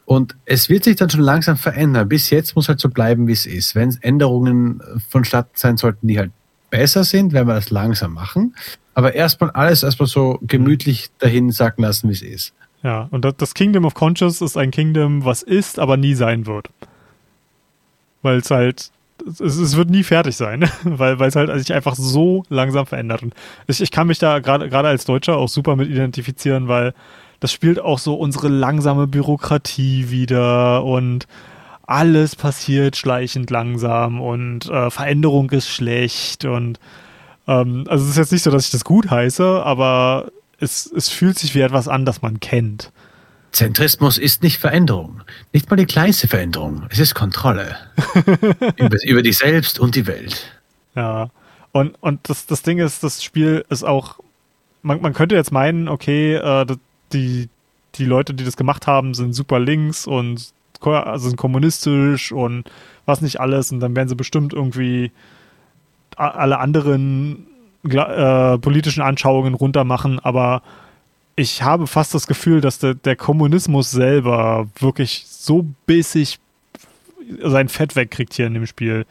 Und 0.09 0.37
es 0.47 0.71
wird 0.71 0.85
sich 0.85 0.97
dann 0.97 1.11
schon 1.11 1.21
langsam 1.21 1.59
verändern. 1.59 2.09
Bis 2.09 2.31
jetzt 2.31 2.57
muss 2.57 2.71
halt 2.71 2.81
so 2.81 2.89
bleiben, 2.89 3.29
wie 3.29 3.33
es 3.33 3.45
ist. 3.45 3.75
Wenn 3.75 3.95
Änderungen 4.01 4.81
vonstatten 5.11 5.51
sein 5.53 5.77
sollten, 5.77 6.09
die 6.09 6.19
halt 6.19 6.31
besser 6.71 7.05
sind, 7.05 7.35
werden 7.35 7.47
wir 7.47 7.55
das 7.55 7.69
langsam 7.69 8.15
machen. 8.15 8.57
Aber 8.95 9.15
erstmal 9.15 9.51
alles 9.51 9.83
erstmal 9.83 10.07
so 10.07 10.39
gemütlich 10.41 11.11
dahin 11.19 11.51
sacken 11.51 11.83
lassen, 11.83 12.09
wie 12.09 12.15
es 12.15 12.23
ist. 12.23 12.55
Ja, 12.83 13.09
und 13.11 13.27
das 13.37 13.53
Kingdom 13.53 13.85
of 13.85 13.93
Conscious 13.93 14.41
ist 14.41 14.57
ein 14.57 14.71
Kingdom, 14.71 15.27
was 15.27 15.43
ist, 15.43 15.79
aber 15.79 15.99
nie 15.99 16.15
sein 16.15 16.47
wird. 16.47 16.71
Weil 18.23 18.39
es 18.39 18.51
halt, 18.51 18.91
es, 19.27 19.41
es, 19.41 19.77
wird 19.77 19.91
nie 19.91 20.05
fertig 20.05 20.37
sein, 20.37 20.71
weil 20.85 21.21
es 21.21 21.37
halt 21.37 21.55
sich 21.59 21.75
einfach 21.75 21.97
so 21.97 22.45
langsam 22.49 22.87
verändert. 22.87 23.23
Und 23.23 23.35
ich, 23.67 23.83
ich 23.83 23.91
kann 23.91 24.07
mich 24.07 24.19
da 24.19 24.39
gerade 24.39 24.89
als 24.89 25.05
Deutscher 25.05 25.37
auch 25.37 25.51
super 25.51 25.77
mit 25.77 25.91
identifizieren, 25.91 26.67
weil 26.67 26.95
das 27.41 27.53
spielt 27.53 27.81
auch 27.81 27.99
so 27.99 28.15
unsere 28.15 28.49
langsame 28.49 29.07
Bürokratie 29.07 30.11
wieder 30.11 30.85
und 30.85 31.27
alles 31.87 32.37
passiert 32.37 32.97
schleichend 32.97 33.51
langsam 33.51 34.21
und 34.21 34.69
äh, 34.69 34.91
Veränderung 34.91 35.51
ist 35.51 35.69
schlecht 35.69 36.45
und 36.45 36.79
ähm, 37.47 37.85
also 37.89 38.05
es 38.05 38.11
ist 38.11 38.17
jetzt 38.17 38.33
nicht 38.33 38.43
so, 38.43 38.51
dass 38.51 38.67
ich 38.67 38.71
das 38.71 38.85
gut 38.85 39.11
heiße, 39.11 39.63
aber 39.65 40.31
es, 40.61 40.91
es 40.95 41.09
fühlt 41.09 41.39
sich 41.39 41.55
wie 41.55 41.61
etwas 41.61 41.89
an, 41.89 42.05
das 42.05 42.21
man 42.21 42.41
kennt. 42.41 42.93
Zentrismus 43.53 44.19
ist 44.19 44.43
nicht 44.43 44.59
Veränderung. 44.59 45.23
Nicht 45.53 45.71
mal 45.71 45.77
die 45.77 45.87
kleinste 45.87 46.29
Veränderung. 46.29 46.87
Es 46.91 46.99
ist 46.99 47.15
Kontrolle. 47.15 47.77
über, 48.77 48.97
über 49.05 49.23
dich 49.23 49.39
selbst 49.39 49.79
und 49.79 49.95
die 49.95 50.07
Welt. 50.07 50.61
Ja. 50.95 51.31
Und, 51.73 51.95
und 52.01 52.29
das, 52.29 52.47
das 52.47 52.63
Ding 52.63 52.79
ist, 52.79 53.03
das 53.03 53.23
Spiel 53.23 53.65
ist 53.71 53.85
auch, 53.85 54.19
man, 54.83 55.01
man 55.01 55.15
könnte 55.15 55.35
jetzt 55.35 55.53
meinen, 55.53 55.89
okay, 55.89 56.35
äh, 56.35 56.67
das, 56.67 56.77
die, 57.13 57.49
die 57.95 58.05
Leute, 58.05 58.35
die 58.35 58.45
das 58.45 58.57
gemacht 58.57 58.87
haben, 58.87 59.15
sind 59.15 59.35
super 59.35 59.59
links 59.59 60.07
und 60.07 60.53
also 60.81 61.29
sind 61.29 61.37
kommunistisch 61.37 62.31
und 62.31 62.65
was 63.05 63.21
nicht 63.21 63.41
alles 63.41 63.73
und 63.73 63.81
dann 63.81 63.97
werden 63.97 64.09
sie 64.09 64.15
bestimmt 64.15 64.53
irgendwie 64.53 65.11
alle 66.17 66.59
anderen 66.59 67.47
äh, 67.85 68.59
politischen 68.59 69.03
Anschauungen 69.03 69.55
runtermachen, 69.55 70.19
aber 70.21 70.63
ich 71.37 71.63
habe 71.63 71.87
fast 71.87 72.15
das 72.15 72.27
Gefühl, 72.27 72.61
dass 72.61 72.81
der, 72.81 72.95
der 72.95 73.15
Kommunismus 73.15 73.93
selber 73.93 74.67
wirklich 74.81 75.25
so 75.29 75.65
bissig 75.87 76.41
sein 77.43 77.69
Fett 77.69 77.95
wegkriegt 77.95 78.35
hier 78.35 78.47
in 78.47 78.55
dem 78.55 78.67
Spiel. 78.67 79.07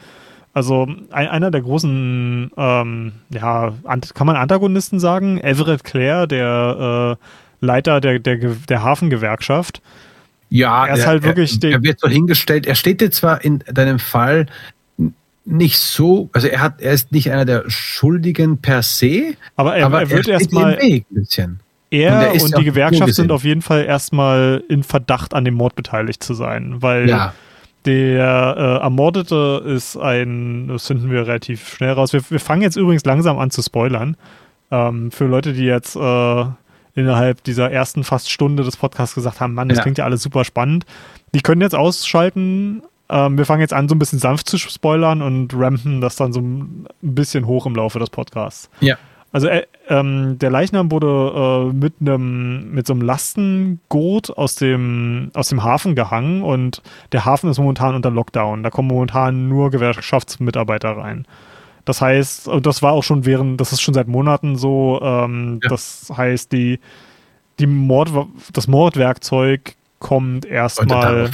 Also 0.53 0.87
ein, 1.11 1.27
einer 1.27 1.51
der 1.51 1.61
großen, 1.61 2.51
ähm, 2.57 3.11
ja, 3.29 3.73
kann 4.13 4.27
man 4.27 4.35
Antagonisten 4.35 4.99
sagen? 4.99 5.39
Everett 5.39 5.83
Clare, 5.83 6.27
der 6.27 7.17
äh, 7.17 7.23
Leiter 7.59 8.01
der, 8.01 8.19
der, 8.19 8.37
der 8.37 8.83
Hafengewerkschaft. 8.83 9.81
Ja, 10.49 10.85
er 10.85 10.95
ist 10.95 11.01
er, 11.01 11.07
halt 11.07 11.23
wirklich. 11.23 11.63
Er, 11.63 11.71
er 11.71 11.83
wird 11.83 11.99
so 11.99 12.07
hingestellt. 12.07 12.65
Er 12.65 12.75
steht 12.75 13.01
jetzt 13.01 13.17
zwar 13.17 13.43
in 13.43 13.59
deinem 13.67 13.99
Fall 13.99 14.45
nicht 15.47 15.77
so, 15.77 16.29
also 16.33 16.47
er 16.47 16.59
hat, 16.59 16.81
er 16.81 16.91
ist 16.91 17.11
nicht 17.11 17.31
einer 17.31 17.45
der 17.45 17.63
Schuldigen 17.67 18.57
per 18.57 18.83
se, 18.83 19.35
aber 19.55 19.77
er, 19.77 19.85
aber 19.85 20.01
er 20.01 20.09
wird 20.09 20.27
erstmal. 20.27 20.77
Er 21.89 22.33
und, 22.33 22.41
und 22.41 22.57
die 22.57 22.65
Gewerkschaft 22.65 23.13
sind 23.13 23.31
auf 23.31 23.45
jeden 23.45 23.61
Fall 23.61 23.85
erstmal 23.85 24.61
in 24.67 24.83
Verdacht, 24.83 25.33
an 25.33 25.45
dem 25.45 25.53
Mord 25.53 25.73
beteiligt 25.75 26.21
zu 26.21 26.33
sein, 26.33 26.81
weil 26.81 27.07
ja. 27.07 27.33
der 27.85 28.55
äh, 28.57 28.83
Ermordete 28.83 29.63
ist 29.65 29.95
ein, 29.95 30.67
das 30.67 30.87
finden 30.87 31.09
wir 31.09 31.21
relativ 31.21 31.75
schnell 31.75 31.91
raus. 31.91 32.11
Wir, 32.11 32.21
wir 32.29 32.41
fangen 32.41 32.61
jetzt 32.61 32.75
übrigens 32.75 33.05
langsam 33.05 33.39
an 33.39 33.51
zu 33.51 33.61
spoilern. 33.61 34.17
Ähm, 34.69 35.11
für 35.11 35.27
Leute, 35.27 35.53
die 35.53 35.63
jetzt 35.63 35.95
äh, 35.95 36.45
innerhalb 36.97 37.43
dieser 37.43 37.71
ersten 37.71 38.03
fast 38.03 38.31
Stunde 38.31 38.63
des 38.63 38.75
Podcasts 38.75 39.13
gesagt 39.13 39.39
haben, 39.39 39.53
Mann, 39.53 39.69
das 39.69 39.77
ja. 39.77 39.81
klingt 39.83 39.99
ja 39.99 40.05
alles 40.05 40.23
super 40.23 40.43
spannend. 40.43 40.85
Die 41.33 41.41
können 41.41 41.61
jetzt 41.61 41.75
ausschalten. 41.75 42.81
Ähm, 43.09 43.37
wir 43.37 43.45
fangen 43.45 43.61
jetzt 43.61 43.73
an, 43.73 43.87
so 43.87 43.95
ein 43.95 43.99
bisschen 43.99 44.19
sanft 44.19 44.49
zu 44.49 44.57
spoilern 44.57 45.21
und 45.21 45.53
rampen 45.53 46.01
das 46.01 46.15
dann 46.15 46.33
so 46.33 46.41
ein 46.41 46.87
bisschen 47.01 47.45
hoch 47.45 47.67
im 47.67 47.75
Laufe 47.75 47.99
des 47.99 48.09
Podcasts. 48.09 48.69
Ja. 48.79 48.97
Also 49.31 49.47
äh, 49.47 49.67
ähm, 49.89 50.39
der 50.39 50.49
Leichnam 50.49 50.89
wurde 50.89 51.69
äh, 51.69 51.73
mit 51.73 51.95
einem 51.99 52.71
mit 52.71 52.87
so 52.87 52.93
einem 52.93 53.03
Lastengurt 53.03 54.35
aus 54.35 54.55
dem 54.55 55.29
aus 55.35 55.49
dem 55.49 55.63
Hafen 55.63 55.93
gehangen 55.93 56.41
und 56.41 56.81
der 57.11 57.25
Hafen 57.25 57.49
ist 57.49 57.59
momentan 57.59 57.93
unter 57.93 58.09
Lockdown. 58.09 58.63
Da 58.63 58.71
kommen 58.71 58.87
momentan 58.87 59.47
nur 59.47 59.69
Gewerkschaftsmitarbeiter 59.69 60.97
rein. 60.97 61.27
Das 61.87 62.01
heißt, 62.01 62.49
und 62.49 62.65
das 62.65 62.81
war 62.81 62.91
auch 62.91 63.03
schon 63.03 63.25
während, 63.25 63.61
das 63.61 63.71
ist 63.71 63.81
schon 63.81 63.93
seit 63.93 64.09
Monaten 64.09 64.57
so. 64.57 64.99
Ähm, 65.01 65.61
ja. 65.63 65.69
Das 65.69 66.11
heißt, 66.15 66.51
die 66.51 66.81
die 67.59 67.65
Mord 67.65 68.11
das 68.51 68.67
Mordwerkzeug 68.67 69.75
kommt 69.99 70.45
erstmal 70.45 71.29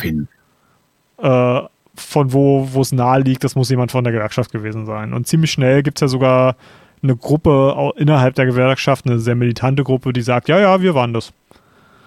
äh, 1.17 1.61
von 1.95 2.33
wo 2.33 2.69
wo 2.71 2.81
es 2.81 2.91
nahe 2.91 3.21
liegt. 3.21 3.43
Das 3.43 3.55
muss 3.55 3.71
jemand 3.71 3.91
von 3.91 4.03
der 4.03 4.13
Gewerkschaft 4.13 4.51
gewesen 4.51 4.85
sein. 4.85 5.13
Und 5.13 5.25
ziemlich 5.25 5.51
schnell 5.51 5.81
gibt 5.81 5.97
es 5.97 6.01
ja 6.01 6.07
sogar 6.07 6.55
eine 7.01 7.15
Gruppe 7.15 7.91
innerhalb 7.97 8.35
der 8.35 8.45
Gewerkschaft, 8.45 9.07
eine 9.07 9.17
sehr 9.17 9.35
militante 9.35 9.83
Gruppe, 9.83 10.13
die 10.13 10.21
sagt, 10.21 10.49
ja, 10.49 10.59
ja, 10.59 10.81
wir 10.81 10.93
waren 10.93 11.13
das. 11.13 11.33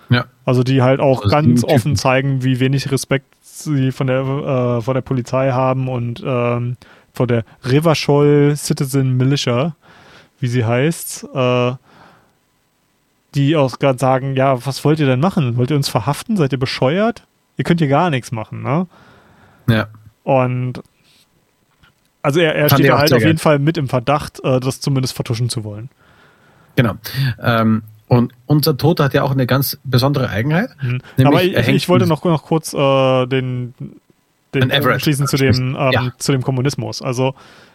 Ja. 0.09 0.27
Also 0.45 0.63
die 0.63 0.83
halt 0.83 1.01
auch 1.01 1.25
also 1.25 1.31
ganz 1.35 1.65
offen 1.65 1.97
zeigen, 1.97 2.45
wie 2.45 2.61
wenig 2.61 2.93
Respekt 2.93 3.27
sie 3.43 3.91
von 3.91 4.07
der, 4.07 4.21
äh, 4.21 4.83
von 4.83 4.95
der 4.95 5.01
Polizei 5.01 5.51
haben 5.51 5.89
und 5.89 6.23
ähm, 6.25 6.77
von 7.17 7.29
der 7.29 7.45
Revachol 7.65 8.55
Citizen 8.57 9.17
Militia, 9.17 9.75
wie 10.39 10.49
sie 10.49 10.65
heißt, 10.65 11.27
äh, 11.35 11.73
die 13.35 13.57
auch 13.57 13.79
gerade 13.79 13.99
sagen, 13.99 14.37
ja, 14.37 14.65
was 14.67 14.85
wollt 14.85 15.01
ihr 15.01 15.07
denn 15.07 15.21
machen? 15.21 15.57
Wollt 15.57 15.71
ihr 15.71 15.77
uns 15.77 15.89
verhaften? 15.89 16.37
Seid 16.37 16.53
ihr 16.53 16.59
bescheuert? 16.59 17.27
Ihr 17.57 17.65
könnt 17.65 17.81
hier 17.81 17.89
gar 17.89 18.11
nichts 18.11 18.33
machen, 18.33 18.63
ne? 18.63 18.87
Ja. 19.69 19.89
Und 20.25 20.83
also 22.23 22.41
er, 22.41 22.55
er 22.55 22.69
steht 22.69 22.89
da 22.89 22.99
halt 22.99 23.13
auf 23.13 23.23
jeden 23.23 23.39
Fall 23.39 23.59
mit 23.59 23.79
im 23.79 23.89
Verdacht, 23.89 24.43
äh, 24.45 24.61
das 24.61 24.81
zumindest 24.81 25.15
vertuschen 25.15 25.49
zu 25.49 25.65
wollen. 25.65 25.89
Genau. 26.75 26.95
Ähm, 27.41 27.83
und 28.09 28.33
unser 28.47 28.77
Toter 28.77 29.05
hat 29.05 29.15
ja 29.15 29.23
auch 29.23 29.31
eine 29.31 29.47
ganz 29.47 29.79
besondere 29.85 30.29
Eigenheit. 30.29 30.71
Mhm. 30.83 31.01
Aber 31.25 31.43
ich, 31.43 31.57
ich, 31.57 31.89
wollte 31.89 32.07
noch, 32.07 32.25
noch 32.25 32.43
kurz 32.45 32.75
äh, 32.75 33.27
den, 33.27 33.75
den 34.55 34.71
schließen 35.01 35.27
zu 35.27 35.37
dem, 35.37 35.77
ähm, 35.79 35.93
ja. 35.93 36.13
zu 36.19 36.33
dem 36.33 36.43
Kommunismus. 36.43 37.03
Also 37.03 37.35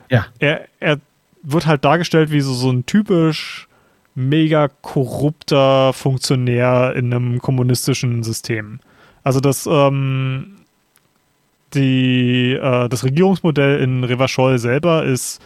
ja. 0.10 0.26
er, 0.40 0.68
er 0.80 1.00
wird 1.44 1.66
halt 1.66 1.86
dargestellt 1.86 2.32
wie 2.32 2.42
so, 2.42 2.54
so 2.54 2.72
ein 2.72 2.86
typisch 2.86 3.68
mega 4.16 4.68
korrupter 4.82 5.94
Funktionär 5.94 6.94
in 6.96 7.14
einem 7.14 7.40
kommunistischen 7.40 8.24
System. 8.24 8.80
Also 9.24 9.40
das 9.40 9.68
ähm, 9.68 10.58
die, 11.74 12.54
äh, 12.54 12.90
das 12.90 13.04
Regierungsmodell 13.04 13.80
in 13.82 14.04
Revachol 14.04 14.60
selber 14.60 15.04
ist, 15.06 15.42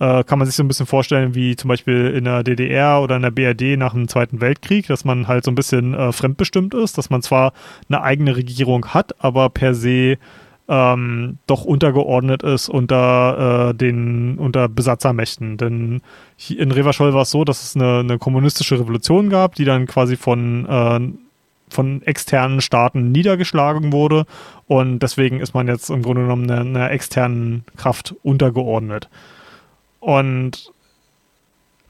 äh, 0.00 0.22
kann 0.24 0.38
man 0.38 0.46
sich 0.46 0.54
so 0.54 0.62
ein 0.62 0.68
bisschen 0.68 0.86
vorstellen, 0.86 1.34
wie 1.34 1.56
zum 1.56 1.68
Beispiel 1.68 2.08
in 2.08 2.24
der 2.24 2.42
DDR 2.42 3.00
oder 3.02 3.16
in 3.16 3.22
der 3.22 3.30
BRD 3.30 3.76
nach 3.76 3.92
dem 3.94 4.08
Zweiten 4.08 4.40
Weltkrieg, 4.40 4.86
dass 4.86 5.04
man 5.04 5.26
halt 5.26 5.44
so 5.44 5.50
ein 5.50 5.56
bisschen 5.56 5.94
äh, 5.94 6.12
fremdbestimmt 6.12 6.74
ist, 6.74 6.98
dass 6.98 7.10
man 7.10 7.22
zwar 7.22 7.52
eine 7.88 8.02
eigene 8.02 8.36
Regierung 8.36 8.86
hat, 8.88 9.14
aber 9.22 9.50
per 9.50 9.74
se 9.74 10.18
ähm, 10.68 11.38
doch 11.46 11.64
untergeordnet 11.64 12.42
ist 12.42 12.68
unter 12.68 13.70
äh, 13.70 13.74
den 13.74 14.38
unter 14.38 14.68
Besatzermächten. 14.68 15.56
Denn 15.56 16.02
in 16.48 16.70
Revachol 16.70 17.14
war 17.14 17.22
es 17.22 17.30
so, 17.30 17.44
dass 17.44 17.62
es 17.62 17.76
eine, 17.76 18.00
eine 18.00 18.18
kommunistische 18.18 18.78
Revolution 18.78 19.30
gab, 19.30 19.54
die 19.54 19.64
dann 19.64 19.86
quasi 19.86 20.16
von 20.16 20.66
äh, 20.66 21.00
von 21.70 22.02
externen 22.02 22.60
Staaten 22.60 23.12
niedergeschlagen 23.12 23.92
wurde 23.92 24.24
und 24.66 25.00
deswegen 25.00 25.40
ist 25.40 25.54
man 25.54 25.68
jetzt 25.68 25.90
im 25.90 26.02
Grunde 26.02 26.22
genommen 26.22 26.50
einer, 26.50 26.60
einer 26.60 26.90
externen 26.90 27.64
Kraft 27.76 28.14
untergeordnet. 28.22 29.08
Und 30.00 30.72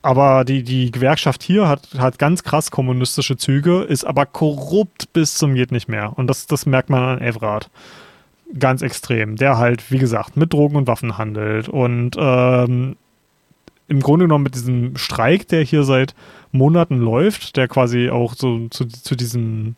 aber 0.01 0.45
die, 0.45 0.63
die 0.63 0.91
Gewerkschaft 0.91 1.43
hier 1.43 1.69
hat, 1.69 1.89
hat 1.99 2.19
ganz 2.19 2.45
krass 2.45 2.71
kommunistische 2.71 3.37
Züge, 3.37 3.83
ist 3.83 4.05
aber 4.05 4.27
korrupt 4.27 5.13
bis 5.13 5.35
zum 5.35 5.55
geht 5.55 5.73
nicht 5.73 5.89
mehr. 5.89 6.17
Und 6.17 6.29
das, 6.29 6.47
das 6.47 6.67
merkt 6.67 6.89
man 6.89 7.03
an 7.03 7.21
Evrat. 7.21 7.69
Ganz 8.57 8.83
extrem. 8.83 9.37
Der 9.37 9.59
halt, 9.59 9.91
wie 9.91 9.99
gesagt, 9.99 10.37
mit 10.37 10.53
Drogen 10.53 10.77
und 10.77 10.87
Waffen 10.87 11.19
handelt. 11.19 11.69
Und 11.69 12.17
ähm, 12.19 12.97
im 13.89 14.01
Grunde 14.01 14.27
genommen 14.27 14.45
mit 14.45 14.55
diesem 14.55 14.97
Streik, 14.97 15.49
der 15.49 15.63
hier 15.63 15.83
seit 15.83 16.15
Monaten 16.53 16.99
läuft, 16.99 17.57
der 17.57 17.69
quasi 17.69 18.11
auch 18.11 18.35
so 18.35 18.69
zu, 18.69 18.87
zu 18.87 19.17
diesem 19.17 19.77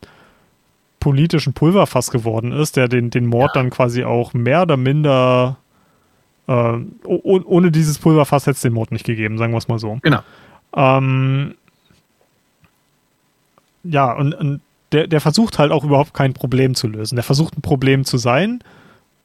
politischen 1.01 1.55
Pulverfass 1.55 2.11
geworden 2.11 2.53
ist, 2.53 2.77
der 2.77 2.89
den, 2.89 3.11
den 3.11 3.27
Mord 3.27 3.53
ja. 3.55 3.63
dann 3.63 3.71
quasi 3.71 4.05
auch 4.05 4.35
mehr 4.35 4.63
oder 4.63 4.77
minder 4.77 5.57
äh, 6.47 6.79
ohne 7.05 7.71
dieses 7.71 7.99
Pulverfass 7.99 8.47
hätte 8.47 8.57
es 8.57 8.63
den 8.63 8.73
Mord 8.73 8.91
nicht 8.91 9.07
gegeben, 9.07 9.39
sagen 9.39 9.53
wir 9.53 9.59
es 9.59 9.69
mal 9.69 9.79
so. 9.79 9.99
Genau. 10.03 10.21
Ähm, 10.75 11.55
ja, 13.85 14.13
und, 14.13 14.35
und 14.35 14.61
der, 14.93 15.07
der 15.07 15.21
versucht 15.21 15.59
halt 15.59 15.73
auch 15.73 15.85
überhaupt 15.85 16.15
kein 16.15 16.35
Problem 16.35 16.75
zu 16.75 16.89
lösen. 16.89 17.17
Der 17.17 17.25
versucht 17.25 17.57
ein 17.57 17.63
Problem 17.63 18.05
zu 18.05 18.19
sein 18.19 18.63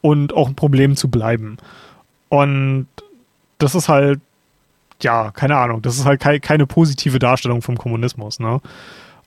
und 0.01 0.33
auch 0.33 0.47
ein 0.47 0.55
Problem 0.55 0.95
zu 0.95 1.09
bleiben. 1.09 1.57
Und 2.29 2.87
das 3.57 3.75
ist 3.75 3.89
halt 3.89 4.19
ja, 5.01 5.31
keine 5.31 5.57
Ahnung, 5.57 5.81
das 5.81 5.97
ist 5.97 6.05
halt 6.05 6.21
kei 6.21 6.39
keine 6.39 6.67
positive 6.67 7.19
Darstellung 7.19 7.61
vom 7.61 7.77
Kommunismus, 7.77 8.39
ne? 8.39 8.61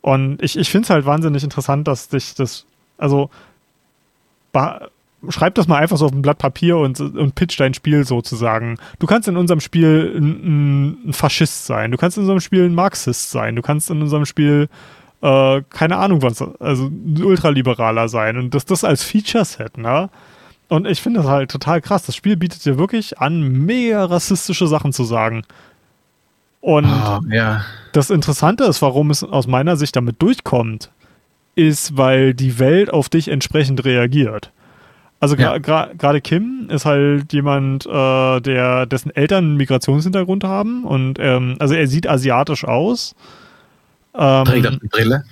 Und 0.01 0.43
ich, 0.43 0.57
ich 0.57 0.71
finde 0.71 0.87
es 0.87 0.91
halt 0.91 1.07
wahnsinnig 1.07 1.43
interessant, 1.43 1.89
dass 1.89 2.09
dich 2.09 2.35
das, 2.35 2.65
also 2.99 3.31
schreib 5.29 5.55
das 5.57 5.67
mal 5.67 5.79
einfach 5.79 5.97
so 5.97 6.07
auf 6.07 6.13
ein 6.13 6.23
Blatt 6.23 6.39
Papier 6.39 6.79
und, 6.79 7.01
und 7.01 7.35
pitch 7.35 7.59
dein 7.59 7.75
Spiel 7.75 8.05
sozusagen. 8.05 8.79
Du 9.01 9.07
kannst 9.07 9.29
in 9.29 9.37
unserem 9.37 9.61
Spiel 9.61 10.15
ein, 10.17 11.09
ein, 11.09 11.13
Faschist 11.13 11.67
sein, 11.67 11.91
du 11.91 11.97
kannst 11.97 12.17
in 12.17 12.23
unserem 12.23 12.41
Spiel 12.41 12.65
ein 12.65 12.75
Marxist 12.75 13.31
sein, 13.31 13.57
du 13.57 13.63
kannst 13.63 13.91
in 13.91 14.01
unserem 14.01 14.25
Spiel 14.25 14.69
äh, 15.23 15.63
keine 15.71 15.97
Ahnung 15.97 16.23
was, 16.23 16.43
also 16.61 16.91
Ultraliberaler 17.23 18.09
sein 18.09 18.37
und 18.37 18.55
das 18.55 18.65
das 18.65 18.85
als 18.85 19.03
Feature-Set, 19.03 19.79
ne? 19.79 20.11
Und 20.69 20.87
ich 20.87 21.01
finde 21.01 21.21
das 21.21 21.29
halt 21.29 21.51
total 21.51 21.81
krass. 21.81 22.05
Das 22.05 22.15
Spiel 22.15 22.37
bietet 22.37 22.65
dir 22.65 22.79
wirklich 22.79 23.19
an, 23.19 23.41
mega 23.43 24.05
rassistische 24.05 24.67
Sachen 24.67 24.93
zu 24.93 25.05
sagen. 25.05 25.43
Und 26.61 26.85
oh, 26.85 27.21
ja. 27.31 27.63
das 27.93 28.11
Interessante 28.11 28.65
ist, 28.65 28.83
warum 28.83 29.11
es 29.11 29.25
aus 29.25 29.47
meiner 29.47 29.77
Sicht 29.77 29.97
damit 29.97 30.21
durchkommt, 30.21 30.91
ist, 31.55 31.97
weil 31.97 32.35
die 32.35 32.59
Welt 32.59 32.93
auf 32.93 33.09
dich 33.09 33.29
entsprechend 33.29 33.85
reagiert. 33.85 34.53
Also 35.21 35.35
ja. 35.35 35.59
gerade 35.59 35.97
gra 35.97 36.21
Kim 36.21 36.69
ist 36.71 36.85
halt 36.85 37.33
jemand, 37.33 37.87
äh, 37.87 38.41
der 38.41 38.87
dessen 38.87 39.15
Eltern 39.15 39.45
einen 39.45 39.57
Migrationshintergrund 39.57 40.45
haben 40.45 40.85
und 40.85 41.19
ähm, 41.19 41.57
also 41.59 41.75
er 41.75 41.89
sieht 41.89 42.09
asiatisch 42.09 42.65
aus. 42.65 43.17
Ähm, 44.19 44.45
Trägt 44.45 44.65
er 44.65 44.71
die 44.73 44.89
Brille? 44.89 45.25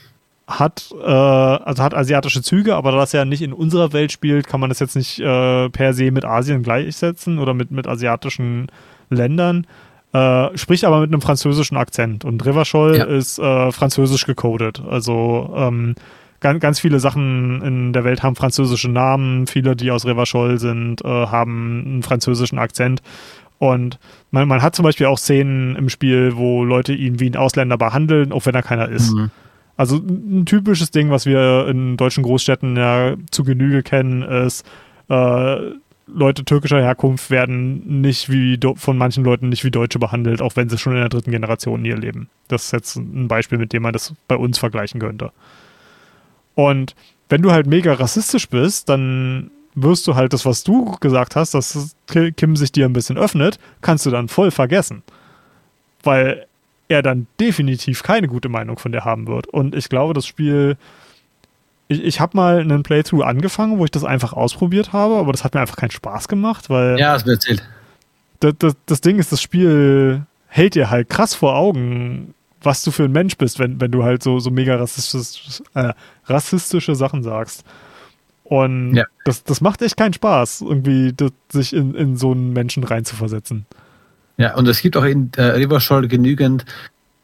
hat, 0.46 0.94
äh, 1.02 1.10
also 1.10 1.82
hat 1.82 1.94
asiatische 1.94 2.42
Züge, 2.42 2.76
aber 2.76 2.92
da 2.92 2.98
das 2.98 3.12
ja 3.12 3.24
nicht 3.24 3.42
in 3.42 3.52
unserer 3.52 3.92
Welt 3.92 4.12
spielt, 4.12 4.46
kann 4.46 4.60
man 4.60 4.70
das 4.70 4.78
jetzt 4.78 4.94
nicht 4.94 5.18
äh, 5.18 5.68
per 5.70 5.92
se 5.92 6.10
mit 6.10 6.24
Asien 6.24 6.62
gleichsetzen 6.62 7.38
oder 7.38 7.52
mit, 7.52 7.70
mit 7.70 7.88
asiatischen 7.88 8.68
Ländern. 9.10 9.66
Äh, 10.12 10.56
spricht 10.56 10.84
aber 10.84 11.00
mit 11.00 11.10
einem 11.12 11.20
französischen 11.20 11.76
Akzent. 11.76 12.24
Und 12.24 12.46
Rivachol 12.46 12.96
ja. 12.96 13.04
ist 13.04 13.38
äh, 13.38 13.72
französisch 13.72 14.24
gecodet. 14.24 14.80
Also 14.88 15.52
ähm, 15.56 15.96
ganz, 16.38 16.60
ganz 16.60 16.78
viele 16.78 17.00
Sachen 17.00 17.60
in 17.62 17.92
der 17.92 18.04
Welt 18.04 18.22
haben 18.22 18.36
französische 18.36 18.88
Namen. 18.88 19.48
Viele, 19.48 19.74
die 19.74 19.90
aus 19.90 20.06
Rivachol 20.06 20.60
sind, 20.60 21.04
äh, 21.04 21.08
haben 21.08 21.82
einen 21.84 22.02
französischen 22.04 22.58
Akzent. 22.58 23.02
Und 23.58 23.98
man, 24.30 24.46
man 24.48 24.62
hat 24.62 24.74
zum 24.74 24.82
Beispiel 24.82 25.06
auch 25.06 25.18
Szenen 25.18 25.76
im 25.76 25.88
Spiel, 25.88 26.36
wo 26.36 26.64
Leute 26.64 26.92
ihn 26.92 27.20
wie 27.20 27.30
ein 27.30 27.36
Ausländer 27.36 27.78
behandeln, 27.78 28.32
auch 28.32 28.46
wenn 28.46 28.54
er 28.54 28.62
keiner 28.62 28.88
ist. 28.88 29.12
Mhm. 29.12 29.30
Also 29.76 29.96
ein 29.96 30.46
typisches 30.46 30.90
Ding, 30.90 31.10
was 31.10 31.26
wir 31.26 31.68
in 31.68 31.96
deutschen 31.96 32.22
Großstädten 32.22 32.76
ja 32.76 33.14
zu 33.30 33.44
Genüge 33.44 33.82
kennen, 33.82 34.22
ist, 34.22 34.66
äh, 35.08 35.56
Leute 36.08 36.44
türkischer 36.44 36.80
Herkunft 36.80 37.30
werden 37.30 38.00
nicht 38.00 38.30
wie 38.30 38.58
von 38.76 38.96
manchen 38.96 39.24
Leuten 39.24 39.48
nicht 39.48 39.64
wie 39.64 39.72
Deutsche 39.72 39.98
behandelt, 39.98 40.40
auch 40.40 40.54
wenn 40.54 40.68
sie 40.68 40.78
schon 40.78 40.92
in 40.92 41.00
der 41.00 41.08
dritten 41.08 41.32
Generation 41.32 41.84
hier 41.84 41.96
leben. 41.96 42.28
Das 42.48 42.66
ist 42.66 42.72
jetzt 42.72 42.96
ein 42.96 43.26
Beispiel, 43.26 43.58
mit 43.58 43.72
dem 43.72 43.82
man 43.82 43.92
das 43.92 44.14
bei 44.28 44.36
uns 44.36 44.58
vergleichen 44.58 45.00
könnte. 45.00 45.32
Und 46.54 46.94
wenn 47.28 47.42
du 47.42 47.50
halt 47.50 47.66
mega 47.66 47.92
rassistisch 47.92 48.48
bist, 48.48 48.88
dann 48.88 49.50
wirst 49.76 50.06
du 50.08 50.16
halt 50.16 50.32
das, 50.32 50.44
was 50.44 50.64
du 50.64 50.96
gesagt 51.00 51.36
hast, 51.36 51.54
dass 51.54 51.94
Kim 52.06 52.56
sich 52.56 52.72
dir 52.72 52.86
ein 52.86 52.92
bisschen 52.92 53.18
öffnet, 53.18 53.58
kannst 53.82 54.06
du 54.06 54.10
dann 54.10 54.28
voll 54.28 54.50
vergessen. 54.50 55.02
Weil 56.02 56.46
er 56.88 57.02
dann 57.02 57.26
definitiv 57.38 58.02
keine 58.02 58.26
gute 58.26 58.48
Meinung 58.48 58.78
von 58.78 58.90
dir 58.90 59.04
haben 59.04 59.26
wird. 59.26 59.46
Und 59.46 59.74
ich 59.74 59.88
glaube, 59.88 60.14
das 60.14 60.26
Spiel. 60.26 60.76
Ich, 61.88 62.02
ich 62.02 62.20
habe 62.20 62.36
mal 62.36 62.58
einen 62.58 62.82
Playthrough 62.82 63.22
angefangen, 63.22 63.78
wo 63.78 63.84
ich 63.84 63.92
das 63.92 64.02
einfach 64.02 64.32
ausprobiert 64.32 64.92
habe, 64.92 65.16
aber 65.16 65.30
das 65.30 65.44
hat 65.44 65.54
mir 65.54 65.60
einfach 65.60 65.76
keinen 65.76 65.92
Spaß 65.92 66.26
gemacht, 66.26 66.68
weil. 66.68 66.98
Ja, 66.98 67.12
das 67.12 67.26
wird 67.26 67.36
erzählt. 67.36 67.68
Das, 68.40 68.54
das, 68.58 68.76
das 68.86 69.00
Ding 69.00 69.18
ist, 69.18 69.30
das 69.30 69.40
Spiel 69.40 70.26
hält 70.48 70.74
dir 70.74 70.90
halt 70.90 71.08
krass 71.08 71.34
vor 71.34 71.54
Augen, 71.54 72.34
was 72.62 72.82
du 72.82 72.90
für 72.90 73.04
ein 73.04 73.12
Mensch 73.12 73.36
bist, 73.36 73.58
wenn, 73.58 73.80
wenn 73.80 73.90
du 73.90 74.02
halt 74.02 74.22
so, 74.22 74.40
so 74.40 74.50
mega 74.50 74.76
rassistisch, 74.76 75.62
äh, 75.74 75.92
rassistische 76.26 76.94
Sachen 76.94 77.22
sagst. 77.22 77.64
Und 78.48 78.94
ja. 78.94 79.04
das, 79.24 79.42
das 79.44 79.60
macht 79.60 79.82
echt 79.82 79.96
keinen 79.96 80.12
Spaß, 80.12 80.60
irgendwie 80.62 81.12
das, 81.12 81.32
sich 81.50 81.72
in, 81.72 81.94
in 81.94 82.16
so 82.16 82.32
einen 82.32 82.52
Menschen 82.52 82.84
reinzuversetzen. 82.84 83.66
Ja, 84.36 84.54
und 84.54 84.68
es 84.68 84.80
gibt 84.80 84.96
auch 84.96 85.04
in 85.04 85.30
äh, 85.36 85.42
Riverscholl 85.42 86.06
genügend 86.08 86.64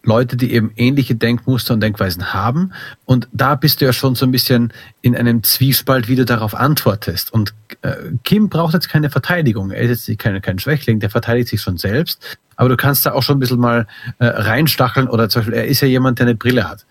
Leute, 0.05 0.37
die 0.37 0.53
eben 0.53 0.73
ähnliche 0.77 1.15
Denkmuster 1.15 1.75
und 1.75 1.81
Denkweisen 1.81 2.35
haben. 2.35 2.73
Und 3.05 3.29
da 3.33 3.55
bist 3.55 3.81
du 3.81 3.85
ja 3.85 3.93
schon 3.93 4.17
so 4.17 4.27
ein 4.27 4.33
bisschen 4.33 4.73
in 5.01 5.15
einem 5.15 5.45
Zwiespalt, 5.45 6.09
wie 6.09 6.17
du 6.17 6.25
darauf 6.25 6.55
antwortest. 6.55 7.33
Und 7.33 7.55
äh, 7.83 7.95
Kim 8.25 8.49
braucht 8.49 8.75
jetzt 8.75 8.89
keine 8.89 9.11
Verteidigung. 9.11 9.71
Er 9.71 9.83
ist 9.83 10.09
jetzt 10.09 10.19
kein, 10.19 10.41
kein 10.43 10.59
Schwächling, 10.59 10.99
der 10.99 11.11
verteidigt 11.11 11.49
sich 11.49 11.61
schon 11.61 11.79
selbst. 11.79 12.39
Aber 12.57 12.69
du 12.69 12.77
kannst 12.77 13.07
da 13.07 13.13
auch 13.13 13.23
schon 13.23 13.37
ein 13.37 13.41
bisschen 13.41 13.61
mal 13.61 13.87
äh, 14.19 14.27
reinstacheln 14.27 15.09
oder 15.09 15.29
zum 15.29 15.41
Beispiel, 15.41 15.55
er 15.55 15.67
ist 15.67 15.81
ja 15.81 15.89
jemand, 15.89 16.19
der 16.19 16.27
eine 16.27 16.35
Brille 16.35 16.69
hat. 16.69 16.85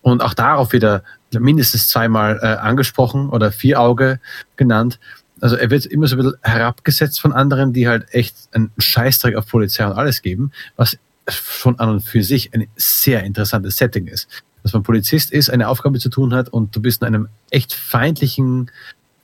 Und 0.00 0.22
auch 0.22 0.34
darauf 0.34 0.72
wieder 0.72 1.02
mindestens 1.32 1.88
zweimal 1.88 2.38
äh, 2.42 2.46
angesprochen 2.46 3.28
oder 3.28 3.52
vier 3.52 3.80
Auge 3.80 4.20
genannt. 4.56 4.98
Also 5.40 5.56
er 5.56 5.70
wird 5.70 5.86
immer 5.86 6.06
so 6.06 6.16
ein 6.16 6.18
bisschen 6.18 6.38
herabgesetzt 6.42 7.20
von 7.20 7.32
anderen, 7.32 7.72
die 7.72 7.88
halt 7.88 8.12
echt 8.12 8.36
einen 8.52 8.72
Scheißdreck 8.78 9.36
auf 9.36 9.46
Polizei 9.46 9.86
und 9.86 9.92
alles 9.92 10.22
geben, 10.22 10.50
was 10.76 10.98
schon 11.28 11.78
an 11.78 11.90
und 11.90 12.00
für 12.00 12.22
sich 12.22 12.54
ein 12.54 12.66
sehr 12.76 13.24
interessantes 13.24 13.76
Setting 13.76 14.06
ist. 14.06 14.28
Dass 14.62 14.72
man 14.72 14.82
Polizist 14.82 15.30
ist, 15.32 15.50
eine 15.50 15.68
Aufgabe 15.68 15.98
zu 15.98 16.08
tun 16.08 16.32
hat 16.32 16.48
und 16.48 16.74
du 16.74 16.80
bist 16.80 17.02
in 17.02 17.08
einem 17.08 17.28
echt 17.50 17.72
feindlichen, 17.72 18.70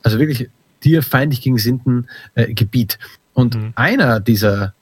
also 0.02 0.18
wirklich 0.18 0.50
dir 0.84 1.02
feindlich 1.02 1.42
gesinnten 1.42 2.08
äh, 2.34 2.52
Gebiet. 2.52 2.98
Und 3.32 3.56
mhm. 3.56 3.72
einer 3.74 4.20
dieser 4.20 4.74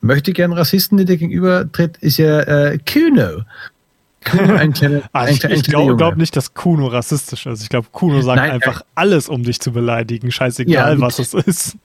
möchte 0.00 0.32
gern 0.32 0.52
Rassisten, 0.52 0.96
die 0.98 1.04
dir 1.04 1.16
gegenüber 1.16 1.70
tritt, 1.70 1.98
ist 1.98 2.16
ja 2.16 2.40
äh, 2.40 2.78
Kuno. 2.78 3.44
Ein 4.24 4.72
kleiner, 4.72 5.02
ah, 5.12 5.28
ich, 5.28 5.42
ich 5.44 5.62
glaube 5.64 5.96
glaub 5.96 6.16
nicht, 6.16 6.36
dass 6.36 6.54
Kuno 6.54 6.86
rassistisch 6.88 7.46
ist. 7.46 7.62
Ich 7.62 7.68
glaube, 7.68 7.88
Kuno 7.90 8.20
sagt 8.20 8.36
Nein, 8.36 8.50
einfach 8.50 8.82
äh, 8.82 8.84
alles, 8.94 9.28
um 9.28 9.42
dich 9.42 9.60
zu 9.60 9.72
beleidigen. 9.72 10.30
Scheißegal, 10.30 10.94
ja, 10.94 11.00
was 11.00 11.18
es 11.18 11.34
ist. 11.34 11.76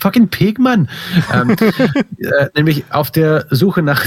Fucking 0.00 0.28
Pigman. 0.28 0.88
ähm, 1.32 1.50
äh, 2.18 2.48
nämlich 2.56 2.84
auf 2.90 3.12
der 3.12 3.46
Suche 3.50 3.82
nach, 3.82 4.06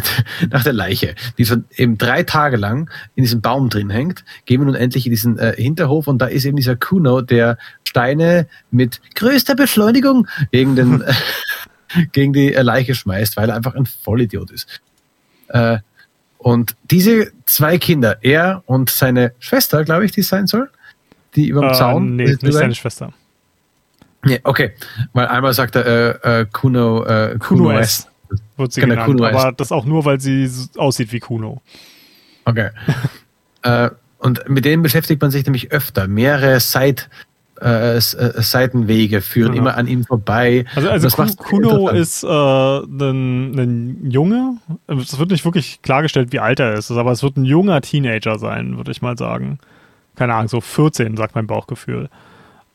nach 0.49 0.63
der 0.63 0.73
Leiche, 0.73 1.15
die 1.37 1.45
schon 1.45 1.63
eben 1.75 1.97
drei 1.97 2.23
Tage 2.23 2.57
lang 2.57 2.89
in 3.15 3.23
diesem 3.23 3.41
Baum 3.41 3.69
drin 3.69 3.89
hängt, 3.89 4.25
gehen 4.45 4.59
wir 4.59 4.65
nun 4.65 4.75
endlich 4.75 5.05
in 5.05 5.11
diesen 5.11 5.39
äh, 5.39 5.55
Hinterhof 5.55 6.07
und 6.07 6.19
da 6.19 6.25
ist 6.25 6.43
eben 6.45 6.57
dieser 6.57 6.75
Kuno, 6.75 7.21
der 7.21 7.57
Steine 7.85 8.47
mit 8.71 8.99
größter 9.15 9.55
Beschleunigung 9.55 10.27
gegen 10.51 10.75
den 10.75 11.03
gegen 12.11 12.33
die 12.33 12.49
Leiche 12.49 12.95
schmeißt, 12.95 13.37
weil 13.37 13.49
er 13.49 13.55
einfach 13.55 13.75
ein 13.75 13.85
Vollidiot 13.85 14.51
ist. 14.51 14.81
Äh, 15.47 15.77
und 16.37 16.75
diese 16.89 17.31
zwei 17.45 17.77
Kinder, 17.77 18.17
er 18.21 18.63
und 18.65 18.89
seine 18.89 19.33
Schwester, 19.39 19.83
glaube 19.83 20.05
ich, 20.05 20.11
die 20.11 20.21
sein 20.21 20.47
soll, 20.47 20.69
die 21.35 21.47
über 21.47 21.61
dem 21.61 21.69
äh, 21.69 21.73
Zaun. 21.73 22.15
Nee, 22.15 22.37
nicht 22.41 22.53
seine 22.53 22.75
Schwester. 22.75 23.13
Nee, 24.23 24.39
okay. 24.43 24.73
Weil 25.13 25.27
einmal 25.27 25.53
sagt 25.53 25.75
er 25.75 25.85
äh, 26.25 26.41
äh, 26.41 26.45
Kuno, 26.51 27.05
äh, 27.05 27.37
Kuno, 27.39 27.65
Kuno 27.65 27.71
S. 27.79 28.07
Wird 28.57 28.73
sie 28.73 28.81
genannt, 28.81 29.05
Kuno 29.05 29.25
aber 29.25 29.49
S. 29.49 29.53
das 29.57 29.71
auch 29.71 29.85
nur, 29.85 30.05
weil 30.05 30.19
sie 30.19 30.49
aussieht 30.77 31.11
wie 31.11 31.19
Kuno. 31.19 31.61
Okay. 32.45 32.69
äh, 33.63 33.89
und 34.19 34.49
mit 34.49 34.65
denen 34.65 34.81
beschäftigt 34.81 35.21
man 35.21 35.31
sich 35.31 35.45
nämlich 35.45 35.71
öfter. 35.71 36.07
Mehrere 36.07 36.59
Side- 36.59 37.03
äh, 37.61 37.97
äh, 37.97 38.01
Seitenwege 38.01 39.21
führen 39.21 39.53
ja. 39.53 39.59
immer 39.59 39.77
an 39.77 39.87
ihm 39.87 40.03
vorbei. 40.03 40.65
Also, 40.75 40.89
also 40.89 41.25
Kuno 41.37 41.89
ist 41.89 42.23
äh, 42.23 42.27
ein, 42.27 43.57
ein 43.57 44.09
Junge. 44.09 44.57
Es 44.87 45.17
wird 45.17 45.31
nicht 45.31 45.45
wirklich 45.45 45.81
klargestellt, 45.81 46.31
wie 46.31 46.39
alt 46.39 46.59
er 46.59 46.73
ist, 46.73 46.91
aber 46.91 47.11
es 47.11 47.23
wird 47.23 47.37
ein 47.37 47.45
junger 47.45 47.81
Teenager 47.81 48.37
sein, 48.39 48.77
würde 48.77 48.91
ich 48.91 49.01
mal 49.01 49.17
sagen. 49.17 49.59
Keine 50.15 50.33
Ahnung, 50.33 50.47
so 50.47 50.61
14, 50.61 51.17
sagt 51.17 51.35
mein 51.35 51.47
Bauchgefühl. 51.47 52.09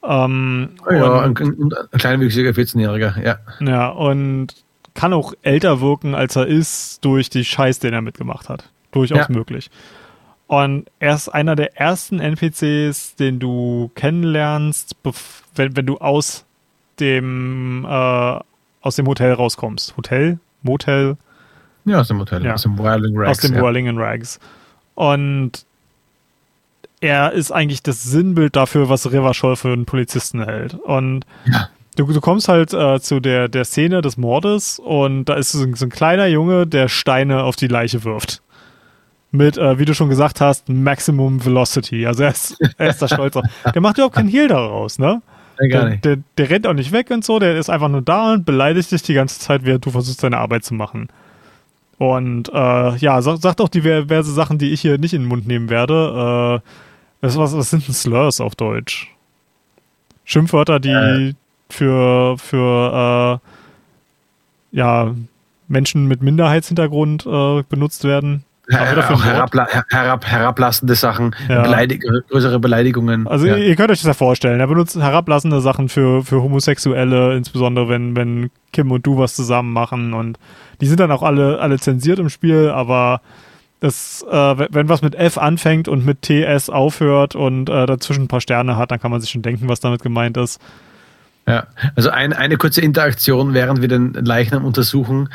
Ähm, 0.04 0.70
ja, 0.90 1.20
ein, 1.20 1.36
ein, 1.36 1.70
ein 1.92 1.98
kleinwüchsiger 1.98 2.50
14-Jähriger, 2.50 3.22
ja. 3.24 3.38
Ja, 3.60 3.88
und 3.88 4.48
kann 4.94 5.12
auch 5.12 5.32
älter 5.42 5.80
wirken, 5.80 6.14
als 6.14 6.36
er 6.36 6.46
ist, 6.46 7.04
durch 7.04 7.30
die 7.30 7.44
Scheiß, 7.44 7.78
den 7.78 7.94
er 7.94 8.02
mitgemacht 8.02 8.48
hat. 8.48 8.68
Durchaus 8.90 9.28
ja. 9.28 9.34
möglich. 9.34 9.70
Und 10.52 10.84
er 10.98 11.14
ist 11.14 11.30
einer 11.30 11.56
der 11.56 11.80
ersten 11.80 12.20
NPCs, 12.20 13.14
den 13.14 13.38
du 13.38 13.90
kennenlernst, 13.94 14.94
wenn, 15.54 15.74
wenn 15.74 15.86
du 15.86 15.96
aus 15.96 16.44
dem, 17.00 17.86
äh, 17.88 18.38
aus 18.82 18.96
dem 18.96 19.06
Hotel 19.06 19.32
rauskommst. 19.32 19.96
Hotel? 19.96 20.38
Motel? 20.60 21.16
Ja, 21.86 22.00
aus 22.00 22.08
dem 22.08 22.18
Hotel, 22.18 22.44
ja. 22.44 22.52
aus 22.52 22.64
dem 22.64 22.78
Whirling 22.78 23.16
Rags. 23.16 23.30
Aus 23.30 23.38
dem 23.38 23.54
ja. 23.54 23.62
Whirling 23.62 23.98
Rags. 23.98 24.40
Und 24.94 25.64
er 27.00 27.32
ist 27.32 27.50
eigentlich 27.50 27.82
das 27.82 28.02
Sinnbild 28.02 28.54
dafür, 28.54 28.90
was 28.90 29.10
Revachol 29.10 29.56
für 29.56 29.72
einen 29.72 29.86
Polizisten 29.86 30.44
hält. 30.44 30.74
Und 30.74 31.24
ja. 31.46 31.70
du, 31.96 32.04
du 32.04 32.20
kommst 32.20 32.48
halt 32.48 32.74
äh, 32.74 33.00
zu 33.00 33.20
der, 33.20 33.48
der 33.48 33.64
Szene 33.64 34.02
des 34.02 34.18
Mordes 34.18 34.78
und 34.78 35.24
da 35.24 35.34
ist 35.34 35.52
so 35.52 35.62
ein, 35.62 35.72
so 35.76 35.86
ein 35.86 35.90
kleiner 35.90 36.26
Junge, 36.26 36.66
der 36.66 36.88
Steine 36.88 37.44
auf 37.44 37.56
die 37.56 37.68
Leiche 37.68 38.04
wirft 38.04 38.42
mit, 39.32 39.56
äh, 39.56 39.78
wie 39.78 39.84
du 39.84 39.94
schon 39.94 40.08
gesagt 40.08 40.40
hast, 40.40 40.68
Maximum 40.68 41.44
Velocity. 41.44 42.06
Also 42.06 42.22
er 42.22 42.30
ist, 42.30 42.56
er 42.78 42.90
ist 42.90 43.02
da 43.02 43.08
stolz 43.08 43.34
auf. 43.34 43.44
Der 43.74 43.82
macht 43.82 43.96
überhaupt 43.96 44.14
keinen 44.14 44.28
Heal 44.28 44.48
daraus, 44.48 44.98
ne? 44.98 45.22
Der, 45.60 45.96
der, 45.96 46.18
der, 46.38 46.50
rennt 46.50 46.66
auch 46.66 46.72
nicht 46.72 46.92
weg 46.92 47.10
und 47.10 47.24
so, 47.24 47.38
der 47.38 47.56
ist 47.56 47.70
einfach 47.70 47.88
nur 47.88 48.02
da 48.02 48.32
und 48.32 48.44
beleidigt 48.44 48.90
dich 48.90 49.02
die 49.02 49.14
ganze 49.14 49.38
Zeit, 49.38 49.64
während 49.64 49.84
du 49.86 49.90
versuchst, 49.90 50.22
deine 50.22 50.38
Arbeit 50.38 50.64
zu 50.64 50.74
machen. 50.74 51.08
Und 51.98 52.48
äh, 52.48 52.96
ja, 52.96 53.22
sag, 53.22 53.38
sagt 53.38 53.60
auch 53.60 53.68
diverse 53.68 54.32
Sachen, 54.32 54.58
die 54.58 54.72
ich 54.72 54.80
hier 54.80 54.98
nicht 54.98 55.14
in 55.14 55.22
den 55.22 55.28
Mund 55.28 55.46
nehmen 55.46 55.70
werde. 55.70 56.60
Äh, 56.64 56.68
was, 57.20 57.36
was, 57.38 57.56
was 57.56 57.70
sind 57.70 57.86
denn 57.86 57.94
Slurs 57.94 58.40
auf 58.40 58.56
Deutsch? 58.56 59.14
Schimpfwörter, 60.24 60.80
die 60.80 60.88
äh. 60.88 61.34
für, 61.70 62.36
für 62.38 63.40
äh, 64.72 64.76
ja, 64.76 65.14
Menschen 65.68 66.06
mit 66.08 66.22
Minderheitshintergrund 66.22 67.24
äh, 67.24 67.62
benutzt 67.68 68.02
werden. 68.02 68.44
Herabla 68.68 69.66
herab 69.90 70.24
herablassende 70.24 70.94
Sachen, 70.94 71.34
ja. 71.48 71.62
Beleidig 71.62 72.04
größere 72.28 72.60
Beleidigungen. 72.60 73.26
Also 73.26 73.46
ja. 73.46 73.56
ihr 73.56 73.74
könnt 73.74 73.90
euch 73.90 73.98
das 73.98 74.06
ja 74.06 74.14
vorstellen. 74.14 74.60
Er 74.60 74.68
benutzt 74.68 74.96
herablassende 74.96 75.60
Sachen 75.60 75.88
für, 75.88 76.24
für 76.24 76.42
Homosexuelle, 76.42 77.36
insbesondere 77.36 77.88
wenn, 77.88 78.14
wenn 78.14 78.50
Kim 78.72 78.92
und 78.92 79.04
du 79.04 79.18
was 79.18 79.34
zusammen 79.34 79.72
machen. 79.72 80.14
Und 80.14 80.38
die 80.80 80.86
sind 80.86 81.00
dann 81.00 81.10
auch 81.10 81.24
alle, 81.24 81.58
alle 81.58 81.80
zensiert 81.80 82.20
im 82.20 82.28
Spiel, 82.28 82.68
aber 82.68 83.20
das, 83.80 84.24
äh, 84.30 84.66
wenn 84.70 84.88
was 84.88 85.02
mit 85.02 85.16
F 85.16 85.38
anfängt 85.38 85.88
und 85.88 86.06
mit 86.06 86.22
TS 86.22 86.70
aufhört 86.70 87.34
und 87.34 87.68
äh, 87.68 87.86
dazwischen 87.86 88.24
ein 88.24 88.28
paar 88.28 88.40
Sterne 88.40 88.76
hat, 88.76 88.92
dann 88.92 89.00
kann 89.00 89.10
man 89.10 89.20
sich 89.20 89.30
schon 89.30 89.42
denken, 89.42 89.68
was 89.68 89.80
damit 89.80 90.02
gemeint 90.02 90.36
ist. 90.36 90.60
Ja, 91.48 91.66
also 91.96 92.10
ein, 92.10 92.32
eine 92.32 92.56
kurze 92.56 92.80
Interaktion, 92.80 93.54
während 93.54 93.80
wir 93.80 93.88
den 93.88 94.12
Leichnam 94.14 94.64
untersuchen. 94.64 95.30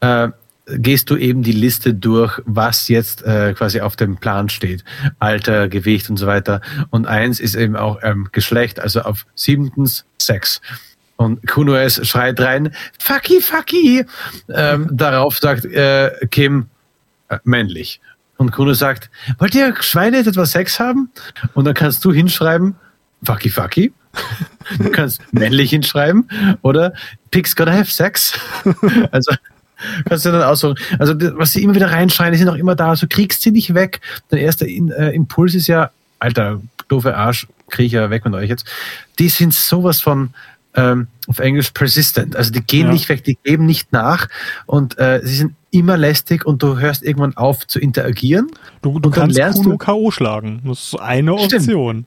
Äh, 0.00 0.30
gehst 0.66 1.10
du 1.10 1.16
eben 1.16 1.42
die 1.42 1.52
Liste 1.52 1.94
durch, 1.94 2.40
was 2.44 2.88
jetzt 2.88 3.22
äh, 3.24 3.52
quasi 3.54 3.80
auf 3.80 3.96
dem 3.96 4.16
Plan 4.16 4.48
steht. 4.48 4.84
Alter, 5.18 5.68
Gewicht 5.68 6.08
und 6.08 6.16
so 6.16 6.26
weiter. 6.26 6.60
Und 6.90 7.06
eins 7.06 7.40
ist 7.40 7.54
eben 7.54 7.76
auch 7.76 7.98
ähm, 8.02 8.28
Geschlecht, 8.32 8.78
also 8.80 9.02
auf 9.02 9.26
siebtens 9.34 10.04
Sex. 10.18 10.60
Und 11.16 11.46
Kuno 11.46 11.74
S 11.74 12.06
schreit 12.06 12.40
rein, 12.40 12.74
fucky, 12.98 13.40
fucky. 13.40 14.04
Ähm, 14.48 14.88
darauf 14.92 15.38
sagt 15.38 15.64
äh, 15.64 16.12
Kim, 16.30 16.66
äh, 17.28 17.38
männlich. 17.44 18.00
Und 18.36 18.50
Kuno 18.50 18.72
sagt, 18.74 19.10
wollt 19.38 19.54
ihr 19.54 19.74
Schweine 19.80 20.18
jetzt 20.18 20.26
etwas 20.26 20.52
Sex 20.52 20.80
haben? 20.80 21.10
Und 21.54 21.64
dann 21.64 21.74
kannst 21.74 22.04
du 22.04 22.12
hinschreiben, 22.12 22.76
fucky, 23.24 23.50
fucky. 23.50 23.92
Du 24.78 24.90
kannst 24.90 25.20
männlich 25.32 25.70
hinschreiben 25.70 26.28
oder 26.62 26.92
Pigs 27.32 27.56
gotta 27.56 27.72
have 27.72 27.90
sex. 27.90 28.38
Also 29.10 29.32
Kannst 30.08 30.24
du 30.26 30.32
dann 30.32 30.42
aussuchen. 30.42 30.76
Also, 30.98 31.14
was 31.36 31.52
sie 31.52 31.62
immer 31.62 31.74
wieder 31.74 31.90
reinschreien, 31.90 32.32
die 32.32 32.38
sind 32.38 32.48
auch 32.48 32.56
immer 32.56 32.74
da. 32.74 32.90
Also, 32.90 33.06
kriegst 33.08 33.42
sie 33.42 33.50
nicht 33.50 33.74
weg. 33.74 34.00
Dein 34.28 34.40
erster 34.40 34.66
äh, 34.66 35.14
Impuls 35.14 35.54
ist 35.54 35.66
ja, 35.66 35.90
alter, 36.18 36.60
doofe 36.88 37.16
Arsch, 37.16 37.46
krieg 37.70 37.86
ich 37.86 37.92
ja 37.92 38.10
weg 38.10 38.24
mit 38.24 38.34
euch 38.34 38.48
jetzt. 38.48 38.66
Die 39.18 39.28
sind 39.28 39.54
sowas 39.54 40.00
von 40.00 40.30
ähm, 40.74 41.08
auf 41.26 41.38
Englisch 41.38 41.70
persistent. 41.70 42.34
Also 42.36 42.50
die 42.50 42.62
gehen 42.62 42.86
Ja. 42.86 42.92
nicht 42.92 43.08
weg, 43.08 43.24
die 43.24 43.36
geben 43.44 43.66
nicht 43.66 43.92
nach 43.92 44.28
und 44.66 44.98
äh, 44.98 45.20
sie 45.22 45.34
sind 45.34 45.54
immer 45.70 45.96
lästig 45.96 46.46
und 46.46 46.62
du 46.62 46.78
hörst 46.78 47.02
irgendwann 47.02 47.36
auf 47.36 47.66
zu 47.66 47.78
interagieren. 47.78 48.48
Du, 48.82 48.98
du 48.98 49.10
kannst 49.10 49.36
lernst 49.36 49.62
Kuno 49.62 49.76
K.O. 49.78 50.10
schlagen. 50.10 50.60
Das 50.64 50.78
ist 50.92 51.00
eine 51.00 51.36
Stimmt. 51.40 51.62
Option. 51.62 52.06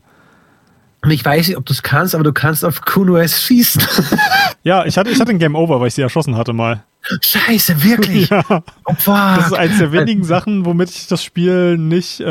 Und 1.04 1.12
ich 1.12 1.24
weiß 1.24 1.48
nicht, 1.48 1.58
ob 1.58 1.66
du 1.66 1.74
es 1.74 1.84
kannst, 1.84 2.16
aber 2.16 2.24
du 2.24 2.34
kannst 2.34 2.66
auf 2.66 2.82
Kuno 2.82 3.18
S 3.18 3.42
schießen. 3.44 3.82
Ja, 4.64 4.84
ich 4.84 4.98
hatte, 4.98 5.12
ich 5.12 5.20
hatte 5.20 5.30
ein 5.30 5.38
Game 5.38 5.56
Over, 5.56 5.80
weil 5.80 5.90
ich 5.90 5.94
sie 5.94 6.02
erschossen 6.02 6.36
hatte 6.36 6.52
mal. 6.52 6.84
Scheiße, 7.22 7.84
wirklich. 7.84 8.30
Ja, 8.30 8.44
Oh, 8.86 8.94
fuck. 8.98 9.16
das 9.38 9.48
ist 9.48 9.54
eines 9.54 9.78
der 9.80 9.92
wenigen 9.92 10.24
Sachen, 10.24 10.66
womit 10.66 10.90
ich 10.90 11.08
das 11.08 11.24
Spiel 11.24 11.78
nicht 11.78 12.20
äh, 12.20 12.24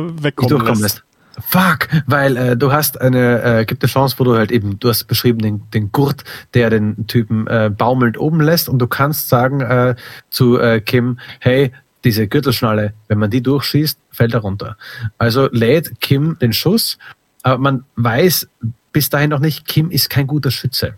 nicht 0.00 0.22
wegkommen 0.24 0.48
durchkommen 0.50 0.82
lässt. 0.82 0.96
lässt. 0.96 1.04
Fuck, 1.48 1.88
weil 2.06 2.36
äh, 2.36 2.56
du 2.56 2.72
hast 2.72 3.00
eine, 3.00 3.42
äh, 3.60 3.64
gibt 3.64 3.82
eine 3.82 3.90
Chance, 3.90 4.16
wo 4.18 4.24
du 4.24 4.34
halt 4.36 4.52
eben, 4.52 4.78
du 4.78 4.88
hast 4.90 5.04
beschrieben 5.04 5.38
den, 5.40 5.62
den 5.72 5.90
Gurt, 5.90 6.24
der 6.54 6.68
den 6.70 7.06
Typen 7.06 7.46
äh, 7.46 7.70
baumelnd 7.74 8.18
oben 8.18 8.40
lässt 8.40 8.68
und 8.68 8.78
du 8.78 8.86
kannst 8.86 9.28
sagen 9.28 9.60
äh, 9.62 9.94
zu 10.30 10.58
äh, 10.58 10.80
Kim, 10.80 11.18
hey, 11.40 11.72
diese 12.04 12.26
Gürtelschnalle, 12.28 12.92
wenn 13.08 13.18
man 13.18 13.30
die 13.30 13.42
durchschießt, 13.42 13.98
fällt 14.10 14.34
er 14.34 14.40
runter. 14.40 14.76
Also 15.18 15.48
lädt 15.52 16.00
Kim 16.00 16.36
den 16.38 16.52
Schuss, 16.52 16.98
aber 17.42 17.58
man 17.58 17.84
weiß 17.96 18.48
bis 18.92 19.08
dahin 19.08 19.30
noch 19.30 19.40
nicht, 19.40 19.66
Kim 19.66 19.90
ist 19.90 20.10
kein 20.10 20.26
guter 20.26 20.50
Schütze. 20.50 20.94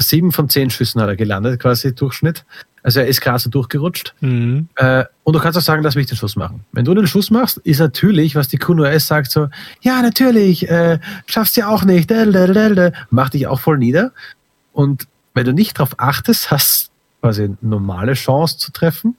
Sieben 0.00 0.32
von 0.32 0.48
zehn 0.48 0.70
Schüssen 0.70 1.00
hat 1.00 1.08
er 1.08 1.16
gelandet, 1.16 1.60
quasi 1.60 1.94
Durchschnitt. 1.94 2.44
Also 2.82 3.00
er 3.00 3.06
ist 3.06 3.20
gerade 3.20 3.38
so 3.38 3.50
durchgerutscht. 3.50 4.14
Mhm. 4.20 4.68
Äh, 4.76 5.04
und 5.24 5.34
du 5.34 5.40
kannst 5.40 5.58
auch 5.58 5.62
sagen, 5.62 5.82
lass 5.82 5.94
mich 5.94 6.06
den 6.06 6.16
Schuss 6.16 6.36
machen. 6.36 6.64
Wenn 6.72 6.84
du 6.84 6.94
den 6.94 7.06
Schuss 7.06 7.30
machst, 7.30 7.58
ist 7.58 7.78
natürlich, 7.78 8.34
was 8.34 8.48
die 8.48 8.56
Kuno 8.56 8.84
S 8.84 9.06
sagt, 9.06 9.30
so, 9.30 9.48
ja, 9.82 10.00
natürlich, 10.00 10.68
äh, 10.68 10.98
schaffst 11.26 11.56
ja 11.56 11.68
auch 11.68 11.84
nicht, 11.84 12.10
dadadadada, 12.10 12.92
macht 13.10 13.34
dich 13.34 13.46
auch 13.46 13.60
voll 13.60 13.78
nieder. 13.78 14.12
Und 14.72 15.06
wenn 15.34 15.44
du 15.44 15.52
nicht 15.52 15.78
darauf 15.78 15.94
achtest, 15.98 16.50
hast 16.50 16.89
quasi 17.20 17.44
eine 17.44 17.56
normale 17.60 18.14
Chance 18.14 18.56
zu 18.58 18.72
treffen, 18.72 19.14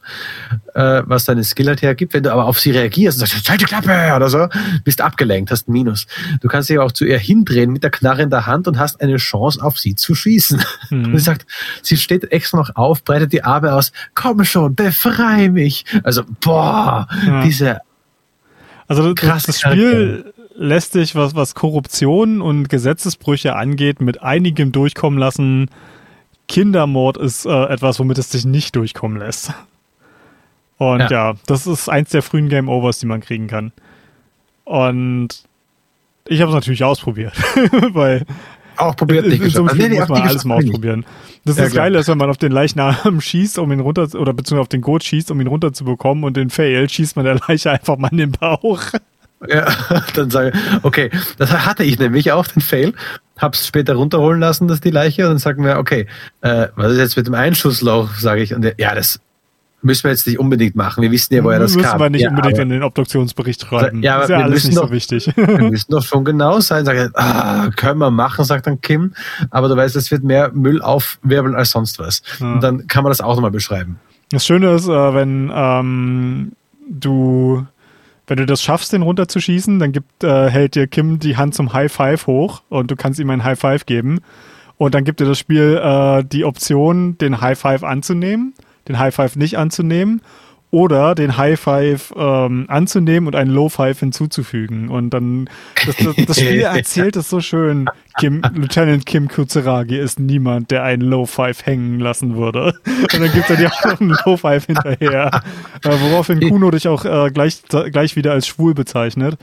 äh, 0.74 1.04
was 1.06 1.26
deine 1.26 1.44
Skill 1.44 1.68
halt 1.68 1.82
hergibt. 1.84 2.14
Wenn 2.14 2.24
du 2.24 2.32
aber 2.34 2.46
auf 2.46 2.60
sie 2.60 2.72
reagierst 2.72 3.22
und 3.22 3.28
sagst, 3.28 3.50
halt 3.50 3.62
die 3.62 3.66
Klappe 3.66 4.14
oder 4.16 4.28
so, 4.30 4.48
bist 4.84 5.02
abgelenkt, 5.02 5.52
hast 5.52 5.70
ein 5.70 5.72
Minus. 5.74 6.08
Du 6.42 6.48
kannst 6.48 6.70
dich 6.70 6.80
auch 6.80 6.92
zu 6.92 7.06
ihr 7.06 7.20
hindrehen 7.20 7.72
mit 7.72 7.84
der 7.84 7.92
Knarre 7.92 8.24
in 8.24 8.30
der 8.32 8.48
Hand 8.48 8.68
und 8.68 8.80
hast 8.80 9.02
eine 9.02 9.18
Chance, 9.18 9.64
auf 9.64 9.78
sie 9.78 9.96
zu 9.96 10.16
schießen. 10.16 10.64
Und 10.90 11.08
Mhm. 11.12 11.18
sie 11.18 11.24
sagt, 11.24 11.46
sie 11.84 11.96
steht 11.98 12.32
extra 12.32 12.58
noch 12.58 12.76
auf, 12.76 13.04
breitet 13.04 13.34
die 13.34 13.44
Arme 13.44 13.74
aus, 13.74 13.92
komm 14.16 14.44
schon, 14.46 14.74
befrei 14.76 15.50
mich. 15.50 15.86
Also, 16.04 16.24
boah, 16.44 17.08
Ja. 17.28 17.44
diese, 17.44 17.80
Also 18.88 19.14
das, 19.14 19.16
Krasse 19.16 19.48
das 19.48 19.60
Spiel 19.62 20.34
lässt 20.58 20.94
sich, 20.94 21.16
was, 21.16 21.34
was 21.36 21.56
Korruption 21.56 22.42
und 22.42 22.68
Gesetzesbrüche 22.68 23.56
angeht, 23.56 24.02
mit 24.02 24.22
einigem 24.22 24.72
durchkommen 24.72 25.18
lassen. 25.20 25.70
Kindermord 26.52 27.16
ist 27.16 27.46
äh, 27.46 27.66
etwas, 27.66 27.98
womit 28.00 28.18
es 28.18 28.30
sich 28.30 28.44
nicht 28.44 28.76
durchkommen 28.76 29.18
lässt. 29.18 29.54
Und 30.78 31.00
ja. 31.00 31.10
Ja. 31.10 31.34
das 31.46 31.66
ist 31.66 31.88
eins 31.88 32.10
der 32.10 32.22
frühen 32.22 32.50
Game 32.50 32.68
Overs, 32.68 33.00
die 33.00 33.06
man 33.06 33.22
kriegen 33.22 33.48
kann. 33.48 33.72
Und 34.66 35.30
ich 36.28 36.42
habe 36.42 36.50
es 36.50 36.56
natürlich 36.56 36.84
ausprobiert, 36.84 37.34
weil 37.94 38.26
auch 38.76 38.96
probiert 38.98 39.26
in, 39.26 39.32
nicht 39.32 39.44
in 39.44 39.50
so 39.50 39.60
einem. 39.60 39.70
Spiel 39.70 39.90
Nee, 39.90 40.00
muss 40.00 40.10
man 40.10 40.24
alles 40.24 40.44
mal 40.44 40.56
ausprobieren. 40.58 41.06
Das, 41.46 41.56
Ja, 41.56 41.64
das 41.64 41.72
klar. 41.72 41.86
Geile 41.86 42.00
ist, 42.00 42.10
wenn 42.10 42.18
man 42.18 42.30
auf 42.30 42.38
den 42.38 42.52
Leichnam 42.52 43.22
schießt, 43.22 43.58
um 43.58 43.72
ihn 43.72 43.80
runter, 43.80 44.08
oder 44.20 44.34
beziehungsweise 44.34 44.62
auf 44.62 44.68
den 44.68 44.82
Goat 44.82 45.06
schießt, 45.06 45.32
um 45.32 45.40
ihn 45.40 45.48
runterzubekommen 45.48 46.26
und 46.26 46.36
den 46.36 46.50
Fail, 46.50 46.90
schießt 46.90 47.16
man 47.16 47.24
der 47.24 47.40
Leiche 47.48 47.72
einfach 47.72 47.98
mal 47.98 48.10
in 48.12 48.18
den 48.18 48.32
Bauch. 48.32 48.82
Ja, 49.48 49.68
dann 50.16 50.30
sage 50.30 50.52
ich, 50.54 50.84
okay, 50.84 51.10
das 51.38 51.52
hatte 51.52 51.84
ich 51.84 51.98
nämlich 52.00 52.32
auch, 52.32 52.48
den 52.48 52.62
Fail. 52.62 52.94
Hab's 53.38 53.66
später 53.66 53.96
runterholen 53.96 54.40
lassen, 54.40 54.68
das 54.68 54.82
die 54.82 54.92
Leiche, 54.92 55.24
und 55.24 55.30
dann 55.30 55.38
sagen 55.40 55.64
wir, 55.66 55.78
okay, 55.78 56.06
äh, 56.42 56.68
was 56.76 56.92
ist 56.92 57.00
jetzt 57.00 57.18
mit 57.18 57.28
dem 57.28 57.34
Einschussloch, 57.34 58.14
sage 58.16 58.42
ich. 58.44 58.54
Und 58.54 58.62
der, 58.62 58.76
ja, 58.78 58.94
das 58.94 59.20
müssen 59.82 60.04
wir 60.04 60.12
jetzt 60.12 60.28
nicht 60.28 60.40
unbedingt 60.40 60.76
machen. 60.76 61.02
Wir 61.02 61.12
wissen 61.12 61.34
ja, 61.34 61.44
woher 61.44 61.60
das 61.60 61.76
müssen 61.76 61.90
kam. 61.90 62.00
wir 62.00 62.10
nicht 62.10 62.22
ja, 62.22 62.30
unbedingt 62.30 62.56
aber 62.56 62.64
in 62.64 62.70
den 62.70 62.84
Obduktionsbericht 62.84 63.62
schreiben. 63.62 64.04
Ja, 64.04 64.16
aber 64.16 64.24
ist 64.24 64.30
ja 64.30 64.38
wir 64.38 64.44
alles 64.44 64.54
müssen 64.54 64.68
nicht 64.68 64.76
so 64.76 64.82
doch- 64.84 64.92
wichtig. 64.92 65.34
wir 65.36 65.70
müssen 65.70 65.92
doch 65.92 66.04
schon 66.04 66.24
genau 66.24 66.60
sein. 66.60 66.86
Sag 66.86 66.98
ich, 66.98 67.16
ah, 67.16 67.70
können 67.76 68.00
wir 68.00 68.12
machen, 68.12 68.46
sagt 68.46 68.68
dann 68.68 68.80
Kim. 68.82 69.14
Aber 69.50 69.70
du 69.70 69.76
weißt, 69.76 69.96
es 69.96 70.12
wird 70.12 70.24
mehr 70.24 70.52
Müll 70.54 70.82
aufwirbeln 70.82 71.56
als 71.56 71.72
sonst 71.72 71.98
was. 71.98 72.22
Ja. 72.40 72.54
Und 72.54 72.62
dann 72.62 72.88
kann 72.88 73.04
man 73.04 73.10
das 73.10 73.22
auch 73.22 73.36
nochmal 73.36 73.52
beschreiben. 73.52 74.00
Das 74.30 74.46
Schöne 74.46 74.76
ist, 74.76 74.88
äh, 74.88 75.14
wenn 75.14 75.52
ähm, 75.54 76.52
du 76.88 77.66
wenn 78.32 78.38
du 78.38 78.46
das 78.46 78.64
schaffst, 78.64 78.94
den 78.94 79.02
runterzuschießen, 79.02 79.78
dann 79.78 79.92
gibt, 79.92 80.24
äh, 80.24 80.50
hält 80.50 80.76
dir 80.76 80.88
Kim 80.88 81.20
die 81.20 81.36
Hand 81.36 81.54
zum 81.54 81.74
High 81.74 81.92
Five 81.92 82.28
hoch 82.28 82.62
und 82.70 82.90
du 82.90 82.96
kannst 82.96 83.20
ihm 83.20 83.30
ein 83.30 83.44
High 83.44 83.60
Five 83.60 83.86
geben. 83.86 84.22
Und 84.78 84.96
dann 84.96 85.04
gibt 85.04 85.20
dir 85.20 85.26
das 85.26 85.38
Spiel 85.38 85.78
äh, 85.84 86.24
die 86.24 86.46
Option, 86.46 87.18
den 87.18 87.42
High 87.42 87.60
Five 87.60 87.84
anzunehmen, 87.84 88.54
den 88.88 89.00
High 89.00 89.14
Five 89.14 89.36
nicht 89.36 89.58
anzunehmen 89.58 90.22
oder 90.72 91.16
den 91.16 91.38
High 91.38 91.60
Five 91.60 92.14
ähm, 92.16 92.66
anzunehmen 92.70 93.28
und 93.28 93.36
einen 93.36 93.52
Low 93.52 93.68
Five 93.68 94.00
hinzuzufügen. 94.00 94.88
Und 94.90 95.10
dann, 95.12 95.50
das, 95.86 95.98
das, 95.98 96.16
das 96.26 96.40
Spiel 96.40 96.62
erzählt 96.62 97.18
es 97.18 97.30
so 97.30 97.42
schön. 97.42 97.90
Kim, 98.18 98.42
Lieutenant 98.54 99.06
Kim 99.06 99.28
Kutsuragi 99.28 99.98
ist 99.98 100.20
niemand, 100.20 100.72
der 100.72 100.84
einen 100.84 101.02
Low 101.02 101.26
Five 101.26 101.66
hängen 101.66 102.00
lassen 102.00 102.38
würde. 102.38 102.74
Und 102.86 103.14
dann 103.14 103.32
gibt 103.34 103.50
er 103.50 103.58
dir 103.58 103.70
auch 103.72 103.86
noch 103.86 104.02
einen 104.02 104.18
Low 104.26 104.38
Five 104.38 104.66
hinterher. 104.66 105.42
Äh, 105.84 105.90
woraufhin 105.90 106.40
Kuno 106.40 106.72
dich 106.72 106.88
auch 106.88 107.04
äh, 107.04 107.30
gleich, 107.32 107.62
gleich 107.92 108.16
wieder 108.16 108.32
als 108.32 108.48
schwul 108.48 108.74
bezeichnet. 108.74 109.38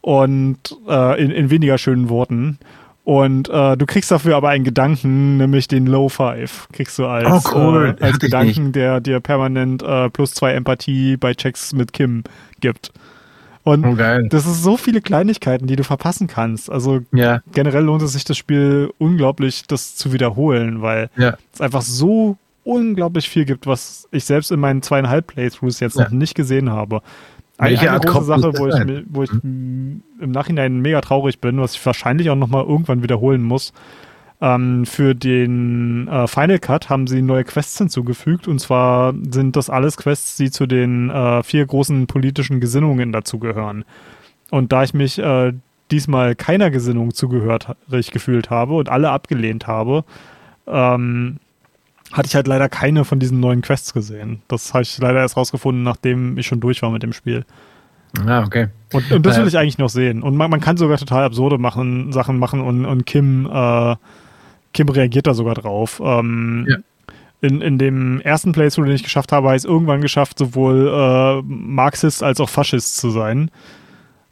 Und 0.00 0.58
äh, 0.88 1.22
in, 1.22 1.32
in 1.32 1.50
weniger 1.50 1.76
schönen 1.76 2.08
Worten. 2.08 2.58
Und 3.08 3.48
äh, 3.48 3.74
du 3.78 3.86
kriegst 3.86 4.10
dafür 4.10 4.36
aber 4.36 4.50
einen 4.50 4.64
Gedanken, 4.64 5.38
nämlich 5.38 5.66
den 5.66 5.86
Low 5.86 6.10
Five. 6.10 6.68
Kriegst 6.74 6.98
du 6.98 7.06
als, 7.06 7.46
Oh, 7.46 7.54
cool. 7.54 7.96
äh, 7.98 8.04
als 8.04 8.18
Gedanken, 8.18 8.72
der 8.72 9.00
dir 9.00 9.18
permanent 9.20 9.82
äh, 9.82 10.10
plus 10.10 10.34
zwei 10.34 10.52
Empathie 10.52 11.16
bei 11.16 11.32
Checks 11.32 11.72
mit 11.72 11.94
Kim 11.94 12.22
gibt. 12.60 12.92
Und 13.62 13.86
Oh, 13.86 13.94
das 14.28 14.44
ist 14.44 14.62
so 14.62 14.76
viele 14.76 15.00
Kleinigkeiten, 15.00 15.66
die 15.66 15.76
du 15.76 15.84
verpassen 15.84 16.26
kannst. 16.26 16.70
Also 16.70 17.00
Ja, 17.10 17.40
generell 17.54 17.84
lohnt 17.84 18.02
es 18.02 18.12
sich, 18.12 18.24
das 18.24 18.36
Spiel 18.36 18.92
unglaublich 18.98 19.62
das 19.66 19.96
zu 19.96 20.12
wiederholen, 20.12 20.82
weil 20.82 21.08
ja. 21.16 21.38
es 21.54 21.62
einfach 21.62 21.80
so 21.80 22.36
unglaublich 22.62 23.30
viel 23.30 23.46
gibt, 23.46 23.66
was 23.66 24.06
ich 24.10 24.26
selbst 24.26 24.52
in 24.52 24.60
meinen 24.60 24.82
zweieinhalb 24.82 25.28
Playthroughs 25.28 25.80
jetzt 25.80 25.96
Ja. 25.96 26.04
noch 26.04 26.10
nicht 26.10 26.34
gesehen 26.34 26.68
habe. 26.70 27.00
Eine, 27.58 27.70
Welche 27.70 27.90
eine 27.90 27.92
Art 27.92 28.06
große 28.06 28.24
Sache, 28.26 28.52
wo 28.56 28.68
ich, 28.68 29.04
wo 29.08 29.22
ich 29.24 29.30
m, 29.32 30.02
im 30.20 30.30
Nachhinein 30.30 30.80
mega 30.80 31.00
traurig 31.00 31.40
bin, 31.40 31.60
was 31.60 31.74
ich 31.74 31.84
wahrscheinlich 31.84 32.30
auch 32.30 32.36
noch 32.36 32.48
mal 32.48 32.64
irgendwann 32.64 33.02
wiederholen 33.02 33.42
muss. 33.42 33.72
Ähm, 34.40 34.86
für 34.86 35.16
den 35.16 36.06
äh, 36.06 36.28
Final 36.28 36.60
Cut 36.60 36.88
haben 36.88 37.08
sie 37.08 37.20
neue 37.20 37.42
Quests 37.42 37.78
hinzugefügt 37.78 38.46
und 38.46 38.60
zwar 38.60 39.12
sind 39.30 39.56
das 39.56 39.68
alles 39.68 39.96
Quests, 39.96 40.36
die 40.36 40.52
zu 40.52 40.66
den 40.66 41.10
äh, 41.10 41.42
vier 41.42 41.66
großen 41.66 42.06
politischen 42.06 42.60
Gesinnungen 42.60 43.10
dazugehören. 43.10 43.84
Und 44.50 44.70
da 44.70 44.84
ich 44.84 44.94
mich 44.94 45.18
äh, 45.18 45.52
diesmal 45.90 46.36
keiner 46.36 46.70
Gesinnung 46.70 47.12
zugehörig 47.12 48.12
gefühlt 48.12 48.50
habe 48.50 48.74
und 48.74 48.88
alle 48.88 49.10
abgelehnt 49.10 49.66
habe, 49.66 50.04
ähm, 50.68 51.40
hatte 52.12 52.26
ich 52.26 52.34
halt 52.34 52.46
leider 52.46 52.68
keine 52.68 53.04
von 53.04 53.18
diesen 53.18 53.40
neuen 53.40 53.62
Quests 53.62 53.92
gesehen. 53.92 54.42
Das 54.48 54.72
habe 54.74 54.82
ich 54.82 54.98
leider 54.98 55.20
erst 55.20 55.36
rausgefunden, 55.36 55.82
nachdem 55.82 56.38
ich 56.38 56.46
schon 56.46 56.60
durch 56.60 56.82
war 56.82 56.90
mit 56.90 57.02
dem 57.02 57.12
Spiel. 57.12 57.44
Ah, 58.26 58.42
okay. 58.44 58.68
Und, 58.92 59.10
und 59.12 59.26
das 59.26 59.36
Äh, 59.36 59.40
will 59.42 59.48
ich 59.48 59.58
eigentlich 59.58 59.78
noch 59.78 59.90
sehen. 59.90 60.22
Und 60.22 60.34
man, 60.36 60.50
man 60.50 60.60
kann 60.60 60.76
sogar 60.78 60.96
total 60.96 61.24
absurde 61.24 61.58
machen, 61.58 62.12
Sachen 62.12 62.38
machen 62.38 62.60
und, 62.62 62.86
und 62.86 63.04
Kim, 63.04 63.46
äh, 63.52 63.96
Kim 64.72 64.88
reagiert 64.88 65.26
da 65.26 65.34
sogar 65.34 65.54
drauf. 65.54 66.00
Ähm, 66.02 66.66
Ja. 66.68 66.76
in, 67.42 67.60
in 67.60 67.76
dem 67.78 68.20
ersten 68.22 68.52
Playthrough, 68.52 68.86
den 68.86 68.94
ich 68.94 69.02
geschafft 69.02 69.30
habe, 69.30 69.46
habe 69.48 69.56
ich 69.56 69.62
es 69.62 69.68
irgendwann 69.68 70.00
geschafft, 70.00 70.38
sowohl 70.38 70.88
äh, 70.88 71.42
Marxist 71.46 72.22
als 72.22 72.40
auch 72.40 72.48
Faschist 72.48 72.96
zu 72.96 73.10
sein. 73.10 73.50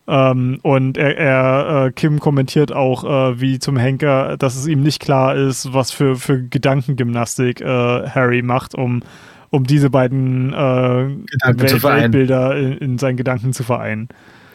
Ähm, 0.08 0.58
und 0.62 0.96
er, 0.96 1.16
er 1.16 1.86
äh, 1.86 1.92
Kim 1.92 2.20
kommentiert 2.20 2.72
auch, 2.72 3.04
äh, 3.04 3.40
wie 3.40 3.58
zum 3.58 3.76
Henker, 3.76 4.36
dass 4.36 4.56
es 4.56 4.66
ihm 4.66 4.82
nicht 4.82 5.00
klar 5.00 5.34
ist, 5.34 5.72
was 5.72 5.90
für, 5.90 6.16
für 6.16 6.42
Gedankengymnastik 6.42 7.60
äh, 7.60 7.64
Harry 8.08 8.42
macht, 8.42 8.74
um, 8.74 9.02
um 9.50 9.64
diese 9.64 9.90
beiden 9.90 10.52
äh, 10.52 10.56
Welt, 10.56 11.70
vereinen. 11.80 12.12
Weltbilder 12.12 12.56
in, 12.56 12.72
in 12.78 12.98
seinen 12.98 13.16
Gedanken 13.16 13.52
zu 13.52 13.64
vereinen. 13.64 14.08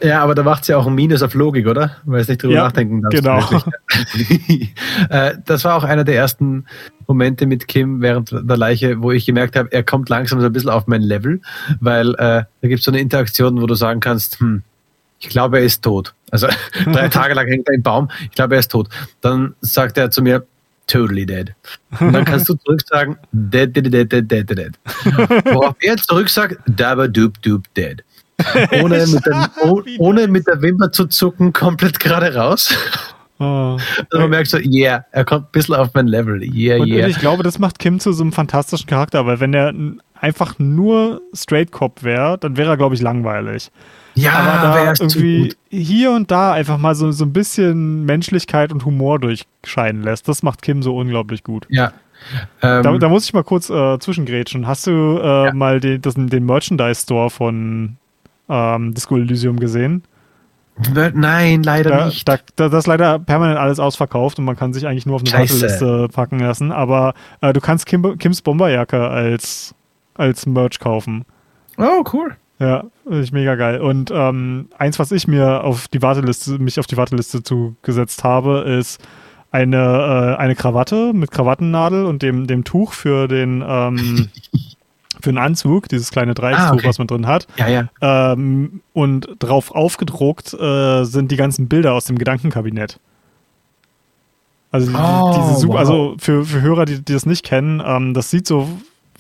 Ja, 0.04 0.24
aber 0.24 0.34
da 0.34 0.42
macht 0.42 0.66
sie 0.66 0.74
auch 0.74 0.88
ein 0.88 0.96
Minus 0.96 1.22
auf 1.22 1.36
Logik, 1.36 1.68
oder? 1.68 1.98
Weil 2.06 2.22
es 2.22 2.28
nicht 2.28 2.42
drüber 2.42 2.56
Ja, 2.56 2.64
nachdenken 2.64 3.02
darfst. 3.02 3.22
genau. 3.22 3.40
äh, 5.10 5.34
das 5.46 5.64
war 5.64 5.76
auch 5.76 5.84
einer 5.84 6.04
der 6.04 6.16
ersten 6.16 6.66
Momente 7.08 7.46
mit 7.46 7.68
Kim 7.68 8.02
während 8.02 8.32
der 8.32 8.58
Leiche, 8.58 9.02
wo 9.04 9.12
ich 9.12 9.26
gemerkt 9.26 9.56
habe, 9.56 9.72
er 9.72 9.84
kommt 9.84 10.10
langsam 10.10 10.40
so 10.40 10.48
ein 10.48 10.54
bisschen 10.54 10.72
auf 10.72 10.88
mein 10.88 11.02
Level, 11.02 11.42
weil 11.82 12.16
äh, 12.16 12.44
da 12.62 12.68
gibt 12.68 12.80
es 12.80 12.86
so 12.86 12.92
eine 12.92 13.00
Interaktion, 13.00 13.62
wo 13.62 13.68
du 13.68 13.76
sagen 13.76 14.00
kannst, 14.00 14.40
hm, 14.40 14.64
ich 15.22 15.30
glaube, 15.30 15.60
er 15.60 15.66
ist 15.66 15.84
tot. 15.84 16.14
Also 16.32 16.48
drei 16.86 17.08
Tage 17.10 17.34
lang 17.34 17.48
hängt 17.48 17.68
er 17.68 17.76
im 17.76 17.84
Baum, 17.84 18.10
ich 18.24 18.32
glaube, 18.32 18.56
er 18.56 18.60
ist 18.60 18.72
tot. 18.72 18.90
Dann 19.22 19.56
sagt 19.62 19.98
er 19.98 20.12
zu 20.12 20.22
mir, 20.22 20.46
totally 20.88 21.26
dead. 21.26 21.54
Und 22.00 22.14
dann 22.14 22.26
kannst 22.26 22.50
du 22.50 22.56
zurück 22.56 22.82
sagen, 22.88 23.18
dead, 23.32 23.76
dead, 23.76 23.94
dead, 23.94 24.12
dead, 24.12 24.30
dead, 24.30 24.50
dead. 24.50 24.80
Worauf 25.46 25.76
er 25.80 25.98
zurück 25.98 26.30
sagt, 26.30 26.58
dabba 26.66 27.08
doop 27.08 27.42
doop 27.42 27.64
dead. 27.76 28.04
Ohne 28.82 29.06
mit, 29.06 29.26
der, 29.26 29.52
oh, 29.62 29.84
ohne 30.00 30.28
mit 30.28 30.48
der 30.48 30.60
Wimper 30.64 30.92
zu 30.92 31.06
zucken, 31.06 31.54
komplett 31.54 32.00
gerade 32.00 32.34
raus. 32.34 32.76
Oh. 33.38 33.78
Und 34.14 34.20
man 34.20 34.30
merkt 34.32 34.50
so, 34.50 34.58
yeah, 34.58 35.06
er 35.12 35.26
kommt 35.26 35.48
ein 35.48 35.52
bisschen 35.52 35.76
auf 35.76 35.90
mein 35.94 36.08
Level. 36.08 36.42
Yeah, 36.42 36.82
und, 36.82 36.88
yeah. 36.88 37.06
Und 37.06 37.12
ich 37.12 37.20
glaube, 37.20 37.44
das 37.44 37.60
macht 37.60 37.78
Kim 37.78 38.00
zu 38.00 38.14
so 38.14 38.24
einem 38.24 38.34
fantastischen 38.34 38.88
Charakter, 38.88 39.28
weil 39.28 39.40
wenn 39.40 39.54
er 39.54 39.74
einfach 40.22 40.60
nur 40.60 41.22
Straight 41.34 41.72
Cop 41.72 42.04
wäre, 42.04 42.38
dann 42.38 42.56
wäre 42.56 42.70
er, 42.70 42.78
glaube 42.78 42.96
ich, 42.96 43.02
langweilig. 43.02 43.72
Ja, 44.14 44.34
aber 44.34 44.62
da 44.62 44.94
irgendwie 45.00 45.54
hier 45.70 46.12
und 46.12 46.32
da 46.32 46.54
einfach 46.54 46.78
mal 46.78 46.96
so, 46.96 47.12
so 47.12 47.26
ein 47.26 47.34
bisschen 47.34 48.06
Menschlichkeit 48.06 48.72
und 48.72 48.86
Humor 48.86 49.20
durchscheinen 49.20 50.04
lässt. 50.04 50.28
Das 50.28 50.44
macht 50.44 50.62
Kim 50.62 50.84
so 50.84 50.96
unglaublich 50.96 51.44
gut. 51.44 51.66
Ja. 51.70 51.94
Ähm, 52.62 52.84
da, 52.84 52.98
da, 52.98 53.10
muss 53.10 53.26
ich 53.26 53.34
mal 53.34 53.44
kurz 53.44 53.70
äh, 53.70 53.98
zwischengrätschen. 54.00 54.68
Hast 54.68 54.86
du 54.86 54.92
äh, 54.92 55.46
ja. 55.48 55.54
mal 55.54 55.80
den, 55.80 56.02
das, 56.02 56.14
den 56.16 56.46
Merchandise-Store 56.46 57.30
von 57.30 57.98
ähm, 58.48 58.94
Disco 58.94 59.18
Elysium 59.18 59.60
gesehen? 59.60 60.04
Nein, 61.14 61.64
leider 61.64 61.90
da, 61.90 62.06
nicht. 62.06 62.28
Da, 62.28 62.38
da, 62.56 62.70
das 62.70 62.80
ist 62.80 62.88
leider 62.88 63.20
permanent 63.20 63.60
alles 63.60 63.80
ausverkauft 63.80 64.40
und 64.40 64.46
man 64.46 64.56
kann 64.56 64.74
sich 64.74 64.88
eigentlich 64.88 65.06
nur 65.06 65.16
auf 65.16 65.22
eine. 65.22 65.32
Warteliste 65.32 66.08
packen 66.14 66.40
lassen. 66.40 66.72
Aber 66.72 67.14
äh, 67.42 67.54
du 67.54 67.62
kannst 67.62 67.86
Kim, 67.86 68.18
Kims 68.18 68.42
Bomberjacke 68.42 69.08
als, 69.08 69.74
als 70.22 70.46
Merch 70.46 70.80
kaufen. 70.80 71.26
Oh, 71.78 72.04
cool. 72.14 72.36
Ja, 72.60 72.86
finde 73.04 73.24
ich 73.24 73.32
mega 73.32 73.56
geil. 73.56 73.82
Und 73.82 74.12
ähm, 74.14 74.70
eins, 74.78 75.00
was 75.00 75.12
ich 75.12 75.28
mir 75.28 75.64
auf 75.64 75.88
die 75.88 76.02
Warteliste, 76.02 76.60
mich 76.60 76.80
auf 76.80 76.86
die 76.86 76.96
Warteliste 76.96 77.42
zugesetzt 77.42 78.24
habe, 78.24 78.60
ist 78.60 79.02
eine, 79.50 79.78
äh, 79.78 80.40
eine 80.40 80.56
Krawatte 80.56 81.12
mit 81.12 81.32
Krawattennadel 81.32 82.06
und 82.06 82.22
dem, 82.22 82.46
dem 82.46 82.64
Tuch 82.64 82.94
für 82.94 83.28
den 83.28 83.64
ähm, 83.68 84.30
für 85.22 85.32
den 85.32 85.38
Anzug, 85.38 85.88
dieses 85.90 86.12
kleine 86.12 86.34
Dreieckstuch, 86.34 86.68
ah, 86.68 86.74
okay. 86.74 86.88
was 86.88 86.98
man 86.98 87.08
drin 87.08 87.28
hat. 87.28 87.48
Ja, 87.58 87.68
ja. 87.68 87.90
Ähm, 88.02 88.82
und 88.94 89.28
drauf 89.40 89.72
aufgedruckt 89.72 90.54
äh, 90.54 91.04
sind 91.04 91.32
die 91.32 91.36
ganzen 91.36 91.68
Bilder 91.68 91.94
aus 91.94 92.06
dem 92.06 92.18
Gedankenkabinett. 92.18 93.00
Also, 94.72 94.92
oh, 94.92 95.54
diese 95.54 95.68
wow. 95.68 95.76
also 95.76 96.16
für, 96.18 96.46
für 96.46 96.62
Hörer, 96.62 96.86
die, 96.86 97.04
die 97.04 97.14
das 97.14 97.26
nicht 97.26 97.44
kennen, 97.44 97.84
ähm, 97.86 98.14
das 98.14 98.30
sieht 98.30 98.48
so 98.48 98.68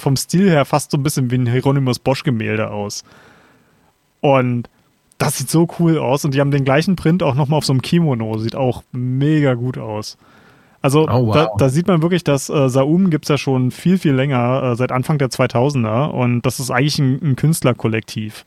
vom 0.01 0.15
Stil 0.17 0.49
her 0.49 0.65
fast 0.65 0.91
so 0.91 0.97
ein 0.97 1.03
bisschen 1.03 1.31
wie 1.31 1.37
ein 1.37 1.47
Hieronymus 1.47 1.99
Bosch-Gemälde 1.99 2.69
aus. 2.71 3.03
Und 4.19 4.69
das 5.17 5.37
sieht 5.37 5.49
so 5.49 5.67
cool 5.79 5.97
aus. 5.97 6.25
Und 6.25 6.33
die 6.33 6.41
haben 6.41 6.51
den 6.51 6.65
gleichen 6.65 6.95
Print 6.95 7.23
auch 7.23 7.35
nochmal 7.35 7.59
auf 7.59 7.65
so 7.65 7.73
einem 7.73 7.81
Kimono. 7.81 8.37
Sieht 8.37 8.55
auch 8.55 8.83
mega 8.91 9.53
gut 9.53 9.77
aus. 9.77 10.17
Also 10.81 11.07
oh, 11.07 11.27
wow. 11.27 11.33
da, 11.33 11.49
da, 11.57 11.69
sieht 11.69 11.87
man 11.87 12.01
wirklich, 12.01 12.23
dass 12.23 12.49
äh, 12.49 12.67
Saum 12.69 13.11
gibt 13.11 13.25
es 13.25 13.29
ja 13.29 13.37
schon 13.37 13.69
viel, 13.69 13.99
viel 13.99 14.13
länger, 14.13 14.63
äh, 14.63 14.75
seit 14.75 14.91
Anfang 14.91 15.19
der 15.19 15.29
2000er. 15.29 16.07
Und 16.07 16.41
das 16.41 16.59
ist 16.59 16.71
eigentlich 16.71 16.97
ein, 16.97 17.19
ein, 17.21 17.35
Künstlerkollektiv. 17.35 18.45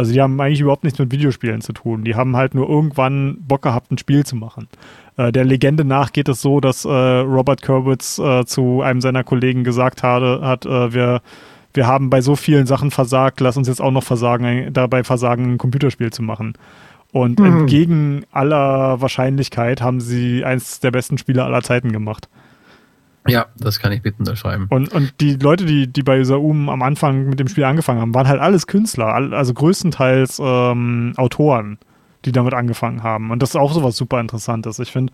Also 0.00 0.14
die 0.14 0.22
haben 0.22 0.40
eigentlich 0.40 0.62
überhaupt 0.62 0.82
nichts 0.82 0.98
mit 0.98 1.12
Videospielen 1.12 1.60
zu 1.60 1.74
tun. 1.74 2.04
Die 2.04 2.14
haben 2.14 2.34
halt 2.34 2.54
nur 2.54 2.66
irgendwann 2.66 3.36
Bock 3.46 3.60
gehabt, 3.60 3.92
ein 3.92 3.98
Spiel 3.98 4.24
zu 4.24 4.34
machen. 4.34 4.66
Äh, 5.18 5.30
der 5.30 5.44
Legende 5.44 5.84
nach 5.84 6.12
geht 6.12 6.26
es 6.30 6.40
so, 6.40 6.58
dass 6.58 6.86
äh, 6.86 6.88
Robert 6.88 7.60
Kurbitz 7.60 8.18
äh, 8.18 8.46
zu 8.46 8.80
einem 8.80 9.02
seiner 9.02 9.24
Kollegen 9.24 9.62
gesagt 9.62 10.02
hatte, 10.02 10.40
hat, 10.42 10.64
äh, 10.64 10.94
wir 10.94 11.20
wir 11.74 11.86
haben 11.86 12.08
bei 12.08 12.22
so 12.22 12.34
vielen 12.34 12.66
Sachen 12.66 12.90
versagt, 12.90 13.40
lass 13.40 13.58
uns 13.58 13.68
jetzt 13.68 13.82
auch 13.82 13.90
noch 13.90 14.02
versagen, 14.02 14.72
dabei 14.72 15.04
versagen, 15.04 15.52
ein 15.52 15.58
Computerspiel 15.58 16.10
zu 16.10 16.22
machen. 16.22 16.54
Und 17.12 17.38
mhm. 17.38 17.46
entgegen 17.46 18.24
aller 18.32 19.02
Wahrscheinlichkeit 19.02 19.82
haben 19.82 20.00
sie 20.00 20.46
eins 20.46 20.80
der 20.80 20.92
besten 20.92 21.18
Spiele 21.18 21.44
aller 21.44 21.60
Zeiten 21.60 21.92
gemacht. 21.92 22.30
Ja, 23.30 23.46
das 23.56 23.78
kann 23.78 23.92
ich 23.92 24.02
bitte 24.02 24.18
unterschreiben. 24.18 24.66
Und, 24.70 24.92
und 24.92 25.14
die 25.20 25.34
Leute, 25.34 25.64
die, 25.64 25.86
die 25.86 26.02
bei 26.02 26.22
Saum 26.24 26.68
am 26.68 26.82
Anfang 26.82 27.28
mit 27.28 27.40
dem 27.40 27.48
Spiel 27.48 27.64
angefangen 27.64 28.00
haben, 28.00 28.14
waren 28.14 28.28
halt 28.28 28.40
alles 28.40 28.66
Künstler, 28.66 29.06
also 29.06 29.54
größtenteils 29.54 30.40
ähm, 30.42 31.14
Autoren, 31.16 31.78
die 32.24 32.32
damit 32.32 32.54
angefangen 32.54 33.02
haben. 33.02 33.30
Und 33.30 33.42
das 33.42 33.50
ist 33.50 33.56
auch 33.56 33.72
so 33.72 33.82
was 33.82 33.96
super 33.96 34.20
Interessantes. 34.20 34.78
Ich 34.78 34.92
finde, 34.92 35.12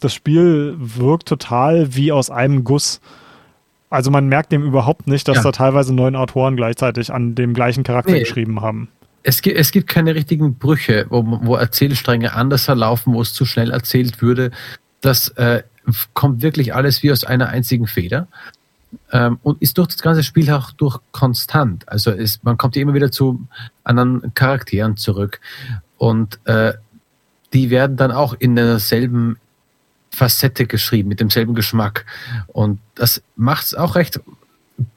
das 0.00 0.14
Spiel 0.14 0.76
wirkt 0.78 1.28
total 1.28 1.94
wie 1.94 2.12
aus 2.12 2.30
einem 2.30 2.64
Guss. 2.64 3.00
Also 3.90 4.10
man 4.10 4.26
merkt 4.26 4.52
dem 4.52 4.62
überhaupt 4.62 5.06
nicht, 5.06 5.28
dass 5.28 5.38
ja. 5.38 5.42
da 5.42 5.52
teilweise 5.52 5.94
neun 5.94 6.16
Autoren 6.16 6.56
gleichzeitig 6.56 7.12
an 7.12 7.34
dem 7.34 7.54
gleichen 7.54 7.84
Charakter 7.84 8.12
nee. 8.12 8.20
geschrieben 8.20 8.60
haben. 8.60 8.88
Es 9.22 9.42
gibt, 9.42 9.58
es 9.58 9.72
gibt 9.72 9.88
keine 9.88 10.14
richtigen 10.14 10.54
Brüche, 10.54 11.06
wo, 11.10 11.24
wo 11.42 11.56
Erzählstränge 11.56 12.34
anders 12.34 12.64
verlaufen, 12.64 13.14
wo 13.14 13.20
es 13.20 13.32
zu 13.32 13.44
schnell 13.44 13.70
erzählt 13.70 14.22
würde. 14.22 14.50
Das 15.00 15.28
äh, 15.30 15.62
kommt 16.14 16.42
wirklich 16.42 16.74
alles 16.74 17.02
wie 17.02 17.12
aus 17.12 17.24
einer 17.24 17.48
einzigen 17.48 17.86
Feder 17.86 18.28
ähm, 19.12 19.38
und 19.42 19.60
ist 19.62 19.78
durch 19.78 19.88
das 19.88 19.98
ganze 19.98 20.22
Spiel 20.22 20.50
auch 20.50 20.72
durch 20.72 20.98
konstant. 21.12 21.88
Also 21.88 22.10
es, 22.10 22.42
man 22.42 22.58
kommt 22.58 22.76
immer 22.76 22.94
wieder 22.94 23.10
zu 23.10 23.46
anderen 23.84 24.32
Charakteren 24.34 24.96
zurück 24.96 25.40
und 25.96 26.38
äh, 26.46 26.74
die 27.52 27.70
werden 27.70 27.96
dann 27.96 28.12
auch 28.12 28.34
in 28.38 28.56
derselben 28.56 29.38
Facette 30.10 30.66
geschrieben, 30.66 31.08
mit 31.08 31.20
demselben 31.20 31.54
Geschmack. 31.54 32.04
Und 32.48 32.80
das 32.94 33.22
macht 33.36 33.66
es 33.66 33.74
auch 33.74 33.94
recht 33.94 34.20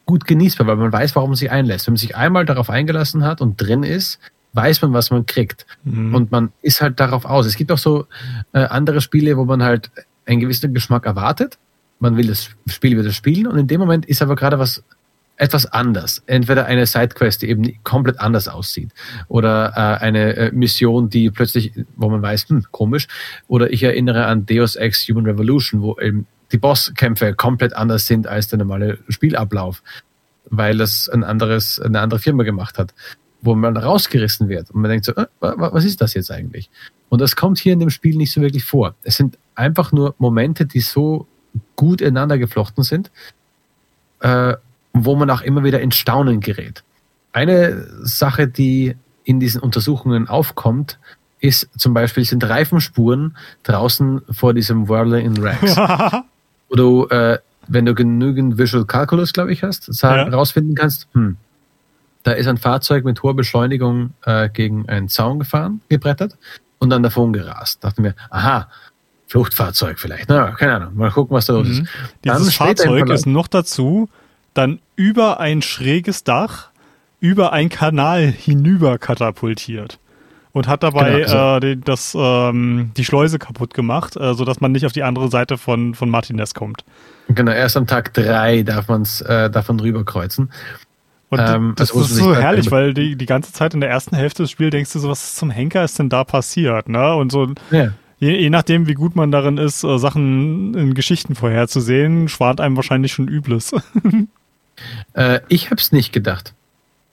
gut 0.05 0.25
genießbar, 0.25 0.67
weil 0.67 0.75
man 0.75 0.91
weiß, 0.91 1.15
warum 1.15 1.31
man 1.31 1.37
sich 1.37 1.51
einlässt. 1.51 1.87
Wenn 1.87 1.93
man 1.93 1.97
sich 1.99 2.15
einmal 2.15 2.45
darauf 2.45 2.69
eingelassen 2.69 3.23
hat 3.23 3.41
und 3.41 3.57
drin 3.57 3.83
ist, 3.83 4.19
weiß 4.53 4.81
man, 4.81 4.93
was 4.93 5.11
man 5.11 5.25
kriegt. 5.25 5.65
Mhm. 5.83 6.13
Und 6.13 6.31
man 6.31 6.51
ist 6.61 6.81
halt 6.81 6.99
darauf 6.99 7.25
aus. 7.25 7.45
Es 7.45 7.55
gibt 7.55 7.71
auch 7.71 7.77
so 7.77 8.05
äh, 8.53 8.59
andere 8.59 9.01
Spiele, 9.01 9.37
wo 9.37 9.45
man 9.45 9.63
halt 9.63 9.91
einen 10.31 10.41
gewissen 10.41 10.73
Geschmack 10.73 11.05
erwartet. 11.05 11.57
Man 11.99 12.17
will 12.17 12.27
das 12.27 12.49
Spiel 12.67 12.97
wieder 12.97 13.11
spielen 13.11 13.47
und 13.47 13.59
in 13.59 13.67
dem 13.67 13.79
Moment 13.79 14.05
ist 14.05 14.21
aber 14.21 14.35
gerade 14.35 14.57
was 14.57 14.83
etwas 15.37 15.65
anders. 15.65 16.21
Entweder 16.27 16.65
eine 16.67 16.85
Sidequest, 16.85 17.41
die 17.41 17.49
eben 17.49 17.83
komplett 17.83 18.19
anders 18.19 18.47
aussieht, 18.47 18.91
oder 19.27 19.73
äh, 19.75 20.03
eine 20.03 20.35
äh, 20.35 20.51
Mission, 20.51 21.09
die 21.09 21.31
plötzlich, 21.31 21.73
wo 21.95 22.09
man 22.09 22.21
weiß, 22.21 22.49
hm, 22.49 22.65
komisch, 22.71 23.07
oder 23.47 23.71
ich 23.71 23.81
erinnere 23.81 24.25
an 24.25 24.45
Deus 24.45 24.75
Ex 24.75 25.07
Human 25.09 25.25
Revolution, 25.25 25.81
wo 25.81 25.97
eben 25.99 26.27
die 26.51 26.57
Bosskämpfe 26.57 27.33
komplett 27.33 27.75
anders 27.75 28.05
sind 28.05 28.27
als 28.27 28.49
der 28.49 28.59
normale 28.59 28.99
Spielablauf, 29.09 29.81
weil 30.45 30.79
es 30.79 31.09
ein 31.09 31.23
anderes, 31.23 31.79
eine 31.79 32.01
andere 32.01 32.19
Firma 32.19 32.43
gemacht 32.43 32.77
hat, 32.77 32.93
wo 33.41 33.55
man 33.55 33.75
rausgerissen 33.77 34.47
wird 34.47 34.69
und 34.69 34.81
man 34.81 34.91
denkt 34.91 35.05
so, 35.05 35.13
äh, 35.13 35.25
was 35.39 35.85
ist 35.85 36.01
das 36.01 36.13
jetzt 36.13 36.29
eigentlich? 36.29 36.69
Und 37.11 37.19
das 37.19 37.35
kommt 37.35 37.59
hier 37.59 37.73
in 37.73 37.79
dem 37.81 37.89
Spiel 37.89 38.15
nicht 38.15 38.31
so 38.31 38.39
wirklich 38.39 38.63
vor. 38.63 38.95
Es 39.03 39.17
sind 39.17 39.37
einfach 39.53 39.91
nur 39.91 40.15
Momente, 40.17 40.65
die 40.65 40.79
so 40.79 41.27
gut 41.75 41.99
ineinander 41.99 42.37
geflochten 42.37 42.85
sind, 42.85 43.11
äh, 44.21 44.53
wo 44.93 45.17
man 45.17 45.29
auch 45.29 45.41
immer 45.41 45.65
wieder 45.65 45.81
in 45.81 45.91
Staunen 45.91 46.39
gerät. 46.39 46.85
Eine 47.33 47.85
Sache, 48.01 48.47
die 48.47 48.95
in 49.25 49.41
diesen 49.41 49.59
Untersuchungen 49.59 50.29
aufkommt, 50.29 50.99
ist 51.41 51.67
zum 51.77 51.93
Beispiel 51.93 52.23
sind 52.23 52.45
Reifenspuren 52.45 53.35
draußen 53.63 54.21
vor 54.31 54.53
diesem 54.53 54.87
Whirler 54.87 55.19
in 55.19 55.35
Rags. 55.35 55.75
wo 56.69 56.75
du, 56.75 57.07
äh, 57.09 57.39
wenn 57.67 57.85
du 57.85 57.93
genügend 57.93 58.57
Visual 58.57 58.85
Calculus, 58.85 59.33
glaube 59.33 59.51
ich, 59.51 59.63
hast, 59.63 59.89
ja. 60.01 60.29
rausfinden 60.29 60.75
kannst, 60.75 61.09
hm, 61.11 61.35
da 62.23 62.31
ist 62.31 62.47
ein 62.47 62.57
Fahrzeug 62.57 63.03
mit 63.03 63.21
hoher 63.21 63.35
Beschleunigung 63.35 64.13
äh, 64.23 64.47
gegen 64.47 64.87
einen 64.87 65.09
Zaun 65.09 65.39
gefahren, 65.39 65.81
gebrettert 65.89 66.37
und 66.81 66.89
dann 66.89 67.03
davon 67.03 67.31
gerast. 67.31 67.83
Dachte 67.83 68.01
mir, 68.01 68.15
aha, 68.29 68.67
Fluchtfahrzeug 69.27 69.99
vielleicht. 69.99 70.27
Na, 70.27 70.51
keine 70.51 70.75
Ahnung. 70.75 70.95
Mal 70.95 71.11
gucken, 71.11 71.35
was 71.35 71.45
da 71.45 71.53
los 71.53 71.67
mhm. 71.67 71.83
ist. 71.83 71.89
Dieses 72.25 72.55
Fahrzeug 72.55 73.09
ist 73.09 73.25
noch 73.25 73.47
dazu 73.47 74.09
dann 74.53 74.79
über 74.97 75.39
ein 75.39 75.61
schräges 75.61 76.25
Dach, 76.25 76.69
über 77.21 77.53
einen 77.53 77.69
Kanal 77.69 78.25
hinüber 78.25 78.97
katapultiert 78.97 79.99
und 80.51 80.67
hat 80.67 80.83
dabei 80.83 81.21
genau, 81.21 81.53
also. 81.53 81.67
äh, 81.67 81.77
das, 81.77 82.17
ähm, 82.19 82.91
die 82.97 83.05
Schleuse 83.05 83.39
kaputt 83.39 83.73
gemacht, 83.73 84.17
äh, 84.17 84.33
sodass 84.33 84.59
man 84.59 84.73
nicht 84.73 84.85
auf 84.85 84.91
die 84.91 85.03
andere 85.03 85.29
Seite 85.29 85.57
von, 85.57 85.95
von 85.95 86.09
Martinez 86.09 86.53
kommt. 86.53 86.83
Genau, 87.29 87.51
erst 87.51 87.77
am 87.77 87.87
Tag 87.87 88.13
drei 88.13 88.63
darf 88.63 88.89
man 88.89 89.03
es 89.03 89.21
äh, 89.21 89.49
davon 89.49 89.79
rüberkreuzen. 89.79 90.51
Und 91.31 91.39
ähm, 91.39 91.73
das, 91.77 91.93
das 91.93 92.11
ist 92.11 92.17
so 92.17 92.35
herrlich, 92.35 92.71
weil 92.71 92.93
die, 92.93 93.15
die 93.15 93.25
ganze 93.25 93.53
Zeit 93.53 93.73
in 93.73 93.79
der 93.79 93.89
ersten 93.89 94.17
Hälfte 94.17 94.43
des 94.43 94.51
Spiels 94.51 94.71
denkst 94.71 94.91
du 94.91 94.99
so, 94.99 95.07
was 95.09 95.35
zum 95.35 95.49
Henker 95.49 95.81
ist 95.81 95.97
denn 95.97 96.09
da 96.09 96.25
passiert? 96.25 96.89
Ne? 96.89 97.15
Und 97.15 97.31
so, 97.31 97.47
ja. 97.71 97.93
je, 98.19 98.35
je 98.37 98.49
nachdem, 98.49 98.85
wie 98.85 98.95
gut 98.95 99.15
man 99.15 99.31
darin 99.31 99.57
ist, 99.57 99.85
äh, 99.85 99.97
Sachen 99.97 100.73
in 100.73 100.93
Geschichten 100.93 101.35
vorherzusehen, 101.35 102.27
schwart 102.27 102.59
einem 102.59 102.75
wahrscheinlich 102.75 103.13
schon 103.13 103.27
Übles. 103.27 103.73
Äh, 105.13 105.41
ich 105.47 105.65
habe 105.65 105.79
es 105.79 105.91
nicht 105.91 106.11
gedacht. 106.11 106.55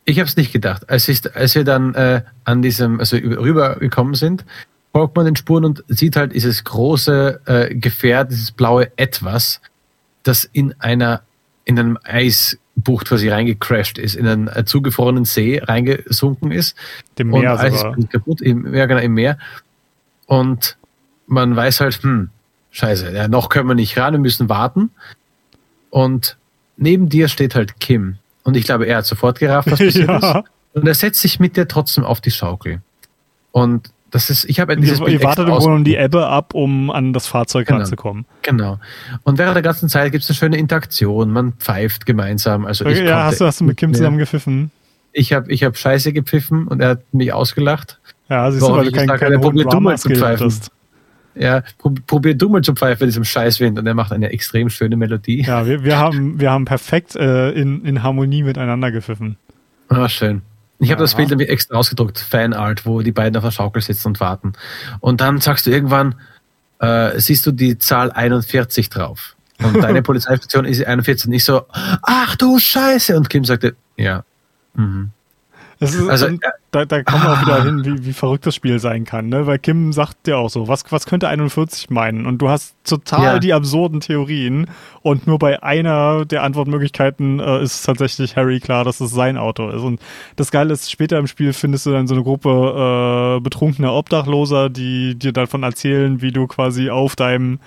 Ich 0.07 0.19
habe 0.21 0.27
es 0.27 0.37
nicht 0.39 0.55
gedacht. 0.55 0.89
Als, 0.89 1.07
ich, 1.09 1.37
als 1.37 1.55
wir 1.55 1.65
dann 1.65 1.93
äh, 1.95 2.23
an 2.45 2.63
diesem, 2.63 2.99
also 2.99 3.19
rübergekommen 3.19 4.15
sind, 4.15 4.47
folgt 4.93 5.15
man 5.17 5.27
den 5.27 5.37
Spuren 5.37 5.67
und 5.67 5.85
sieht 5.89 6.17
halt 6.17 6.33
dieses 6.33 6.65
große 6.65 7.41
äh, 7.45 7.75
Gefährt, 7.75 8.31
dieses 8.31 8.53
blaue 8.53 8.91
Etwas, 8.97 9.61
das 10.23 10.45
in 10.45 10.73
einer 10.79 11.21
in 11.69 11.79
einem 11.79 11.99
Eisbucht 12.79 13.09
quasi 13.09 13.29
reingecrashed 13.29 13.99
ist, 13.99 14.15
in 14.15 14.27
einen 14.27 14.49
äh, 14.49 14.65
zugefrorenen 14.65 15.25
See 15.25 15.61
reingesunken 15.63 16.51
ist. 16.51 16.77
Dem 17.19 17.29
Meer 17.31 17.53
und 17.53 17.59
Eis 17.59 17.75
ist 17.75 18.11
kaputt, 18.11 18.41
im, 18.41 18.75
ja, 18.75 18.87
genau, 18.87 19.01
im 19.01 19.15
Meer. 19.15 19.39
Und 20.27 20.77
man 21.27 21.55
weiß 21.55 21.81
halt, 21.81 22.03
hm, 22.03 22.31
scheiße, 22.71 23.13
ja, 23.15 23.29
noch 23.29 23.49
können 23.49 23.69
wir 23.69 23.75
nicht 23.75 23.97
ran, 23.99 24.15
wir 24.15 24.21
müssen 24.21 24.49
warten. 24.49 24.91
Und 25.91 26.37
neben 26.77 27.09
dir 27.09 27.29
steht 27.29 27.55
halt 27.55 27.81
Kim. 27.81 28.17
Und 28.45 28.57
ich 28.57 28.65
glaube, 28.65 28.87
er 28.87 28.99
hat 28.99 29.07
sofort 29.07 29.39
gerafft, 29.39 29.71
was 29.71 29.79
passiert 29.79 30.09
ja. 30.09 30.41
ist. 30.41 30.49
Und 30.75 30.87
er 30.87 30.95
setzt 30.95 31.21
sich 31.21 31.41
mit 31.41 31.57
dir 31.57 31.67
trotzdem 31.67 32.05
auf 32.05 32.21
die 32.21 32.31
Schaukel. 32.31 32.83
Und 33.53 33.91
das 34.11 34.31
ist, 34.31 34.45
ich 34.45 34.61
habe 34.61 34.77
dieses 34.77 35.01
Ihr, 35.01 35.09
ihr 35.09 35.23
wartet 35.23 35.49
im 35.49 35.55
Grunde 35.55 35.85
die 35.85 35.97
Ebbe 35.97 36.27
ab, 36.27 36.55
um 36.55 36.91
an 36.91 37.13
das 37.13 37.27
Fahrzeug 37.27 37.67
genau. 37.67 37.81
ranzukommen. 37.81 38.25
Genau. 38.43 38.79
Und 39.23 39.39
während 39.39 39.57
der 39.57 39.63
ganzen 39.63 39.89
Zeit 39.89 40.13
gibt 40.13 40.25
es 40.25 40.31
eine 40.31 40.37
schöne 40.37 40.57
Interaktion, 40.57 41.31
man 41.31 41.53
pfeift 41.55 42.07
gemeinsam. 42.07 42.65
Also 42.65 42.87
ich 42.87 43.01
ja, 43.01 43.25
hast 43.25 43.41
du, 43.41 43.45
hast 43.45 43.61
du 43.61 43.65
mit 43.65 43.77
Kim 43.77 43.93
zusammen 43.93 44.19
gepfiffen? 44.19 44.71
Ich 45.13 45.33
habe 45.33 45.51
ich 45.53 45.65
hab 45.65 45.77
Scheiße 45.77 46.13
gepfiffen 46.13 46.69
und 46.69 46.81
er 46.81 46.91
hat 46.91 47.15
mich 47.15 47.33
ausgelacht. 47.33 47.99
Ja, 48.29 48.51
siehst 48.51 48.67
du, 48.67 48.73
weil 48.73 48.87
du 48.87 48.93
kein, 48.93 49.09
keine 49.09 49.39
probier 49.39 49.65
du 49.65 49.81
mal 49.81 49.99
zu 49.99 50.11
pfeifen. 50.11 50.53
Ja, 51.35 51.63
probier 52.07 52.35
du 52.35 52.49
mal 52.49 52.63
zu 52.63 52.75
pfeifen 52.75 53.01
bei 53.01 53.07
diesem 53.07 53.25
Scheißwind 53.25 53.79
und 53.79 53.87
er 53.87 53.95
macht 53.95 54.13
eine 54.13 54.31
extrem 54.31 54.71
schöne 54.71 54.97
Melodie. 54.97 55.43
Ja, 55.43 55.67
wir, 55.67 55.85
wir, 55.85 55.99
haben, 55.99 56.41
wir 56.41 56.51
haben 56.51 56.65
perfekt 56.65 57.15
äh, 57.15 57.51
in, 57.51 57.85
in 57.85 58.03
Harmonie 58.03 58.43
miteinander 58.43 58.91
gepfiffen. 58.91 59.37
Ah, 59.89 60.09
schön. 60.09 60.43
Ich 60.81 60.91
habe 60.93 61.03
das 61.03 61.17
Bild 61.17 61.31
nämlich 61.31 61.49
extra 61.49 61.77
ausgedruckt, 61.77 62.19
Fanart, 62.19 62.87
wo 62.87 63.03
die 63.03 63.11
beiden 63.11 63.37
auf 63.37 63.43
der 63.43 63.51
Schaukel 63.51 63.83
sitzen 63.83 64.09
und 64.09 64.21
warten. 64.21 64.53
Und 65.01 65.21
dann 65.21 65.41
sagst 65.41 65.67
du 65.67 65.71
irgendwann, 65.71 66.15
äh, 66.79 67.19
siehst 67.19 67.45
du 67.47 67.53
die 67.53 67.79
Zahl 67.79 68.13
41 68.13 68.89
drauf. 68.89 69.35
Und 69.63 69.75
deine 69.83 70.03
Polizeistation 70.03 70.65
ist 70.65 70.85
41. 70.85 71.27
Und 71.27 71.33
ich 71.33 71.45
so, 71.45 71.63
ach 71.73 72.37
du 72.37 72.59
Scheiße. 72.59 73.17
Und 73.17 73.29
Kim 73.29 73.45
sagte, 73.45 73.75
ja. 73.97 74.25
Mhm. 74.75 75.11
Ist, 75.81 76.09
also, 76.09 76.27
da, 76.73 76.85
da 76.85 77.03
kommen 77.05 77.23
wir 77.23 77.33
auch 77.33 77.41
wieder 77.41 77.63
hin, 77.63 77.85
wie, 77.85 78.05
wie 78.05 78.13
verrückt 78.13 78.45
das 78.47 78.55
Spiel 78.57 78.81
sein 78.81 79.05
kann, 79.05 79.29
ne? 79.29 79.47
Weil 79.47 79.61
Kim 79.61 79.93
sagt 79.93 80.27
ja 80.27 80.37
auch 80.37 80.51
so, 80.51 80.67
was, 80.67 80.85
was 80.91 81.07
könnte 81.07 81.29
41 81.29 81.89
meinen? 81.91 82.27
Und 82.27 82.39
du 82.39 82.49
hast 82.49 82.75
total 82.85 83.35
ja. 83.35 83.39
die 83.39 83.53
absurden 83.53 84.01
Theorien 84.01 84.69
und 85.03 85.29
nur 85.29 85.39
bei 85.39 85.63
einer 85.63 86.25
der 86.25 86.43
Antwortmöglichkeiten 86.43 87.39
äh, 87.39 87.63
ist 87.63 87.83
tatsächlich 87.83 88.35
Harry 88.37 88.59
klar, 88.59 88.85
dass 88.85 89.01
es 89.01 89.13
sein 89.13 89.37
Auto 89.37 89.69
ist. 89.69 89.83
Und 89.83 90.01
das 90.35 90.51
Geile 90.51 90.73
ist, 90.73 90.91
später 90.91 91.17
im 91.17 91.29
Spiel 91.29 91.53
findest 91.53 91.87
du 91.87 91.93
dann 91.93 92.09
so 92.09 92.15
eine 92.15 92.25
Gruppe 92.25 93.37
äh, 93.39 93.41
betrunkener 93.41 93.95
Obdachloser, 93.95 94.71
die 94.71 95.15
dir 95.15 95.33
davon 95.33 95.63
erzählen, 95.63 96.21
wie 96.21 96.33
du 96.33 96.49
quasi 96.49 96.91
auf 96.91 97.15
deinem 97.15 97.61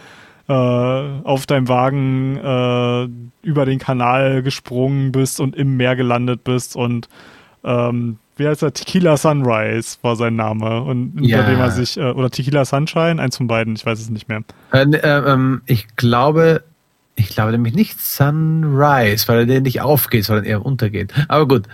äh, 0.49 0.53
auf 0.53 1.45
deinem 1.45 1.69
Wagen 1.69 2.37
äh, 2.37 3.47
über 3.47 3.65
den 3.65 3.79
Kanal 3.79 4.43
gesprungen 4.43 5.13
bist 5.13 5.39
und 5.39 5.55
im 5.55 5.77
Meer 5.77 5.95
gelandet 5.95 6.43
bist 6.43 6.75
und 6.75 7.07
ähm, 7.63 8.17
wie 8.37 8.47
heißt 8.47 8.63
er? 8.63 8.73
Tequila 8.73 9.17
Sunrise 9.17 9.97
war 10.01 10.15
sein 10.15 10.35
Name 10.35 10.81
und 10.81 11.19
ja. 11.21 11.39
unter 11.39 11.51
dem 11.51 11.59
er 11.59 11.71
sich, 11.71 11.97
äh, 11.97 12.11
oder 12.11 12.29
Tequila 12.29 12.65
Sunshine, 12.65 13.21
eins 13.21 13.37
von 13.37 13.47
beiden, 13.47 13.75
ich 13.75 13.85
weiß 13.85 13.99
es 13.99 14.09
nicht 14.09 14.27
mehr. 14.27 14.43
Äh, 14.71 14.85
ne, 14.85 15.03
äh, 15.03 15.31
ähm, 15.31 15.61
ich 15.65 15.95
glaube, 15.95 16.63
ich 17.15 17.29
glaube 17.29 17.51
nämlich 17.51 17.75
nicht 17.75 17.99
Sunrise, 17.99 19.27
weil 19.27 19.49
er 19.49 19.61
nicht 19.61 19.81
aufgeht, 19.81 20.25
sondern 20.25 20.45
eher 20.45 20.65
untergeht. 20.65 21.13
Aber 21.27 21.47
gut. 21.47 21.67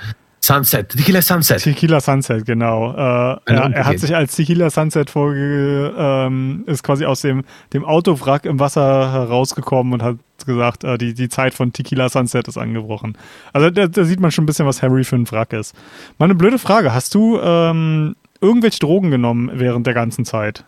Sunset, 0.48 0.90
Tequila 0.90 1.22
Sunset. 1.22 1.62
Tequila 1.62 2.00
Sunset, 2.00 2.46
genau. 2.46 2.94
Äh, 2.94 2.96
er, 2.98 3.40
er, 3.74 3.86
hat 3.86 4.00
sich 4.00 4.16
als 4.16 4.34
Tequila 4.34 4.70
Sunset 4.70 5.10
vorge, 5.10 5.94
ähm, 5.98 6.64
ist 6.68 6.84
quasi 6.84 7.06
aus 7.06 7.20
dem, 7.20 7.44
dem 7.74 7.84
Autowrack 7.84 8.46
im 8.46 8.58
Wasser 8.58 9.12
herausgekommen 9.12 9.92
und 9.92 10.02
hat 10.02 10.16
gesagt, 10.46 10.86
äh, 10.86 10.98
die, 10.98 11.14
die 11.14 11.28
Zeit 11.28 11.54
von 11.54 11.74
Tequila 11.74 12.08
Sunset 12.08 12.48
ist 12.48 12.58
angebrochen. 12.58 13.18
Also 13.52 13.70
da, 13.70 13.88
da, 13.88 14.06
sieht 14.06 14.22
man 14.22 14.32
schon 14.32 14.44
ein 14.44 14.46
bisschen, 14.46 14.66
was 14.66 14.82
Harry 14.82 15.04
für 15.04 15.18
ein 15.18 15.30
Wrack 15.30 15.52
ist. 15.52 15.76
Mal 16.18 16.26
eine 16.26 16.36
blöde 16.36 16.60
Frage. 16.60 16.94
Hast 16.94 17.14
du 17.14 17.38
ähm, 17.42 18.16
irgendwelche 18.40 18.80
Drogen 18.80 19.12
genommen 19.12 19.52
während 19.54 19.86
der 19.86 19.96
ganzen 19.96 20.24
Zeit? 20.24 20.64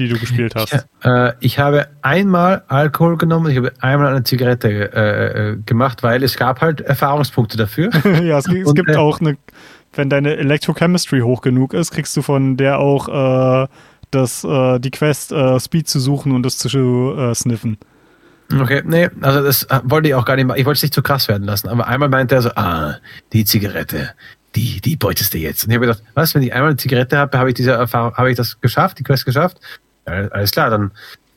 Die 0.00 0.08
du 0.08 0.18
gespielt 0.18 0.54
hast? 0.54 0.72
Ich, 0.72 1.04
äh, 1.04 1.32
ich 1.40 1.58
habe 1.58 1.88
einmal 2.02 2.62
Alkohol 2.68 3.16
genommen, 3.16 3.50
ich 3.50 3.56
habe 3.56 3.72
einmal 3.80 4.08
eine 4.08 4.24
Zigarette 4.24 4.92
äh, 4.92 5.50
äh, 5.50 5.56
gemacht, 5.64 6.02
weil 6.02 6.22
es 6.22 6.36
gab 6.36 6.60
halt 6.60 6.80
Erfahrungspunkte 6.80 7.56
dafür. 7.56 7.90
ja, 8.22 8.38
es, 8.38 8.48
es 8.48 8.66
Und, 8.66 8.74
gibt 8.74 8.90
äh, 8.90 8.96
auch 8.96 9.20
eine, 9.20 9.36
wenn 9.92 10.10
deine 10.10 10.36
Electrochemistry 10.36 11.20
hoch 11.20 11.42
genug 11.42 11.74
ist, 11.74 11.90
kriegst 11.90 12.16
du 12.16 12.22
von 12.22 12.56
der 12.56 12.78
auch 12.78 13.08
äh, 13.64 13.68
das, 14.10 14.44
äh, 14.44 14.78
die 14.80 14.90
Quest 14.90 15.34
Speed 15.58 15.88
zu 15.88 16.00
suchen 16.00 16.32
und 16.32 16.42
das 16.42 16.58
zu 16.58 17.32
sniffen. 17.34 17.78
Okay, 18.52 18.82
nee, 18.84 19.08
also 19.20 19.44
das 19.44 19.68
wollte 19.84 20.08
ich 20.08 20.14
auch 20.16 20.24
gar 20.24 20.34
nicht 20.34 20.44
machen. 20.44 20.58
Ich 20.58 20.66
wollte 20.66 20.78
es 20.78 20.82
nicht 20.82 20.94
zu 20.94 21.02
krass 21.02 21.28
werden 21.28 21.44
lassen. 21.44 21.68
Aber 21.68 21.86
einmal 21.86 22.08
meinte 22.08 22.34
er 22.34 22.42
so, 22.42 22.50
ah, 22.56 22.96
die 23.32 23.44
Zigarette, 23.44 24.10
die, 24.56 24.80
die 24.80 24.96
beutest 24.96 25.34
du 25.34 25.38
jetzt. 25.38 25.64
Und 25.64 25.70
ich 25.70 25.76
habe 25.76 25.86
gedacht, 25.86 26.02
was, 26.14 26.34
wenn 26.34 26.42
ich 26.42 26.52
einmal 26.52 26.70
eine 26.70 26.76
Zigarette 26.76 27.16
habe, 27.16 27.38
habe 27.38 27.50
ich 27.50 27.54
diese 27.54 27.72
Erfahrung, 27.72 28.14
habe 28.16 28.30
ich 28.30 28.36
das 28.36 28.60
geschafft, 28.60 28.98
die 28.98 29.04
Quest 29.04 29.24
geschafft? 29.24 29.60
Alles 30.04 30.50
klar, 30.50 30.70
dann 30.70 30.90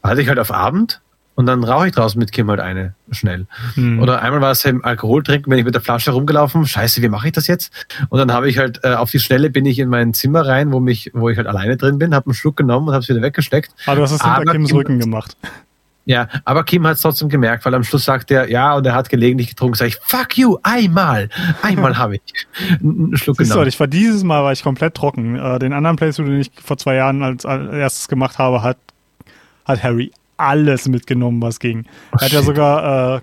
halte 0.04 0.22
ich 0.22 0.28
halt 0.28 0.40
auf 0.40 0.52
Abend 0.52 1.02
und 1.36 1.48
dann 1.48 1.64
rauche 1.64 1.88
ich 1.88 1.94
draußen 1.94 2.20
mit 2.20 2.32
Kim 2.32 2.50
halt 2.50 2.60
eine 2.60 2.94
schnell. 3.12 3.48
Hm. 3.74 4.00
Oder 4.00 4.22
einmal 4.22 4.42
war 4.42 4.52
es 4.52 4.64
eben 4.66 4.84
Alkohol 4.84 5.24
trinken, 5.24 5.50
wenn 5.50 5.58
ich 5.58 5.66
mit 5.66 5.74
der 5.74 5.82
Flasche 5.82 6.12
rumgelaufen, 6.12 6.66
scheiße, 6.66 7.02
wie 7.02 7.10
mache 7.10 7.28
ich 7.28 7.34
das 7.34 7.48
jetzt? 7.48 7.72
Und 8.10 8.20
dann 8.20 8.32
habe 8.32 8.50
ich 8.50 8.58
halt 8.58 8.82
äh, 8.84 8.94
auf 8.94 9.10
die 9.10 9.20
Schnelle 9.20 9.50
bin 9.50 9.66
ich 9.66 9.80
in 9.80 9.90
mein 9.90 10.14
Zimmer 10.14 10.46
rein, 10.46 10.72
wo 10.72 10.80
mich, 10.80 11.12
wo 11.14 11.30
ich 11.30 11.38
halt 11.38 11.48
alleine 11.48 11.78
drin 11.78 11.98
bin, 11.98 12.14
habe 12.14 12.28
einen 12.28 12.36
Schluck 12.36 12.58
genommen 12.58 12.88
und 12.88 12.94
habe 12.94 13.02
es 13.02 13.10
wieder 13.10 13.22
weggesteckt. 13.22 13.74
Aber 13.88 13.98
du 13.98 14.02
hast 14.04 14.12
es 14.12 14.24
hinter 14.24 14.52
Kims 14.52 14.70
Kim, 14.70 14.78
Rücken 14.78 15.00
gemacht. 15.00 15.36
Ja, 16.06 16.28
aber 16.44 16.64
Kim 16.66 16.86
hat 16.86 16.96
es 16.96 17.02
trotzdem 17.02 17.30
gemerkt, 17.30 17.64
weil 17.66 17.74
am 17.76 17.84
Schluss 17.84 18.04
sagt 18.04 18.30
er, 18.30 18.50
ja, 18.50 18.76
und 18.76 18.86
er 18.86 18.94
hat 18.94 19.10
gelegentlich 19.10 19.50
getrunken. 19.50 19.76
Sag 19.76 19.88
ich, 19.88 19.98
fuck 20.04 20.38
you, 20.38 20.58
einmal, 20.62 21.30
einmal 21.62 21.98
habe 21.98 22.16
ich 22.16 22.22
einen 22.82 23.16
Schluck 23.16 23.38
Siehst 23.38 23.52
genommen. 23.52 23.66
Du, 23.66 23.70
ich 23.70 23.80
war 23.80 23.88
dieses 23.88 24.24
Mal 24.24 24.44
war 24.44 24.52
ich 24.52 24.64
komplett 24.64 24.96
trocken. 24.96 25.38
Äh, 25.38 25.60
den 25.60 25.72
anderen 25.72 25.96
Playthrough, 25.96 26.26
den 26.26 26.42
ich 26.42 26.52
vor 26.62 26.78
zwei 26.78 26.96
Jahren 26.96 27.24
als, 27.24 27.46
erstes 27.46 28.10
gemacht 28.10 28.38
habe, 28.38 28.62
hat, 28.62 28.78
hat 29.66 29.82
Harry 29.82 30.12
alles 30.36 30.90
mitgenommen, 30.90 31.42
was 31.42 31.60
ging. 31.60 31.86
Oh, 32.12 32.18
er 32.20 32.26
hat 32.26 32.32
ja 32.34 32.42
sogar 32.42 33.18
äh, 33.18 33.22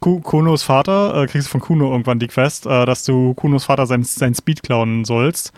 Kunos 0.00 0.62
Vater, 0.62 1.22
äh, 1.22 1.26
kriegst 1.26 1.48
du 1.48 1.50
von 1.50 1.60
Kuno 1.60 1.90
irgendwann 1.90 2.18
die 2.18 2.28
Quest, 2.28 2.66
äh, 2.66 2.84
dass 2.84 3.04
du 3.04 3.32
Kunos 3.34 3.64
Vater 3.64 3.86
sein, 3.86 4.04
sein 4.04 4.34
Speed 4.34 4.62
klauen 4.62 5.06
sollst. 5.06 5.52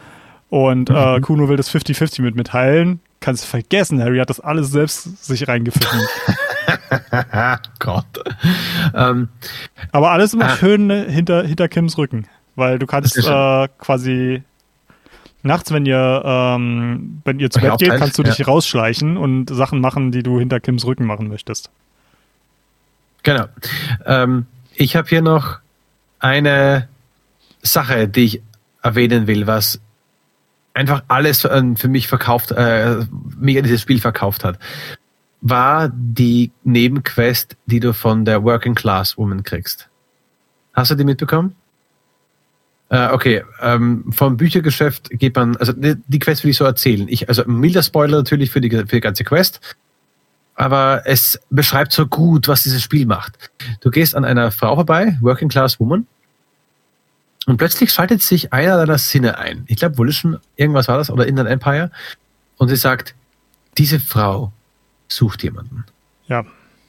Und 0.51 0.89
äh, 0.89 1.17
mhm. 1.17 1.23
Kuno 1.23 1.49
will 1.49 1.57
das 1.57 1.75
50-50 1.75 2.23
mit 2.23 2.37
mitteilen 2.37 3.01
kannst 3.21 3.45
du 3.45 3.49
vergessen, 3.49 4.03
Harry 4.03 4.19
hat 4.19 4.31
das 4.31 4.41
alles 4.41 4.71
selbst 4.71 5.25
sich 5.25 5.47
reingepfiffen. 5.49 6.01
Gott. 7.79 8.07
Ähm, 8.95 9.29
Aber 9.93 10.11
alles 10.11 10.35
immer 10.35 10.47
ah, 10.47 10.57
schön 10.57 10.91
hinter, 10.91 11.43
hinter 11.45 11.69
Kims 11.69 11.99
Rücken, 11.99 12.27
weil 12.57 12.79
du 12.79 12.87
kannst 12.87 13.17
äh, 13.17 13.69
quasi 13.79 14.43
nachts, 15.43 15.73
wenn 15.73 15.87
ihr, 15.87 16.23
ähm, 16.25 17.21
wenn 17.25 17.41
ihr 17.41 17.51
zu 17.51 17.61
Bett 17.61 17.79
geht, 17.79 17.97
kannst 17.97 18.19
du 18.19 18.23
dich 18.23 18.39
ja. 18.39 18.47
rausschleichen 18.47 19.17
und 19.17 19.49
Sachen 19.51 19.81
machen, 19.81 20.13
die 20.13 20.23
du 20.23 20.39
hinter 20.39 20.61
Kims 20.61 20.85
Rücken 20.85 21.07
machen 21.07 21.29
möchtest. 21.29 21.71
Genau. 23.23 23.47
Ähm, 24.07 24.47
ich 24.75 24.97
habe 24.97 25.09
hier 25.09 25.23
noch 25.23 25.59
eine 26.21 26.89
Sache, 27.63 28.09
die 28.09 28.25
ich 28.25 28.43
erwähnen 28.83 29.27
will, 29.27 29.47
was 29.47 29.81
einfach 30.79 31.03
alles 31.09 31.45
äh, 31.45 31.63
für 31.77 31.89
mich 31.89 32.09
verkauft, 32.09 32.53
äh, 32.53 32.55
an 32.57 33.07
dieses 33.43 33.83
Spiel 33.83 34.01
verkauft 34.01 34.45
hat, 34.45 34.59
war 35.41 35.91
die 35.93 36.53
Nebenquest, 36.65 37.57
die 37.67 37.81
du 37.81 37.93
von 37.93 38.25
der 38.25 38.43
Working 38.45 38.75
Class 38.75 39.19
Woman 39.19 39.43
kriegst. 39.43 39.89
Hast 40.73 40.91
du 40.91 40.95
die 40.95 41.05
mitbekommen? 41.05 41.55
Äh, 42.91 43.09
okay, 43.09 43.43
ähm, 43.61 44.05
vom 44.13 44.37
Büchergeschäft 44.37 45.11
geht 45.11 45.37
man, 45.37 45.57
also 45.57 45.73
die, 45.73 45.97
die 46.07 46.19
Quest 46.19 46.45
will 46.45 46.53
ich 46.53 46.57
so 46.57 46.65
erzählen. 46.65 47.07
Ich, 47.09 47.29
also 47.29 47.45
milder 47.45 47.83
Spoiler 47.83 48.19
natürlich 48.19 48.51
für 48.51 48.61
die, 48.61 48.71
für 48.71 48.87
die 48.87 49.01
ganze 49.01 49.25
Quest, 49.25 49.61
aber 50.55 51.03
es 51.05 51.39
beschreibt 51.51 51.93
so 51.93 52.07
gut, 52.07 52.49
was 52.49 52.63
dieses 52.63 52.83
Spiel 52.83 53.07
macht. 53.07 53.51
Du 53.81 53.91
gehst 53.91 54.15
an 54.15 54.25
einer 54.25 54.51
Frau 54.51 54.75
vorbei, 54.75 55.19
Working 55.21 55.49
Class 55.49 55.79
Woman, 55.79 56.07
und 57.49 57.57
plötzlich 57.57 57.91
schaltet 57.91 58.23
sich 58.23 58.53
einer 58.53 58.77
deiner 58.77 58.99
Sinne 58.99 59.39
ein. 59.39 59.65
Ich 59.69 59.79
glaube, 59.79 59.97
Volition, 59.97 60.39
irgendwas 60.57 60.87
war 60.87 60.99
das, 60.99 61.11
oder 61.11 61.27
Inland 61.27 61.49
Empire. 61.49 61.91
Und 62.59 62.69
sie 62.69 62.77
sagt, 62.77 63.15
diese 63.79 63.99
Frau 63.99 64.53
sucht 65.09 65.43
jemanden. 65.43 65.85
Ja. 66.27 66.45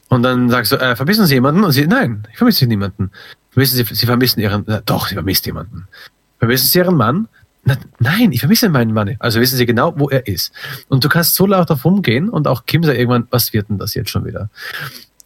Und 0.09 0.23
dann 0.23 0.49
sagst 0.49 0.73
du, 0.73 0.75
äh, 0.75 0.97
vermissen 0.97 1.25
Sie 1.27 1.35
jemanden? 1.35 1.63
Und 1.63 1.71
sie, 1.71 1.87
nein, 1.87 2.27
ich 2.29 2.37
vermisse 2.37 2.67
niemanden. 2.67 3.09
Vermissen 3.51 3.77
Sie, 3.77 3.95
sie 3.95 4.05
vermissen 4.05 4.41
Ihren, 4.41 4.67
äh, 4.67 4.81
doch, 4.85 5.07
Sie 5.07 5.13
vermisst 5.13 5.45
jemanden. 5.45 5.87
Vermissen 6.39 6.67
Sie 6.67 6.79
Ihren 6.79 6.97
Mann? 6.97 7.29
Na, 7.63 7.77
nein, 7.99 8.33
ich 8.33 8.41
vermisse 8.41 8.67
meinen 8.67 8.93
Mann. 8.93 9.15
Also 9.19 9.39
wissen 9.39 9.55
Sie 9.55 9.65
genau, 9.65 9.97
wo 9.97 10.09
er 10.09 10.27
ist. 10.27 10.51
Und 10.89 11.05
du 11.05 11.07
kannst 11.07 11.35
so 11.35 11.45
laut 11.45 11.71
auf 11.71 11.85
rumgehen 11.85 12.27
und 12.27 12.49
auch 12.49 12.65
Kim 12.65 12.83
sagt 12.83 12.97
irgendwann, 12.97 13.29
was 13.31 13.53
wird 13.53 13.69
denn 13.69 13.77
das 13.77 13.93
jetzt 13.93 14.09
schon 14.09 14.25
wieder? 14.25 14.49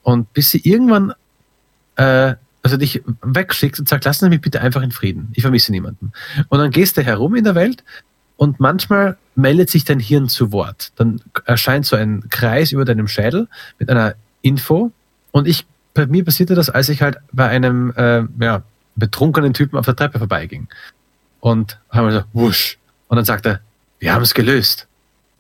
Und 0.04 0.32
bis 0.34 0.52
sie 0.52 0.60
irgendwann 0.60 1.14
äh, 1.96 2.36
also 2.64 2.78
dich 2.78 3.04
wegschickt 3.22 3.78
und 3.78 3.90
sagt, 3.90 4.06
lassen 4.06 4.26
Sie 4.26 4.30
mich 4.30 4.42
bitte 4.42 4.62
einfach 4.62 4.82
in 4.82 4.92
Frieden. 4.92 5.30
Ich 5.34 5.44
vermisse 5.44 5.72
niemanden. 5.72 6.14
Und 6.48 6.60
dann 6.60 6.72
gehst 6.72 6.98
du 6.98 7.04
herum 7.04 7.36
in 7.36 7.44
der 7.44 7.56
Welt 7.56 7.84
und 8.38 8.60
manchmal 8.60 9.18
meldet 9.36 9.70
sich 9.70 9.84
dein 9.84 10.00
Hirn 10.00 10.30
zu 10.30 10.52
Wort. 10.52 10.92
Dann 10.96 11.22
erscheint 11.46 11.86
so 11.86 11.96
ein 11.96 12.30
Kreis 12.30 12.72
über 12.72 12.86
deinem 12.86 13.08
Schädel 13.08 13.48
mit 13.80 13.90
einer 13.90 14.16
Info. 14.42 14.92
Und 15.32 15.48
ich, 15.48 15.66
bei 15.94 16.08
mir 16.08 16.24
passierte 16.24 16.56
das, 16.56 16.70
als 16.70 16.90
ich 16.90 17.02
halt 17.02 17.18
bei 17.34 17.50
einem 17.50 17.92
äh, 17.96 18.24
ja, 18.40 18.64
betrunkenen 18.96 19.54
Typen 19.54 19.78
auf 19.78 19.86
der 19.86 19.96
Treppe 19.96 20.20
vorbeiging. 20.20 20.68
Und 21.42 21.80
haben 21.90 22.08
wir 22.08 22.14
so, 22.14 22.24
wusch. 22.32 22.78
Und 23.10 23.18
dann 23.18 23.26
sagt 23.26 23.46
er, 23.46 23.60
wir 24.00 24.14
haben 24.14 24.24
es 24.24 24.34
gelöst. 24.34 24.88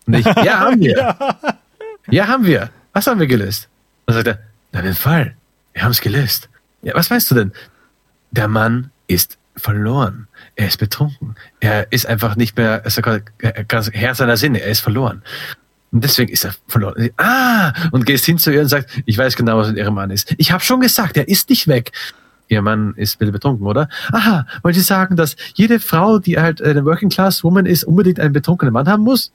Und 0.05 0.15
ich, 0.15 0.25
ja, 0.25 0.59
haben 0.59 0.81
wir. 0.81 0.97
ja. 0.97 1.37
ja, 2.09 2.27
haben 2.27 2.45
wir. 2.45 2.69
Was 2.91 3.07
haben 3.07 3.19
wir 3.19 3.27
gelöst? 3.27 3.69
Und 4.05 4.15
dann 4.15 4.25
sagt 4.25 4.37
er, 4.37 4.43
na, 4.73 4.81
den 4.81 4.93
Fall. 4.93 5.35
Wir 5.73 5.83
haben 5.83 5.91
es 5.91 6.01
gelöst. 6.01 6.49
Ja, 6.83 6.93
was 6.95 7.09
weißt 7.09 7.31
du 7.31 7.35
denn? 7.35 7.51
Der 8.31 8.47
Mann 8.47 8.91
ist 9.07 9.37
verloren. 9.55 10.27
er 10.55 10.67
ist 10.67 10.77
betrunken. 10.77 11.35
Er 11.59 11.91
ist 11.91 12.05
einfach 12.05 12.35
nicht 12.35 12.57
mehr 12.57 12.83
ganz 13.67 13.89
Herr 13.91 14.15
seiner 14.15 14.37
Sinne. 14.37 14.61
Er 14.61 14.71
ist 14.71 14.79
verloren. 14.79 15.21
Und 15.91 16.03
deswegen 16.03 16.31
ist 16.31 16.43
er 16.43 16.55
verloren. 16.67 17.11
Ah! 17.17 17.71
Und 17.91 18.05
gehst 18.05 18.25
hin 18.25 18.39
zu 18.39 18.51
ihr 18.51 18.61
und 18.61 18.67
sagt, 18.67 18.89
ich 19.05 19.17
weiß 19.17 19.35
genau, 19.35 19.57
was 19.57 19.67
mit 19.67 19.77
ihrem 19.77 19.93
Mann 19.93 20.09
ist. 20.09 20.33
Ich 20.37 20.51
habe 20.51 20.63
schon 20.63 20.81
gesagt, 20.81 21.17
er 21.17 21.27
ist 21.27 21.49
nicht 21.49 21.67
weg. 21.67 21.91
Ihr 22.47 22.61
Mann 22.61 22.93
ist 22.97 23.19
bitte 23.19 23.31
betrunken, 23.31 23.65
oder? 23.65 23.87
Aha, 24.11 24.45
wollen 24.63 24.75
Sie 24.75 24.81
sagen, 24.81 25.15
dass 25.15 25.35
jede 25.53 25.79
Frau, 25.79 26.19
die 26.19 26.39
halt 26.39 26.61
eine 26.61 26.83
Working 26.83 27.09
Class 27.09 27.43
Woman 27.43 27.65
ist, 27.65 27.83
unbedingt 27.83 28.19
einen 28.19 28.33
betrunkenen 28.33 28.73
Mann 28.73 28.87
haben 28.87 29.03
muss? 29.03 29.31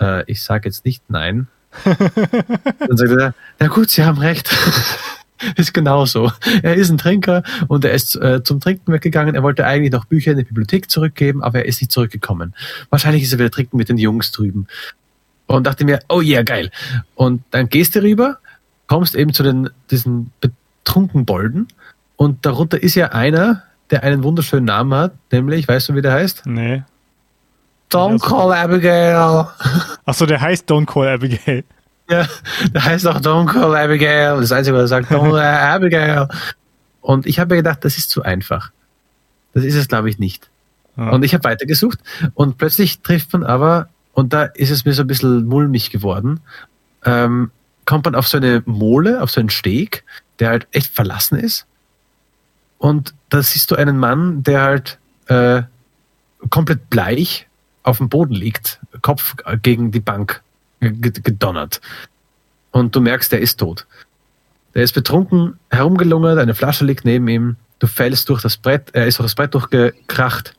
Äh, 0.00 0.24
ich 0.30 0.42
sage 0.42 0.68
jetzt 0.68 0.84
nicht 0.84 1.02
nein. 1.08 1.46
dann 1.84 2.96
sagt 2.96 3.10
er, 3.12 3.34
na 3.58 3.66
gut, 3.68 3.90
Sie 3.90 4.04
haben 4.04 4.18
recht. 4.18 4.54
ist 5.56 5.74
genauso. 5.74 6.32
Er 6.62 6.74
ist 6.74 6.90
ein 6.90 6.98
Trinker 6.98 7.42
und 7.68 7.84
er 7.84 7.92
ist 7.92 8.16
äh, 8.16 8.42
zum 8.42 8.60
Trinken 8.60 8.92
weggegangen. 8.92 9.34
Er 9.34 9.42
wollte 9.42 9.66
eigentlich 9.66 9.92
noch 9.92 10.04
Bücher 10.04 10.32
in 10.32 10.38
die 10.38 10.44
Bibliothek 10.44 10.90
zurückgeben, 10.90 11.42
aber 11.42 11.60
er 11.60 11.64
ist 11.66 11.80
nicht 11.80 11.92
zurückgekommen. 11.92 12.54
Wahrscheinlich 12.90 13.22
ist 13.22 13.32
er 13.32 13.38
wieder 13.38 13.50
trinken 13.50 13.76
mit 13.76 13.88
den 13.88 13.98
Jungs 13.98 14.32
drüben. 14.32 14.66
Und 15.46 15.66
dachte 15.66 15.84
mir, 15.84 16.00
oh 16.08 16.20
yeah, 16.20 16.42
geil. 16.42 16.70
Und 17.14 17.42
dann 17.52 17.68
gehst 17.68 17.94
du 17.94 18.02
rüber, 18.02 18.38
kommst 18.88 19.14
eben 19.14 19.32
zu 19.32 19.42
den, 19.42 19.70
diesen 19.90 20.32
betrunken 20.40 21.24
Bolden 21.24 21.68
und 22.16 22.44
darunter 22.46 22.82
ist 22.82 22.94
ja 22.94 23.12
einer, 23.12 23.62
der 23.90 24.02
einen 24.02 24.24
wunderschönen 24.24 24.64
Namen 24.64 24.94
hat, 24.94 25.12
nämlich, 25.30 25.68
weißt 25.68 25.90
du, 25.90 25.94
wie 25.94 26.02
der 26.02 26.12
heißt? 26.12 26.46
Nee. 26.46 26.82
Don't 27.90 28.20
call 28.20 28.52
Abigail. 28.52 29.46
Achso, 30.04 30.26
der 30.26 30.40
heißt 30.40 30.68
Don't 30.68 30.86
call 30.86 31.06
Abigail. 31.06 31.62
Ja, 32.08 32.26
der 32.72 32.84
heißt 32.84 33.06
auch 33.06 33.20
Don't 33.20 33.46
call 33.46 33.74
Abigail. 33.74 34.40
Das 34.40 34.52
Einzige, 34.52 34.76
was 34.76 34.84
er 34.84 34.88
sagt, 34.88 35.10
Don't 35.10 35.30
call 35.30 35.40
Abigail. 35.40 36.28
Und 37.00 37.26
ich 37.26 37.38
habe 37.38 37.54
mir 37.54 37.62
gedacht, 37.62 37.84
das 37.84 37.98
ist 37.98 38.10
zu 38.10 38.22
einfach. 38.22 38.70
Das 39.54 39.64
ist 39.64 39.74
es, 39.74 39.88
glaube 39.88 40.10
ich, 40.10 40.18
nicht. 40.18 40.50
Ja. 40.96 41.10
Und 41.10 41.24
ich 41.24 41.34
habe 41.34 41.44
weitergesucht 41.44 41.98
und 42.34 42.58
plötzlich 42.58 43.00
trifft 43.00 43.32
man 43.32 43.44
aber, 43.44 43.88
und 44.12 44.32
da 44.32 44.44
ist 44.44 44.70
es 44.70 44.84
mir 44.84 44.92
so 44.92 45.02
ein 45.02 45.06
bisschen 45.06 45.46
mulmig 45.46 45.90
geworden, 45.90 46.40
ähm, 47.04 47.50
kommt 47.84 48.04
man 48.04 48.14
auf 48.14 48.28
so 48.28 48.38
eine 48.38 48.62
Mole, 48.66 49.22
auf 49.22 49.30
so 49.30 49.40
einen 49.40 49.50
Steg, 49.50 50.04
der 50.38 50.50
halt 50.50 50.66
echt 50.72 50.94
verlassen 50.94 51.38
ist. 51.38 51.66
Und 52.78 53.14
da 53.28 53.42
siehst 53.42 53.70
du 53.70 53.76
einen 53.76 53.98
Mann, 53.98 54.42
der 54.42 54.62
halt 54.62 54.98
äh, 55.26 55.62
komplett 56.50 56.90
bleich 56.90 57.46
auf 57.82 57.98
dem 57.98 58.08
Boden 58.08 58.34
liegt, 58.34 58.80
Kopf 59.02 59.36
gegen 59.62 59.92
die 59.92 60.00
Bank 60.00 60.42
gedonnert. 60.80 61.80
Und 62.70 62.94
du 62.94 63.00
merkst, 63.00 63.32
der 63.32 63.40
ist 63.40 63.58
tot. 63.58 63.86
Der 64.74 64.82
ist 64.82 64.92
betrunken, 64.92 65.58
herumgelungert, 65.70 66.38
eine 66.38 66.54
Flasche 66.54 66.84
liegt 66.84 67.04
neben 67.04 67.26
ihm, 67.28 67.56
du 67.78 67.86
fällst 67.86 68.28
durch 68.28 68.42
das 68.42 68.56
Brett, 68.56 68.90
er 68.92 69.06
ist 69.06 69.18
durch 69.18 69.26
das 69.26 69.34
Brett 69.34 69.54
durchgekracht, 69.54 70.54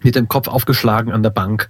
mit 0.00 0.16
dem 0.16 0.28
Kopf 0.28 0.48
aufgeschlagen 0.48 1.12
an 1.12 1.22
der 1.22 1.30
Bank, 1.30 1.68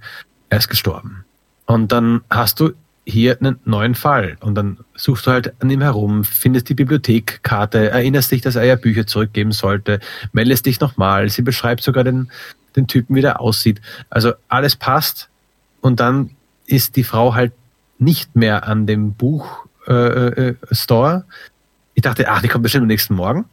er 0.49 0.57
ist 0.57 0.69
gestorben. 0.69 1.25
Und 1.65 1.91
dann 1.91 2.21
hast 2.29 2.59
du 2.59 2.71
hier 3.05 3.37
einen 3.39 3.59
neuen 3.65 3.95
Fall. 3.95 4.37
Und 4.39 4.55
dann 4.55 4.77
suchst 4.95 5.27
du 5.27 5.31
halt 5.31 5.53
an 5.61 5.69
ihm 5.69 5.81
herum, 5.81 6.23
findest 6.23 6.69
die 6.69 6.73
Bibliothekkarte, 6.73 7.89
erinnerst 7.91 8.31
dich, 8.31 8.41
dass 8.41 8.55
er 8.55 8.63
ja 8.63 8.75
Bücher 8.75 9.05
zurückgeben 9.05 9.51
sollte, 9.51 9.99
meldest 10.31 10.65
dich 10.65 10.79
nochmal, 10.79 11.29
sie 11.29 11.41
beschreibt 11.41 11.83
sogar 11.83 12.03
den, 12.03 12.31
den 12.75 12.87
Typen, 12.87 13.15
wie 13.15 13.21
der 13.21 13.41
aussieht. 13.41 13.81
Also 14.09 14.33
alles 14.47 14.75
passt 14.75 15.29
und 15.81 15.99
dann 15.99 16.31
ist 16.73 16.95
die 16.95 17.03
Frau 17.03 17.35
halt 17.35 17.53
nicht 17.99 18.35
mehr 18.35 18.67
an 18.67 18.87
dem 18.87 19.13
Buchstore. 19.13 19.65
Äh, 19.87 20.49
äh, 20.49 21.33
ich 21.93 22.01
dachte, 22.01 22.27
ach, 22.29 22.41
die 22.41 22.47
kommt 22.47 22.63
bestimmt 22.63 22.83
am 22.83 22.87
nächsten 22.87 23.15
Morgen. 23.15 23.45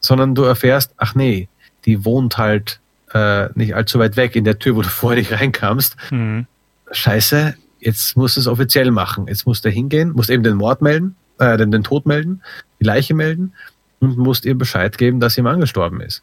Sondern 0.00 0.34
du 0.34 0.42
erfährst, 0.42 0.92
ach 0.96 1.14
nee, 1.14 1.48
die 1.86 2.04
wohnt 2.04 2.36
halt 2.36 2.80
äh, 3.12 3.48
nicht 3.54 3.74
allzu 3.74 3.98
weit 3.98 4.16
weg 4.16 4.36
in 4.36 4.44
der 4.44 4.58
Tür, 4.58 4.76
wo 4.76 4.82
du 4.82 4.88
vorher 4.90 5.18
nicht 5.18 5.32
reinkamst. 5.32 5.96
Mhm. 6.10 6.46
Scheiße, 6.90 7.54
jetzt 7.80 8.16
muss 8.16 8.36
es 8.36 8.46
offiziell 8.46 8.90
machen. 8.90 9.28
Jetzt 9.28 9.46
muss 9.46 9.62
der 9.62 9.72
hingehen, 9.72 10.12
muss 10.12 10.28
eben 10.28 10.42
den 10.42 10.56
Mord 10.56 10.82
melden, 10.82 11.16
äh, 11.38 11.56
den, 11.56 11.70
den 11.70 11.84
Tod 11.84 12.06
melden, 12.06 12.42
die 12.80 12.84
Leiche 12.84 13.14
melden 13.14 13.52
und 14.00 14.18
musst 14.18 14.44
ihr 14.44 14.56
Bescheid 14.56 14.98
geben, 14.98 15.20
dass 15.20 15.36
ihr 15.36 15.44
Mann 15.44 15.60
gestorben 15.60 16.00
ist. 16.00 16.22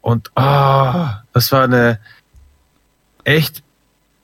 Und 0.00 0.30
ah, 0.36 1.20
oh, 1.20 1.22
das 1.32 1.50
war 1.52 1.64
eine 1.64 1.98
echt 3.24 3.62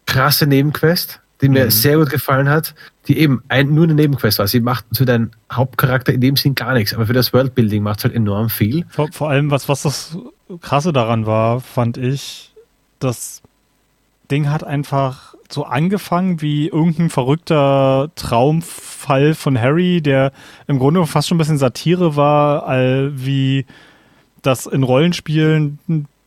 krasse 0.09 0.47
Nebenquest, 0.47 1.20
die 1.43 1.51
mir 1.51 1.66
mhm. 1.66 1.70
sehr 1.70 1.98
gut 1.98 2.09
gefallen 2.10 2.48
hat, 2.48 2.74
die 3.06 3.18
eben 3.18 3.43
ein, 3.48 3.74
nur 3.74 3.85
eine 3.85 3.94
Nebenquest 3.94 4.39
war. 4.39 4.48
Sie 4.48 4.60
macht 4.60 4.86
für 4.93 5.05
deinen 5.05 5.32
Hauptcharakter 5.52 6.12
in 6.12 6.22
dem 6.22 6.36
Sinn 6.36 6.55
gar 6.55 6.72
nichts, 6.72 6.94
aber 6.94 7.06
für 7.06 7.12
das 7.12 7.32
Worldbuilding 7.32 7.82
macht 7.82 7.98
es 7.98 8.05
halt 8.05 8.14
enorm 8.14 8.48
viel. 8.48 8.86
Vor, 8.89 9.09
vor 9.12 9.28
allem, 9.28 9.51
was, 9.51 9.68
was 9.68 9.82
das 9.82 10.18
Krasse 10.62 10.93
daran 10.93 11.26
war, 11.26 11.60
fand 11.60 11.98
ich, 11.98 12.55
das 13.01 13.43
Ding 14.30 14.51
hat 14.51 14.64
einfach 14.64 15.35
so 15.51 15.64
angefangen 15.64 16.40
wie 16.40 16.68
irgendein 16.68 17.10
verrückter 17.10 18.10
Traumfall 18.16 19.35
von 19.35 19.60
Harry, 19.60 20.01
der 20.01 20.32
im 20.66 20.78
Grunde 20.78 21.06
fast 21.06 21.28
schon 21.28 21.36
ein 21.36 21.39
bisschen 21.39 21.59
Satire 21.59 22.16
war, 22.16 22.66
all 22.66 23.12
wie 23.14 23.66
das 24.40 24.66
in 24.66 24.82
Rollenspielen 24.82 25.78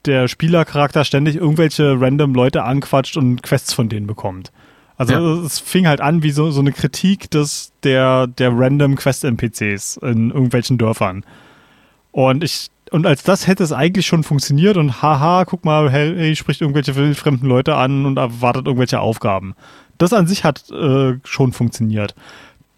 der 0.05 0.27
Spielercharakter 0.27 1.03
ständig 1.03 1.35
irgendwelche 1.35 1.99
random 1.99 2.33
Leute 2.33 2.63
anquatscht 2.63 3.17
und 3.17 3.43
Quests 3.43 3.73
von 3.73 3.89
denen 3.89 4.07
bekommt. 4.07 4.51
Also 4.97 5.13
ja. 5.13 5.45
es 5.45 5.59
fing 5.59 5.87
halt 5.87 6.01
an 6.01 6.21
wie 6.21 6.31
so, 6.31 6.51
so 6.51 6.59
eine 6.59 6.71
Kritik 6.71 7.31
des, 7.31 7.71
der, 7.83 8.27
der 8.27 8.51
random 8.53 8.95
Quest-NPCs 8.95 9.97
in 9.97 10.29
irgendwelchen 10.29 10.77
Dörfern. 10.77 11.25
Und 12.11 12.43
ich 12.43 12.69
und 12.91 13.07
als 13.07 13.23
das 13.23 13.47
hätte 13.47 13.63
es 13.63 13.71
eigentlich 13.71 14.05
schon 14.05 14.23
funktioniert 14.23 14.75
und 14.75 15.01
haha, 15.01 15.45
guck 15.45 15.63
mal, 15.63 15.91
Harry 15.91 16.35
spricht 16.35 16.59
irgendwelche 16.59 16.93
fremden 17.15 17.47
Leute 17.47 17.75
an 17.75 18.05
und 18.05 18.17
erwartet 18.17 18.67
irgendwelche 18.67 18.99
Aufgaben. 18.99 19.55
Das 19.97 20.11
an 20.11 20.27
sich 20.27 20.43
hat 20.43 20.69
äh, 20.71 21.13
schon 21.23 21.53
funktioniert. 21.53 22.15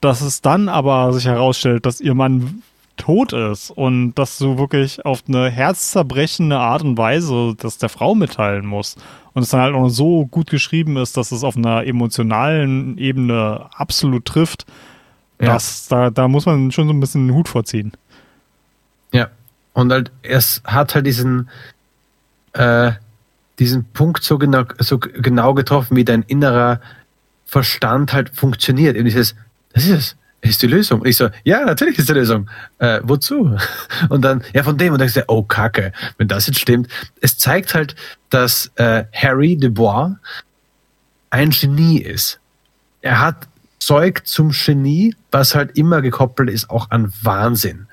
Dass 0.02 0.22
es 0.22 0.42
dann 0.42 0.70
aber 0.70 1.14
sich 1.14 1.26
herausstellt, 1.26 1.88
dass 1.88 2.00
ihr 2.00 2.14
Mann 2.14 2.62
tot 2.98 3.34
ist 3.34 3.72
und 3.72 4.14
dass 4.16 4.38
du 4.38 4.58
wirklich 4.58 5.06
auf 5.06 5.24
eine 5.28 5.50
herzzerbrechende 5.50 6.58
Art 6.58 6.84
und 6.84 6.98
Weise 6.98 7.56
das 7.58 7.78
der 7.78 7.90
Frau 7.90 8.16
mitteilen 8.16 8.66
musst 8.66 9.00
und 9.34 9.44
es 9.44 9.50
dann 9.50 9.62
halt 9.62 9.76
auch 9.76 9.90
so 9.90 10.26
gut 10.28 10.50
geschrieben 10.50 10.98
ist, 10.98 11.18
dass 11.18 11.32
es 11.32 11.44
auf 11.44 11.58
einer 11.58 11.86
emotionalen 11.86 12.98
Ebene 12.98 13.68
absolut 13.76 14.26
trifft, 14.26 14.66
ja. 15.42 15.54
das, 15.54 15.88
da, 15.88 16.10
da 16.10 16.28
muss 16.28 16.46
man 16.46 16.72
schon 16.72 16.88
so 16.88 16.94
ein 16.94 17.00
bisschen 17.00 17.28
den 17.28 17.36
Hut 17.36 17.50
vorziehen. 17.50 17.94
Ja, 19.12 19.30
und 19.74 19.92
halt, 19.92 20.12
es 20.22 20.62
hat 20.64 20.96
halt 20.96 21.06
diesen, 21.06 21.50
äh, 22.54 22.92
diesen 23.60 23.86
Punkt 23.86 24.24
so 24.24 24.38
genau, 24.38 24.64
so 24.80 25.00
genau 25.00 25.54
getroffen, 25.54 25.98
wie 25.98 26.06
dein 26.06 26.24
innerer 26.24 26.80
Verstand 27.46 28.14
halt 28.14 28.36
funktioniert. 28.36 28.98
Und 28.98 29.06
dieses, 29.06 29.36
das 29.74 29.86
ist 29.86 29.92
es, 29.92 30.16
ist 30.44 30.62
die 30.62 30.68
Lösung. 30.68 31.06
Ich 31.06 31.18
so, 31.18 31.30
ja, 31.44 31.64
natürlich 31.66 31.98
ist 31.98 32.10
die 32.10 32.14
Lösung. 32.14 32.50
Äh, 32.80 33.00
wozu? 33.04 33.58
Und 34.10 34.24
dann, 34.24 34.44
ja, 34.54 34.64
von 34.64 34.78
dem. 34.78 34.94
Und 34.94 35.00
dann 35.00 35.08
denkst 35.08 35.26
du, 35.26 35.34
oh, 35.34 35.44
Kacke, 35.44 35.94
wenn 36.18 36.28
das 36.28 36.48
jetzt 36.48 36.60
stimmt. 36.60 36.88
Es 37.22 37.38
zeigt 37.38 37.74
halt, 37.74 37.96
dass 38.30 38.72
äh, 38.76 39.06
Harry 39.14 39.58
Dubois 39.58 40.16
ein 41.30 41.50
Genie 41.50 42.00
ist. 42.00 42.40
Er 43.02 43.20
hat 43.20 43.48
Zeug 43.80 44.22
zum 44.26 44.52
Genie, 44.52 45.16
was 45.32 45.56
halt 45.56 45.78
immer 45.78 46.02
gekoppelt 46.02 46.50
ist, 46.50 46.70
auch 46.70 46.92
an 46.92 47.12
Wahnsinn. 47.22 47.88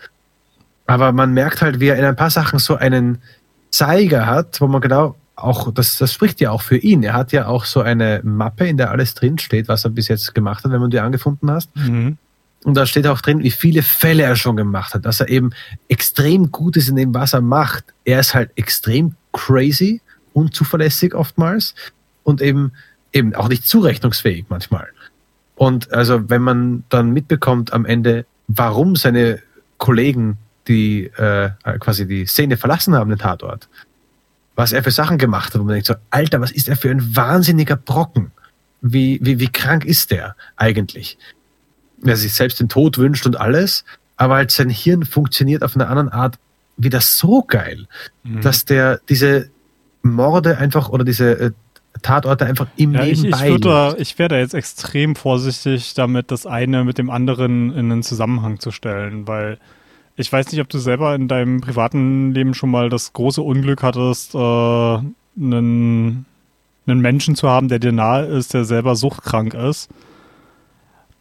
Aber 0.87 1.13
man 1.13 1.33
merkt 1.33 1.63
halt, 1.63 1.81
wie 1.81 1.89
er 1.89 1.97
in 1.97 2.05
ein 2.05 2.17
paar 2.17 2.31
Sachen 2.31 2.59
so 2.59 2.77
einen 2.77 3.23
Zeiger 3.71 4.27
hat, 4.27 4.61
wo 4.61 4.67
man 4.67 4.81
genau 4.81 5.17
auch, 5.37 5.73
das, 5.73 5.97
das 5.97 6.13
spricht 6.13 6.41
ja 6.41 6.51
auch 6.51 6.63
für 6.63 6.77
ihn. 6.77 7.03
Er 7.03 7.15
hat 7.15 7.33
ja 7.33 7.47
auch 7.47 7.65
so 7.65 7.81
eine 7.81 8.21
Mappe, 8.25 8.67
in 8.67 8.77
der 8.77 8.91
alles 8.91 9.15
drinsteht, 9.15 9.69
was 9.69 9.85
er 9.85 9.91
bis 9.91 10.09
jetzt 10.09 10.35
gemacht 10.35 10.65
hat, 10.65 10.73
wenn 10.73 10.81
man 10.81 10.91
die 10.91 11.01
angefunden 11.01 11.51
hast. 11.51 11.75
Mhm. 11.77 12.19
Und 12.65 12.75
da 12.75 12.85
steht 12.85 13.07
auch 13.07 13.21
drin, 13.21 13.43
wie 13.43 13.51
viele 13.51 13.83
Fälle 13.83 14.23
er 14.23 14.37
schon 14.37 14.57
gemacht 14.57 14.93
hat, 14.93 15.07
dass 15.07 15.21
er 15.21 15.29
eben 15.29 15.51
extrem 15.89 16.51
gut 16.51 16.77
ist 16.77 16.89
in 16.89 16.97
dem, 16.97 17.15
was 17.15 17.33
er 17.33 17.41
macht. 17.41 17.85
Er 18.05 18.21
ist 18.21 18.35
halt 18.35 18.51
extrem 18.57 19.15
crazy, 19.33 20.03
unzuverlässig 20.35 21.15
oftmals 21.15 21.75
und 22.23 22.43
eben, 22.43 22.73
eben 23.13 23.35
auch 23.35 23.49
nicht 23.49 23.67
zurechnungsfähig 23.67 24.47
manchmal. 24.49 24.89
Und 25.55 25.93
also, 25.93 26.29
wenn 26.29 26.43
man 26.43 26.85
dann 26.89 27.11
mitbekommt 27.11 27.73
am 27.73 27.85
Ende, 27.85 28.27
warum 28.49 28.97
seine 28.97 29.43
Kollegen 29.79 30.39
die 30.69 31.07
äh, 31.17 31.51
quasi 31.79 32.07
die 32.07 32.27
Szene 32.27 32.57
verlassen 32.57 32.95
haben, 32.95 33.11
den 33.11 33.19
Tatort, 33.19 33.69
was 34.55 34.73
er 34.73 34.83
für 34.83 34.91
Sachen 34.91 35.19
gemacht 35.19 35.55
hat, 35.55 35.61
wo 35.61 35.65
man 35.65 35.75
denkt 35.75 35.87
so, 35.87 35.95
Alter, 36.11 36.41
was 36.41 36.51
ist 36.51 36.69
er 36.69 36.77
für 36.77 36.91
ein 36.91 37.17
wahnsinniger 37.17 37.77
Brocken? 37.77 38.31
Wie, 38.83 39.19
wie, 39.23 39.39
wie 39.39 39.49
krank 39.49 39.85
ist 39.85 40.11
der 40.11 40.37
eigentlich? 40.57 41.19
Er 42.05 42.17
sich 42.17 42.35
selbst 42.35 42.61
den 42.61 42.69
Tod 42.69 42.99
wünscht 42.99 43.27
und 43.27 43.39
alles, 43.39 43.85
aber 44.17 44.37
halt 44.37 44.51
sein 44.51 44.71
Hirn 44.71 45.05
funktioniert 45.05 45.63
auf 45.63 45.75
eine 45.75 45.87
andere 45.89 46.13
Art 46.13 46.39
wieder 46.77 47.01
so 47.01 47.43
geil, 47.43 47.87
mhm. 48.23 48.41
dass 48.41 48.65
der 48.65 49.01
diese 49.09 49.51
Morde 50.03 50.59
einfach 50.59 50.89
oder 50.89 51.05
diese 51.05 51.39
äh, 51.39 51.51
Tatorte 52.03 52.47
einfach 52.47 52.69
im 52.77 52.95
ja, 52.95 53.05
Nebenbei. 53.05 53.49
Ich, 53.49 53.55
ich, 53.55 53.61
da, 53.61 53.95
ich 53.99 54.19
wäre 54.19 54.29
da 54.31 54.39
jetzt 54.39 54.55
extrem 54.55 55.17
vorsichtig 55.17 55.95
damit, 55.95 56.31
das 56.31 56.47
eine 56.47 56.85
mit 56.85 56.99
dem 56.99 57.11
anderen 57.11 57.73
in 57.73 57.93
einen 57.93 58.03
Zusammenhang 58.03 58.61
zu 58.61 58.71
stellen, 58.71 59.29
weil 59.29 59.59
Ich 60.17 60.31
weiß 60.31 60.53
nicht, 60.53 60.61
ob 60.61 60.69
du 60.69 60.79
selber 60.79 61.15
in 61.15 61.29
deinem 61.29 61.63
privaten 61.63 62.33
Leben 62.35 62.53
schon 62.53 62.71
mal 62.71 62.91
das 62.91 63.15
große 63.15 63.41
Unglück 63.41 63.83
hattest, 63.83 64.35
äh, 64.35 64.39
einen, 64.39 66.27
einen 66.87 67.01
Menschen 67.01 67.37
zu 67.37 67.49
haben, 67.49 67.69
der 67.69 67.79
dir 67.79 67.93
nahe 67.93 68.27
ist, 68.27 68.53
der 68.53 68.65
selber 68.65 68.97
suchtkrank 68.97 69.55
ist. 69.55 69.89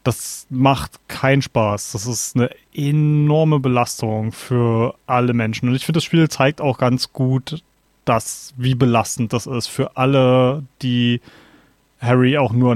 Das 0.04 0.48
macht 0.50 1.00
keinen 1.08 1.42
Spaß. 1.42 1.92
Das 1.92 2.06
ist 2.06 2.36
eine 2.36 2.50
enorme 2.74 3.60
Belastung 3.60 4.32
für 4.32 4.96
alle 5.06 5.34
Menschen. 5.34 5.70
Und 5.70 5.76
ich 5.76 5.86
finde, 5.86 5.98
das 5.98 6.06
Spiel 6.06 6.30
zeigt 6.30 6.62
auch 6.62 6.78
ganz 6.78 7.12
gut, 7.12 7.64
dass, 8.06 8.54
wie 8.58 8.76
belastend 8.76 9.34
das 9.34 9.46
ist 9.46 9.68
für 9.68 9.98
alle, 9.98 10.64
die 10.82 11.22
Harry 12.00 12.38
auch 12.38 12.54
nur 12.54 12.76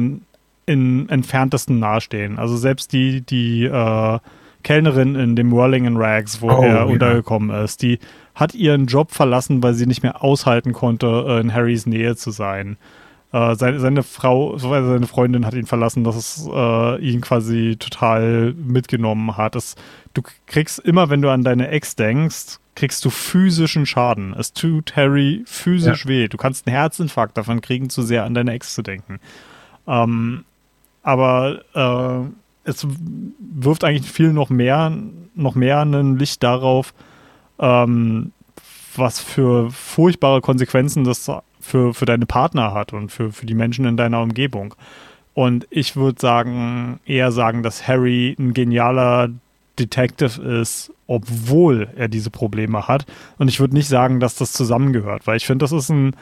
in 0.65 1.09
entferntesten 1.09 1.79
nahestehen. 1.79 2.37
Also 2.39 2.55
selbst 2.57 2.93
die, 2.93 3.21
die 3.21 3.65
äh, 3.65 4.19
Kellnerin 4.63 5.15
in 5.15 5.35
dem 5.35 5.51
Whirling 5.51 5.85
in 5.85 5.97
Rags, 5.97 6.41
wo 6.41 6.49
oh, 6.49 6.61
er 6.61 6.75
ja. 6.75 6.83
untergekommen 6.83 7.49
ist, 7.63 7.81
die 7.81 7.99
hat 8.33 8.55
ihren 8.55 8.85
Job 8.85 9.11
verlassen, 9.11 9.61
weil 9.61 9.73
sie 9.73 9.85
nicht 9.85 10.03
mehr 10.03 10.23
aushalten 10.23 10.73
konnte, 10.73 11.39
in 11.41 11.53
Harrys 11.53 11.85
Nähe 11.85 12.15
zu 12.15 12.31
sein. 12.31 12.77
Äh, 13.33 13.55
seine, 13.55 13.79
seine, 13.79 14.03
Frau, 14.03 14.57
seine 14.57 15.07
Freundin 15.07 15.45
hat 15.45 15.55
ihn 15.55 15.65
verlassen, 15.65 16.03
dass 16.03 16.15
es 16.15 16.47
äh, 16.47 16.97
ihn 17.01 17.19
quasi 17.19 17.75
total 17.79 18.53
mitgenommen 18.53 19.35
hat. 19.37 19.55
Es, 19.55 19.75
du 20.13 20.21
kriegst 20.45 20.79
immer, 20.79 21.09
wenn 21.09 21.23
du 21.23 21.29
an 21.29 21.43
deine 21.43 21.69
Ex 21.69 21.95
denkst, 21.95 22.59
kriegst 22.75 23.03
du 23.03 23.09
physischen 23.09 23.87
Schaden. 23.87 24.35
Es 24.37 24.53
tut 24.53 24.95
Harry 24.95 25.43
physisch 25.47 26.05
ja. 26.05 26.09
weh. 26.09 26.27
Du 26.27 26.37
kannst 26.37 26.67
einen 26.67 26.75
Herzinfarkt 26.75 27.35
davon 27.35 27.61
kriegen, 27.61 27.89
zu 27.89 28.03
sehr 28.03 28.23
an 28.23 28.35
deine 28.35 28.53
Ex 28.53 28.75
zu 28.75 28.83
denken. 28.83 29.19
Ähm, 29.87 30.45
aber 31.01 31.63
äh, 31.73 32.69
es 32.69 32.85
wirft 33.39 33.83
eigentlich 33.83 34.11
viel 34.11 34.31
noch 34.31 34.51
mehr, 34.51 34.95
noch 35.33 35.55
mehr 35.55 35.81
ein 35.81 36.19
Licht 36.19 36.43
darauf, 36.43 36.93
ähm, 37.59 38.31
was 38.95 39.19
für 39.19 39.71
furchtbare 39.71 40.41
Konsequenzen 40.41 41.03
das 41.03 41.29
für, 41.63 41.93
für 41.93 42.05
deine 42.05 42.25
Partner 42.25 42.73
hat 42.73 42.93
und 42.93 43.11
für, 43.11 43.31
für 43.31 43.45
die 43.45 43.55
Menschen 43.55 43.85
in 43.85 43.97
deiner 43.97 44.21
Umgebung. 44.21 44.75
Und 45.33 45.65
ich 45.71 45.95
würde 45.95 46.19
sagen, 46.19 46.99
eher 47.05 47.31
sagen, 47.31 47.63
dass 47.63 47.87
Harry 47.87 48.35
ein 48.37 48.53
genialer 48.53 49.29
Detective 49.79 50.41
ist, 50.41 50.91
obwohl 51.07 51.89
er 51.95 52.07
diese 52.07 52.29
Probleme 52.29 52.87
hat. 52.87 53.05
Und 53.39 53.47
ich 53.47 53.59
würde 53.59 53.73
nicht 53.73 53.87
sagen, 53.87 54.19
dass 54.19 54.35
das 54.35 54.53
zusammengehört, 54.53 55.25
weil 55.25 55.37
ich 55.37 55.45
finde, 55.47 55.63
das 55.63 55.71
ist 55.71 55.89
ein 55.89 56.15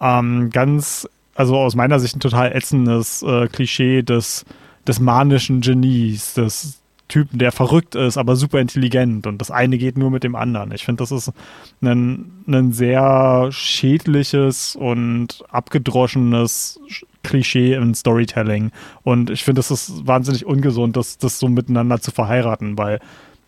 ähm, 0.00 0.50
ganz, 0.50 1.08
also 1.34 1.56
aus 1.56 1.74
meiner 1.74 2.00
Sicht 2.00 2.16
ein 2.16 2.20
total 2.20 2.52
ätzendes 2.52 3.22
äh, 3.22 3.48
Klischee 3.48 4.02
des, 4.02 4.46
des 4.86 5.00
manischen 5.00 5.60
Genies, 5.60 6.34
des 6.34 6.80
Typen, 7.08 7.38
der 7.38 7.52
verrückt 7.52 7.94
ist, 7.94 8.18
aber 8.18 8.36
super 8.36 8.60
intelligent 8.60 9.26
und 9.26 9.38
das 9.38 9.50
eine 9.50 9.78
geht 9.78 9.96
nur 9.96 10.10
mit 10.10 10.24
dem 10.24 10.34
anderen. 10.34 10.72
Ich 10.72 10.84
finde, 10.84 11.02
das 11.02 11.12
ist 11.12 11.32
ein, 11.80 12.32
ein 12.48 12.72
sehr 12.72 13.48
schädliches 13.50 14.76
und 14.76 15.44
abgedroschenes 15.48 16.80
Klischee 17.22 17.74
im 17.74 17.94
Storytelling. 17.94 18.72
Und 19.02 19.30
ich 19.30 19.44
finde, 19.44 19.60
es 19.60 19.70
ist 19.70 20.06
wahnsinnig 20.06 20.46
ungesund, 20.46 20.96
das, 20.96 21.18
das 21.18 21.38
so 21.38 21.48
miteinander 21.48 22.00
zu 22.00 22.10
verheiraten, 22.10 22.76
weil 22.76 23.00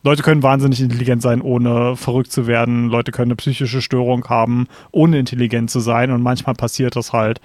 Leute 0.05 0.22
können 0.22 0.44
wahnsinnig 0.44 0.80
intelligent 0.80 1.22
sein, 1.22 1.43
ohne 1.43 1.97
verrückt 1.97 2.30
zu 2.30 2.47
werden. 2.47 2.89
Leute 2.89 3.10
können 3.10 3.32
eine 3.32 3.36
psychische 3.36 3.82
Störung 3.82 4.24
haben, 4.28 4.68
ohne 4.93 5.18
intelligent 5.18 5.70
zu 5.70 5.80
sein. 5.80 6.12
Und 6.12 6.22
manchmal 6.22 6.55
passiert 6.55 6.94
das 6.94 7.12
halt 7.12 7.40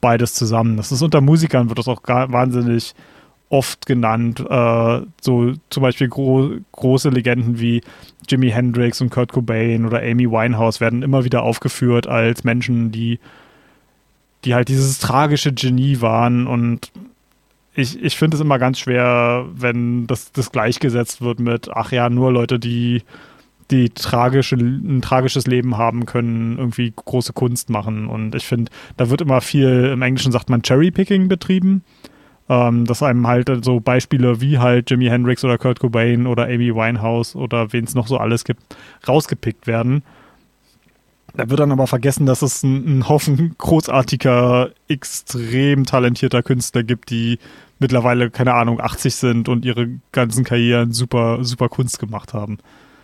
beides 0.00 0.34
zusammen. 0.34 0.76
Das 0.76 0.90
ist 0.90 1.02
unter 1.02 1.20
Musikern 1.20 1.68
wird 1.68 1.78
das 1.78 1.88
auch 1.88 2.02
wahnsinnig 2.04 2.94
oft 3.52 3.86
genannt. 3.86 4.40
Äh, 4.40 5.00
so 5.20 5.52
zum 5.70 5.82
Beispiel 5.82 6.08
gro 6.08 6.52
große 6.72 7.10
Legenden 7.10 7.60
wie 7.60 7.82
Jimi 8.28 8.50
Hendrix 8.50 9.00
und 9.00 9.10
Kurt 9.10 9.32
Cobain 9.32 9.84
oder 9.84 10.00
Amy 10.00 10.30
Winehouse 10.30 10.80
werden 10.80 11.02
immer 11.02 11.24
wieder 11.24 11.42
aufgeführt 11.42 12.06
als 12.06 12.44
Menschen, 12.44 12.90
die 12.90 13.20
die 14.44 14.54
halt 14.54 14.68
dieses 14.68 14.98
tragische 14.98 15.52
Genie 15.52 16.00
waren 16.00 16.48
und 16.48 16.90
ich, 17.74 18.02
ich 18.02 18.16
finde 18.16 18.36
es 18.36 18.40
immer 18.40 18.58
ganz 18.58 18.78
schwer, 18.78 19.46
wenn 19.54 20.06
das, 20.06 20.32
das 20.32 20.52
gleichgesetzt 20.52 21.22
wird 21.22 21.40
mit, 21.40 21.70
ach 21.70 21.92
ja, 21.92 22.10
nur 22.10 22.32
Leute, 22.32 22.58
die, 22.58 23.02
die 23.70 23.88
tragische, 23.90 24.56
ein 24.56 25.00
tragisches 25.00 25.46
Leben 25.46 25.78
haben, 25.78 26.04
können 26.04 26.58
irgendwie 26.58 26.92
große 26.94 27.32
Kunst 27.32 27.70
machen. 27.70 28.08
Und 28.08 28.34
ich 28.34 28.44
finde, 28.44 28.70
da 28.98 29.08
wird 29.08 29.22
immer 29.22 29.40
viel, 29.40 29.90
im 29.94 30.02
Englischen 30.02 30.32
sagt 30.32 30.50
man 30.50 30.62
Cherrypicking 30.62 31.28
betrieben, 31.28 31.82
ähm, 32.52 32.84
dass 32.84 33.02
einem 33.02 33.26
halt 33.26 33.50
so 33.64 33.80
Beispiele 33.80 34.42
wie 34.42 34.58
halt 34.58 34.90
Jimi 34.90 35.06
Hendrix 35.06 35.42
oder 35.42 35.56
Kurt 35.56 35.80
Cobain 35.80 36.26
oder 36.26 36.44
Amy 36.44 36.74
Winehouse 36.74 37.34
oder 37.34 37.72
wen 37.72 37.84
es 37.84 37.94
noch 37.94 38.06
so 38.06 38.18
alles 38.18 38.44
gibt, 38.44 38.60
rausgepickt 39.08 39.66
werden. 39.66 40.02
Da 41.34 41.48
wird 41.48 41.60
dann 41.60 41.72
aber 41.72 41.86
vergessen, 41.86 42.26
dass 42.26 42.42
es 42.42 42.62
einen 42.62 43.08
Haufen 43.08 43.54
großartiger, 43.56 44.70
extrem 44.86 45.86
talentierter 45.86 46.42
Künstler 46.42 46.82
gibt, 46.82 47.08
die 47.08 47.38
mittlerweile, 47.78 48.30
keine 48.30 48.52
Ahnung, 48.52 48.82
80 48.82 49.14
sind 49.14 49.48
und 49.48 49.64
ihre 49.64 49.88
ganzen 50.12 50.44
Karrieren 50.44 50.92
super, 50.92 51.42
super 51.42 51.70
Kunst 51.70 51.98
gemacht 51.98 52.34
haben. 52.34 52.58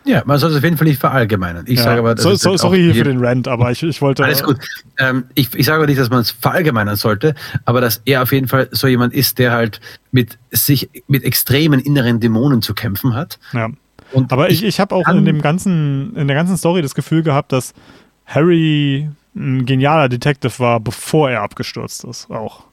Ja, 0.09 0.23
man 0.25 0.39
soll 0.39 0.51
es 0.51 0.57
auf 0.57 0.65
jeden 0.65 0.79
Fall 0.79 0.87
nicht 0.87 0.99
verallgemeinern. 0.99 1.67
Ich 1.69 1.77
ja. 1.77 1.85
sage 1.85 1.99
aber, 1.99 2.17
so, 2.17 2.35
so, 2.35 2.57
sorry 2.57 2.81
hier 2.81 2.95
für 2.95 3.05
den 3.05 3.23
Rant, 3.23 3.47
aber 3.47 3.71
ich, 3.71 3.83
ich 3.83 4.01
wollte. 4.01 4.25
Alles 4.25 4.43
gut. 4.43 4.57
Ähm, 4.99 5.25
ich, 5.35 5.55
ich 5.55 5.67
sage 5.67 5.77
aber 5.77 5.87
nicht, 5.87 6.01
dass 6.01 6.09
man 6.09 6.21
es 6.21 6.31
verallgemeinern 6.31 6.97
sollte, 6.97 7.35
aber 7.67 7.83
dass 7.83 8.01
er 8.07 8.23
auf 8.23 8.33
jeden 8.33 8.49
Fall 8.49 8.69
so 8.73 8.87
jemand 8.87 9.13
ist, 9.13 9.39
der 9.39 9.53
halt 9.53 9.83
mit 10.11 10.39
sich 10.51 10.89
mit 11.09 11.25
extremen 11.25 11.79
inneren 11.79 12.21
Dämonen 12.21 12.63
zu 12.63 12.73
kämpfen 12.73 13.15
hat. 13.15 13.39
Ja. 13.53 13.69
Und 14.13 14.33
aber 14.33 14.49
ich, 14.49 14.65
ich 14.65 14.81
habe 14.81 14.95
auch 14.95 15.07
in 15.09 15.27
dem 15.27 15.43
ganzen, 15.43 16.17
in 16.17 16.27
der 16.27 16.37
ganzen 16.37 16.57
Story 16.57 16.81
das 16.81 16.95
Gefühl 16.95 17.23
gehabt, 17.23 17.53
dass 17.53 17.75
Harry 18.25 19.11
ein 19.37 19.67
genialer 19.67 20.09
Detective 20.09 20.59
war, 20.59 20.81
bevor 20.81 21.31
er 21.31 21.43
abgestürzt 21.43 22.05
ist, 22.05 22.31
auch. 22.31 22.65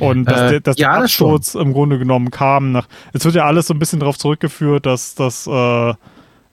Und 0.00 0.26
dass, 0.26 0.40
äh, 0.40 0.50
der, 0.50 0.60
dass 0.60 0.78
ja, 0.78 0.92
der 0.92 1.04
Absturz 1.04 1.54
im 1.54 1.72
Grunde 1.72 1.98
genommen 1.98 2.30
kam 2.30 2.72
nach. 2.72 2.88
Es 3.12 3.24
wird 3.24 3.34
ja 3.34 3.46
alles 3.46 3.66
so 3.66 3.74
ein 3.74 3.78
bisschen 3.78 4.00
darauf 4.00 4.18
zurückgeführt, 4.18 4.86
dass, 4.86 5.14
dass 5.14 5.46
äh, 5.46 5.94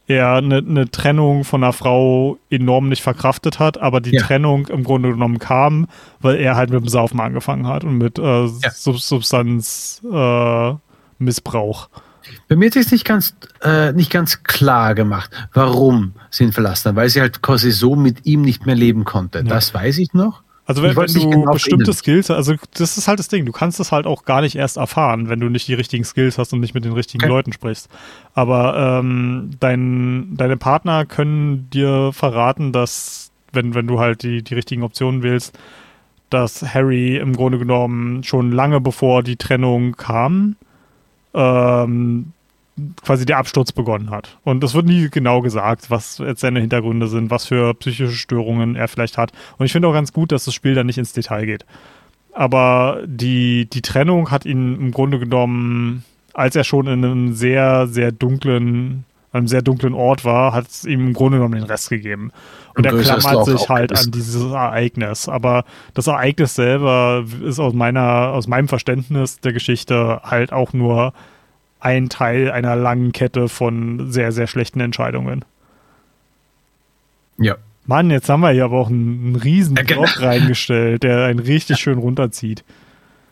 er 0.07 0.33
eine, 0.33 0.57
eine, 0.57 0.91
Trennung 0.91 1.43
von 1.43 1.63
einer 1.63 1.73
Frau 1.73 2.37
enorm 2.49 2.89
nicht 2.89 3.01
verkraftet 3.01 3.57
hat, 3.59 3.79
aber 3.79 4.01
die 4.01 4.11
ja. 4.11 4.21
Trennung 4.21 4.67
im 4.67 4.83
Grunde 4.83 5.09
genommen 5.09 5.39
kam, 5.39 5.87
weil 6.19 6.35
er 6.35 6.55
halt 6.55 6.69
mit 6.69 6.79
dem 6.79 6.87
Saufen 6.87 7.19
angefangen 7.19 7.65
hat 7.67 7.83
und 7.83 7.97
mit 7.97 8.19
äh, 8.19 8.45
ja. 8.45 8.71
Sub 8.71 8.99
Substanzmissbrauch. 8.99 11.89
Äh, 11.91 11.99
bei 12.47 12.55
mir 12.55 12.67
ist 12.67 12.75
es 12.75 12.91
nicht 12.91 13.05
ganz, 13.05 13.35
äh, 13.61 13.91
nicht 13.93 14.11
ganz 14.11 14.43
klar 14.43 14.95
gemacht, 14.95 15.31
warum 15.53 16.13
sie 16.29 16.43
ihn 16.43 16.53
verlassen 16.53 16.89
haben, 16.89 16.95
weil 16.95 17.09
sie 17.09 17.21
halt 17.21 17.41
quasi 17.41 17.71
so 17.71 17.95
mit 17.95 18.25
ihm 18.25 18.41
nicht 18.41 18.65
mehr 18.65 18.75
leben 18.75 19.05
konnte. 19.05 19.39
Ja. 19.39 19.45
Das 19.45 19.73
weiß 19.73 19.97
ich 19.99 20.13
noch. 20.13 20.43
Also 20.67 20.81
wenn, 20.81 20.95
wenn 20.95 21.05
du 21.05 21.29
genau 21.29 21.51
bestimmte 21.51 21.93
Skills, 21.93 22.31
also 22.31 22.55
das 22.73 22.97
ist 22.97 23.07
halt 23.07 23.19
das 23.19 23.27
Ding, 23.27 23.45
du 23.45 23.51
kannst 23.51 23.79
das 23.79 23.91
halt 23.91 24.07
auch 24.07 24.25
gar 24.25 24.41
nicht 24.41 24.55
erst 24.55 24.77
erfahren, 24.77 25.29
wenn 25.29 25.39
du 25.39 25.47
nicht 25.47 25.67
die 25.67 25.75
richtigen 25.75 26.03
Skills 26.03 26.39
hast 26.39 26.53
und 26.53 26.59
nicht 26.59 26.73
mit 26.73 26.85
den 26.85 26.93
richtigen 26.93 27.23
okay. 27.23 27.31
Leuten 27.31 27.53
sprichst. 27.53 27.87
Aber 28.33 28.99
ähm, 28.99 29.51
dein, 29.59 30.35
deine 30.35 30.57
Partner 30.57 31.05
können 31.05 31.69
dir 31.69 32.11
verraten, 32.13 32.71
dass, 32.71 33.31
wenn, 33.53 33.75
wenn 33.75 33.85
du 33.85 33.99
halt 33.99 34.23
die, 34.23 34.41
die 34.41 34.55
richtigen 34.55 34.81
Optionen 34.81 35.21
wählst, 35.21 35.57
dass 36.31 36.73
Harry 36.73 37.17
im 37.17 37.35
Grunde 37.35 37.59
genommen 37.59 38.23
schon 38.23 38.51
lange 38.51 38.81
bevor 38.81 39.21
die 39.21 39.35
Trennung 39.35 39.95
kam, 39.95 40.55
ähm, 41.35 42.31
quasi 43.03 43.25
der 43.25 43.37
Absturz 43.37 43.71
begonnen 43.71 44.09
hat. 44.09 44.37
Und 44.43 44.63
es 44.63 44.73
wird 44.73 44.85
nie 44.85 45.09
genau 45.09 45.41
gesagt, 45.41 45.89
was 45.89 46.17
jetzt 46.17 46.41
seine 46.41 46.59
Hintergründe 46.59 47.07
sind, 47.07 47.29
was 47.31 47.45
für 47.45 47.73
psychische 47.75 48.15
Störungen 48.15 48.75
er 48.75 48.87
vielleicht 48.87 49.17
hat. 49.17 49.31
Und 49.57 49.65
ich 49.65 49.71
finde 49.71 49.87
auch 49.87 49.93
ganz 49.93 50.11
gut, 50.11 50.31
dass 50.31 50.45
das 50.45 50.53
Spiel 50.53 50.75
da 50.75 50.83
nicht 50.83 50.97
ins 50.97 51.13
Detail 51.13 51.45
geht. 51.45 51.65
Aber 52.33 53.01
die, 53.05 53.69
die 53.69 53.81
Trennung 53.81 54.29
hat 54.29 54.45
ihn 54.45 54.75
im 54.75 54.91
Grunde 54.91 55.19
genommen, 55.19 56.03
als 56.33 56.55
er 56.57 56.65
schon 56.65 56.87
in 56.87 57.05
einem 57.05 57.33
sehr, 57.33 57.87
sehr 57.87 58.11
dunklen, 58.11 59.05
einem 59.31 59.47
sehr 59.47 59.61
dunklen 59.61 59.93
Ort 59.93 60.25
war, 60.25 60.53
hat 60.53 60.67
es 60.67 60.83
ihm 60.83 61.07
im 61.07 61.13
Grunde 61.13 61.37
genommen 61.37 61.55
den 61.55 61.63
Rest 61.63 61.89
gegeben. 61.89 62.31
Und, 62.75 62.85
Und 62.85 62.85
er 62.85 63.01
klammert 63.01 63.45
sich 63.45 63.69
halt 63.69 63.97
an 63.97 64.11
dieses 64.11 64.43
Ereignis. 64.51 65.29
Aber 65.29 65.63
das 65.93 66.07
Ereignis 66.07 66.55
selber 66.55 67.23
ist 67.41 67.59
aus 67.59 67.73
meiner, 67.73 68.33
aus 68.33 68.47
meinem 68.47 68.67
Verständnis 68.67 69.39
der 69.39 69.53
Geschichte 69.53 70.19
halt 70.23 70.51
auch 70.51 70.73
nur 70.73 71.13
ein 71.85 72.09
Teil 72.09 72.49
einer 72.49 72.75
langen 72.75 73.11
Kette 73.11 73.47
von 73.47 74.11
sehr, 74.11 74.31
sehr 74.31 74.47
schlechten 74.47 74.79
Entscheidungen. 74.79 75.45
Ja. 77.37 77.57
Mann, 77.85 78.09
jetzt 78.09 78.27
haben 78.27 78.41
wir 78.41 78.49
hier 78.49 78.65
aber 78.65 78.79
auch 78.79 78.89
einen, 78.89 79.23
einen 79.23 79.35
riesen 79.35 79.75
Drop 79.75 79.87
genau. 79.87 80.05
reingestellt, 80.17 81.03
der 81.03 81.25
einen 81.25 81.37
richtig 81.37 81.77
schön 81.77 81.99
runterzieht. 81.99 82.63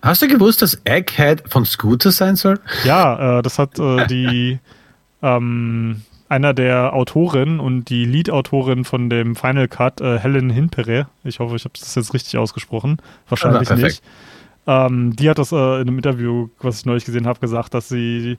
Hast 0.03 0.21
du 0.21 0.27
gewusst, 0.27 0.61
dass 0.61 0.79
Egghead 0.83 1.43
von 1.49 1.65
Scooter 1.65 2.11
sein 2.11 2.35
soll? 2.35 2.59
Ja, 2.83 3.39
äh, 3.39 3.41
das 3.41 3.57
hat 3.57 3.79
äh, 3.79 4.05
die 4.05 4.59
ähm, 5.23 6.03
einer 6.29 6.53
der 6.53 6.93
Autoren 6.93 7.59
und 7.59 7.85
die 7.85 8.05
Lead-Autorin 8.05 8.85
von 8.85 9.09
dem 9.09 9.35
Final 9.35 9.67
Cut, 9.67 9.99
äh, 9.99 10.19
Helen 10.19 10.51
Hinpere, 10.51 11.07
ich 11.23 11.39
hoffe, 11.39 11.55
ich 11.55 11.63
habe 11.63 11.73
das 11.79 11.95
jetzt 11.95 12.13
richtig 12.13 12.37
ausgesprochen, 12.37 12.97
wahrscheinlich 13.29 13.69
ja, 13.69 13.75
nicht. 13.75 14.03
Ähm, 14.65 15.15
die 15.15 15.29
hat 15.29 15.37
das 15.37 15.51
äh, 15.51 15.55
in 15.55 15.87
einem 15.87 15.97
Interview, 15.97 16.49
was 16.61 16.79
ich 16.79 16.85
neulich 16.85 17.05
gesehen 17.05 17.27
habe, 17.27 17.39
gesagt, 17.39 17.73
dass 17.73 17.89
sie 17.89 18.37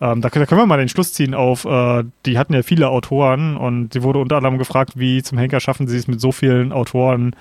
Ähm, 0.00 0.20
da, 0.20 0.30
da, 0.30 0.46
können 0.46 0.60
wir 0.60 0.66
mal 0.66 0.78
den 0.78 0.88
Schluss 0.88 1.12
ziehen 1.12 1.32
auf, 1.32 1.64
äh, 1.64 2.02
die 2.26 2.36
hatten 2.36 2.54
ja 2.54 2.62
viele 2.64 2.88
Autoren 2.88 3.56
und 3.56 3.92
sie 3.92 4.02
wurde 4.02 4.18
unter 4.18 4.36
anderem 4.36 4.58
gefragt, 4.58 4.94
wie 4.96 5.22
zum 5.22 5.38
Henker 5.38 5.60
schaffen 5.60 5.86
sie 5.86 5.96
es 5.96 6.08
mit 6.08 6.20
so 6.20 6.32
vielen 6.32 6.72
Autoren 6.72 7.36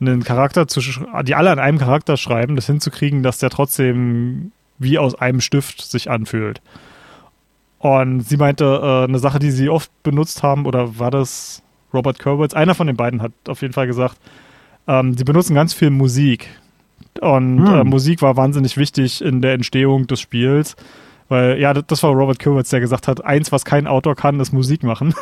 einen 0.00 0.22
Charakter 0.22 0.68
zu, 0.68 0.80
die 1.24 1.34
alle 1.34 1.50
an 1.50 1.58
einem 1.58 1.78
Charakter 1.78 2.16
schreiben, 2.16 2.54
das 2.54 2.66
hinzukriegen, 2.66 3.24
dass 3.24 3.38
der 3.38 3.50
trotzdem 3.50 4.52
wie 4.78 4.98
aus 4.98 5.16
einem 5.16 5.40
Stift 5.40 5.82
sich 5.82 6.08
anfühlt. 6.08 6.60
Und 7.78 8.20
sie 8.20 8.36
meinte, 8.36 8.64
äh, 8.64 9.04
eine 9.04 9.18
Sache, 9.18 9.38
die 9.38 9.50
sie 9.50 9.68
oft 9.68 9.90
benutzt 10.02 10.42
haben, 10.42 10.66
oder 10.66 10.98
war 10.98 11.10
das 11.10 11.62
Robert 11.92 12.18
Kurwitz? 12.18 12.54
Einer 12.54 12.74
von 12.74 12.86
den 12.86 12.96
beiden 12.96 13.22
hat 13.22 13.32
auf 13.48 13.60
jeden 13.60 13.74
Fall 13.74 13.86
gesagt, 13.86 14.16
ähm, 14.86 15.14
sie 15.16 15.24
benutzen 15.24 15.54
ganz 15.54 15.74
viel 15.74 15.90
Musik. 15.90 16.48
Und 17.20 17.66
hm. 17.66 17.74
äh, 17.74 17.84
Musik 17.84 18.22
war 18.22 18.36
wahnsinnig 18.36 18.76
wichtig 18.76 19.22
in 19.22 19.40
der 19.40 19.54
Entstehung 19.54 20.06
des 20.06 20.20
Spiels. 20.20 20.76
Weil, 21.28 21.58
ja, 21.58 21.72
das 21.72 22.02
war 22.02 22.10
Robert 22.10 22.38
Kurwitz, 22.38 22.70
der 22.70 22.80
gesagt 22.80 23.08
hat, 23.08 23.24
eins, 23.24 23.50
was 23.50 23.64
kein 23.64 23.86
Autor 23.86 24.14
kann, 24.14 24.40
ist 24.40 24.52
Musik 24.52 24.82
machen. 24.82 25.14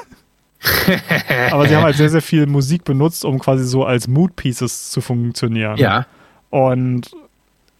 Aber 1.51 1.66
sie 1.66 1.77
haben 1.77 1.85
halt 1.85 1.97
sehr, 1.97 2.10
sehr 2.10 2.23
viel 2.23 2.47
Musik 2.47 2.85
benutzt, 2.85 3.24
um 3.24 3.39
quasi 3.39 3.64
so 3.64 3.85
als 3.85 4.09
Mood 4.09 4.36
Pieces 4.36 4.90
zu 4.90 5.01
funktionieren. 5.01 5.77
Ja. 5.77 6.06
Und 6.51 7.10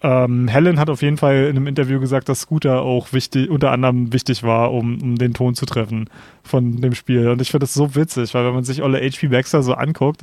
ähm, 0.03 0.49
Helen 0.49 0.81
hat 0.81 0.91
auf 0.91 1.03
jeden 1.03 1.17
Fall 1.17 1.45
in 1.45 1.57
einem 1.57 1.69
Interview 1.69 2.01
gesagt, 2.01 2.29
dass 2.29 2.41
Scooter 2.41 2.83
auch 2.83 3.13
wichtig, 3.13 3.49
unter 3.51 3.71
anderem 3.71 4.13
wichtig 4.13 4.43
war, 4.43 4.73
um, 4.73 5.01
um 5.01 5.17
den 5.17 5.33
Ton 5.33 5.55
zu 5.55 5.65
treffen 5.65 6.11
von 6.43 6.81
dem 6.81 6.95
Spiel. 6.95 7.29
Und 7.29 7.41
ich 7.41 7.51
finde 7.51 7.65
das 7.65 7.75
so 7.75 7.95
witzig, 7.95 8.35
weil 8.35 8.45
wenn 8.45 8.55
man 8.55 8.65
sich 8.65 8.83
alle 8.83 8.99
HP 8.99 9.29
Baxter 9.29 9.63
so 9.63 9.75
anguckt, 9.75 10.23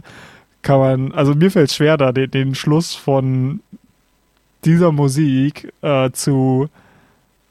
kann 0.61 0.79
man, 0.79 1.11
also 1.13 1.33
mir 1.33 1.49
fällt 1.49 1.69
es 1.69 1.75
schwer, 1.75 1.95
da 1.95 2.11
den, 2.11 2.29
den, 2.29 2.55
Schluss 2.55 2.93
von 2.93 3.61
dieser 4.65 4.91
Musik 4.91 5.73
äh, 5.81 6.11
zu 6.11 6.69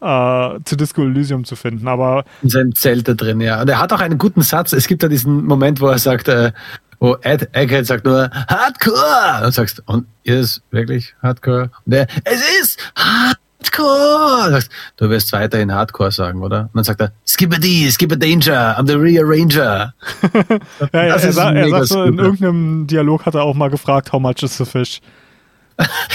äh, 0.00 0.60
zu 0.64 0.76
Disco 0.76 1.02
Elysium 1.02 1.44
zu 1.44 1.56
finden. 1.56 1.88
Aber 1.88 2.24
in 2.42 2.50
seinem 2.50 2.74
Zelt 2.74 3.08
da 3.08 3.14
drin, 3.14 3.40
ja. 3.40 3.60
Und 3.60 3.68
er 3.68 3.80
hat 3.80 3.92
auch 3.92 4.00
einen 4.00 4.18
guten 4.18 4.42
Satz. 4.42 4.72
Es 4.72 4.86
gibt 4.86 5.02
da 5.02 5.08
diesen 5.08 5.44
Moment, 5.44 5.80
wo 5.80 5.88
er 5.88 5.98
sagt, 5.98 6.28
äh, 6.28 6.52
wo 7.00 7.16
Ed 7.22 7.48
Egghead 7.52 7.86
sagt 7.86 8.04
nur 8.04 8.30
Hardcore. 8.48 9.38
Und 9.38 9.46
du 9.46 9.52
sagst, 9.52 9.82
und 9.86 10.06
ist 10.24 10.62
wirklich 10.70 11.14
Hardcore? 11.22 11.70
Und 11.86 11.92
er, 11.92 12.06
es 12.24 12.42
ist 12.60 12.92
Hardcore. 12.96 14.46
Und 14.46 14.52
sagst, 14.52 14.70
du 14.96 15.10
wirst 15.10 15.32
weiterhin 15.32 15.72
Hardcore 15.72 16.10
sagen, 16.10 16.42
oder? 16.42 16.62
Und 16.62 16.70
dann 16.74 16.84
sagt 16.84 17.00
er, 17.00 17.12
skip 17.26 17.54
a 17.54 17.58
D, 17.58 17.90
skip 17.90 18.12
a 18.12 18.16
danger, 18.16 18.76
I'm 18.78 18.86
the 18.86 18.94
rearranger. 18.94 19.94
ja, 20.92 21.04
ja, 21.06 21.16
er, 21.16 21.56
er 21.56 21.70
sagt 21.70 21.86
so, 21.86 22.04
in 22.04 22.18
irgendeinem 22.18 22.86
Dialog 22.86 23.26
hat 23.26 23.34
er 23.34 23.42
auch 23.42 23.54
mal 23.54 23.70
gefragt, 23.70 24.12
how 24.12 24.20
much 24.20 24.42
is 24.42 24.56
the 24.56 24.64
fish? 24.64 25.00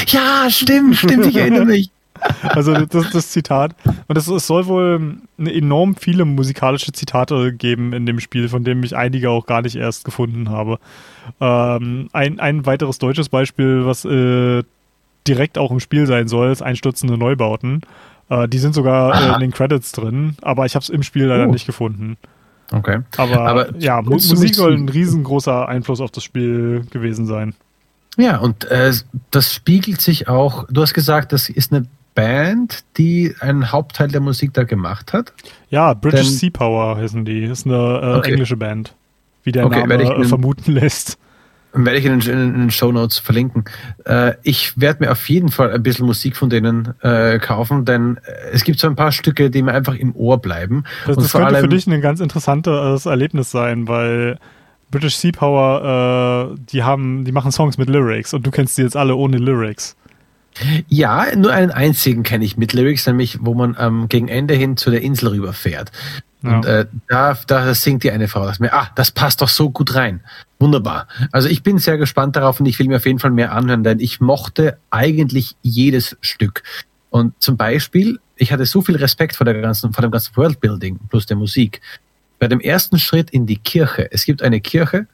Ja, 0.08 0.50
stimmt, 0.50 0.98
stimmt, 0.98 1.26
ich 1.26 1.36
erinnere 1.36 1.66
mich. 1.66 1.90
Also 2.42 2.74
das 2.74 3.06
ist 3.06 3.16
das 3.16 3.30
Zitat. 3.32 3.76
Und 4.08 4.18
es, 4.18 4.28
es 4.28 4.48
soll 4.48 4.68
wohl 4.68 5.18
enorm 5.38 5.96
viele 5.96 6.26
musikalische 6.26 6.92
Zitate 6.92 7.54
geben 7.54 7.94
in 7.94 8.06
dem 8.06 8.20
Spiel, 8.20 8.50
von 8.50 8.64
denen 8.64 8.84
ich 8.84 8.96
einige 8.96 9.30
auch 9.30 9.46
gar 9.46 9.62
nicht 9.62 9.76
erst 9.76 10.06
gefunden 10.06 10.50
habe. 10.50 10.80
Ähm, 11.42 12.10
ein, 12.14 12.40
ein 12.40 12.66
weiteres 12.66 12.98
deutsches 12.98 13.30
Beispiel, 13.30 13.86
was 13.86 14.06
äh, 14.06 14.64
direkt 15.28 15.58
auch 15.58 15.72
im 15.72 15.80
Spiel 15.80 16.06
sein 16.06 16.28
soll, 16.28 16.52
ist 16.52 16.62
Einstürzende 16.62 17.18
Neubauten. 17.18 17.82
Äh, 18.30 18.48
die 18.48 18.60
sind 18.60 18.74
sogar 18.74 19.32
äh, 19.32 19.34
in 19.36 19.40
den 19.40 19.52
Credits 19.52 19.92
drin, 19.92 20.36
aber 20.42 20.66
ich 20.66 20.76
habe 20.76 20.84
es 20.84 20.90
im 20.90 21.04
Spiel 21.04 21.26
leider 21.26 21.48
uh. 21.48 21.52
nicht 21.52 21.66
gefunden. 21.66 22.18
Okay. 22.72 23.00
Aber, 23.18 23.40
aber 23.42 23.78
ja, 23.78 24.02
Musik 24.02 24.56
soll 24.56 24.74
ein 24.74 24.90
riesengroßer 24.90 25.68
Einfluss 25.68 26.02
auf 26.02 26.12
das 26.12 26.24
Spiel 26.24 26.86
gewesen 26.90 27.26
sein. 27.26 27.54
Ja, 28.18 28.38
und 28.38 28.66
äh, 28.66 28.94
das 29.32 29.54
spiegelt 29.54 30.02
sich 30.02 30.28
auch, 30.28 30.66
du 30.70 30.82
hast 30.82 30.94
gesagt, 30.94 31.34
das 31.34 31.50
ist 31.50 31.72
eine 31.72 31.88
Band, 32.16 32.84
die 32.98 33.34
einen 33.40 33.72
Hauptteil 33.72 34.08
der 34.08 34.22
Musik 34.22 34.54
da 34.54 34.64
gemacht 34.64 35.14
hat? 35.14 35.34
Ja, 35.70 35.94
British 35.94 36.30
Sea 36.30 36.50
Power 36.52 36.98
heißen 36.98 37.26
die. 37.26 37.46
Ist 37.46 37.66
eine 37.66 37.76
äh, 37.76 38.18
okay. 38.18 38.32
englische 38.32 38.58
Band, 38.58 38.94
wie 39.44 39.52
der 39.52 39.66
okay, 39.66 39.86
Name 39.86 40.16
in, 40.16 40.26
vermuten 40.26 40.74
lässt. 40.74 41.18
Werde 41.76 41.98
ich 41.98 42.06
in 42.06 42.20
den, 42.20 42.32
in 42.32 42.54
den 42.54 42.72
Show 42.72 42.92
Notes 42.92 43.18
verlinken. 43.18 43.66
Äh, 44.06 44.34
ich 44.44 44.80
werde 44.80 45.04
mir 45.04 45.12
auf 45.12 45.28
jeden 45.28 45.50
Fall 45.50 45.72
ein 45.72 45.82
bisschen 45.82 46.06
Musik 46.06 46.38
von 46.38 46.52
denen 46.52 46.94
äh, 47.02 47.40
kaufen, 47.40 47.84
denn 47.84 48.18
äh, 48.18 48.52
es 48.52 48.64
gibt 48.64 48.80
so 48.80 48.86
ein 48.86 48.96
paar 48.96 49.12
Stücke, 49.12 49.50
die 49.50 49.64
mir 49.64 49.74
einfach 49.74 49.96
im 49.96 50.16
Ohr 50.16 50.40
bleiben. 50.40 50.84
Das, 51.08 51.16
das 51.16 51.32
könnte 51.32 51.48
allem, 51.48 51.62
für 51.62 51.70
dich 51.70 51.88
ein 51.88 52.00
ganz 52.00 52.20
interessantes 52.20 53.08
Erlebnis 53.08 53.50
sein, 53.50 53.88
weil 53.88 54.38
British 54.94 55.18
Sea 55.18 55.32
Power, 55.32 56.54
äh, 56.54 56.56
die 56.72 56.84
haben, 56.84 57.26
die 57.26 57.32
machen 57.32 57.52
Songs 57.52 57.80
mit 57.80 57.90
Lyrics 57.90 58.36
und 58.36 58.46
du 58.46 58.52
kennst 58.52 58.78
die 58.78 58.84
jetzt 58.84 58.96
alle 58.96 59.16
ohne 59.16 59.38
Lyrics. 59.38 59.96
Ja, 60.88 61.36
nur 61.36 61.52
einen 61.52 61.72
einzigen 61.72 62.22
kenne 62.22 62.46
ich 62.46 62.58
mit 62.58 62.74
Lyrics, 62.74 63.08
nämlich 63.08 63.40
wo 63.42 63.56
man 63.56 63.76
ähm, 63.80 64.08
gegen 64.08 64.28
Ende 64.28 64.54
hin 64.54 64.78
zu 64.78 64.92
der 64.92 65.02
Insel 65.02 65.30
rüberfährt. 65.30 65.92
Ja. 66.44 66.56
Und 66.56 66.66
äh, 66.66 66.86
da, 67.08 67.36
da 67.48 67.74
singt 67.74 68.04
die 68.04 68.12
eine 68.12 68.28
Frau, 68.28 68.46
dass 68.46 68.60
mir, 68.60 68.72
ah, 68.72 68.88
das 68.94 69.10
passt 69.10 69.42
doch 69.42 69.50
so 69.50 69.72
gut 69.72 69.96
rein. 69.96 70.22
Wunderbar. 70.60 71.08
Also 71.32 71.50
ich 71.50 71.64
bin 71.64 71.80
sehr 71.80 71.98
gespannt 71.98 72.36
darauf 72.36 72.60
und 72.60 72.68
ich 72.68 72.78
will 72.78 72.88
mir 72.88 72.98
auf 72.98 73.08
jeden 73.08 73.18
Fall 73.18 73.32
mehr 73.32 73.52
anhören, 73.52 73.84
denn 73.84 74.00
ich 74.00 74.22
mochte 74.22 74.78
eigentlich 74.92 75.56
jedes 75.64 76.18
Stück. 76.22 76.62
Und 77.10 77.34
zum 77.42 77.58
Beispiel, 77.58 78.20
ich 78.36 78.52
hatte 78.52 78.68
so 78.68 78.84
viel 78.84 78.98
Respekt 78.98 79.36
vor 79.36 79.46
der 79.46 79.60
ganzen, 79.60 79.92
vor 79.92 80.04
dem 80.04 80.12
ganzen 80.12 80.38
Worldbuilding 80.38 81.00
plus 81.10 81.26
der 81.26 81.38
Musik. 81.38 81.82
Bei 82.44 82.48
dem 82.48 82.60
ersten 82.60 83.00
Schritt 83.00 83.30
in 83.30 83.46
die 83.46 83.58
Kirche. 83.58 84.12
Es 84.12 84.26
gibt 84.26 84.42
eine 84.42 84.60
Kirche, 84.60 85.08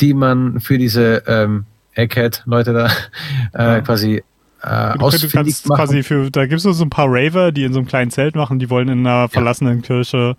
die 0.00 0.14
man 0.14 0.60
für 0.60 0.78
diese 0.78 1.24
ähm, 1.26 1.64
Egghead-Leute 1.94 2.72
da 2.72 2.86
äh, 3.54 3.76
ja. 3.76 3.80
quasi 3.80 4.22
äh, 4.62 4.98
du, 4.98 5.28
kannst 5.28 5.68
machen. 5.68 5.76
quasi 5.76 6.02
für, 6.02 6.30
da 6.30 6.46
gibt 6.46 6.64
es 6.64 6.76
so 6.76 6.84
ein 6.84 6.90
paar 6.90 7.06
Raver, 7.08 7.52
die 7.52 7.64
in 7.64 7.72
so 7.72 7.80
einem 7.80 7.88
kleinen 7.88 8.10
Zelt 8.10 8.34
machen, 8.34 8.58
die 8.58 8.70
wollen 8.70 8.88
in 8.88 9.06
einer 9.06 9.28
verlassenen 9.28 9.80
ja. 9.80 9.82
Kirche 9.82 10.36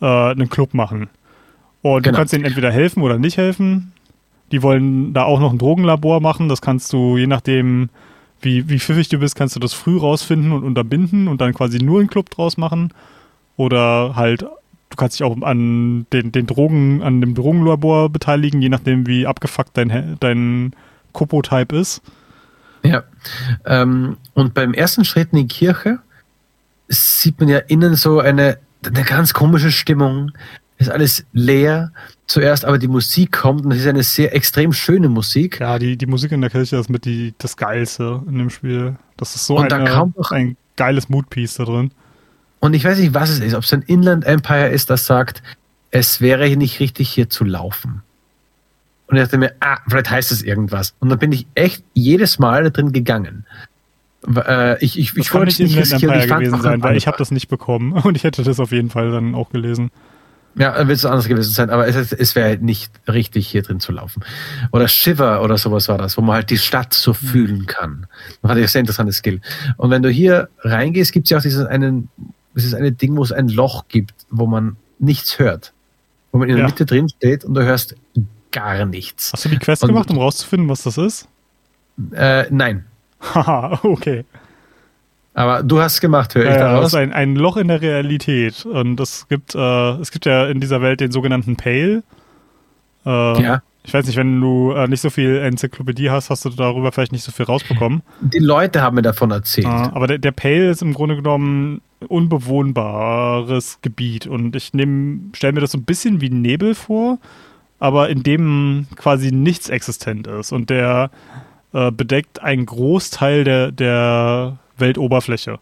äh, 0.00 0.06
einen 0.06 0.48
Club 0.50 0.74
machen. 0.74 1.08
Und 1.82 2.02
genau. 2.02 2.12
du 2.12 2.18
kannst 2.18 2.32
denen 2.32 2.44
entweder 2.44 2.70
helfen 2.70 3.02
oder 3.02 3.18
nicht 3.18 3.36
helfen. 3.36 3.92
Die 4.52 4.62
wollen 4.62 5.12
da 5.14 5.24
auch 5.24 5.40
noch 5.40 5.52
ein 5.52 5.58
Drogenlabor 5.58 6.20
machen. 6.20 6.48
Das 6.48 6.60
kannst 6.60 6.92
du, 6.92 7.16
je 7.16 7.26
nachdem, 7.26 7.88
wie, 8.40 8.68
wie 8.68 8.78
pfiffig 8.78 9.08
du 9.08 9.18
bist, 9.18 9.36
kannst 9.36 9.56
du 9.56 9.60
das 9.60 9.72
früh 9.72 9.96
rausfinden 9.96 10.52
und 10.52 10.64
unterbinden 10.64 11.28
und 11.28 11.40
dann 11.40 11.54
quasi 11.54 11.78
nur 11.78 12.00
einen 12.00 12.08
Club 12.08 12.30
draus 12.30 12.56
machen. 12.56 12.92
Oder 13.56 14.16
halt, 14.16 14.44
du 14.90 14.96
kannst 14.96 15.18
dich 15.18 15.24
auch 15.24 15.40
an 15.42 16.06
den, 16.12 16.32
den 16.32 16.46
Drogen, 16.46 17.02
an 17.02 17.20
dem 17.20 17.34
Drogenlabor 17.34 18.10
beteiligen, 18.10 18.62
je 18.62 18.68
nachdem, 18.68 19.06
wie 19.06 19.26
abgefuckt 19.26 19.76
dein, 19.76 20.16
dein 20.20 20.72
Kopo-Type 21.12 21.76
ist. 21.76 22.02
Ja. 22.82 23.04
Ähm, 23.64 24.16
und 24.34 24.54
beim 24.54 24.74
ersten 24.74 25.04
Schritt 25.04 25.32
in 25.32 25.38
die 25.38 25.48
Kirche 25.48 25.98
sieht 26.88 27.40
man 27.40 27.48
ja 27.48 27.58
innen 27.58 27.96
so 27.96 28.20
eine, 28.20 28.58
eine 28.84 29.02
ganz 29.02 29.34
komische 29.34 29.72
Stimmung. 29.72 30.32
Ist 30.78 30.90
alles 30.90 31.24
leer 31.32 31.92
zuerst, 32.26 32.66
aber 32.66 32.78
die 32.78 32.88
Musik 32.88 33.32
kommt 33.32 33.64
und 33.64 33.72
es 33.72 33.78
ist 33.78 33.86
eine 33.86 34.02
sehr 34.02 34.34
extrem 34.34 34.74
schöne 34.74 35.08
Musik. 35.08 35.60
Ja, 35.60 35.78
die, 35.78 35.96
die 35.96 36.06
Musik 36.06 36.32
in 36.32 36.42
der 36.42 36.50
Kirche 36.50 36.76
ist 36.76 36.90
mit 36.90 37.06
die, 37.06 37.34
das 37.38 37.56
Geilste 37.56 38.22
in 38.28 38.38
dem 38.38 38.50
Spiel. 38.50 38.96
Das 39.16 39.34
ist 39.34 39.46
so 39.46 39.56
und 39.56 39.72
eine, 39.72 40.12
ein 40.30 40.56
geiles 40.76 41.08
Moodpiece 41.08 41.54
da 41.54 41.64
drin. 41.64 41.92
Und 42.60 42.74
ich 42.74 42.84
weiß 42.84 42.98
nicht, 42.98 43.14
was 43.14 43.30
es 43.30 43.40
ist, 43.40 43.54
ob 43.54 43.64
es 43.64 43.72
ein 43.72 43.82
Inland 43.82 44.24
Empire 44.24 44.68
ist, 44.68 44.90
das 44.90 45.06
sagt, 45.06 45.42
es 45.90 46.20
wäre 46.20 46.48
nicht 46.56 46.80
richtig 46.80 47.08
hier 47.08 47.28
zu 47.28 47.44
laufen. 47.44 48.02
Und 49.06 49.16
ich 49.16 49.22
dachte 49.22 49.38
mir, 49.38 49.54
ah, 49.60 49.78
vielleicht 49.88 50.10
heißt 50.10 50.30
das 50.30 50.42
irgendwas. 50.42 50.94
Und 50.98 51.10
dann 51.10 51.18
bin 51.18 51.32
ich 51.32 51.46
echt 51.54 51.84
jedes 51.94 52.38
Mal 52.38 52.64
da 52.64 52.70
drin 52.70 52.92
gegangen. 52.92 53.46
Äh, 54.34 54.82
ich 54.84 54.98
ich, 54.98 55.16
ich 55.16 55.32
wollte 55.32 55.62
nicht 55.62 55.76
riskieren. 55.76 56.18
Ich 56.18 56.28
gewesen 56.28 56.60
sein, 56.60 56.82
weil 56.82 56.96
ich 56.96 57.06
habe 57.06 57.16
das 57.16 57.30
nicht 57.30 57.48
bekommen 57.48 57.92
und 58.04 58.16
ich 58.16 58.24
hätte 58.24 58.42
das 58.42 58.58
auf 58.58 58.72
jeden 58.72 58.90
Fall 58.90 59.10
dann 59.12 59.34
auch 59.34 59.50
gelesen. 59.50 59.90
Ja, 60.58 60.74
wird 60.88 60.96
es 60.96 61.04
anders 61.04 61.28
gewesen 61.28 61.52
sein, 61.52 61.68
aber 61.68 61.86
es, 61.86 62.12
es 62.12 62.34
wäre 62.34 62.48
halt 62.48 62.62
nicht 62.62 62.90
richtig, 63.06 63.46
hier 63.46 63.60
drin 63.60 63.78
zu 63.78 63.92
laufen. 63.92 64.24
Oder 64.72 64.88
Shiver 64.88 65.42
oder 65.42 65.58
sowas 65.58 65.86
war 65.88 65.98
das, 65.98 66.16
wo 66.16 66.22
man 66.22 66.36
halt 66.36 66.48
die 66.48 66.56
Stadt 66.56 66.94
so 66.94 67.10
mhm. 67.10 67.14
fühlen 67.14 67.66
kann. 67.66 68.06
Das 68.40 68.50
hatte 68.50 68.60
ich 68.60 68.66
ein 68.66 68.68
sehr 68.70 68.80
interessantes 68.80 69.18
Skill. 69.18 69.42
Und 69.76 69.90
wenn 69.90 70.02
du 70.02 70.08
hier 70.08 70.48
reingehst, 70.60 71.12
gibt 71.12 71.26
es 71.26 71.30
ja 71.30 71.38
auch 71.38 71.42
dieses 71.42 71.66
einen, 71.66 72.08
es 72.56 72.64
ist 72.64 72.74
ein 72.74 72.96
Ding, 72.96 73.16
wo 73.16 73.22
es 73.22 73.32
ein 73.32 73.48
Loch 73.48 73.84
gibt, 73.88 74.14
wo 74.30 74.46
man 74.46 74.76
nichts 74.98 75.38
hört. 75.38 75.72
Wo 76.32 76.38
man 76.38 76.48
in 76.48 76.56
der 76.56 76.64
ja. 76.64 76.68
Mitte 76.68 76.86
drin 76.86 77.08
steht 77.08 77.44
und 77.44 77.54
du 77.54 77.62
hörst 77.62 77.94
gar 78.50 78.84
nichts. 78.86 79.32
Hast 79.32 79.44
du 79.44 79.50
die 79.50 79.58
Quest 79.58 79.82
und, 79.82 79.88
gemacht, 79.88 80.10
um 80.10 80.18
rauszufinden, 80.18 80.68
was 80.68 80.82
das 80.82 80.96
ist? 80.96 81.28
Äh, 82.12 82.46
nein. 82.50 82.86
Haha, 83.20 83.80
okay. 83.84 84.24
Aber 85.34 85.62
du 85.62 85.80
hast 85.80 85.94
es 85.94 86.00
gemacht, 86.00 86.34
höre 86.34 86.44
ich 86.44 86.50
ja, 86.50 86.58
daraus. 86.58 86.92
Das 86.92 86.92
ist 86.94 86.98
ein, 86.98 87.12
ein 87.12 87.36
Loch 87.36 87.58
in 87.58 87.68
der 87.68 87.82
Realität. 87.82 88.64
Und 88.64 88.98
es 89.00 89.28
gibt, 89.28 89.54
äh, 89.54 89.90
es 90.00 90.10
gibt 90.10 90.24
ja 90.24 90.46
in 90.46 90.60
dieser 90.60 90.80
Welt 90.80 91.00
den 91.00 91.12
sogenannten 91.12 91.56
Pale. 91.56 92.02
Äh, 93.04 93.42
ja. 93.42 93.62
Ich 93.84 93.92
weiß 93.92 94.06
nicht, 94.06 94.16
wenn 94.16 94.40
du 94.40 94.72
äh, 94.72 94.88
nicht 94.88 95.02
so 95.02 95.10
viel 95.10 95.36
Enzyklopädie 95.36 96.10
hast, 96.10 96.30
hast 96.30 96.46
du 96.46 96.50
darüber 96.50 96.90
vielleicht 96.90 97.12
nicht 97.12 97.22
so 97.22 97.32
viel 97.32 97.44
rausbekommen. 97.44 98.02
Die 98.20 98.38
Leute 98.38 98.80
haben 98.80 98.96
mir 98.96 99.02
davon 99.02 99.30
erzählt. 99.30 99.66
Ah, 99.66 99.92
aber 99.94 100.06
der, 100.06 100.18
der 100.18 100.32
Pale 100.32 100.70
ist 100.70 100.80
im 100.80 100.94
Grunde 100.94 101.16
genommen 101.16 101.82
unbewohnbares 102.08 103.78
Gebiet. 103.82 104.26
Und 104.26 104.56
ich 104.56 104.66
stelle 104.66 105.52
mir 105.52 105.60
das 105.60 105.72
so 105.72 105.78
ein 105.78 105.84
bisschen 105.84 106.20
wie 106.20 106.30
Nebel 106.30 106.74
vor 106.74 107.18
aber 107.78 108.08
in 108.08 108.22
dem 108.22 108.86
quasi 108.96 109.32
nichts 109.32 109.68
existent 109.68 110.26
ist. 110.26 110.52
Und 110.52 110.70
der 110.70 111.10
äh, 111.72 111.90
bedeckt 111.90 112.42
einen 112.42 112.66
Großteil 112.66 113.44
der, 113.44 113.72
der 113.72 114.58
Weltoberfläche. 114.78 115.58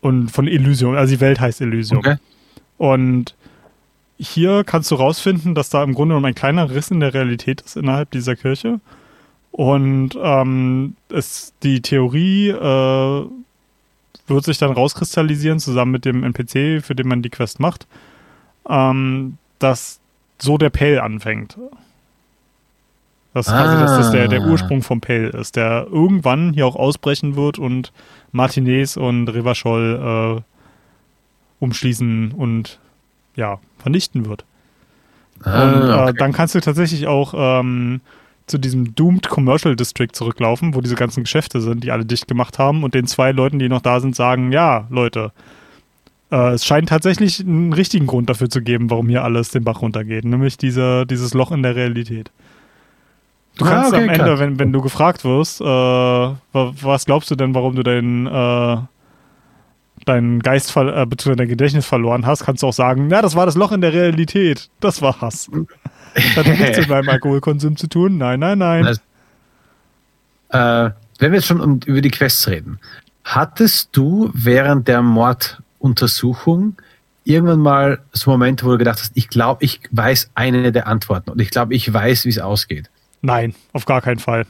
Und 0.00 0.30
von 0.30 0.48
Elysium, 0.48 0.96
also 0.96 1.14
die 1.14 1.20
Welt 1.20 1.40
heißt 1.40 1.60
Elysium. 1.60 1.98
Okay. 1.98 2.16
Und 2.78 3.36
hier 4.18 4.64
kannst 4.64 4.90
du 4.90 4.96
rausfinden, 4.96 5.54
dass 5.54 5.70
da 5.70 5.82
im 5.82 5.94
Grunde 5.94 6.12
genommen 6.12 6.26
ein 6.26 6.34
kleiner 6.34 6.70
Riss 6.70 6.90
in 6.90 7.00
der 7.00 7.14
Realität 7.14 7.60
ist 7.60 7.76
innerhalb 7.76 8.10
dieser 8.10 8.34
Kirche. 8.34 8.80
Und 9.52 10.18
ähm, 10.20 10.96
es, 11.10 11.52
die 11.62 11.82
Theorie 11.82 12.48
äh, 12.48 13.26
wird 14.32 14.44
sich 14.44 14.58
dann 14.58 14.72
rauskristallisieren, 14.72 15.58
zusammen 15.58 15.92
mit 15.92 16.04
dem 16.04 16.24
NPC, 16.24 16.84
für 16.84 16.94
den 16.94 17.08
man 17.08 17.22
die 17.22 17.30
Quest 17.30 17.60
macht, 17.60 17.86
ähm, 18.68 19.38
dass 19.58 20.00
so 20.38 20.58
der 20.58 20.70
Pale 20.70 21.02
anfängt. 21.02 21.56
Das 23.34 23.46
ist 23.46 23.52
quasi, 23.52 23.78
dass 23.78 23.96
das 23.96 24.10
der, 24.10 24.28
der 24.28 24.42
ah. 24.42 24.46
Ursprung 24.46 24.82
vom 24.82 25.00
Pale 25.00 25.28
ist, 25.28 25.56
der 25.56 25.86
irgendwann 25.90 26.52
hier 26.52 26.66
auch 26.66 26.76
ausbrechen 26.76 27.34
wird 27.34 27.58
und 27.58 27.92
Martinez 28.30 28.96
und 28.96 29.28
Revachol 29.28 30.38
äh, 30.38 30.42
umschließen 31.60 32.32
und 32.32 32.78
ja, 33.34 33.58
vernichten 33.78 34.26
wird. 34.26 34.44
Ah, 35.42 35.62
und 35.62 35.88
äh, 35.88 35.92
okay. 35.92 36.14
dann 36.18 36.32
kannst 36.32 36.54
du 36.54 36.60
tatsächlich 36.60 37.06
auch 37.06 37.32
ähm, 37.36 38.00
zu 38.46 38.58
diesem 38.58 38.94
Doomed 38.94 39.28
Commercial 39.28 39.76
District 39.76 40.08
zurücklaufen, 40.12 40.74
wo 40.74 40.80
diese 40.80 40.94
ganzen 40.94 41.24
Geschäfte 41.24 41.60
sind, 41.60 41.84
die 41.84 41.90
alle 41.90 42.04
dicht 42.04 42.28
gemacht 42.28 42.58
haben 42.58 42.84
und 42.84 42.94
den 42.94 43.06
zwei 43.06 43.32
Leuten, 43.32 43.58
die 43.58 43.68
noch 43.68 43.82
da 43.82 44.00
sind, 44.00 44.16
sagen, 44.16 44.52
ja, 44.52 44.86
Leute, 44.90 45.32
äh, 46.30 46.52
es 46.52 46.64
scheint 46.64 46.88
tatsächlich 46.88 47.40
einen 47.40 47.72
richtigen 47.72 48.06
Grund 48.06 48.28
dafür 48.30 48.48
zu 48.48 48.62
geben, 48.62 48.90
warum 48.90 49.08
hier 49.08 49.24
alles 49.24 49.50
den 49.50 49.64
Bach 49.64 49.82
runtergeht, 49.82 50.24
nämlich 50.24 50.56
diese, 50.56 51.06
dieses 51.06 51.34
Loch 51.34 51.52
in 51.52 51.62
der 51.62 51.76
Realität. 51.76 52.30
Du 53.58 53.66
kannst 53.66 53.92
ah, 53.92 53.96
okay, 53.96 54.04
am 54.04 54.10
Ende, 54.10 54.38
wenn, 54.38 54.58
wenn 54.58 54.72
du 54.72 54.80
gefragt 54.80 55.24
wirst, 55.24 55.60
äh, 55.60 55.64
was 55.64 57.04
glaubst 57.04 57.30
du 57.30 57.36
denn, 57.36 57.54
warum 57.54 57.74
du 57.74 57.82
deinen 57.82 58.26
äh, 58.26 58.78
deinen 60.04 60.40
Geist 60.40 60.76
äh, 60.76 61.06
bzw. 61.06 61.36
dein 61.36 61.48
Gedächtnis 61.48 61.86
verloren 61.86 62.26
hast, 62.26 62.44
kannst 62.44 62.62
du 62.62 62.68
auch 62.68 62.72
sagen, 62.72 63.08
na, 63.08 63.22
das 63.22 63.36
war 63.36 63.46
das 63.46 63.54
Loch 63.54 63.72
in 63.72 63.80
der 63.80 63.92
Realität. 63.92 64.68
Das 64.80 65.02
war 65.02 65.20
Hass. 65.20 65.50
Das 66.14 66.36
hat 66.36 66.58
nichts 66.58 66.78
mit 66.78 66.88
meinem 66.88 67.08
Alkoholkonsum 67.08 67.76
zu 67.76 67.86
tun. 67.86 68.18
Nein, 68.18 68.40
nein, 68.40 68.58
nein. 68.58 68.86
Also, 68.86 69.00
äh, 70.50 70.90
wenn 71.18 71.32
wir 71.32 71.38
jetzt 71.38 71.46
schon 71.46 71.60
um, 71.60 71.80
über 71.86 72.00
die 72.00 72.10
Quests 72.10 72.48
reden, 72.48 72.78
hattest 73.24 73.90
du 73.92 74.30
während 74.34 74.88
der 74.88 75.02
Morduntersuchung 75.02 76.76
irgendwann 77.24 77.60
mal 77.60 78.00
so 78.12 78.30
Momente, 78.30 78.64
wo 78.64 78.72
du 78.72 78.78
gedacht 78.78 78.98
hast, 79.00 79.12
ich 79.14 79.28
glaube, 79.28 79.64
ich 79.64 79.80
weiß 79.90 80.30
eine 80.34 80.72
der 80.72 80.86
Antworten 80.86 81.30
und 81.30 81.40
ich 81.40 81.50
glaube, 81.50 81.74
ich 81.74 81.92
weiß, 81.92 82.24
wie 82.24 82.30
es 82.30 82.38
ausgeht? 82.38 82.90
Nein, 83.20 83.54
auf 83.72 83.84
gar 83.84 84.00
keinen 84.00 84.18
Fall. 84.18 84.46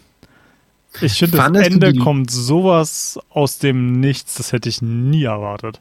Ich 1.00 1.18
finde, 1.18 1.36
das 1.36 1.66
Ende 1.66 1.94
kommt 1.94 2.30
sowas 2.30 3.18
aus 3.30 3.58
dem 3.58 4.00
Nichts, 4.00 4.34
das 4.34 4.52
hätte 4.52 4.68
ich 4.68 4.82
nie 4.82 5.24
erwartet. 5.24 5.80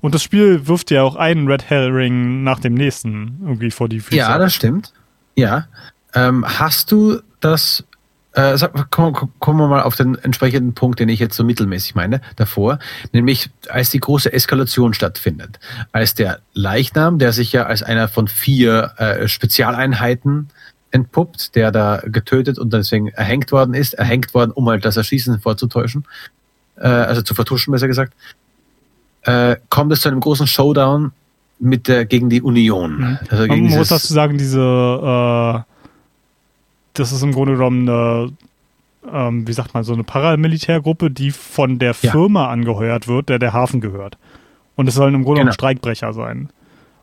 Und 0.00 0.14
das 0.14 0.22
Spiel 0.22 0.66
wirft 0.66 0.90
ja 0.90 1.02
auch 1.04 1.14
einen 1.16 1.48
Red 1.48 1.70
Herring 1.70 2.42
nach 2.42 2.58
dem 2.58 2.74
nächsten 2.74 3.38
irgendwie 3.42 3.70
vor 3.70 3.88
die 3.88 4.00
Füße. 4.00 4.16
Ja, 4.16 4.36
das 4.38 4.54
stimmt. 4.54 4.92
Ja. 5.34 5.68
Ähm, 6.14 6.44
hast 6.46 6.92
du 6.92 7.20
das, 7.40 7.84
äh, 8.34 8.56
sag, 8.56 8.90
kommen, 8.90 9.14
kommen 9.38 9.60
wir 9.60 9.68
mal 9.68 9.82
auf 9.82 9.96
den 9.96 10.16
entsprechenden 10.16 10.74
Punkt, 10.74 11.00
den 11.00 11.08
ich 11.08 11.20
jetzt 11.20 11.36
so 11.36 11.44
mittelmäßig 11.44 11.94
meine, 11.94 12.20
davor, 12.36 12.78
nämlich 13.12 13.50
als 13.68 13.90
die 13.90 14.00
große 14.00 14.32
Eskalation 14.32 14.94
stattfindet. 14.94 15.58
Als 15.92 16.14
der 16.14 16.40
Leichnam, 16.52 17.18
der 17.18 17.32
sich 17.32 17.52
ja 17.52 17.64
als 17.64 17.82
einer 17.82 18.08
von 18.08 18.28
vier 18.28 18.92
äh, 18.98 19.28
Spezialeinheiten 19.28 20.48
entpuppt, 20.90 21.54
der 21.54 21.72
da 21.72 22.02
getötet 22.04 22.58
und 22.58 22.72
deswegen 22.72 23.08
erhängt 23.08 23.50
worden 23.50 23.74
ist, 23.74 23.94
erhängt 23.94 24.34
worden, 24.34 24.50
um 24.50 24.68
halt 24.68 24.84
das 24.84 24.98
Erschießen 24.98 25.40
vorzutäuschen, 25.40 26.04
äh, 26.76 26.86
also 26.86 27.22
zu 27.22 27.34
vertuschen, 27.34 27.72
besser 27.72 27.88
gesagt, 27.88 28.12
äh, 29.22 29.56
kommt 29.70 29.92
es 29.92 30.02
zu 30.02 30.08
einem 30.08 30.20
großen 30.20 30.46
Showdown 30.46 31.12
mit 31.58 31.88
der 31.88 32.04
gegen 32.06 32.30
die 32.30 32.42
Union. 32.42 33.18
Also 33.30 33.46
gegen 33.46 33.68
Man 33.68 33.78
muss 33.78 33.88
dazu 33.88 34.12
sagen, 34.12 34.38
diese 34.38 34.60
äh, 34.60 35.72
das 36.94 37.12
ist 37.12 37.22
im 37.22 37.32
Grunde 37.32 37.54
genommen 37.54 37.88
eine, 37.88 38.32
ähm, 39.10 39.46
wie 39.46 39.52
sagt 39.52 39.74
man, 39.74 39.84
so 39.84 39.92
eine 39.92 40.04
Paramilitärgruppe, 40.04 41.10
die 41.10 41.30
von 41.30 41.78
der 41.78 41.94
Firma 41.94 42.44
ja. 42.44 42.50
angeheuert 42.50 43.08
wird, 43.08 43.28
der 43.28 43.38
der 43.38 43.52
Hafen 43.52 43.80
gehört. 43.80 44.18
Und 44.76 44.88
es 44.88 44.94
sollen 44.94 45.14
im 45.14 45.22
Grunde 45.22 45.40
genau. 45.40 45.50
genommen 45.50 45.54
Streikbrecher 45.54 46.12
sein. 46.12 46.50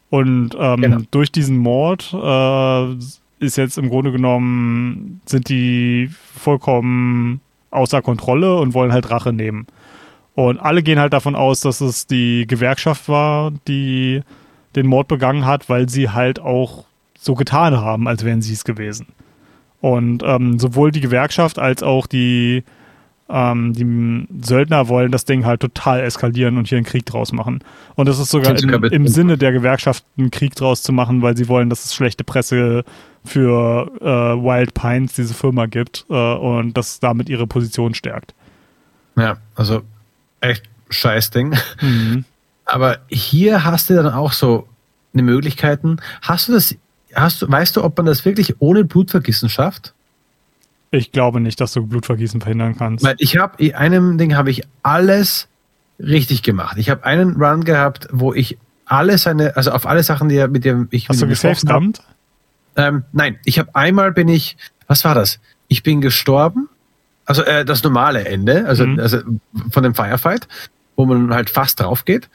Und 0.10 0.56
ähm, 0.60 0.82
genau. 0.82 0.98
durch 1.12 1.32
diesen 1.32 1.58
Mord 1.58 2.14
äh, 2.14 2.94
ist 3.40 3.58
jetzt 3.58 3.78
im 3.78 3.90
Grunde 3.90 4.12
genommen, 4.12 5.22
sind 5.26 5.50
die 5.50 6.10
vollkommen 6.36 7.42
außer 7.72 8.02
Kontrolle 8.02 8.58
und 8.58 8.74
wollen 8.74 8.92
halt 8.92 9.10
Rache 9.12 9.34
nehmen. 9.34 9.68
Und 10.34 10.58
alle 10.60 10.84
gehen 10.84 11.00
halt 11.00 11.14
davon 11.14 11.36
aus, 11.36 11.62
dass 11.62 11.82
es 11.82 12.08
die 12.08 12.48
Gewerkschaft 12.48 13.08
war, 13.10 13.52
die 13.68 14.22
den 14.76 14.88
Mord 14.88 15.08
begangen 15.08 15.46
hat, 15.46 15.70
weil 15.70 15.90
sie 15.90 16.10
halt 16.10 16.40
auch 16.40 16.86
so 17.18 17.36
getan 17.36 17.78
haben, 17.78 18.08
als 18.08 18.24
wären 18.24 18.42
sie 18.42 18.54
es 18.54 18.64
gewesen. 18.64 19.08
Und 19.82 20.24
ähm, 20.24 20.60
sowohl 20.60 20.92
die 20.92 21.02
Gewerkschaft 21.02 21.58
als 21.58 21.84
auch 21.84 22.06
die, 22.08 22.64
ähm, 23.30 23.74
die 23.74 24.44
Söldner 24.46 24.88
wollen 24.90 25.12
das 25.12 25.26
Ding 25.26 25.46
halt 25.46 25.62
total 25.62 26.02
eskalieren 26.02 26.58
und 26.58 26.68
hier 26.68 26.78
einen 26.78 26.86
Krieg 26.86 27.06
draus 27.06 27.32
machen. 27.32 27.64
Und 27.96 28.10
es 28.10 28.20
ist 28.20 28.30
sogar 28.30 28.58
in, 28.58 28.70
im 28.70 29.08
Sinne 29.08 29.38
der 29.38 29.52
Gewerkschaft 29.52 30.04
einen 30.18 30.32
Krieg 30.32 30.56
draus 30.56 30.84
zu 30.84 30.92
machen, 30.92 31.22
weil 31.22 31.38
sie 31.38 31.48
wollen, 31.48 31.70
dass 31.70 31.86
es 31.86 31.96
schlechte 31.96 32.24
Presse 32.24 32.84
für 33.24 33.92
äh, 34.02 34.06
Wild 34.06 34.74
Pines, 34.74 35.14
diese 35.14 35.34
Firma, 35.34 35.66
gibt 35.66 36.06
äh, 36.10 36.14
und 36.14 36.78
das 36.78 37.00
damit 37.00 37.30
ihre 37.30 37.48
Position 37.48 37.94
stärkt. 37.94 38.34
Ja, 39.16 39.38
also 39.56 39.82
echt 40.42 40.64
scheiß 40.90 41.32
Ding. 41.32 41.56
Mhm. 41.82 42.26
Aber 42.72 43.00
hier 43.08 43.66
hast 43.66 43.90
du 43.90 43.96
dann 43.96 44.08
auch 44.08 44.32
so 44.32 44.68
eine 45.12 45.24
Möglichkeiten. 45.24 45.98
Hast 46.22 46.48
du 46.48 46.52
das, 46.52 46.76
hast 47.16 47.42
du, 47.42 47.52
weißt 47.52 47.76
du, 47.76 47.84
ob 47.84 47.98
man 47.98 48.06
das 48.06 48.26
wirklich 48.26 48.56
ohne 48.60 48.84
Blutvergießen 48.84 49.50
schafft? 49.50 49.96
Ich 50.92 51.12
glaube 51.12 51.40
nicht, 51.40 51.60
dass 51.60 51.74
du 51.74 51.86
Blutvergießen 51.86 52.42
verhindern 52.42 52.78
kannst. 52.78 53.04
Weil 53.04 53.16
ich 53.18 53.38
habe, 53.38 53.64
in 53.64 53.74
einem 53.74 54.20
Ding 54.20 54.36
habe 54.36 54.52
ich 54.52 54.62
alles 54.84 55.48
richtig 55.98 56.44
gemacht. 56.44 56.78
Ich 56.78 56.92
habe 56.92 57.04
einen 57.06 57.42
Run 57.42 57.64
gehabt, 57.64 58.08
wo 58.12 58.34
ich 58.34 58.60
alle 58.86 59.18
seine, 59.18 59.58
also 59.58 59.72
auf 59.72 59.88
alle 59.88 60.04
Sachen, 60.04 60.30
die 60.30 60.36
er 60.36 60.48
mit 60.48 60.64
dem 60.64 60.88
ich 60.92 61.10
Hast 61.10 61.18
mit 61.18 61.24
du 61.24 61.28
gesavescammt? 61.30 62.04
Ähm, 62.76 63.04
nein, 63.14 63.40
ich 63.46 63.58
habe 63.58 63.74
einmal 63.74 64.12
bin 64.12 64.28
ich, 64.28 64.58
was 64.86 65.04
war 65.06 65.16
das? 65.16 65.40
Ich 65.70 65.82
bin 65.82 66.02
gestorben. 66.02 66.70
Also 67.26 67.44
äh, 67.44 67.66
das 67.66 67.84
normale 67.84 68.26
Ende, 68.26 68.66
also, 68.68 68.86
mhm. 68.86 69.00
also 69.00 69.22
von 69.72 69.82
dem 69.82 69.96
Firefight, 69.96 70.48
wo 70.96 71.08
man 71.08 71.34
halt 71.34 71.50
fast 71.50 71.80
drauf 71.80 72.06
geht. 72.06 72.30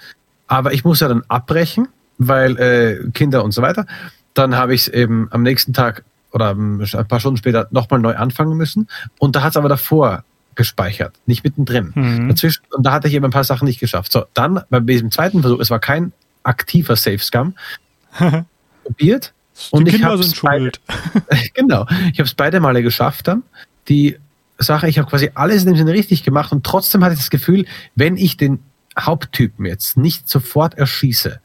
Aber 0.46 0.72
ich 0.72 0.84
muss 0.84 1.00
ja 1.00 1.08
dann 1.08 1.22
abbrechen, 1.28 1.88
weil 2.18 2.58
äh, 2.58 3.10
Kinder 3.12 3.44
und 3.44 3.52
so 3.52 3.62
weiter. 3.62 3.86
Dann 4.34 4.56
habe 4.56 4.74
ich 4.74 4.82
es 4.82 4.88
eben 4.88 5.28
am 5.30 5.42
nächsten 5.42 5.72
Tag 5.72 6.04
oder 6.32 6.50
ein 6.50 6.80
paar 7.08 7.20
Stunden 7.20 7.36
später 7.36 7.68
nochmal 7.70 8.00
neu 8.00 8.16
anfangen 8.16 8.56
müssen. 8.56 8.88
Und 9.18 9.36
da 9.36 9.42
hat 9.42 9.50
es 9.50 9.56
aber 9.56 9.68
davor 9.68 10.24
gespeichert, 10.56 11.14
nicht 11.26 11.44
mittendrin. 11.44 11.92
Mhm. 11.94 12.28
Dazwischen, 12.28 12.62
und 12.70 12.84
da 12.84 12.92
hatte 12.92 13.08
ich 13.08 13.14
eben 13.14 13.24
ein 13.24 13.30
paar 13.30 13.44
Sachen 13.44 13.66
nicht 13.66 13.80
geschafft. 13.80 14.12
So, 14.12 14.24
dann 14.34 14.62
bei 14.70 14.80
diesem 14.80 15.10
zweiten 15.10 15.40
Versuch, 15.40 15.60
es 15.60 15.70
war 15.70 15.78
kein 15.78 16.12
aktiver 16.42 16.96
Safe 16.96 17.18
Scum, 17.18 17.54
probiert 18.84 19.32
und 19.70 19.86
die 19.86 19.92
Kinder 19.92 20.20
sind 20.20 20.36
schuld. 20.36 20.80
genau. 21.54 21.86
Ich 22.12 22.18
habe 22.18 22.24
es 22.24 22.34
beide 22.34 22.60
Male 22.60 22.82
geschafft 22.82 23.28
dann. 23.28 23.42
Die 23.88 24.18
Sache, 24.58 24.88
ich 24.88 24.98
habe 24.98 25.08
quasi 25.08 25.30
alles 25.34 25.62
in 25.62 25.68
dem 25.68 25.76
Sinne 25.76 25.92
richtig 25.92 26.22
gemacht 26.22 26.52
und 26.52 26.64
trotzdem 26.64 27.02
hatte 27.04 27.14
ich 27.14 27.20
das 27.20 27.30
Gefühl, 27.30 27.66
wenn 27.94 28.16
ich 28.16 28.36
den 28.36 28.60
Haupttypen 28.98 29.66
jetzt 29.66 29.96
nicht 29.96 30.28
sofort 30.28 30.74
erschieße 30.74 31.40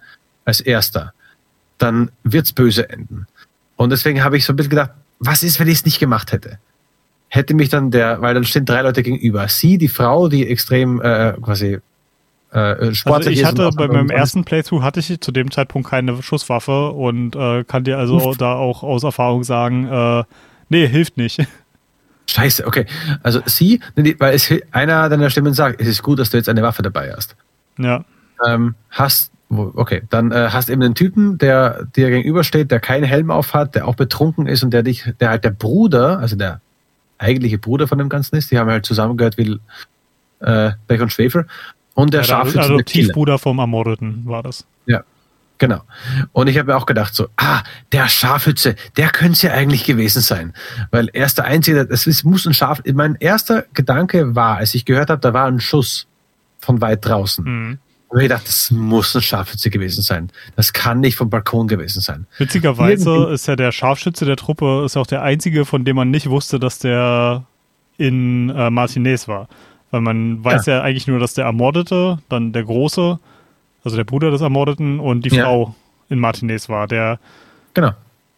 als 0.45 0.61
erster, 0.61 1.13
dann 1.77 2.11
wird's 2.23 2.53
böse 2.53 2.89
enden. 2.89 3.27
Und 3.75 3.91
deswegen 3.91 4.23
habe 4.23 4.37
ich 4.37 4.45
so 4.45 4.53
ein 4.53 4.55
bisschen 4.55 4.71
gedacht, 4.71 4.91
was 5.19 5.43
ist, 5.43 5.59
wenn 5.59 5.67
ich 5.67 5.79
es 5.79 5.85
nicht 5.85 5.99
gemacht 5.99 6.31
hätte? 6.31 6.59
Hätte 7.29 7.53
mich 7.53 7.69
dann 7.69 7.91
der, 7.91 8.21
weil 8.21 8.33
dann 8.33 8.43
stehen 8.43 8.65
drei 8.65 8.81
Leute 8.81 9.03
gegenüber. 9.03 9.47
Sie, 9.47 9.77
die 9.77 9.87
Frau, 9.87 10.29
die 10.29 10.47
extrem 10.47 11.01
äh, 11.01 11.33
quasi 11.41 11.79
äh, 12.51 12.95
Sport 12.95 13.17
also 13.17 13.29
ich 13.29 13.45
hatte 13.45 13.69
bei 13.75 13.87
meinem 13.87 14.09
ersten 14.09 14.43
Playthrough 14.43 14.81
hatte 14.81 14.99
ich 14.99 15.21
zu 15.21 15.31
dem 15.31 15.51
Zeitpunkt 15.51 15.87
keine 15.87 16.21
Schusswaffe 16.23 16.89
und 16.91 17.35
äh, 17.35 17.63
kann 17.63 17.83
dir 17.83 17.99
also 17.99 18.33
da 18.33 18.55
auch 18.55 18.81
aus 18.81 19.03
Erfahrung 19.03 19.43
sagen, 19.43 19.87
äh, 19.87 20.23
nee, 20.69 20.87
hilft 20.87 21.17
nicht. 21.17 21.45
Scheiße, 22.29 22.67
okay. 22.67 22.85
Also 23.23 23.41
sie, 23.45 23.81
weil 23.95 24.35
es 24.35 24.53
einer 24.71 25.09
deiner 25.09 25.29
Stimmen 25.29 25.53
sagt, 25.53 25.81
es 25.81 25.87
ist 25.87 26.03
gut, 26.03 26.19
dass 26.19 26.29
du 26.29 26.37
jetzt 26.37 26.49
eine 26.49 26.61
Waffe 26.61 26.81
dabei 26.81 27.11
hast. 27.11 27.35
Ja. 27.77 28.05
Ähm, 28.45 28.75
hast, 28.91 29.31
okay, 29.49 30.03
dann 30.09 30.31
äh, 30.31 30.49
hast 30.51 30.69
eben 30.69 30.81
einen 30.83 30.95
Typen, 30.95 31.37
der 31.37 31.85
dir 31.95 32.09
gegenübersteht, 32.09 32.71
der 32.71 32.79
keinen 32.79 33.03
Helm 33.03 33.31
auf 33.31 33.53
hat, 33.53 33.75
der 33.75 33.87
auch 33.87 33.95
betrunken 33.95 34.45
ist 34.45 34.63
und 34.63 34.71
der 34.71 34.83
dich, 34.83 35.11
der 35.19 35.29
halt 35.29 35.43
der 35.43 35.51
Bruder, 35.51 36.19
also 36.19 36.35
der 36.35 36.61
eigentliche 37.17 37.57
Bruder 37.57 37.87
von 37.87 37.97
dem 37.97 38.09
Ganzen 38.09 38.35
ist, 38.35 38.51
die 38.51 38.59
haben 38.59 38.69
halt 38.69 38.85
zusammengehört 38.85 39.37
wie 39.37 39.59
äh, 40.39 40.71
Bech 40.87 41.01
und 41.01 41.11
Schwefel 41.11 41.47
und 41.95 42.13
der, 42.13 42.21
ja, 42.21 42.27
Scharfschütze. 42.27 42.59
Also 42.59 42.73
Adoptivbruder 42.75 43.39
vom 43.39 43.59
Ermordeten 43.59 44.21
war 44.25 44.43
das. 44.43 44.65
Ja, 44.85 45.03
genau. 45.59 45.81
Und 46.31 46.47
ich 46.47 46.57
habe 46.57 46.71
mir 46.71 46.77
auch 46.77 46.85
gedacht, 46.85 47.13
so, 47.13 47.27
ah, 47.37 47.61
der 47.91 48.07
Scharfschütze, 48.07 48.75
der 48.97 49.09
könnte 49.09 49.33
es 49.33 49.41
ja 49.43 49.51
eigentlich 49.51 49.83
gewesen 49.83 50.21
sein. 50.21 50.53
Weil 50.91 51.09
er 51.13 51.25
ist 51.27 51.37
der 51.37 51.45
Einzige, 51.45 51.87
es 51.89 52.23
muss 52.23 52.47
ein 52.47 52.53
Schaf. 52.53 52.81
Mein 52.93 53.15
erster 53.15 53.65
Gedanke 53.73 54.35
war, 54.35 54.57
als 54.57 54.73
ich 54.73 54.85
gehört 54.85 55.09
habe, 55.09 55.21
da 55.21 55.33
war 55.33 55.45
ein 55.45 55.59
Schuss 55.59 56.07
von 56.59 56.81
weit 56.81 57.05
draußen. 57.05 57.45
Mhm. 57.45 57.79
Und 58.09 58.21
ich 58.21 58.29
dachte, 58.29 58.45
das 58.45 58.71
muss 58.71 59.15
ein 59.15 59.21
Scharfschütze 59.21 59.69
gewesen 59.69 60.01
sein. 60.01 60.31
Das 60.55 60.73
kann 60.73 60.99
nicht 60.99 61.15
vom 61.15 61.29
Balkon 61.29 61.67
gewesen 61.67 62.01
sein. 62.01 62.25
Witzigerweise 62.39 63.09
Irgendwie. 63.09 63.33
ist 63.35 63.47
ja 63.47 63.55
der 63.55 63.71
Scharfschütze 63.71 64.25
der 64.25 64.35
Truppe 64.35 64.83
ist 64.83 64.97
auch 64.97 65.05
der 65.05 65.21
einzige, 65.21 65.63
von 65.63 65.85
dem 65.85 65.95
man 65.95 66.09
nicht 66.09 66.27
wusste, 66.27 66.59
dass 66.59 66.79
der 66.79 67.45
in 67.97 68.49
äh, 68.49 68.71
Martinez 68.71 69.27
war. 69.27 69.47
Weil 69.91 70.01
man 70.01 70.43
weiß 70.43 70.65
ja. 70.65 70.77
ja. 70.77 70.81
eigentlich 70.81 71.07
nur, 71.07 71.19
dass 71.19 71.35
der 71.35 71.45
Ermordete, 71.45 72.17
dann 72.29 72.51
der 72.51 72.63
Große, 72.63 73.19
also 73.83 73.97
der 73.97 74.03
Bruder 74.03 74.31
des 74.31 74.41
Ermordeten 74.41 74.99
und 74.99 75.25
die 75.25 75.35
ja. 75.35 75.45
Frau 75.45 75.75
in 76.09 76.19
Martinez 76.19 76.69
war. 76.69 76.87
Der, 76.87 77.19
genau. 77.73 77.93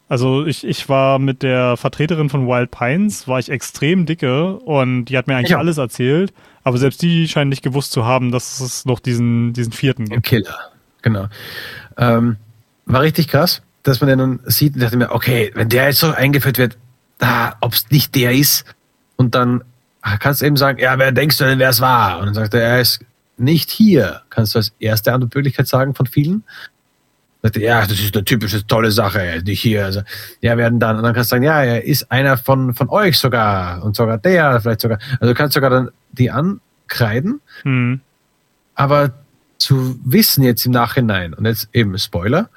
Also 0.09 0.45
ich, 0.45 0.67
ich 0.67 0.89
war 0.89 1.19
mit 1.19 1.41
der 1.41 1.77
Vertreterin 1.77 2.29
von 2.29 2.45
Wild 2.45 2.69
Pines, 2.69 3.27
war 3.29 3.39
ich 3.39 3.49
extrem 3.49 4.05
dicke 4.05 4.57
und 4.57 5.05
die 5.05 5.17
hat 5.17 5.27
mir 5.27 5.37
eigentlich 5.37 5.55
alles 5.55 5.77
erzählt, 5.77 6.33
aber 6.63 6.77
selbst 6.77 7.01
die 7.01 7.29
scheinen 7.29 7.49
nicht 7.49 7.63
gewusst 7.63 7.93
zu 7.93 8.05
haben, 8.05 8.31
dass 8.31 8.59
es 8.59 8.83
noch 8.83 8.99
diesen, 8.99 9.53
diesen 9.53 9.71
vierten 9.71 10.09
gibt. 10.09 10.23
Killer, 10.23 10.57
genau. 11.01 11.27
Ähm, 11.97 12.35
war 12.85 13.01
richtig 13.01 13.29
krass, 13.29 13.61
dass 13.83 14.01
man 14.01 14.09
den 14.09 14.19
dann 14.19 14.39
sieht 14.43 14.73
und 14.73 14.81
dachte 14.81 14.97
mir, 14.97 15.11
okay, 15.11 15.51
wenn 15.55 15.69
der 15.69 15.85
jetzt 15.85 15.99
so 15.99 16.11
eingeführt 16.11 16.57
wird, 16.57 16.77
ah, 17.19 17.53
ob 17.61 17.71
es 17.71 17.89
nicht 17.89 18.13
der 18.13 18.33
ist 18.33 18.65
und 19.15 19.33
dann 19.33 19.63
kannst 20.19 20.41
du 20.41 20.45
eben 20.45 20.57
sagen, 20.57 20.77
ja, 20.79 20.97
wer 20.99 21.13
denkst 21.13 21.37
du 21.37 21.45
denn, 21.45 21.59
wer 21.59 21.69
es 21.69 21.79
war? 21.79 22.19
Und 22.19 22.25
dann 22.25 22.33
sagt 22.33 22.53
er, 22.53 22.61
er 22.61 22.81
ist 22.81 22.99
nicht 23.41 23.69
hier. 23.69 24.21
Kannst 24.29 24.55
du 24.55 24.59
als 24.59 24.73
erste 24.79 25.13
Antwortmöglichkeit 25.13 25.67
sagen 25.67 25.95
von 25.95 26.05
vielen. 26.05 26.43
Ja, 27.55 27.81
das 27.81 27.99
ist 27.99 28.15
eine 28.15 28.23
typische 28.23 28.65
tolle 28.67 28.91
Sache, 28.91 29.19
er 29.19 29.37
ist 29.37 29.47
nicht 29.47 29.61
hier. 29.61 29.83
Also, 29.83 30.01
ja, 30.41 30.57
werden 30.57 30.79
dann, 30.79 30.97
und 30.97 31.03
dann 31.03 31.13
kannst 31.13 31.31
du 31.31 31.35
sagen, 31.35 31.43
ja, 31.43 31.63
er 31.63 31.83
ist 31.83 32.11
einer 32.11 32.37
von, 32.37 32.75
von 32.75 32.89
euch 32.89 33.17
sogar 33.17 33.83
und 33.83 33.95
sogar 33.95 34.19
der, 34.19 34.61
vielleicht 34.61 34.81
sogar. 34.81 34.99
Also 35.19 35.33
du 35.33 35.33
kannst 35.33 35.55
sogar 35.55 35.71
dann 35.71 35.89
die 36.11 36.29
ankreiden. 36.29 37.41
Mhm. 37.63 38.01
Aber 38.75 39.13
zu 39.57 39.99
wissen 40.03 40.43
jetzt 40.43 40.65
im 40.65 40.71
Nachhinein, 40.71 41.33
und 41.33 41.45
jetzt 41.45 41.69
eben 41.73 41.97
Spoiler, 41.97 42.49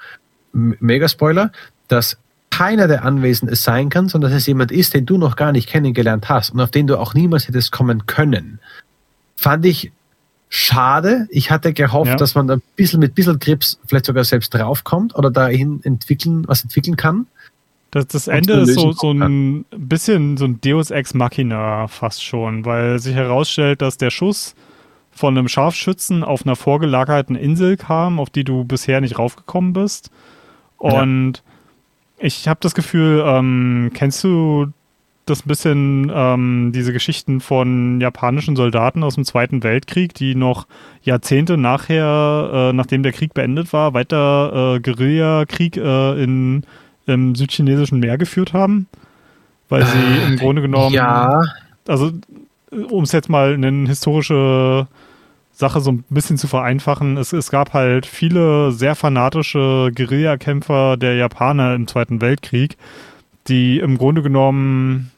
mega 0.53 1.09
Spoiler, 1.09 1.51
dass 1.87 2.17
keiner 2.51 2.87
der 2.87 3.03
Anwesenden 3.03 3.53
es 3.53 3.63
sein 3.63 3.89
kann, 3.89 4.07
sondern 4.07 4.31
dass 4.31 4.41
es 4.41 4.47
jemand 4.47 4.71
ist, 4.71 4.93
den 4.93 5.05
du 5.05 5.17
noch 5.17 5.35
gar 5.35 5.51
nicht 5.51 5.67
kennengelernt 5.67 6.29
hast 6.29 6.51
und 6.51 6.61
auf 6.61 6.71
den 6.71 6.87
du 6.87 6.97
auch 6.97 7.13
niemals 7.13 7.47
hättest 7.47 7.71
kommen 7.71 8.05
können. 8.05 8.59
Fand 9.35 9.65
ich 9.65 9.91
schade. 10.49 11.27
Ich 11.29 11.51
hatte 11.51 11.73
gehofft, 11.73 12.11
ja. 12.11 12.15
dass 12.15 12.35
man 12.35 12.49
ein 12.49 12.61
bisschen 12.75 12.99
mit 12.99 13.11
ein 13.11 13.15
bisschen 13.15 13.39
Grips 13.39 13.79
vielleicht 13.87 14.05
sogar 14.05 14.23
selbst 14.23 14.53
draufkommt 14.53 15.15
oder 15.15 15.31
dahin 15.31 15.81
entwickeln, 15.83 16.47
was 16.47 16.63
entwickeln 16.63 16.97
kann. 16.97 17.27
Das, 17.91 18.07
das 18.07 18.27
Ende 18.27 18.53
ist 18.61 18.73
so, 18.73 18.91
so 18.91 19.11
ein 19.11 19.65
bisschen 19.71 20.37
so 20.37 20.45
ein 20.45 20.59
Deus 20.59 20.91
Ex 20.91 21.13
Machina 21.13 21.87
fast 21.87 22.23
schon, 22.23 22.65
weil 22.65 22.99
sich 22.99 23.15
herausstellt, 23.15 23.81
dass 23.81 23.97
der 23.97 24.09
Schuss 24.09 24.55
von 25.11 25.37
einem 25.37 25.47
Scharfschützen 25.47 26.23
auf 26.23 26.45
einer 26.45 26.57
vorgelagerten 26.57 27.37
Insel 27.37 27.77
kam, 27.77 28.19
auf 28.19 28.29
die 28.29 28.43
du 28.43 28.65
bisher 28.65 28.99
nicht 28.99 29.17
raufgekommen 29.17 29.71
bist. 29.71 30.11
Und 30.77 31.37
ja 31.37 31.51
ich 32.17 32.47
habe 32.47 32.59
das 32.61 32.75
Gefühl, 32.75 33.23
ähm, 33.25 33.91
kennst 33.93 34.23
du 34.23 34.67
das 35.25 35.45
ein 35.45 35.47
bisschen, 35.47 36.11
ähm, 36.13 36.71
diese 36.73 36.93
Geschichten 36.93 37.41
von 37.41 37.99
japanischen 37.99 38.55
Soldaten 38.55 39.03
aus 39.03 39.15
dem 39.15 39.25
Zweiten 39.25 39.63
Weltkrieg, 39.63 40.13
die 40.13 40.35
noch 40.35 40.67
Jahrzehnte 41.01 41.57
nachher, 41.57 42.51
äh, 42.53 42.73
nachdem 42.73 43.03
der 43.03 43.11
Krieg 43.11 43.33
beendet 43.33 43.73
war, 43.73 43.93
weiter 43.93 44.75
äh, 44.75 44.79
Guerillakrieg 44.79 45.77
äh, 45.77 46.23
in, 46.23 46.63
im 47.07 47.35
südchinesischen 47.35 47.99
Meer 47.99 48.17
geführt 48.17 48.53
haben? 48.53 48.87
Weil 49.67 49.85
sie 49.85 50.27
im 50.27 50.37
Grunde 50.37 50.61
genommen. 50.61 50.93
Ja. 50.93 51.41
Also, 51.87 52.11
um 52.89 53.03
es 53.03 53.11
jetzt 53.11 53.29
mal 53.29 53.53
in 53.53 53.65
eine 53.65 53.89
historische 53.89 54.87
Sache 55.55 55.79
so 55.79 55.91
ein 55.91 56.03
bisschen 56.09 56.37
zu 56.37 56.47
vereinfachen. 56.47 57.17
Es, 57.17 57.31
es 57.33 57.49
gab 57.49 57.73
halt 57.73 58.05
viele 58.05 58.71
sehr 58.71 58.93
fanatische 58.93 59.91
Guerillakämpfer 59.95 60.97
der 60.97 61.15
Japaner 61.15 61.73
im 61.73 61.87
Zweiten 61.87 62.19
Weltkrieg, 62.21 62.77
die 63.47 63.79
im 63.79 63.97
Grunde 63.97 64.21
genommen, 64.21 65.11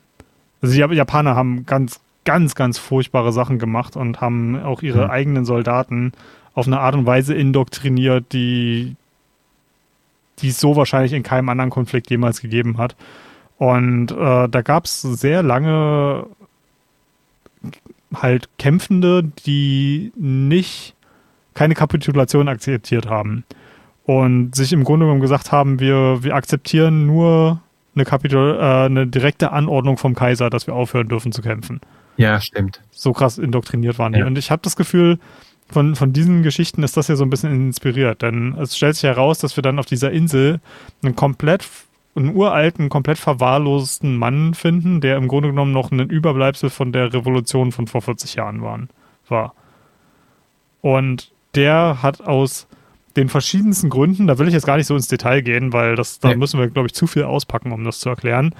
also 0.61 0.73
die 0.73 0.79
Japaner 0.79 1.35
haben 1.35 1.65
ganz, 1.65 1.99
ganz, 2.25 2.55
ganz 2.55 2.77
furchtbare 2.77 3.31
Sachen 3.31 3.59
gemacht 3.59 3.95
und 3.95 4.21
haben 4.21 4.61
auch 4.61 4.81
ihre 4.81 5.05
mhm. 5.05 5.11
eigenen 5.11 5.45
Soldaten 5.45 6.11
auf 6.53 6.67
eine 6.67 6.79
Art 6.79 6.95
und 6.95 7.05
Weise 7.05 7.35
indoktriniert, 7.35 8.33
die, 8.33 8.95
die 10.39 10.49
es 10.49 10.59
so 10.59 10.75
wahrscheinlich 10.75 11.13
in 11.13 11.23
keinem 11.23 11.49
anderen 11.49 11.69
Konflikt 11.69 12.09
jemals 12.09 12.41
gegeben 12.41 12.77
hat. 12.77 12.95
Und 13.57 14.11
äh, 14.11 14.49
da 14.49 14.61
gab 14.61 14.85
es 14.85 15.01
sehr 15.01 15.43
lange 15.43 16.25
halt 18.13 18.49
Kämpfende, 18.57 19.23
die 19.45 20.11
nicht 20.15 20.95
keine 21.53 21.73
Kapitulation 21.73 22.47
akzeptiert 22.47 23.07
haben 23.07 23.43
und 24.05 24.55
sich 24.55 24.73
im 24.73 24.83
Grunde 24.83 25.05
genommen 25.05 25.21
gesagt 25.21 25.51
haben, 25.51 25.79
wir, 25.79 26.23
wir 26.23 26.35
akzeptieren 26.35 27.05
nur 27.05 27.61
eine, 27.97 28.05
Kapitul 28.05 28.57
äh, 28.59 28.85
eine 28.85 29.07
direkte 29.07 29.51
Anordnung 29.51 29.97
vom 29.97 30.15
Kaiser, 30.15 30.49
dass 30.49 30.67
wir 30.67 30.75
aufhören 30.75 31.07
dürfen 31.07 31.31
zu 31.31 31.41
kämpfen. 31.41 31.81
Ja, 32.17 32.41
stimmt. 32.41 32.81
So 32.91 33.13
krass 33.13 33.37
indoktriniert 33.37 33.99
waren 33.99 34.13
die. 34.13 34.19
Ja. 34.19 34.25
Und 34.27 34.37
ich 34.37 34.51
habe 34.51 34.61
das 34.63 34.75
Gefühl, 34.75 35.19
von, 35.69 35.95
von 35.95 36.13
diesen 36.13 36.43
Geschichten 36.43 36.83
ist 36.83 36.95
das 36.97 37.07
ja 37.09 37.15
so 37.15 37.25
ein 37.25 37.29
bisschen 37.29 37.51
inspiriert, 37.51 38.21
denn 38.21 38.55
es 38.57 38.77
stellt 38.77 38.95
sich 38.95 39.03
heraus, 39.03 39.39
dass 39.39 39.57
wir 39.57 39.61
dann 39.61 39.79
auf 39.79 39.85
dieser 39.85 40.11
Insel 40.11 40.61
einen 41.03 41.15
komplett 41.15 41.67
einen 42.15 42.35
uralten, 42.35 42.89
komplett 42.89 43.19
verwahrlosten 43.19 44.17
Mann 44.17 44.55
finden, 44.55 45.01
der 45.01 45.17
im 45.17 45.27
Grunde 45.27 45.49
genommen 45.49 45.71
noch 45.71 45.91
ein 45.91 45.99
Überbleibsel 45.99 46.71
von 46.71 46.91
der 46.91 47.13
Revolution 47.13 47.71
von 47.71 47.85
vor 47.85 48.01
40 48.01 48.33
Jahren 48.33 48.63
waren, 48.63 48.89
war. 49.27 49.53
Und 50.81 51.31
der 51.53 52.01
hat 52.01 52.21
aus 52.21 52.67
den 53.17 53.29
verschiedensten 53.29 53.89
Gründen, 53.89 54.27
da 54.27 54.37
will 54.37 54.47
ich 54.47 54.53
jetzt 54.53 54.65
gar 54.65 54.77
nicht 54.77 54.87
so 54.87 54.95
ins 54.95 55.07
Detail 55.07 55.41
gehen, 55.41 55.73
weil 55.73 55.95
das, 55.95 56.19
da 56.19 56.29
ja. 56.29 56.37
müssen 56.37 56.59
wir, 56.59 56.67
glaube 56.67 56.87
ich, 56.87 56.93
zu 56.93 57.07
viel 57.07 57.23
auspacken, 57.23 57.71
um 57.71 57.83
das 57.83 57.99
zu 57.99 58.09
erklären, 58.09 58.53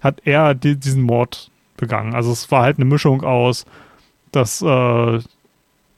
hat 0.00 0.22
er 0.24 0.54
die, 0.54 0.76
diesen 0.76 1.02
Mord 1.02 1.50
begangen. 1.76 2.14
Also 2.14 2.32
es 2.32 2.50
war 2.50 2.62
halt 2.62 2.78
eine 2.78 2.84
Mischung 2.84 3.22
aus, 3.24 3.66
dass 4.30 4.62
äh, 4.62 5.18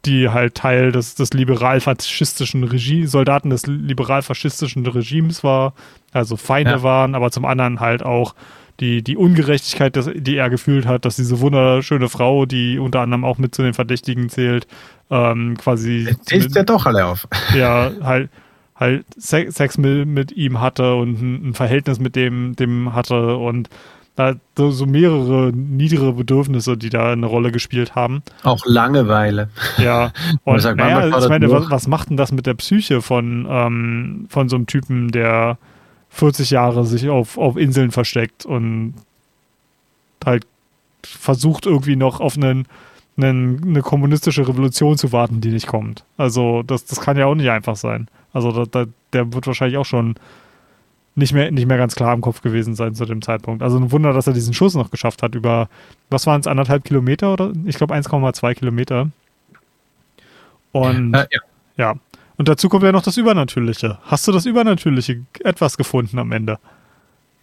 die 0.06 0.28
halt 0.30 0.54
Teil 0.54 0.92
des, 0.92 1.14
des 1.14 1.32
liberal-faschistischen 1.32 2.64
Regimes, 2.64 3.10
Soldaten 3.10 3.50
des 3.50 3.66
liberal-faschistischen 3.66 4.86
Regimes 4.86 5.44
war, 5.44 5.74
also 6.12 6.36
Feinde 6.36 6.70
ja. 6.70 6.82
waren, 6.82 7.14
aber 7.14 7.30
zum 7.30 7.44
anderen 7.44 7.80
halt 7.80 8.02
auch 8.02 8.34
die, 8.80 9.02
die 9.02 9.16
Ungerechtigkeit, 9.16 9.96
das, 9.96 10.08
die 10.14 10.36
er 10.36 10.50
gefühlt 10.50 10.86
hat, 10.86 11.04
dass 11.04 11.16
diese 11.16 11.40
wunderschöne 11.40 12.08
Frau, 12.08 12.46
die 12.46 12.78
unter 12.78 13.00
anderem 13.00 13.24
auch 13.24 13.38
mit 13.38 13.54
zu 13.54 13.62
den 13.62 13.74
Verdächtigen 13.74 14.28
zählt, 14.28 14.66
ähm, 15.10 15.56
quasi. 15.56 16.14
Zählt 16.22 16.54
ja 16.54 16.62
doch 16.62 16.86
alle 16.86 17.06
auf. 17.06 17.28
Ja, 17.54 17.90
halt, 18.02 18.30
halt 18.74 19.04
Sex 19.16 19.78
mit, 19.78 20.32
ihm 20.32 20.60
hatte 20.60 20.94
und 20.94 21.20
ein, 21.20 21.54
Verhältnis 21.54 21.98
mit 22.00 22.16
dem, 22.16 22.56
dem 22.56 22.94
hatte 22.94 23.36
und 23.36 23.68
so, 24.56 24.70
so 24.70 24.86
mehrere 24.86 25.52
niedere 25.52 26.14
Bedürfnisse, 26.14 26.78
die 26.78 26.88
da 26.88 27.12
eine 27.12 27.26
Rolle 27.26 27.52
gespielt 27.52 27.94
haben. 27.94 28.22
Auch 28.44 28.64
Langeweile. 28.64 29.50
Ja, 29.76 30.12
und 30.44 30.60
sagt, 30.60 30.78
naja, 30.78 31.18
ich 31.18 31.28
meine, 31.28 31.50
was, 31.50 31.70
was, 31.70 31.86
macht 31.86 32.08
denn 32.08 32.16
das 32.16 32.32
mit 32.32 32.46
der 32.46 32.54
Psyche 32.54 33.02
von, 33.02 33.46
ähm, 33.48 34.26
von 34.30 34.48
so 34.48 34.56
einem 34.56 34.66
Typen, 34.66 35.12
der 35.12 35.58
40 36.10 36.50
Jahre 36.50 36.86
sich 36.86 37.10
auf, 37.10 37.36
auf 37.36 37.58
Inseln 37.58 37.90
versteckt 37.90 38.46
und 38.46 38.94
halt 40.24 40.46
versucht 41.02 41.66
irgendwie 41.66 41.96
noch 41.96 42.20
auf 42.20 42.36
einen, 42.36 42.66
einen, 43.16 43.62
eine 43.62 43.82
kommunistische 43.82 44.46
Revolution 44.46 44.98
zu 44.98 45.12
warten, 45.12 45.40
die 45.40 45.50
nicht 45.50 45.66
kommt. 45.66 46.04
Also 46.16 46.62
das, 46.62 46.84
das 46.84 47.00
kann 47.00 47.16
ja 47.16 47.26
auch 47.26 47.34
nicht 47.34 47.50
einfach 47.50 47.76
sein. 47.76 48.08
Also 48.32 48.52
da, 48.52 48.64
da, 48.66 48.90
der 49.12 49.32
wird 49.32 49.46
wahrscheinlich 49.46 49.78
auch 49.78 49.86
schon 49.86 50.16
nicht 51.14 51.32
mehr, 51.32 51.50
nicht 51.50 51.66
mehr 51.66 51.78
ganz 51.78 51.94
klar 51.94 52.12
im 52.12 52.20
Kopf 52.20 52.42
gewesen 52.42 52.74
sein 52.74 52.94
zu 52.94 53.06
dem 53.06 53.22
Zeitpunkt. 53.22 53.62
Also 53.62 53.78
ein 53.78 53.90
Wunder, 53.90 54.12
dass 54.12 54.26
er 54.26 54.34
diesen 54.34 54.52
Schuss 54.52 54.74
noch 54.74 54.90
geschafft 54.90 55.22
hat 55.22 55.34
über, 55.34 55.68
was 56.10 56.26
waren 56.26 56.40
es, 56.40 56.46
anderthalb 56.46 56.84
Kilometer 56.84 57.32
oder 57.32 57.52
ich 57.64 57.76
glaube 57.76 57.94
1,2 57.94 58.54
Kilometer. 58.54 59.10
Und 60.72 61.14
äh, 61.14 61.26
ja. 61.30 61.40
ja. 61.76 61.94
Und 62.36 62.48
dazu 62.48 62.68
kommt 62.68 62.84
ja 62.84 62.92
noch 62.92 63.02
das 63.02 63.16
Übernatürliche. 63.16 63.98
Hast 64.02 64.28
du 64.28 64.32
das 64.32 64.44
Übernatürliche 64.44 65.22
etwas 65.42 65.78
gefunden 65.78 66.18
am 66.18 66.32
Ende? 66.32 66.58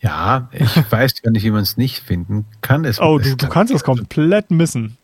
Ja, 0.01 0.49
ich 0.51 0.75
weiß 0.91 1.23
gar 1.23 1.31
nicht, 1.31 1.43
wie 1.43 1.51
man 1.51 1.63
es 1.63 1.75
nicht 1.75 2.03
finden 2.03 2.45
kann. 2.61 2.85
Es 2.85 2.99
oh, 2.99 3.17
du, 3.17 3.35
du 3.35 3.47
kannst 3.47 3.73
es 3.73 3.83
komplett 3.83 4.51
missen. 4.51 4.97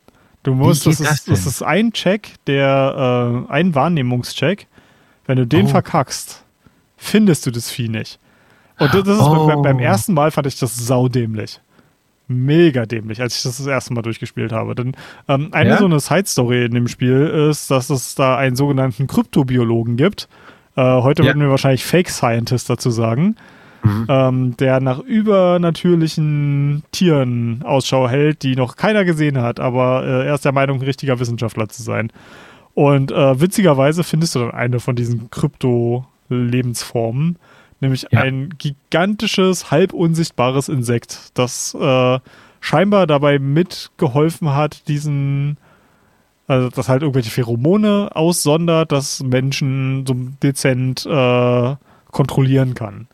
Du 0.44 0.54
musst, 0.54 0.86
das, 0.86 1.00
das, 1.00 1.12
ist, 1.12 1.30
das 1.30 1.46
ist 1.46 1.62
ein 1.62 1.92
Check, 1.92 2.36
der, 2.48 3.46
äh, 3.48 3.52
ein 3.52 3.76
Wahrnehmungscheck. 3.76 4.68
Wenn 5.26 5.38
du 5.38 5.46
den 5.46 5.66
oh. 5.66 5.70
verkackst, 5.70 6.44
findest 6.98 7.46
du 7.46 7.52
das 7.52 7.70
Vieh 7.70 7.90
nicht. 7.90 8.20
Und 8.80 8.94
das 8.94 9.08
ist 9.08 9.20
oh. 9.20 9.48
beim, 9.48 9.62
beim, 9.62 9.80
ersten 9.80 10.14
Mal 10.14 10.32
fand 10.32 10.48
ich 10.48 10.58
das 10.58 10.76
saudämlich. 10.76 11.60
Mega 12.28 12.86
dämlich, 12.86 13.22
als 13.22 13.38
ich 13.38 13.44
das 13.44 13.58
das 13.58 13.68
erste 13.68 13.94
Mal 13.94 14.02
durchgespielt 14.02 14.52
habe. 14.52 14.76
Denn 14.76 14.96
ähm, 15.28 15.50
eine 15.52 15.72
ja? 15.72 15.78
so 15.78 15.86
eine 15.86 16.00
Side-Story 16.00 16.66
in 16.66 16.74
dem 16.74 16.88
Spiel 16.88 17.50
ist, 17.50 17.70
dass 17.70 17.90
es 17.90 18.16
da 18.16 18.38
einen 18.38 18.56
sogenannten 18.56 19.08
Kryptobiologen 19.08 19.98
gibt. 19.98 20.30
Äh, 20.76 20.82
heute 20.82 21.24
ja. 21.24 21.30
würden 21.30 21.42
wir 21.42 21.50
wahrscheinlich 21.50 21.84
Fake 21.84 22.10
Scientist 22.10 22.70
dazu 22.70 22.92
sagen. 22.92 23.36
Mhm. 23.84 24.06
Ähm, 24.10 24.58
der 24.58 24.82
nach 24.82 25.00
übernatürlichen 25.00 26.84
Tieren 26.92 27.64
Ausschau 27.64 28.10
hält, 28.10 28.44
die 28.44 28.56
noch 28.56 28.76
keiner 28.76 29.06
gesehen 29.06 29.40
hat, 29.40 29.60
aber 29.60 30.04
äh, 30.06 30.28
er 30.28 30.36
ist 30.36 30.46
der 30.46 30.52
Meinung, 30.52 30.80
ein 30.80 30.86
richtiger 30.86 31.20
Wissenschaftler 31.20 31.70
zu 31.70 31.82
sein. 31.82 32.12
Und 32.74 33.12
äh, 33.12 33.40
witzigerweise 33.40 34.04
findest 34.04 34.36
du 34.36 34.40
dann 34.40 34.52
eine 34.52 34.80
von 34.80 34.96
diesen 34.96 35.30
Krypto-Lebensformen, 35.30 37.38
nämlich 37.80 38.08
ja. 38.12 38.22
ein 38.22 38.54
gigantisches, 38.58 39.72
halb 39.72 39.94
unsichtbares 39.94 40.70
Insekt, 40.70 41.32
das 41.34 41.76
äh, 41.80 42.20
scheinbar 42.62 43.08
dabei 43.08 43.40
mitgeholfen 43.40 44.54
hat, 44.54 44.88
diesen, 44.88 45.58
also 46.48 46.70
das 46.70 46.90
halt 46.90 47.02
irgendwelche 47.02 47.32
Pheromone 47.32 48.10
aussondert, 48.14 48.92
dass 48.92 49.24
Menschen 49.24 50.06
so 50.06 50.16
dezent 50.44 51.06
äh, 51.06 51.76
kontrollieren 52.12 52.74
kann. 52.74 53.08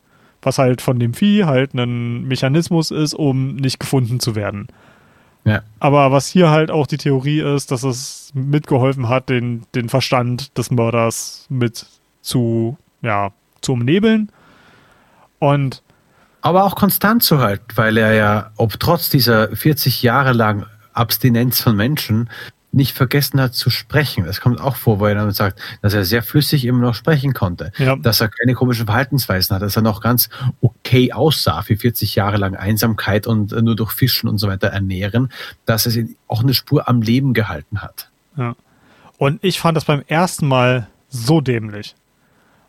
Was 0.46 0.58
halt 0.58 0.80
von 0.80 1.00
dem 1.00 1.12
Vieh 1.12 1.44
halt 1.44 1.74
ein 1.74 2.22
Mechanismus 2.28 2.92
ist, 2.92 3.14
um 3.14 3.56
nicht 3.56 3.80
gefunden 3.80 4.20
zu 4.20 4.36
werden. 4.36 4.68
Ja. 5.44 5.62
Aber 5.80 6.12
was 6.12 6.28
hier 6.28 6.50
halt 6.50 6.70
auch 6.70 6.86
die 6.86 6.98
Theorie 6.98 7.40
ist, 7.40 7.72
dass 7.72 7.82
es 7.82 8.30
mitgeholfen 8.32 9.08
hat, 9.08 9.28
den, 9.28 9.64
den 9.74 9.88
Verstand 9.88 10.56
des 10.56 10.70
Mörders 10.70 11.46
mit 11.48 11.86
zu, 12.22 12.78
ja, 13.02 13.32
zu 13.60 13.72
umnebeln. 13.72 14.30
Und 15.40 15.82
aber 16.42 16.62
auch 16.62 16.76
konstant 16.76 17.24
zu 17.24 17.40
halten, 17.40 17.66
weil 17.74 17.96
er 17.96 18.12
ja, 18.14 18.50
ob 18.56 18.78
trotz 18.78 19.10
dieser 19.10 19.48
40 19.48 20.04
Jahre 20.04 20.32
lang 20.32 20.66
Abstinenz 20.92 21.60
von 21.60 21.74
Menschen, 21.74 22.30
nicht 22.76 22.92
vergessen 22.92 23.40
hat 23.40 23.54
zu 23.54 23.70
sprechen. 23.70 24.24
Das 24.24 24.40
kommt 24.40 24.60
auch 24.60 24.76
vor, 24.76 25.00
wo 25.00 25.06
er 25.06 25.14
dann 25.14 25.32
sagt, 25.32 25.60
dass 25.82 25.94
er 25.94 26.04
sehr 26.04 26.22
flüssig 26.22 26.64
immer 26.64 26.82
noch 26.82 26.94
sprechen 26.94 27.32
konnte, 27.32 27.72
ja. 27.78 27.96
dass 27.96 28.20
er 28.20 28.28
keine 28.28 28.54
komischen 28.54 28.86
Verhaltensweisen 28.86 29.56
hat, 29.56 29.62
dass 29.62 29.76
er 29.76 29.82
noch 29.82 30.00
ganz 30.00 30.28
okay 30.60 31.12
aussah 31.12 31.62
für 31.62 31.76
40 31.76 32.14
Jahre 32.14 32.36
lang 32.36 32.54
Einsamkeit 32.54 33.26
und 33.26 33.50
nur 33.50 33.74
durch 33.74 33.92
Fischen 33.92 34.28
und 34.28 34.38
so 34.38 34.46
weiter 34.46 34.68
ernähren, 34.68 35.32
dass 35.64 35.86
es 35.86 35.96
ihn 35.96 36.16
auch 36.28 36.42
eine 36.42 36.54
Spur 36.54 36.88
am 36.88 37.02
Leben 37.02 37.34
gehalten 37.34 37.80
hat. 37.80 38.10
Ja. 38.36 38.54
Und 39.18 39.42
ich 39.42 39.58
fand 39.58 39.76
das 39.76 39.86
beim 39.86 40.02
ersten 40.06 40.46
Mal 40.46 40.88
so 41.08 41.40
dämlich. 41.40 41.94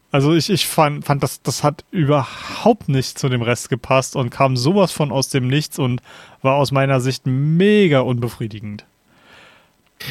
Also 0.09 0.33
ich, 0.33 0.49
ich 0.49 0.67
fand, 0.67 1.03
fand 1.03 1.21
das, 1.21 1.41
das 1.41 1.63
hat 1.65 1.83
überhaupt 1.91 2.87
nicht 2.87 3.19
zu 3.19 3.27
dem 3.27 3.41
Rest 3.41 3.67
gepasst 3.69 4.15
und 4.15 4.29
kam 4.29 4.55
sowas 4.55 4.93
von 4.93 5.11
aus 5.11 5.27
dem 5.27 5.47
Nichts 5.47 5.77
und 5.79 6.01
war 6.41 6.55
aus 6.55 6.71
meiner 6.71 7.01
Sicht 7.01 7.25
mega 7.25 7.99
unbefriedigend. 7.99 8.85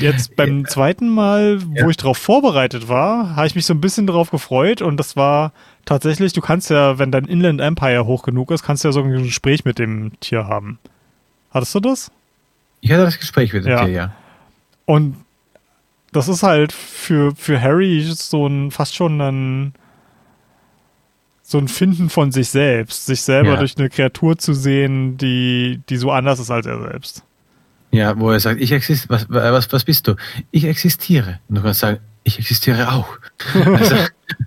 Jetzt 0.01 0.37
beim 0.37 0.67
zweiten 0.67 1.09
Mal, 1.09 1.63
wo 1.63 1.75
ja. 1.75 1.89
ich 1.89 1.97
darauf 1.97 2.19
vorbereitet 2.19 2.89
war, 2.89 3.37
habe 3.37 3.47
ich 3.47 3.55
mich 3.55 3.67
so 3.67 3.73
ein 3.73 3.81
bisschen 3.81 4.07
darauf 4.07 4.31
gefreut 4.31 4.83
und 4.83 4.97
das 4.97 5.17
war 5.17 5.53
tatsächlich, 5.85 6.33
du 6.33 6.41
kannst 6.41 6.71
ja, 6.71 6.99
wenn 6.99 7.13
dein 7.13 7.25
Inland 7.25 7.61
Empire 7.61 8.05
hoch 8.07 8.23
genug 8.23 8.51
ist, 8.51 8.63
kannst 8.63 8.85
du 8.85 8.89
ja 8.89 8.93
so 8.93 9.03
ein 9.03 9.11
Gespräch 9.11 9.65
mit 9.65 9.79
dem 9.79 10.19
Tier 10.21 10.47
haben. 10.47 10.79
Hattest 11.51 11.75
du 11.75 11.81
das? 11.81 12.11
Ich 12.81 12.91
hatte 12.91 13.05
das 13.05 13.19
Gespräch 13.19 13.53
mit 13.53 13.65
dem 13.65 13.71
ja. 13.71 13.85
Tier, 13.85 13.95
ja. 13.95 14.15
Und 14.85 15.17
das 16.13 16.29
ist 16.29 16.43
halt 16.43 16.73
für, 16.73 17.35
für 17.35 17.61
Harry 17.61 18.03
so 18.03 18.47
ein 18.47 18.71
fast 18.71 18.95
schon 18.95 19.21
ein 19.21 19.75
so 21.43 21.59
ein 21.59 21.69
Finden 21.69 22.11
von 22.11 22.33
sich 22.33 22.49
selbst, 22.49 23.07
sich 23.07 23.23
selber 23.23 23.51
ja. 23.51 23.57
durch 23.57 23.79
eine 23.79 23.89
Kreatur 23.89 24.37
zu 24.37 24.53
sehen, 24.53 25.17
die, 25.17 25.81
die 25.89 25.97
so 25.97 26.11
anders 26.11 26.41
ist 26.41 26.51
als 26.51 26.67
er 26.67 26.81
selbst. 26.81 27.23
Ja, 27.97 28.21
wo 28.21 28.31
er 28.31 28.41
sagt, 28.41 28.61
ich 28.61 28.73
existiere, 28.73 29.09
was, 29.09 29.27
was, 29.31 29.73
was 29.73 29.85
bist 29.85 30.07
du? 30.07 30.17
Ich 30.51 30.65
existiere. 30.65 31.41
Und 31.49 31.57
du 31.57 31.63
kannst 31.63 31.81
sagen, 31.81 31.99
ich 32.25 32.39
existiere 32.39 32.93
auch. 32.93 33.09
also, 33.55 33.97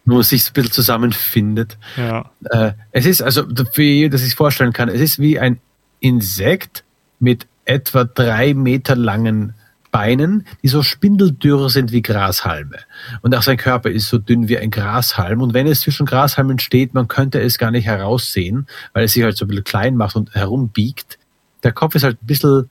wo 0.06 0.16
man 0.16 0.24
sich 0.24 0.48
ein 0.48 0.54
bisschen 0.54 0.72
zusammenfindet. 0.72 1.80
Ja. 1.98 2.30
Äh, 2.44 2.74
es 2.92 3.08
ist, 3.08 3.24
also, 3.24 3.46
jeden, 3.76 4.12
das 4.12 4.24
ich 4.24 4.36
vorstellen 4.36 4.72
kann, 4.72 4.88
es 4.88 5.02
ist 5.02 5.18
wie 5.18 5.40
ein 5.40 5.60
Insekt 6.00 6.84
mit 7.20 7.48
etwa 7.66 8.04
drei 8.04 8.54
Meter 8.54 8.96
langen 8.96 9.56
Beinen, 9.92 10.46
die 10.62 10.68
so 10.68 10.84
spindeldürr 10.84 11.72
sind 11.72 11.92
wie 11.92 12.04
Grashalme. 12.04 12.78
Und 13.22 13.34
auch 13.34 13.42
sein 13.42 13.58
Körper 13.58 13.90
ist 13.90 14.10
so 14.10 14.20
dünn 14.20 14.48
wie 14.48 14.60
ein 14.60 14.70
Grashalm. 14.70 15.42
Und 15.42 15.56
wenn 15.56 15.66
es 15.66 15.82
zwischen 15.82 16.06
Grashalmen 16.06 16.60
steht, 16.60 16.94
man 16.94 17.08
könnte 17.08 17.42
es 17.42 17.58
gar 17.58 17.72
nicht 17.72 17.86
heraussehen, 17.86 18.68
weil 18.94 19.06
es 19.06 19.14
sich 19.14 19.24
halt 19.24 19.38
so 19.38 19.46
ein 19.46 19.48
bisschen 19.48 19.64
klein 19.64 19.96
macht 19.96 20.16
und 20.16 20.36
herumbiegt. 20.36 21.18
Der 21.64 21.72
Kopf 21.72 21.96
ist 21.96 22.04
halt 22.04 22.22
ein 22.22 22.28
bisschen 22.28 22.70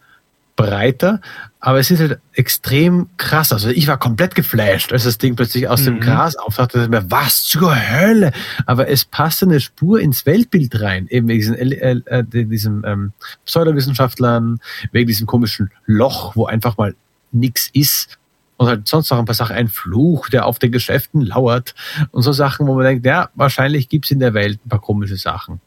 breiter, 0.58 1.20
aber 1.60 1.78
es 1.78 1.90
ist 1.90 2.00
halt 2.00 2.18
extrem 2.32 3.08
krass. 3.16 3.52
Also 3.52 3.68
ich 3.68 3.86
war 3.86 3.96
komplett 3.96 4.34
geflasht, 4.34 4.92
als 4.92 5.04
das 5.04 5.16
Ding 5.16 5.36
plötzlich 5.36 5.68
aus 5.68 5.82
mhm. 5.82 5.84
dem 5.84 6.00
Gras 6.00 6.34
auftauchte. 6.34 6.88
Mir, 6.88 7.08
was 7.10 7.44
zur 7.44 7.74
Hölle? 7.74 8.32
Aber 8.66 8.88
es 8.88 9.04
passte 9.04 9.46
eine 9.46 9.60
Spur 9.60 10.00
ins 10.00 10.26
Weltbild 10.26 10.80
rein, 10.80 11.06
eben 11.08 11.28
wegen 11.28 11.38
diesen, 11.38 11.54
äh, 11.54 12.24
diesem 12.24 12.84
ähm, 12.84 13.12
Pseudowissenschaftlern, 13.46 14.60
wegen 14.90 15.06
diesem 15.06 15.28
komischen 15.28 15.70
Loch, 15.86 16.34
wo 16.34 16.46
einfach 16.46 16.76
mal 16.76 16.96
nichts 17.30 17.70
ist. 17.72 18.18
Und 18.56 18.66
halt 18.66 18.88
sonst 18.88 19.08
noch 19.10 19.20
ein 19.20 19.24
paar 19.24 19.36
Sachen, 19.36 19.54
ein 19.54 19.68
Fluch, 19.68 20.28
der 20.28 20.44
auf 20.44 20.58
den 20.58 20.72
Geschäften 20.72 21.20
lauert 21.20 21.76
und 22.10 22.22
so 22.22 22.32
Sachen, 22.32 22.66
wo 22.66 22.74
man 22.74 22.84
denkt, 22.84 23.06
ja, 23.06 23.30
wahrscheinlich 23.36 23.88
gibt's 23.88 24.10
in 24.10 24.18
der 24.18 24.34
Welt 24.34 24.58
ein 24.66 24.68
paar 24.68 24.80
komische 24.80 25.16
Sachen. 25.16 25.60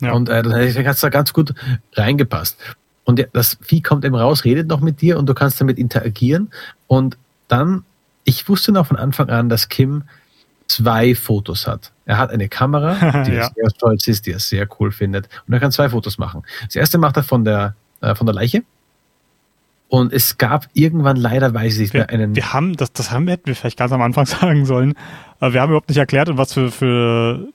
Ja. 0.00 0.12
Und 0.12 0.28
äh, 0.28 0.44
dann 0.44 0.52
hat 0.52 0.94
es 0.94 1.00
da 1.00 1.08
ganz 1.08 1.32
gut 1.32 1.52
reingepasst. 1.94 2.56
Und 3.04 3.26
das 3.32 3.58
Vieh 3.60 3.82
kommt 3.82 4.04
eben 4.04 4.14
raus, 4.14 4.44
redet 4.44 4.68
noch 4.68 4.80
mit 4.80 5.00
dir 5.00 5.18
und 5.18 5.26
du 5.26 5.34
kannst 5.34 5.60
damit 5.60 5.78
interagieren. 5.78 6.50
Und 6.86 7.18
dann, 7.48 7.84
ich 8.24 8.48
wusste 8.48 8.72
noch 8.72 8.86
von 8.86 8.96
Anfang 8.96 9.28
an, 9.28 9.48
dass 9.48 9.68
Kim 9.68 10.04
zwei 10.66 11.14
Fotos 11.14 11.66
hat. 11.66 11.92
Er 12.06 12.18
hat 12.18 12.30
eine 12.30 12.48
Kamera, 12.48 13.22
die 13.26 13.32
ja. 13.32 13.50
sehr 13.54 13.70
stolz 13.70 14.08
ist, 14.08 14.26
die 14.26 14.32
er 14.32 14.38
sehr 14.38 14.66
cool 14.78 14.90
findet. 14.90 15.28
Und 15.46 15.54
er 15.54 15.60
kann 15.60 15.72
zwei 15.72 15.90
Fotos 15.90 16.18
machen. 16.18 16.42
Das 16.64 16.76
erste 16.76 16.98
macht 16.98 17.16
er 17.16 17.22
von 17.22 17.44
der, 17.44 17.74
äh, 18.00 18.14
von 18.14 18.26
der 18.26 18.34
Leiche. 18.34 18.62
Und 19.88 20.12
es 20.12 20.38
gab 20.38 20.66
irgendwann 20.72 21.16
leider, 21.16 21.52
weiß 21.52 21.74
ich 21.74 21.80
nicht 21.80 21.94
mehr, 21.94 22.08
einen. 22.08 22.34
Wir 22.34 22.52
haben, 22.52 22.74
das, 22.76 22.92
das 22.92 23.10
haben 23.10 23.26
wir, 23.26 23.32
hätten 23.34 23.46
wir 23.46 23.54
vielleicht 23.54 23.78
ganz 23.78 23.92
am 23.92 24.02
Anfang 24.02 24.26
sagen 24.26 24.64
sollen. 24.64 24.94
Aber 25.40 25.52
wir 25.52 25.60
haben 25.60 25.70
überhaupt 25.70 25.88
nicht 25.88 25.98
erklärt, 25.98 26.28
was 26.32 26.54
für, 26.54 26.70
für 26.70 27.48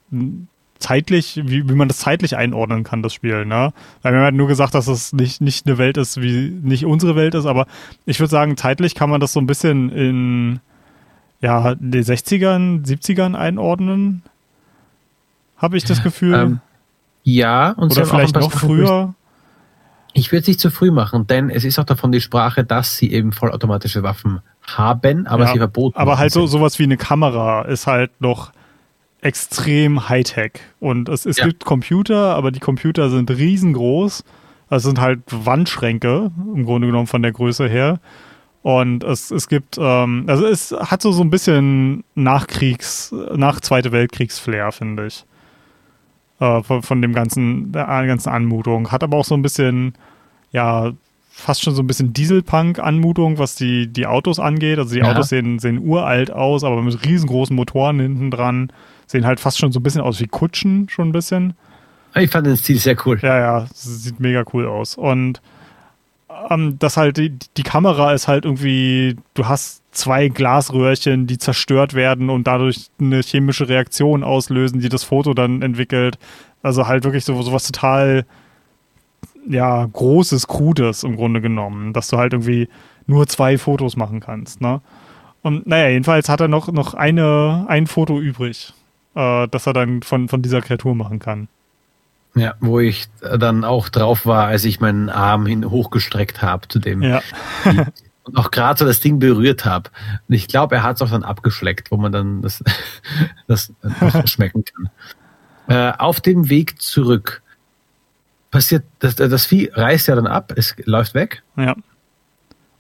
zeitlich, 0.80 1.42
wie, 1.44 1.70
wie 1.70 1.76
man 1.76 1.88
das 1.88 1.98
zeitlich 1.98 2.36
einordnen 2.38 2.84
kann, 2.84 3.04
das 3.04 3.14
Spiel, 3.14 3.46
ne? 3.46 3.74
Weil 4.02 4.14
wir 4.14 4.20
haben 4.20 4.26
halt 4.26 4.36
nur 4.36 4.48
gesagt, 4.48 4.74
dass 4.74 4.88
es 4.88 5.14
nicht, 5.14 5.42
nicht 5.42 5.68
eine 5.68 5.78
Welt 5.78 5.98
ist, 5.98 6.22
wie 6.22 6.50
nicht 6.50 6.86
unsere 6.86 7.16
Welt 7.16 7.36
ist, 7.36 7.46
aber 7.46 7.68
ich 8.06 8.20
würde 8.20 8.32
sagen, 8.32 8.58
zeitlich 8.58 8.96
kann 8.96 9.10
man 9.10 9.20
das 9.20 9.34
so 9.34 9.40
ein 9.40 9.48
bisschen 9.48 9.90
in 9.90 10.60
ja, 11.42 11.76
den 11.76 12.04
60ern, 12.04 12.86
70ern 12.86 13.36
einordnen. 13.36 14.24
Habe 15.58 15.78
ich 15.78 15.84
das 15.84 16.02
Gefühl. 16.04 16.34
Ähm, 16.34 16.60
ja, 17.24 17.72
und 17.72 17.92
oder 17.92 18.06
vielleicht 18.06 18.36
noch 18.36 18.52
früher. 18.52 19.14
Ich 20.14 20.32
würde 20.32 20.42
es 20.42 20.48
nicht 20.48 20.60
zu 20.60 20.72
früh 20.72 20.92
machen, 20.92 21.28
denn 21.28 21.50
es 21.50 21.64
ist 21.64 21.78
auch 21.78 21.84
davon 21.84 22.12
die 22.12 22.22
Sprache, 22.22 22.64
dass 22.64 22.98
sie 22.98 23.12
eben 23.12 23.32
vollautomatische 23.32 24.02
Waffen 24.02 24.42
haben, 24.66 25.28
aber 25.28 25.46
ja, 25.46 25.54
sie 25.54 25.58
verboten 25.60 25.98
Aber 25.98 26.18
halt 26.18 26.32
so 26.32 26.48
sowas 26.48 26.80
wie 26.80 26.84
eine 26.84 26.98
Kamera 26.98 27.64
ist 27.64 27.88
halt 27.88 28.20
noch 28.20 28.52
extrem 29.22 30.10
Hightech. 30.10 30.54
Und 30.80 31.10
es, 31.10 31.26
es 31.26 31.38
ja. 31.38 31.46
gibt 31.46 31.66
Computer, 31.66 32.36
aber 32.36 32.52
die 32.52 32.60
Computer 32.60 33.10
sind 33.10 33.30
riesengroß. 33.30 34.24
Das 34.70 34.84
sind 34.84 35.02
halt 35.02 35.22
Wandschränke, 35.30 36.32
im 36.56 36.66
Grunde 36.66 36.88
genommen 36.88 37.08
von 37.08 37.22
der 37.22 37.32
Größe 37.32 37.68
her. 37.68 38.00
Und 38.62 39.04
es, 39.04 39.32
es 39.32 39.48
gibt, 39.48 39.78
ähm, 39.80 40.26
also 40.28 40.46
es 40.46 40.72
hat 40.72 41.02
so, 41.02 41.12
so 41.12 41.24
ein 41.24 41.30
bisschen 41.30 42.04
Nachkriegs-, 42.16 43.14
nach 43.36 43.62
Zweite 43.62 43.92
Weltkriegs-Flair, 43.92 44.72
finde 44.72 45.08
ich. 45.08 45.26
Äh, 46.40 46.62
von, 46.64 46.84
von 46.84 47.02
dem 47.02 47.14
ganzen, 47.14 47.72
der 47.72 47.86
ganzen 47.86 48.30
Anmutung. 48.30 48.92
Hat 48.92 49.04
aber 49.04 49.18
auch 49.18 49.26
so 49.26 49.36
ein 49.36 49.42
bisschen, 49.42 49.94
ja, 50.52 50.92
fast 51.30 51.64
schon 51.64 51.74
so 51.74 51.82
ein 51.82 51.88
bisschen 51.88 52.14
Dieselpunk-Anmutung, 52.14 53.38
was 53.38 53.56
die, 53.56 53.88
die 53.88 54.06
Autos 54.06 54.40
angeht. 54.40 54.78
Also 54.78 54.94
die 54.94 55.00
ja. 55.00 55.12
Autos 55.12 55.30
sehen, 55.30 55.60
sehen 55.60 55.80
uralt 55.80 56.32
aus, 56.32 56.64
aber 56.64 56.82
mit 56.82 57.06
riesengroßen 57.06 57.56
Motoren 57.56 58.00
hinten 58.00 58.30
dran 58.30 58.72
sehen 59.10 59.26
halt 59.26 59.40
fast 59.40 59.58
schon 59.58 59.72
so 59.72 59.80
ein 59.80 59.84
bisschen 59.84 60.02
aus 60.02 60.20
wie 60.20 60.28
Kutschen, 60.28 60.88
schon 60.88 61.10
ein 61.10 61.12
bisschen. 61.12 61.56
Ich 62.16 62.30
fand 62.30 62.46
den 62.46 62.58
Stil 62.58 62.78
sehr 62.78 62.96
cool. 63.06 63.20
Ja, 63.22 63.40
ja, 63.40 63.68
sieht 63.74 64.20
mega 64.20 64.44
cool 64.54 64.68
aus. 64.68 64.96
Und 64.96 65.42
ähm, 66.50 66.78
das 66.78 66.96
halt, 66.96 67.18
die, 67.18 67.34
die 67.58 67.64
Kamera 67.64 68.14
ist 68.14 68.28
halt 68.28 68.46
irgendwie, 68.46 69.16
du 69.34 69.48
hast 69.48 69.82
zwei 69.92 70.28
Glasröhrchen, 70.28 71.26
die 71.26 71.40
zerstört 71.40 71.96
werden 71.96 72.30
und 72.30 72.46
dadurch 72.46 72.92
eine 73.00 73.22
chemische 73.22 73.68
Reaktion 73.68 74.24
auslösen, 74.24 74.80
die 74.80 74.90
das 74.90 75.04
Foto 75.04 75.34
dann 75.34 75.64
entwickelt. 75.64 76.20
Also 76.62 76.88
halt 76.88 77.04
wirklich 77.04 77.26
so, 77.26 77.42
so 77.42 77.52
was 77.52 77.66
total, 77.66 78.26
ja, 79.48 79.88
großes, 79.92 80.48
krudes 80.48 81.04
im 81.04 81.16
Grunde 81.16 81.42
genommen, 81.42 81.94
dass 81.94 82.10
du 82.10 82.18
halt 82.18 82.34
irgendwie 82.34 82.70
nur 83.08 83.26
zwei 83.26 83.58
Fotos 83.58 83.98
machen 83.98 84.20
kannst, 84.20 84.62
ne? 84.62 84.82
Und 85.42 85.66
naja, 85.66 85.88
jedenfalls 85.88 86.28
hat 86.28 86.42
er 86.42 86.50
noch, 86.50 86.70
noch 86.72 86.94
eine, 86.94 87.66
ein 87.70 87.88
Foto 87.88 88.20
übrig 88.20 88.74
äh, 89.16 89.48
das 89.48 89.68
er 89.68 89.74
dann 89.74 90.02
von, 90.02 90.30
von 90.30 90.42
dieser 90.42 90.62
Kreatur 90.62 90.96
machen 90.96 91.20
kann. 91.20 91.48
Ja, 92.36 92.54
wo 92.60 92.80
ich 92.80 93.08
dann 93.20 93.64
auch 93.64 93.90
drauf 93.90 94.26
war, 94.26 94.48
als 94.48 94.64
ich 94.64 94.80
meinen 94.80 95.10
Arm 95.10 95.46
hin 95.46 95.70
hochgestreckt 95.70 96.42
habe 96.42 96.68
zu 96.68 96.80
dem. 96.80 97.02
Ja. 97.02 97.22
und 98.24 98.38
auch 98.38 98.52
gerade 98.52 98.78
so 98.78 98.86
das 98.86 99.00
Ding 99.00 99.20
berührt 99.20 99.66
habe. 99.66 99.90
Und 100.28 100.36
ich 100.36 100.48
glaube, 100.48 100.76
er 100.76 100.84
hat 100.84 100.98
es 100.98 101.02
auch 101.02 101.10
dann 101.10 101.24
abgeschleckt, 101.24 101.92
wo 101.92 101.98
man 101.98 102.12
dann 102.12 102.42
das, 102.42 102.64
das 103.48 103.72
schmecken 104.26 104.64
kann. 104.64 104.90
Äh, 105.68 105.98
auf 105.98 106.22
dem 106.22 106.50
Weg 106.50 106.82
zurück 106.82 107.42
passiert, 108.52 108.84
das, 109.00 109.16
das 109.16 109.46
Vieh 109.46 109.70
reißt 109.74 110.08
ja 110.08 110.16
dann 110.16 110.28
ab, 110.28 110.54
es 110.56 110.76
läuft 110.86 111.14
weg. 111.14 111.44
Ja. 111.56 111.76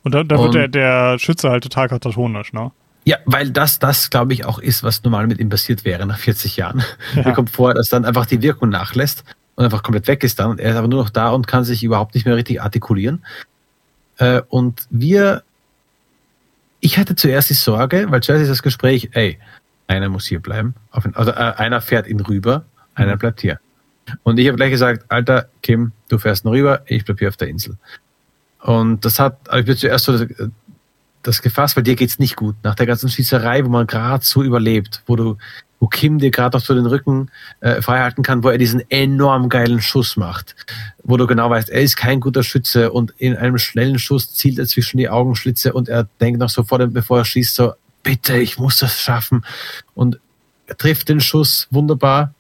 Und 0.04 0.16
da, 0.16 0.24
da 0.24 0.40
wird 0.40 0.54
der, 0.54 0.68
der 0.68 1.20
Schütze 1.20 1.50
halt 1.50 1.64
total 1.64 1.90
katatonisch, 1.90 2.54
ne? 2.54 2.72
Ja, 3.10 3.18
weil 3.26 3.50
das, 3.50 3.80
das 3.80 4.12
glaube 4.12 4.34
ich 4.34 4.46
auch 4.46 4.60
ist, 4.60 4.84
was 4.84 5.04
normal 5.04 5.26
mit 5.26 5.40
ihm 5.40 5.50
passiert 5.50 5.84
wäre 5.84 6.06
nach 6.06 6.20
40 6.20 6.58
Jahren. 6.58 6.84
Ja. 7.16 7.24
Mir 7.24 7.34
kommt 7.34 7.50
vor, 7.50 7.74
dass 7.74 7.90
dann 7.90 8.06
einfach 8.06 8.28
die 8.28 8.44
Wirkung 8.44 8.70
nachlässt 8.70 9.24
und 9.56 9.66
einfach 9.66 9.82
komplett 9.82 10.08
weg 10.08 10.24
ist 10.24 10.38
dann. 10.38 10.52
Und 10.52 10.60
er 10.60 10.70
ist 10.70 10.76
aber 10.76 10.88
nur 10.88 11.02
noch 11.02 11.10
da 11.10 11.30
und 11.30 11.48
kann 11.48 11.64
sich 11.64 11.84
überhaupt 11.84 12.14
nicht 12.14 12.28
mehr 12.28 12.36
richtig 12.36 12.62
artikulieren. 12.62 13.26
Äh, 14.18 14.44
und 14.50 14.86
wir, 14.92 15.42
ich 16.82 17.00
hatte 17.00 17.16
zuerst 17.16 17.50
die 17.50 17.56
Sorge, 17.56 18.06
weil 18.10 18.22
zuerst 18.22 18.44
ist 18.44 18.50
das 18.50 18.62
Gespräch, 18.62 19.10
ey, 19.14 19.40
einer 19.88 20.10
muss 20.10 20.28
hier 20.28 20.40
bleiben. 20.40 20.76
Also 20.92 21.32
äh, 21.32 21.34
einer 21.34 21.82
fährt 21.82 22.06
ihn 22.06 22.20
rüber, 22.20 22.64
einer 22.94 23.16
mhm. 23.16 23.20
bleibt 23.20 23.42
hier. 23.42 23.60
Und 24.22 24.38
ich 24.38 24.48
habe 24.48 24.58
gleich 24.58 24.70
gesagt, 24.70 25.06
Alter, 25.10 25.50
Kim, 25.64 25.94
du 26.10 26.20
fährst 26.20 26.46
noch 26.46 26.52
rüber, 26.52 26.84
ich 26.86 27.06
bleib 27.06 27.18
hier 27.18 27.30
auf 27.30 27.38
der 27.38 27.48
Insel. 27.48 27.76
Und 28.62 29.04
das 29.04 29.18
hat, 29.18 29.40
ich 29.58 29.66
bin 29.66 29.76
zuerst 29.76 30.06
so 30.06 30.28
das 31.30 31.42
gefasst, 31.42 31.76
weil 31.76 31.84
dir 31.84 31.96
geht's 31.96 32.20
nicht 32.20 32.36
gut. 32.36 32.56
Nach 32.64 32.76
der 32.76 32.86
ganzen 32.86 33.10
Schießerei, 33.10 33.64
wo 33.64 33.70
man 33.70 33.88
gerade 33.88 34.26
so 34.26 34.44
überlebt, 34.44 35.04
wo 35.06 35.16
du, 35.16 35.38
wo 35.80 35.88
Kim 35.88 36.18
dir 36.18 36.32
gerade 36.32 36.58
noch 36.58 36.66
so 36.66 36.74
den 36.74 36.86
Rücken 36.86 37.30
äh, 37.62 37.82
freihalten 37.82 38.24
kann, 38.24 38.44
wo 38.44 38.50
er 38.50 38.58
diesen 38.58 38.84
enorm 38.90 39.48
geilen 39.48 39.82
Schuss 39.82 40.18
macht, 40.18 40.56
wo 41.04 41.18
du 41.18 41.28
genau 41.28 41.50
weißt, 41.50 41.70
er 41.70 41.82
ist 41.82 41.96
kein 41.96 42.20
guter 42.20 42.44
Schütze 42.44 42.92
und 42.92 43.14
in 43.18 43.36
einem 43.36 43.58
schnellen 43.58 44.00
Schuss 44.00 44.34
zielt 44.34 44.60
er 44.60 44.66
zwischen 44.66 44.98
die 44.98 45.10
Augenschlitze 45.10 45.74
und 45.74 45.88
er 45.88 46.08
denkt 46.20 46.40
noch 46.40 46.50
sofort, 46.50 46.94
bevor 46.94 47.20
er 47.20 47.26
schießt, 47.26 47.56
so, 47.56 47.74
bitte, 48.04 48.38
ich 48.38 48.58
muss 48.58 48.78
das 48.80 49.00
schaffen. 49.00 49.46
Und 49.94 50.20
er 50.68 50.78
trifft 50.78 51.10
den 51.10 51.22
Schuss 51.22 51.68
wunderbar. 51.70 52.34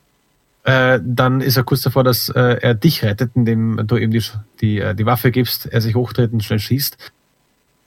Äh, 0.63 0.99
dann 1.03 1.41
ist 1.41 1.57
er 1.57 1.63
kurz 1.63 1.81
davor, 1.81 2.03
dass 2.03 2.29
äh, 2.29 2.57
er 2.61 2.73
dich 2.73 3.03
rettet, 3.03 3.31
indem 3.35 3.87
du 3.87 3.95
ihm 3.97 4.11
die, 4.11 4.23
die, 4.61 4.79
äh, 4.79 4.95
die 4.95 5.05
Waffe 5.05 5.31
gibst, 5.31 5.67
er 5.67 5.81
sich 5.81 5.95
hochtritt 5.95 6.33
und 6.33 6.43
schnell 6.43 6.59
schießt 6.59 6.97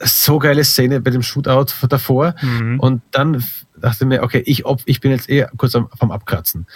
so 0.04 0.38
geile 0.38 0.64
Szene 0.64 1.00
bei 1.00 1.10
dem 1.10 1.22
Shootout 1.22 1.66
davor. 1.88 2.34
Mhm. 2.40 2.80
Und 2.80 3.02
dann 3.10 3.44
dachte 3.80 4.04
ich 4.04 4.08
mir, 4.08 4.22
okay, 4.22 4.42
ich, 4.46 4.64
ich 4.84 5.00
bin 5.00 5.10
jetzt 5.10 5.28
eh 5.28 5.46
kurz 5.56 5.74
am, 5.74 5.88
vom 5.98 6.10
Abkratzen. 6.10 6.66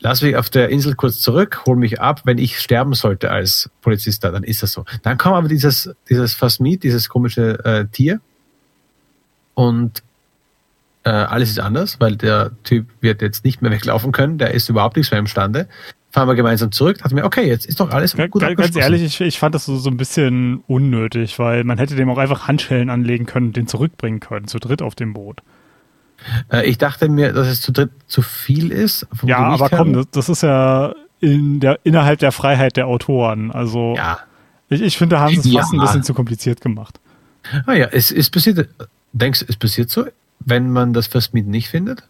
Lass 0.00 0.22
mich 0.22 0.36
auf 0.36 0.50
der 0.50 0.68
Insel 0.68 0.94
kurz 0.94 1.20
zurück, 1.20 1.62
hol 1.66 1.76
mich 1.76 2.00
ab. 2.00 2.22
Wenn 2.24 2.38
ich 2.38 2.58
sterben 2.58 2.94
sollte 2.94 3.30
als 3.30 3.70
Polizist 3.80 4.22
da, 4.24 4.30
dann 4.30 4.42
ist 4.42 4.62
das 4.62 4.72
so. 4.72 4.84
Dann 5.02 5.16
kam 5.16 5.32
aber 5.32 5.48
dieses, 5.48 5.90
dieses 6.08 6.34
Phasmid, 6.34 6.82
dieses 6.82 7.08
komische 7.08 7.64
äh, 7.64 7.86
Tier. 7.86 8.20
Und 9.54 10.02
äh, 11.04 11.10
alles 11.10 11.50
ist 11.50 11.60
anders, 11.60 12.00
weil 12.00 12.16
der 12.16 12.50
Typ 12.64 12.88
wird 13.00 13.22
jetzt 13.22 13.44
nicht 13.44 13.62
mehr 13.62 13.70
weglaufen 13.70 14.12
können. 14.12 14.36
Der 14.36 14.52
ist 14.52 14.68
überhaupt 14.68 14.96
nichts 14.96 15.10
mehr 15.10 15.20
imstande 15.20 15.68
fahren 16.14 16.28
wir 16.28 16.36
gemeinsam 16.36 16.70
zurück. 16.70 16.98
Dachte 16.98 17.12
mir, 17.12 17.24
okay, 17.24 17.44
jetzt 17.44 17.66
ist 17.66 17.80
doch 17.80 17.90
alles 17.90 18.16
gut. 18.16 18.40
Ganz, 18.40 18.56
ganz 18.56 18.76
ehrlich, 18.76 19.02
ich, 19.02 19.20
ich 19.20 19.36
fand 19.36 19.52
das 19.52 19.64
so, 19.64 19.76
so 19.78 19.90
ein 19.90 19.96
bisschen 19.96 20.62
unnötig, 20.68 21.40
weil 21.40 21.64
man 21.64 21.76
hätte 21.76 21.96
dem 21.96 22.08
auch 22.08 22.18
einfach 22.18 22.46
Handschellen 22.46 22.88
anlegen 22.88 23.26
können 23.26 23.48
und 23.48 23.56
den 23.56 23.66
zurückbringen 23.66 24.20
können, 24.20 24.46
zu 24.46 24.60
dritt 24.60 24.80
auf 24.80 24.94
dem 24.94 25.12
Boot. 25.12 25.40
Äh, 26.52 26.66
ich 26.66 26.78
dachte 26.78 27.08
mir, 27.08 27.32
dass 27.32 27.48
es 27.48 27.60
zu 27.60 27.72
dritt 27.72 27.90
zu 28.06 28.22
viel 28.22 28.70
ist. 28.70 29.08
Ja, 29.24 29.38
aber 29.38 29.68
komm, 29.68 29.92
das, 29.92 30.08
das, 30.12 30.28
ist 30.28 30.44
ja 30.44 30.94
in 31.18 31.58
der, 31.58 31.80
innerhalb 31.82 32.20
der 32.20 32.30
Freiheit 32.30 32.76
der 32.76 32.86
Autoren. 32.86 33.50
Also 33.50 33.94
ja. 33.96 34.20
ich, 34.68 34.82
ich 34.82 34.96
finde, 34.96 35.16
da 35.16 35.22
haben 35.22 35.40
sie 35.40 35.48
es 35.50 35.56
fast 35.56 35.74
ein 35.74 35.80
bisschen 35.80 36.04
zu 36.04 36.14
kompliziert 36.14 36.60
gemacht. 36.60 37.00
Ah 37.66 37.72
ja, 37.72 37.88
es 37.90 38.12
ist 38.12 38.30
passiert, 38.30 38.68
denkst 39.12 39.40
du, 39.40 39.46
es 39.48 39.56
passiert 39.56 39.90
so, 39.90 40.06
wenn 40.38 40.70
man 40.70 40.92
das 40.92 41.08
First 41.08 41.34
Meet 41.34 41.48
nicht 41.48 41.68
findet? 41.70 42.04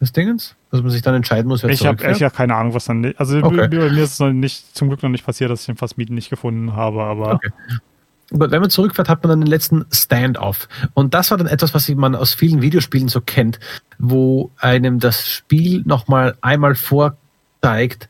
des 0.00 0.12
Dingens? 0.12 0.55
Dass 0.70 0.82
man 0.82 0.90
sich 0.90 1.02
dann 1.02 1.14
entscheiden 1.14 1.48
muss, 1.48 1.62
wer 1.62 1.70
Ich 1.70 1.86
habe 1.86 2.02
ja 2.02 2.30
keine 2.30 2.54
Ahnung, 2.54 2.74
was 2.74 2.86
dann. 2.86 3.14
Also 3.16 3.38
okay. 3.38 3.68
bei 3.68 3.68
mir 3.68 3.86
ist 3.86 4.20
es 4.20 4.32
nicht, 4.32 4.76
zum 4.76 4.88
Glück 4.88 5.02
noch 5.02 5.10
nicht 5.10 5.24
passiert, 5.24 5.50
dass 5.50 5.60
ich 5.60 5.66
den 5.66 5.76
Fastmieten 5.76 6.14
nicht 6.14 6.30
gefunden 6.30 6.74
habe, 6.74 7.02
aber. 7.04 7.34
Okay. 7.34 7.50
Aber 8.32 8.50
wenn 8.50 8.60
man 8.60 8.70
zurückfährt, 8.70 9.08
hat 9.08 9.22
man 9.22 9.30
dann 9.30 9.40
den 9.40 9.46
letzten 9.46 9.84
Stand-off. 9.92 10.68
Und 10.94 11.14
das 11.14 11.30
war 11.30 11.38
dann 11.38 11.46
etwas, 11.46 11.74
was 11.74 11.88
man 11.90 12.16
aus 12.16 12.34
vielen 12.34 12.60
Videospielen 12.60 13.08
so 13.08 13.20
kennt, 13.20 13.60
wo 13.98 14.50
einem 14.58 14.98
das 14.98 15.28
Spiel 15.28 15.82
nochmal 15.86 16.36
einmal 16.40 16.74
vorzeigt, 16.74 18.08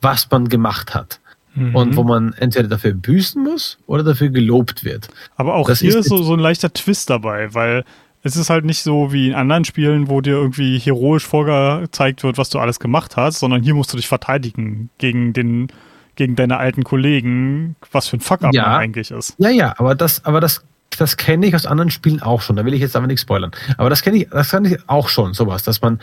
was 0.00 0.30
man 0.30 0.48
gemacht 0.48 0.94
hat. 0.94 1.20
Mhm. 1.54 1.74
Und 1.74 1.96
wo 1.96 2.04
man 2.04 2.32
entweder 2.34 2.68
dafür 2.68 2.94
büßen 2.94 3.42
muss 3.42 3.78
oder 3.86 4.02
dafür 4.04 4.30
gelobt 4.30 4.84
wird. 4.84 5.08
Aber 5.36 5.54
auch 5.54 5.66
das 5.68 5.80
hier 5.80 5.98
ist 5.98 6.08
so, 6.08 6.22
so 6.22 6.34
ein 6.34 6.40
leichter 6.40 6.72
Twist 6.72 7.10
dabei, 7.10 7.52
weil 7.52 7.84
es 8.28 8.36
ist 8.36 8.50
halt 8.50 8.64
nicht 8.64 8.82
so 8.82 9.12
wie 9.12 9.28
in 9.28 9.34
anderen 9.34 9.64
Spielen, 9.64 10.08
wo 10.08 10.20
dir 10.20 10.34
irgendwie 10.34 10.78
heroisch 10.78 11.26
vorgezeigt 11.26 12.22
wird, 12.22 12.38
was 12.38 12.50
du 12.50 12.58
alles 12.58 12.78
gemacht 12.78 13.16
hast, 13.16 13.40
sondern 13.40 13.62
hier 13.62 13.74
musst 13.74 13.92
du 13.92 13.96
dich 13.96 14.06
verteidigen 14.06 14.90
gegen 14.98 15.32
den, 15.32 15.68
gegen 16.14 16.36
deine 16.36 16.58
alten 16.58 16.84
Kollegen, 16.84 17.76
was 17.90 18.08
für 18.08 18.18
ein 18.18 18.20
Fuck-up 18.20 18.52
ja. 18.52 18.76
eigentlich 18.76 19.10
ist. 19.10 19.34
Ja, 19.38 19.50
ja, 19.50 19.74
aber 19.78 19.94
das, 19.94 20.24
aber 20.24 20.40
das, 20.40 20.62
das 20.98 21.16
kenne 21.16 21.46
ich 21.46 21.54
aus 21.54 21.64
anderen 21.64 21.90
Spielen 21.90 22.20
auch 22.20 22.42
schon. 22.42 22.56
Da 22.56 22.64
will 22.64 22.74
ich 22.74 22.80
jetzt 22.80 22.96
aber 22.96 23.06
nicht 23.06 23.20
spoilern. 23.20 23.50
Aber 23.78 23.88
das 23.88 24.02
kenne 24.02 24.18
ich, 24.18 24.28
das 24.28 24.50
kann 24.50 24.64
ich 24.66 24.76
auch 24.86 25.08
schon, 25.08 25.32
sowas, 25.32 25.62
dass 25.62 25.80
man 25.80 25.98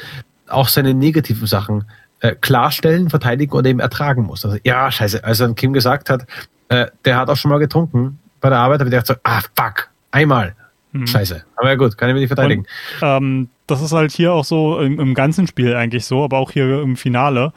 auch 0.47 0.67
seine 0.67 0.93
negativen 0.93 1.47
Sachen 1.47 1.85
äh, 2.21 2.33
klarstellen, 2.33 3.09
verteidigen 3.09 3.53
oder 3.53 3.69
eben 3.69 3.79
ertragen 3.79 4.23
muss. 4.23 4.43
Also, 4.45 4.57
ja, 4.63 4.91
scheiße. 4.91 5.23
Als 5.23 5.37
dann 5.37 5.55
Kim 5.55 5.73
gesagt 5.73 6.09
hat, 6.09 6.25
äh, 6.69 6.87
der 7.03 7.17
hat 7.17 7.29
auch 7.29 7.37
schon 7.37 7.51
mal 7.51 7.59
getrunken 7.59 8.19
bei 8.41 8.49
der 8.49 8.59
Arbeit, 8.59 8.79
habe 8.79 8.89
ich 8.89 8.91
gedacht 8.91 9.07
so, 9.07 9.15
ah, 9.23 9.41
fuck, 9.55 9.89
einmal. 10.11 10.55
Mhm. 10.95 11.07
Scheiße. 11.07 11.43
Aber 11.57 11.69
ja 11.69 11.75
gut, 11.75 11.97
kann 11.97 12.09
ich 12.09 12.13
mir 12.13 12.21
nicht 12.21 12.29
verteidigen. 12.29 12.65
Und, 13.01 13.07
ähm, 13.07 13.49
das 13.67 13.81
ist 13.81 13.91
halt 13.91 14.11
hier 14.11 14.31
auch 14.31 14.45
so 14.45 14.79
im, 14.79 14.99
im, 14.99 15.13
ganzen 15.13 15.45
Spiel 15.45 15.75
eigentlich 15.75 16.05
so, 16.05 16.23
aber 16.23 16.37
auch 16.37 16.51
hier 16.51 16.81
im 16.81 16.95
Finale. 16.95 17.51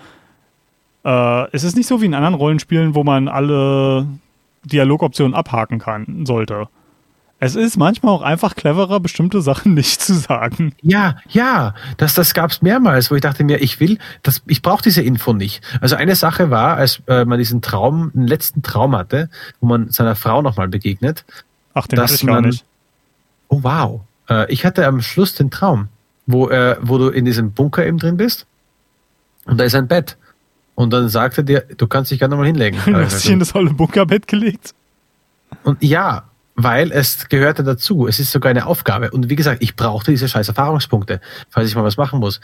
Äh, 1.04 1.46
es 1.52 1.62
ist 1.62 1.76
nicht 1.76 1.86
so 1.86 2.00
wie 2.00 2.06
in 2.06 2.14
anderen 2.14 2.34
Rollenspielen, 2.34 2.96
wo 2.96 3.04
man 3.04 3.28
alle 3.28 4.06
Dialogoptionen 4.64 5.34
abhaken 5.34 5.78
kann, 5.78 6.26
sollte. 6.26 6.68
Es 7.40 7.54
ist 7.54 7.76
manchmal 7.76 8.12
auch 8.12 8.22
einfach 8.22 8.56
cleverer, 8.56 8.98
bestimmte 8.98 9.40
Sachen 9.40 9.74
nicht 9.74 10.02
zu 10.02 10.14
sagen. 10.14 10.74
Ja, 10.82 11.18
ja, 11.28 11.74
das, 11.96 12.14
das 12.14 12.34
gab 12.34 12.50
es 12.50 12.60
mehrmals, 12.60 13.08
wo 13.12 13.14
ich 13.14 13.20
dachte 13.20 13.44
mir, 13.44 13.62
ich 13.62 13.78
will, 13.78 13.98
das, 14.24 14.42
ich 14.48 14.62
brauche 14.62 14.82
diese 14.82 15.02
Info 15.02 15.32
nicht. 15.32 15.62
Also 15.80 15.94
eine 15.94 16.16
Sache 16.16 16.50
war, 16.50 16.76
als 16.76 17.00
äh, 17.06 17.24
man 17.24 17.38
diesen 17.38 17.62
Traum, 17.62 18.10
einen 18.16 18.26
letzten 18.26 18.62
Traum 18.62 18.96
hatte, 18.96 19.30
wo 19.60 19.68
man 19.68 19.90
seiner 19.90 20.16
Frau 20.16 20.42
nochmal 20.42 20.66
begegnet. 20.66 21.24
Ach, 21.74 21.86
den 21.86 21.94
dass 21.94 22.10
hatte 22.10 22.20
ich 22.22 22.26
gar 22.26 22.40
man, 22.40 22.50
nicht 22.50 22.64
oh 23.48 23.60
wow, 23.62 24.00
äh, 24.28 24.50
ich 24.52 24.64
hatte 24.64 24.86
am 24.86 25.00
Schluss 25.00 25.34
den 25.34 25.50
Traum, 25.50 25.88
wo, 26.26 26.48
äh, 26.48 26.76
wo 26.80 26.98
du 26.98 27.08
in 27.08 27.24
diesem 27.24 27.52
Bunker 27.52 27.86
eben 27.86 27.98
drin 27.98 28.16
bist 28.16 28.46
und 29.48 29.58
da 29.58 29.64
ist 29.64 29.74
ein 29.74 29.88
Bett. 29.88 30.16
Und 30.74 30.92
dann 30.92 31.08
sagte 31.08 31.42
dir, 31.42 31.64
du 31.76 31.88
kannst 31.88 32.10
dich 32.10 32.20
gerne 32.20 32.36
mal 32.36 32.46
hinlegen. 32.46 32.78
Du 32.86 32.94
hast 32.94 33.24
dich 33.24 33.32
in 33.32 33.40
das 33.40 33.54
holle 33.54 33.70
Bunkerbett 33.70 34.28
gelegt? 34.28 34.74
Und 35.64 35.82
ja, 35.82 36.24
weil 36.54 36.92
es 36.92 37.28
gehörte 37.28 37.64
dazu. 37.64 38.06
Es 38.06 38.20
ist 38.20 38.30
sogar 38.30 38.50
eine 38.50 38.66
Aufgabe. 38.66 39.10
Und 39.10 39.28
wie 39.30 39.36
gesagt, 39.36 39.62
ich 39.62 39.74
brauchte 39.74 40.10
diese 40.10 40.28
scheiß 40.28 40.48
Erfahrungspunkte, 40.48 41.20
falls 41.50 41.68
ich 41.68 41.74
mal 41.74 41.82
was 41.82 41.96
machen 41.96 42.20
muss. 42.20 42.40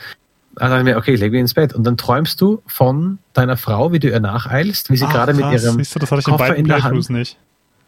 Dann 0.56 0.70
dachte 0.70 0.80
ich 0.80 0.84
mir, 0.84 0.96
okay, 0.96 1.14
leg 1.14 1.30
mich 1.30 1.40
ins 1.40 1.54
Bett. 1.54 1.74
Und 1.74 1.84
dann 1.84 1.96
träumst 1.96 2.40
du 2.40 2.62
von 2.66 3.18
deiner 3.34 3.56
Frau, 3.56 3.92
wie 3.92 3.98
du 3.98 4.08
ihr 4.08 4.20
nacheilst, 4.20 4.90
wie 4.90 4.96
sie 4.96 5.04
Ach, 5.04 5.12
gerade 5.12 5.34
mit 5.34 5.44
ihrem 5.52 5.76
du, 5.76 6.06
Koffer 6.22 6.54
in, 6.54 6.64
in 6.64 6.68
der 6.68 6.82
Hand, 6.82 7.10
nicht. 7.10 7.36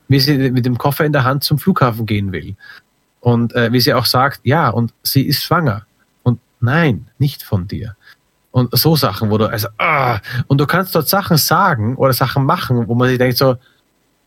wie 0.09 0.21
sie 0.21 0.51
mit 0.51 0.67
dem 0.67 0.79
Koffer 0.79 1.05
in 1.05 1.13
der 1.13 1.25
Hand 1.25 1.43
zum 1.43 1.59
Flughafen 1.59 2.07
gehen 2.07 2.33
will. 2.33 2.57
Und 3.27 3.57
äh, 3.57 3.73
wie 3.73 3.81
sie 3.81 3.93
auch 3.93 4.07
sagt, 4.07 4.39
ja, 4.45 4.69
und 4.69 4.95
sie 5.03 5.23
ist 5.23 5.43
schwanger. 5.43 5.85
Und 6.23 6.39
nein, 6.61 7.09
nicht 7.19 7.43
von 7.43 7.67
dir. 7.67 7.97
Und 8.53 8.69
so 8.79 8.95
Sachen, 8.95 9.31
wo 9.31 9.37
du, 9.37 9.47
also, 9.47 9.67
ah, 9.79 10.21
und 10.47 10.59
du 10.59 10.67
kannst 10.69 10.95
dort 10.95 11.09
Sachen 11.09 11.37
sagen 11.37 11.97
oder 11.97 12.13
Sachen 12.13 12.45
machen, 12.45 12.87
wo 12.87 12.95
man 12.95 13.09
sich 13.09 13.19
denkt 13.19 13.37
so, 13.37 13.57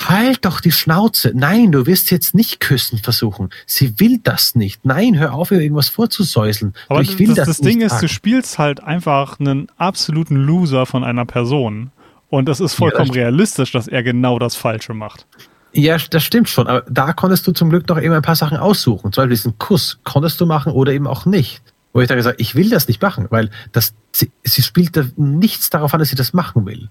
halt 0.03 0.43
doch 0.43 0.59
die 0.59 0.73
Schnauze. 0.73 1.31
Nein, 1.33 1.71
du 1.71 1.85
wirst 1.85 2.11
jetzt 2.11 2.35
nicht 2.35 2.59
küssen 2.59 2.97
versuchen. 2.97 3.51
Sie 3.65 3.97
will 4.01 4.19
das 4.21 4.55
nicht. 4.55 4.83
Nein, 4.83 5.17
hör 5.17 5.33
auf, 5.33 5.51
ihr 5.51 5.61
irgendwas 5.61 5.87
vorzusäuseln. 5.87 6.73
Aber 6.89 6.99
ich 6.99 7.17
will 7.17 7.27
das, 7.27 7.37
das, 7.37 7.47
das 7.47 7.57
Ding 7.59 7.79
ist, 7.79 8.01
du 8.01 8.09
spielst 8.09 8.59
halt 8.59 8.83
einfach 8.83 9.39
einen 9.39 9.69
absoluten 9.77 10.35
Loser 10.35 10.85
von 10.85 11.05
einer 11.05 11.23
Person. 11.23 11.91
Und 12.29 12.49
es 12.49 12.59
ist 12.59 12.73
vollkommen 12.73 13.05
ja, 13.05 13.13
das 13.13 13.15
realistisch, 13.15 13.71
dass 13.71 13.87
er 13.87 14.03
genau 14.03 14.39
das 14.39 14.57
Falsche 14.57 14.93
macht. 14.93 15.25
Ja, 15.73 15.97
das 15.97 16.23
stimmt 16.23 16.49
schon. 16.49 16.67
Aber 16.67 16.83
da 16.89 17.13
konntest 17.13 17.45
du 17.47 17.51
zum 17.51 17.69
Glück 17.69 17.87
noch 17.87 17.99
eben 17.99 18.13
ein 18.13 18.21
paar 18.21 18.35
Sachen 18.35 18.57
aussuchen. 18.57 19.11
Zum 19.11 19.23
Beispiel 19.23 19.35
diesen 19.35 19.57
Kuss 19.59 19.99
konntest 20.03 20.41
du 20.41 20.45
machen 20.45 20.73
oder 20.73 20.91
eben 20.91 21.07
auch 21.07 21.25
nicht. 21.25 21.61
Wo 21.93 22.01
ich 22.01 22.07
dann 22.07 22.17
gesagt 22.17 22.39
ich 22.39 22.55
will 22.55 22.69
das 22.69 22.87
nicht 22.87 23.01
machen, 23.01 23.27
weil 23.29 23.49
das, 23.71 23.93
sie, 24.11 24.31
sie 24.43 24.61
spielt 24.61 24.95
da 24.95 25.05
nichts 25.15 25.69
darauf 25.69 25.93
an, 25.93 25.99
dass 25.99 26.09
sie 26.09 26.15
das 26.15 26.33
machen 26.33 26.65
will. 26.65 26.89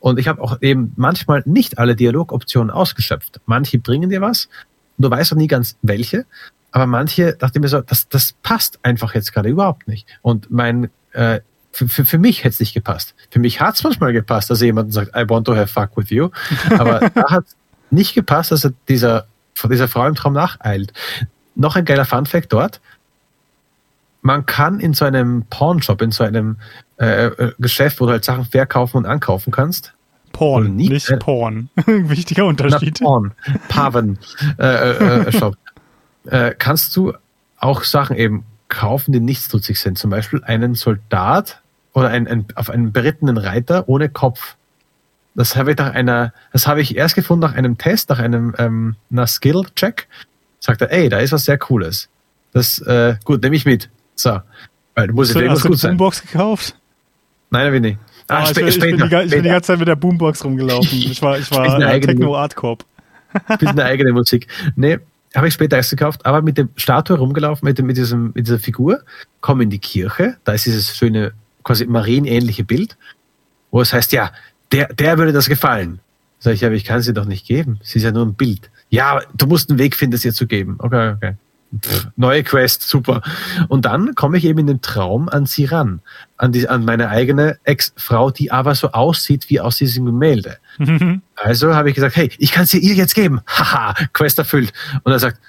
Und 0.00 0.18
ich 0.18 0.28
habe 0.28 0.40
auch 0.40 0.60
eben 0.62 0.92
manchmal 0.96 1.42
nicht 1.44 1.78
alle 1.78 1.96
Dialogoptionen 1.96 2.70
ausgeschöpft. 2.70 3.40
Manche 3.46 3.78
bringen 3.78 4.10
dir 4.10 4.20
was, 4.20 4.48
du 4.98 5.10
weißt 5.10 5.32
auch 5.32 5.36
nie 5.36 5.46
ganz 5.46 5.76
welche, 5.82 6.24
aber 6.70 6.86
manche 6.86 7.34
dachte 7.34 7.58
ich 7.58 7.62
mir 7.62 7.68
so, 7.68 7.80
das, 7.80 8.08
das 8.08 8.34
passt 8.42 8.78
einfach 8.82 9.14
jetzt 9.14 9.32
gerade 9.32 9.48
überhaupt 9.48 9.88
nicht. 9.88 10.06
Und 10.22 10.50
mein, 10.50 10.90
äh, 11.12 11.40
für, 11.72 11.88
für, 11.88 12.04
für 12.04 12.18
mich 12.18 12.44
hätte 12.44 12.54
es 12.54 12.60
nicht 12.60 12.74
gepasst. 12.74 13.14
Für 13.30 13.38
mich 13.38 13.60
hat 13.60 13.76
es 13.76 13.84
manchmal 13.84 14.12
gepasst, 14.12 14.50
dass 14.50 14.60
jemand 14.60 14.92
sagt, 14.92 15.16
I 15.16 15.28
want 15.28 15.46
to 15.46 15.56
have 15.56 15.68
fuck 15.68 15.96
with 15.96 16.10
you. 16.10 16.28
Aber 16.78 17.00
da 17.14 17.30
hat 17.30 17.44
nicht 17.90 18.14
gepasst, 18.14 18.52
dass 18.52 18.64
er 18.64 18.72
dieser, 18.88 19.26
dieser 19.64 19.88
Frau 19.88 20.06
im 20.06 20.14
Traum 20.14 20.32
nacheilt. 20.32 20.92
Noch 21.54 21.76
ein 21.76 21.84
geiler 21.84 22.04
Funfact 22.04 22.52
dort. 22.52 22.80
Man 24.22 24.46
kann 24.46 24.80
in 24.80 24.94
so 24.94 25.04
einem 25.04 25.44
Pawnshop, 25.48 26.02
in 26.02 26.10
so 26.10 26.24
einem 26.24 26.56
äh, 26.96 27.30
Geschäft, 27.58 28.00
wo 28.00 28.06
du 28.06 28.12
halt 28.12 28.24
Sachen 28.24 28.44
verkaufen 28.44 28.98
und 28.98 29.06
ankaufen 29.06 29.52
kannst, 29.52 29.92
Porn, 30.32 30.76
nicht, 30.76 30.90
nicht 30.90 31.10
äh, 31.10 31.16
Porn. 31.16 31.68
Wichtiger 31.86 32.46
Unterschied. 32.46 33.00
Porn, 33.00 33.32
Paven 33.68 34.18
äh, 34.58 34.66
äh, 34.66 35.28
äh, 35.28 35.32
Shop. 35.32 35.56
äh, 36.26 36.54
kannst 36.56 36.94
du 36.96 37.12
auch 37.58 37.82
Sachen 37.82 38.16
eben 38.16 38.44
kaufen, 38.68 39.12
die 39.12 39.20
nichtsnutzig 39.20 39.80
sind. 39.80 39.98
Zum 39.98 40.10
Beispiel 40.10 40.42
einen 40.44 40.74
Soldat 40.74 41.60
oder 41.92 42.08
ein, 42.08 42.28
ein, 42.28 42.46
auf 42.54 42.70
einen 42.70 42.92
berittenen 42.92 43.36
Reiter 43.36 43.88
ohne 43.88 44.08
Kopf. 44.08 44.56
Das 45.38 45.54
habe 45.54 45.70
ich 45.70 45.78
nach 45.78 45.94
einer, 45.94 46.32
das 46.52 46.66
habe 46.66 46.80
ich 46.80 46.96
erst 46.96 47.14
gefunden 47.14 47.42
nach 47.42 47.54
einem 47.54 47.78
Test, 47.78 48.10
nach 48.10 48.18
einem 48.18 48.56
ähm, 48.58 48.96
Skill-Check. 49.24 50.08
Sagt 50.58 50.80
er, 50.80 50.90
ey, 50.90 51.08
da 51.08 51.18
ist 51.20 51.30
was 51.30 51.44
sehr 51.44 51.56
Cooles. 51.56 52.08
Das, 52.52 52.80
äh, 52.80 53.14
gut, 53.22 53.40
nehme 53.44 53.54
ich 53.54 53.64
mit. 53.64 53.88
So. 54.16 54.40
Weil 54.96 55.06
du 55.06 55.14
musst 55.14 55.36
hast 55.36 55.64
du, 55.64 55.68
die 55.68 55.86
Boombox 55.86 56.22
gekauft? 56.22 56.74
Nein, 57.50 57.66
habe 57.66 57.76
ich 57.76 57.82
nicht. 57.82 57.98
Ah, 58.26 58.42
oh, 58.42 58.48
ich, 58.48 58.54
bin, 58.56 58.66
ich, 58.66 58.80
bin 58.80 58.96
die, 58.96 59.04
ich, 59.04 59.30
bin 59.30 59.42
die, 59.44 59.48
ganze 59.48 59.68
Zeit 59.68 59.78
mit 59.78 59.86
der 59.86 59.94
Boombox 59.94 60.44
rumgelaufen. 60.44 60.88
Ich 60.92 61.22
war, 61.22 61.38
ich 61.38 61.48
war 61.52 61.80
äh, 61.80 62.00
Techno-Art-Corp. 62.00 62.84
Bisschen 63.46 63.68
eine 63.68 63.84
eigene 63.84 64.12
Musik. 64.12 64.48
Nee, 64.74 64.98
habe 65.36 65.46
ich 65.46 65.54
später 65.54 65.76
erst 65.76 65.90
gekauft, 65.90 66.26
aber 66.26 66.42
mit 66.42 66.58
der 66.58 66.66
Statue 66.74 67.16
rumgelaufen, 67.16 67.64
mit, 67.64 67.78
dem, 67.78 67.86
mit, 67.86 67.96
diesem, 67.96 68.32
mit 68.34 68.48
dieser 68.48 68.58
Figur, 68.58 69.04
komme 69.40 69.62
in 69.62 69.70
die 69.70 69.78
Kirche, 69.78 70.36
da 70.42 70.54
ist 70.54 70.66
dieses 70.66 70.96
schöne, 70.96 71.32
quasi 71.62 71.86
marienähnliche 71.86 72.64
Bild, 72.64 72.96
wo 73.70 73.80
es 73.80 73.92
heißt, 73.92 74.10
ja, 74.10 74.32
der, 74.72 74.92
der 74.92 75.18
würde 75.18 75.32
das 75.32 75.48
gefallen. 75.48 76.00
Sag 76.40 76.54
ich, 76.54 76.64
aber 76.64 76.74
ich 76.74 76.84
kann 76.84 77.02
sie 77.02 77.12
doch 77.12 77.24
nicht 77.24 77.46
geben. 77.46 77.80
Sie 77.82 77.98
ist 77.98 78.04
ja 78.04 78.12
nur 78.12 78.24
ein 78.24 78.34
Bild. 78.34 78.70
Ja, 78.90 79.20
du 79.34 79.46
musst 79.46 79.70
einen 79.70 79.78
Weg 79.78 79.96
finden, 79.96 80.14
es 80.14 80.24
ihr 80.24 80.32
zu 80.32 80.46
geben. 80.46 80.76
Okay, 80.78 81.14
okay. 81.16 81.34
Pff, 81.76 82.08
neue 82.16 82.42
Quest, 82.44 82.82
super. 82.82 83.20
Und 83.68 83.84
dann 83.84 84.14
komme 84.14 84.38
ich 84.38 84.44
eben 84.44 84.60
in 84.60 84.66
den 84.66 84.80
Traum 84.80 85.28
an 85.28 85.44
sie 85.44 85.66
ran, 85.66 86.00
an, 86.38 86.52
die, 86.52 86.66
an 86.66 86.84
meine 86.84 87.10
eigene 87.10 87.58
Ex-Frau, 87.64 88.30
die 88.30 88.50
aber 88.50 88.74
so 88.74 88.92
aussieht 88.92 89.50
wie 89.50 89.60
aus 89.60 89.76
diesem 89.76 90.06
Gemälde. 90.06 90.58
Mhm. 90.78 91.22
Also 91.40 91.72
habe 91.76 91.88
ich 91.88 91.94
gesagt, 91.94 92.16
hey, 92.16 92.32
ich 92.38 92.50
kann 92.50 92.66
sie 92.66 92.78
ihr 92.78 92.94
jetzt 92.94 93.14
geben. 93.14 93.42
Haha, 93.46 93.94
Quest 94.12 94.38
erfüllt. 94.38 94.72
Und 95.04 95.12
er 95.12 95.20
sagt, 95.20 95.40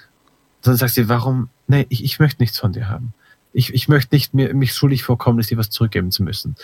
dann 0.62 0.76
sagt 0.76 0.94
sie, 0.94 1.08
warum? 1.08 1.48
Nee, 1.66 1.86
ich, 1.88 2.04
ich 2.04 2.20
möchte 2.20 2.40
nichts 2.40 2.60
von 2.60 2.72
dir 2.72 2.88
haben. 2.88 3.12
Ich, 3.52 3.74
ich 3.74 3.88
möchte 3.88 4.14
nicht 4.14 4.32
mir, 4.32 4.54
mich 4.54 4.72
schuldig 4.72 5.02
vorkommen, 5.02 5.40
dir 5.40 5.58
was 5.58 5.70
zurückgeben 5.70 6.12
zu 6.12 6.22
müssen. 6.22 6.54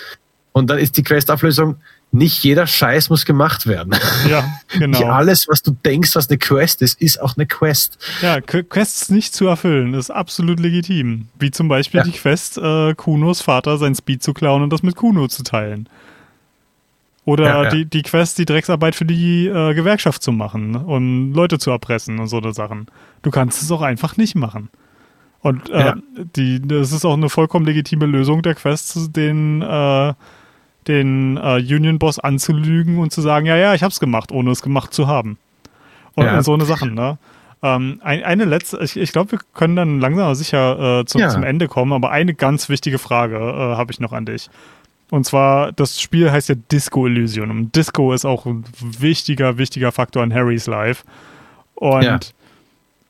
Und 0.53 0.71
dann 0.71 0.79
ist 0.79 0.97
die 0.97 1.03
Questauflösung, 1.03 1.77
nicht 2.13 2.43
jeder 2.43 2.67
Scheiß 2.67 3.11
muss 3.11 3.25
gemacht 3.25 3.67
werden. 3.67 3.95
Ja, 4.29 4.45
genau. 4.69 4.99
Nicht 4.99 5.09
alles, 5.09 5.49
was 5.49 5.63
du 5.63 5.73
denkst, 5.73 6.15
was 6.15 6.29
eine 6.29 6.39
Quest 6.39 6.83
ist, 6.83 7.01
ist 7.01 7.21
auch 7.21 7.37
eine 7.37 7.47
Quest. 7.47 7.99
Ja, 8.23 8.41
Quests 8.41 9.11
nicht 9.11 9.35
zu 9.35 9.47
erfüllen, 9.47 9.95
ist 9.95 10.11
absolut 10.11 10.61
legitim. 10.61 11.29
Wie 11.39 11.51
zum 11.51 11.69
Beispiel 11.69 11.99
ja. 11.99 12.05
die 12.05 12.13
Quest, 12.13 12.59
äh, 12.59 12.95
Kunos 12.95 13.43
Vater 13.43 13.77
sein 13.79 13.95
Speed 13.95 14.23
zu 14.23 14.33
klauen 14.33 14.63
und 14.63 14.73
das 14.73 14.83
mit 14.83 14.97
Kuno 14.97 15.29
zu 15.29 15.43
teilen. 15.43 15.89
Oder 17.25 17.45
ja, 17.45 17.63
ja. 17.65 17.71
Die, 17.71 17.85
die 17.87 18.03
Quest, 18.03 18.39
die 18.39 18.45
Drecksarbeit 18.47 18.95
für 18.95 19.05
die 19.05 19.49
äh, 19.49 19.75
Gewerkschaft 19.75 20.23
zu 20.23 20.31
machen 20.31 20.77
und 20.77 21.35
Leute 21.35 21.59
zu 21.59 21.71
erpressen 21.73 22.21
und 22.21 22.29
so 22.29 22.39
eine 22.39 22.53
Sachen. 22.53 22.87
Du 23.23 23.33
kannst 23.33 23.61
es 23.63 23.71
auch 23.73 23.83
einfach 23.83 24.17
nicht 24.17 24.37
machen. 24.37 24.71
Und 25.41 25.69
äh, 25.71 25.93
die, 26.37 26.61
das 26.61 26.93
ist 26.93 27.05
auch 27.05 27.15
eine 27.15 27.29
vollkommen 27.29 27.67
legitime 27.67 28.07
Lösung 28.07 28.43
der 28.43 28.55
Quest, 28.55 29.17
den 29.17 29.61
äh, 29.61 30.15
den 30.89 31.37
äh, 31.37 31.57
Union-Boss 31.57 32.19
anzulügen 32.19 32.99
und 32.99 33.13
zu 33.13 33.21
sagen, 33.21 33.47
ja, 33.47 33.57
ja, 33.57 33.75
ich 33.75 33.83
hab's 33.83 34.01
gemacht, 34.01 34.33
ohne 34.33 34.51
es 34.51 34.63
gemacht 34.63 34.93
zu 34.93 35.07
haben. 35.07 35.39
Und, 36.15 36.27
ja. 36.27 36.37
und 36.37 36.43
so 36.43 36.55
eine 36.55 36.65
Sachen, 36.65 36.95
ne? 36.95 37.19
Ähm, 37.63 38.01
ein, 38.03 38.23
eine 38.23 38.45
letzte, 38.45 38.79
ich, 38.83 38.97
ich 38.97 39.13
glaube, 39.13 39.33
wir 39.33 39.39
können 39.55 39.77
dann 39.77 40.01
langsam 40.01 40.25
aber 40.25 40.35
sicher 40.35 41.01
äh, 41.01 41.05
zu, 41.07 41.19
ja. 41.19 41.31
zum 41.31 41.43
Ende 41.43 41.69
kommen, 41.69 41.93
aber 41.93 42.11
eine 42.11 42.35
ganz 42.35 42.69
wichtige 42.69 42.99
Frage 42.99 43.37
äh, 43.37 43.77
habe 43.77 43.93
ich 43.93 44.01
noch 44.01 44.13
an 44.13 44.27
dich. 44.27 44.51
Und 45.11 45.25
zwar, 45.25 45.73
das 45.73 46.01
Spiel 46.01 46.31
heißt 46.31 46.49
ja 46.49 46.55
Disco 46.71 47.07
Elysium. 47.07 47.51
Und 47.51 47.77
Disco 47.77 48.13
ist 48.13 48.25
auch 48.25 48.45
ein 48.45 48.65
wichtiger, 48.81 49.57
wichtiger 49.57 49.93
Faktor 49.93 50.25
in 50.25 50.35
Harrys 50.35 50.67
Life. 50.67 51.05
Und 51.75 52.03
ja 52.03 52.19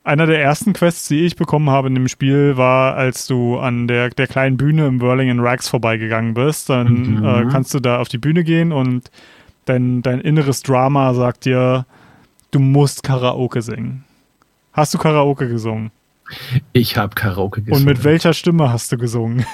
einer 0.07 0.27
der 0.27 0.41
ersten 0.41 0.73
Quests, 0.73 1.09
die 1.09 1.27
ich 1.27 1.35
bekommen 1.35 1.69
habe 1.69 1.89
in 1.89 1.95
dem 1.95 2.07
Spiel, 2.07 2.57
war, 2.57 2.95
als 2.95 3.27
du 3.27 3.59
an 3.59 3.89
der, 3.89 4.11
der 4.11 4.28
kleinen 4.28 4.57
Bühne 4.57 4.87
im 4.87 5.01
Whirling 5.01 5.28
in 5.28 5.41
Rags 5.41 5.69
vorbeigegangen 5.69 6.33
bist. 6.33 6.70
Dann 6.70 7.16
mhm. 7.16 7.24
äh, 7.24 7.45
kannst 7.51 7.74
du 7.74 7.81
da 7.81 7.99
auf 7.99 8.09
die 8.09 8.19
Bühne 8.19 8.45
gehen 8.45 8.73
und 8.73 9.11
dein, 9.65 10.03
dein 10.03 10.20
inneres 10.20 10.62
Drama 10.62 11.12
sagt 11.12 11.45
dir, 11.45 11.87
du 12.53 12.61
musst 12.61 13.03
Karaoke 13.03 13.62
singen. 13.62 14.05
Hast 14.73 14.95
du 14.95 14.99
Karaoke 14.99 15.49
gesungen? 15.49 15.91
Ich 16.73 16.97
habe 16.97 17.15
Karaoke 17.15 17.62
gesungen. 17.62 17.81
Und 17.81 17.93
mit 17.93 18.05
welcher 18.05 18.33
Stimme 18.33 18.73
hast 18.73 18.93
du 18.93 18.99
gesungen? 18.99 19.45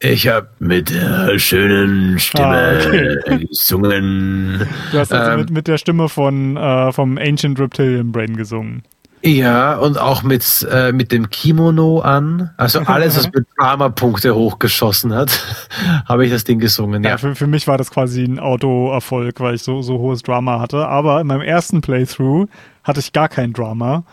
Ich 0.00 0.28
habe 0.28 0.48
mit 0.60 0.90
der 0.90 1.40
schönen 1.40 2.20
Stimme 2.20 2.46
ah, 2.46 2.86
okay. 2.86 3.46
gesungen. 3.48 4.64
Du 4.92 4.98
hast 4.98 5.12
also 5.12 5.32
ähm, 5.32 5.40
mit, 5.40 5.50
mit 5.50 5.66
der 5.66 5.76
Stimme 5.76 6.08
von 6.08 6.56
äh, 6.56 6.92
vom 6.92 7.18
Ancient 7.18 7.58
Reptilian 7.58 8.12
Brain 8.12 8.36
gesungen. 8.36 8.84
Ja, 9.22 9.76
und 9.76 9.98
auch 9.98 10.22
mit, 10.22 10.66
äh, 10.70 10.92
mit 10.92 11.10
dem 11.10 11.30
Kimono 11.30 12.00
an. 12.00 12.50
Also 12.56 12.80
alles, 12.80 13.16
was 13.16 13.26
mit 13.32 13.46
Drama-Punkte 13.58 14.34
hochgeschossen 14.34 15.12
hat, 15.12 15.40
habe 16.06 16.24
ich 16.24 16.30
das 16.30 16.44
Ding 16.44 16.58
gesungen. 16.58 17.02
Ja, 17.02 17.10
ja 17.10 17.18
für, 17.18 17.34
für 17.34 17.46
mich 17.46 17.66
war 17.66 17.78
das 17.78 17.90
quasi 17.90 18.24
ein 18.24 18.38
Auto-Erfolg, 18.38 19.40
weil 19.40 19.54
ich 19.54 19.62
so, 19.62 19.82
so 19.82 19.98
hohes 19.98 20.22
Drama 20.22 20.60
hatte. 20.60 20.86
Aber 20.86 21.20
in 21.20 21.26
meinem 21.26 21.42
ersten 21.42 21.80
Playthrough 21.80 22.48
hatte 22.84 23.00
ich 23.00 23.12
gar 23.12 23.28
kein 23.28 23.52
Drama. 23.52 24.04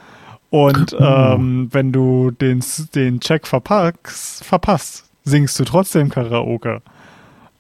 Und 0.50 0.94
uh. 0.94 0.98
ähm, 1.00 1.70
wenn 1.72 1.92
du 1.92 2.32
den, 2.32 2.64
den 2.96 3.20
Check 3.20 3.48
verpackst, 3.48 4.44
verpasst, 4.44 5.06
singst 5.24 5.60
du 5.60 5.66
trotzdem 5.66 6.10
Karaoke. 6.10 6.82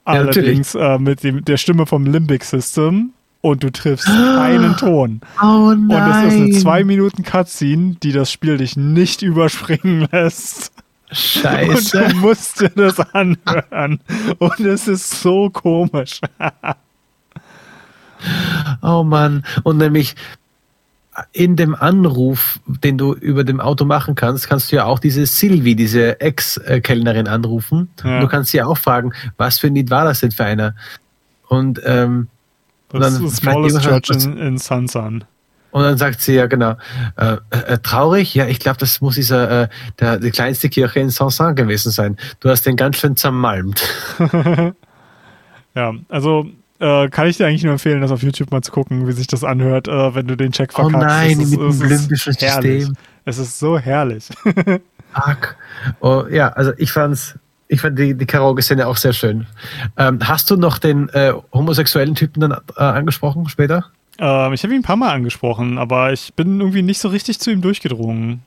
Allerdings 0.03 0.73
ja, 0.73 0.95
äh, 0.95 0.99
mit 0.99 1.23
dem, 1.23 1.43
der 1.43 1.57
Stimme 1.57 1.85
vom 1.85 2.05
Limbic 2.05 2.43
System 2.43 3.11
und 3.45 3.61
du 3.61 3.71
triffst 3.71 4.07
keinen 4.07 4.75
Ton. 4.77 5.21
Oh 5.39 5.73
nein. 5.75 5.89
Und 5.89 5.91
es 5.91 6.33
ist 6.33 6.41
eine 6.41 6.51
zwei 6.51 6.83
Minuten 6.83 7.23
Cutscene, 7.23 7.95
die 8.01 8.11
das 8.11 8.31
Spiel 8.31 8.57
dich 8.57 8.75
nicht 8.75 9.21
überspringen 9.21 10.07
lässt. 10.11 10.71
Scheiße. 11.11 12.03
Und 12.03 12.11
du 12.11 12.15
musst 12.17 12.59
dir 12.59 12.71
das 12.75 12.99
anhören. 13.13 13.99
Und 14.39 14.59
es 14.61 14.87
ist 14.87 15.21
so 15.21 15.51
komisch. 15.51 16.21
oh 18.81 19.03
Mann. 19.03 19.45
Und 19.61 19.77
nämlich 19.77 20.15
in 21.31 21.55
dem 21.55 21.75
Anruf, 21.75 22.59
den 22.65 22.97
du 22.97 23.13
über 23.13 23.43
dem 23.43 23.61
Auto 23.61 23.85
machen 23.85 24.15
kannst, 24.15 24.49
kannst 24.49 24.71
du 24.71 24.77
ja 24.77 24.85
auch 24.85 24.97
diese 24.97 25.27
Sylvie, 25.27 25.75
diese 25.75 26.19
Ex-Kellnerin 26.19 27.27
anrufen. 27.27 27.89
Ja. 28.03 28.19
du 28.19 28.27
kannst 28.27 28.51
sie 28.51 28.63
auch 28.63 28.79
fragen, 28.79 29.13
was 29.37 29.59
für 29.59 29.67
ein 29.67 29.75
Lied 29.75 29.91
war 29.91 30.03
das 30.03 30.21
denn 30.21 30.31
für 30.31 30.45
einer? 30.45 30.73
Und 31.47 31.79
ähm, 31.85 32.27
das 32.89 33.19
ist 33.19 33.37
Smallest 33.37 33.81
Church 33.81 34.09
in, 34.09 34.37
in 34.37 34.57
Sansan. 34.57 35.23
Und 35.71 35.83
dann 35.83 35.97
sagt 35.97 36.21
sie 36.21 36.35
ja 36.35 36.45
genau, 36.45 36.77
äh, 37.17 37.35
äh, 37.49 37.77
traurig, 37.79 38.33
ja, 38.33 38.47
ich 38.47 38.59
glaube, 38.59 38.77
das 38.77 39.01
muss 39.01 39.15
dieser, 39.15 39.63
äh, 39.63 39.67
der, 39.99 40.19
die 40.19 40.31
kleinste 40.31 40.69
Kirche 40.69 41.01
in 41.01 41.09
Sansan 41.09 41.53
gewesen 41.55 41.91
sein. 41.91 42.15
Du 42.39 42.49
hast 42.49 42.65
den 42.65 42.77
ganz 42.77 42.97
schön 42.97 43.17
zermalmt. 43.17 43.83
ja, 45.75 45.93
also 46.07 46.49
äh, 46.79 47.09
kann 47.09 47.27
ich 47.27 47.37
dir 47.37 47.47
eigentlich 47.47 47.63
nur 47.63 47.73
empfehlen, 47.73 48.01
das 48.01 48.11
auf 48.11 48.21
YouTube 48.21 48.51
mal 48.51 48.61
zu 48.61 48.71
gucken, 48.71 49.07
wie 49.07 49.11
sich 49.11 49.27
das 49.27 49.43
anhört, 49.43 49.87
äh, 49.87 50.15
wenn 50.15 50.27
du 50.27 50.35
den 50.35 50.51
Check 50.51 50.73
verkackst. 50.73 50.95
Oh 50.95 50.99
nein, 50.99 51.39
ist, 51.39 51.51
mit 51.51 51.59
dem 51.59 51.81
olympischen 51.81 52.33
System. 52.33 52.95
Es 53.25 53.37
ist 53.37 53.59
so 53.59 53.77
herrlich. 53.77 54.29
Fuck. 55.13 55.55
Oh, 55.99 56.23
ja, 56.29 56.49
also 56.49 56.73
ich 56.77 56.91
fand's 56.91 57.35
ich 57.67 57.81
fand 57.81 57.97
die, 57.97 58.15
die 58.15 58.25
Karaoke-Szene 58.25 58.85
auch 58.87 58.97
sehr 58.97 59.13
schön. 59.13 59.47
Ähm, 59.97 60.19
hast 60.23 60.49
du 60.51 60.55
noch 60.55 60.77
den 60.77 61.09
äh, 61.09 61.33
homosexuellen 61.53 62.15
Typen 62.15 62.41
dann 62.41 62.51
äh, 62.77 62.81
angesprochen 62.81 63.49
später? 63.49 63.85
Ähm, 64.19 64.53
ich 64.53 64.63
habe 64.63 64.73
ihn 64.73 64.79
ein 64.79 64.83
paar 64.83 64.95
Mal 64.95 65.11
angesprochen, 65.11 65.77
aber 65.77 66.13
ich 66.13 66.33
bin 66.35 66.59
irgendwie 66.59 66.83
nicht 66.83 66.99
so 66.99 67.09
richtig 67.09 67.39
zu 67.39 67.51
ihm 67.51 67.61
durchgedrungen. 67.61 68.43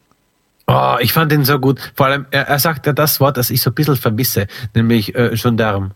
Oh, 0.67 0.97
ich 1.01 1.13
fand 1.13 1.33
ihn 1.33 1.45
so 1.45 1.59
gut. 1.59 1.93
Vor 1.95 2.07
allem, 2.07 2.27
er, 2.31 2.47
er 2.47 2.59
sagt 2.59 2.87
ja 2.87 2.93
das 2.93 3.21
Wort, 3.21 3.37
das 3.37 3.51
ich 3.51 3.63
so 3.63 3.71
ein 3.71 3.75
bisschen 3.75 3.97
vermisse, 3.97 4.47
nämlich 4.75 5.15
äh, 5.15 5.35
Gendarm. 5.35 5.93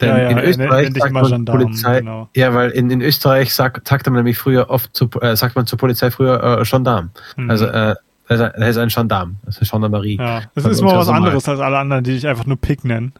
Denn 0.00 0.08
ja, 0.08 0.22
ja, 0.22 0.28
in 0.30 0.38
Österreich 0.38 0.92
sagt 0.94 1.12
man 1.12 1.24
Gendarm, 1.26 1.58
Polizei, 1.58 2.00
genau. 2.00 2.28
ja, 2.34 2.52
weil 2.54 2.70
in, 2.70 2.90
in 2.90 3.00
Österreich 3.00 3.54
sagt, 3.54 3.88
sagt 3.88 4.06
man 4.06 4.16
nämlich 4.16 4.36
früher 4.36 4.68
oft 4.68 4.94
zu, 4.94 5.08
äh, 5.20 5.36
sagt 5.36 5.54
man 5.56 5.66
zur 5.66 5.78
Polizei 5.78 6.10
früher 6.10 6.60
äh, 6.60 6.64
Gendarm. 6.64 7.10
Mhm. 7.36 7.50
Also 7.50 7.66
äh, 7.66 7.94
er 8.28 8.68
ist 8.68 8.76
ein 8.76 8.88
Gendarm, 8.88 9.36
das 9.44 9.58
ist 9.58 9.70
Gendarmerie. 9.70 10.18
Ja, 10.18 10.42
das 10.54 10.64
ist 10.64 10.82
mal 10.82 10.96
was 10.96 11.08
anderes 11.08 11.48
als 11.48 11.60
alle 11.60 11.78
anderen, 11.78 12.02
die 12.04 12.12
dich 12.12 12.26
einfach 12.26 12.46
nur 12.46 12.56
Pick 12.56 12.84
nennen. 12.84 13.12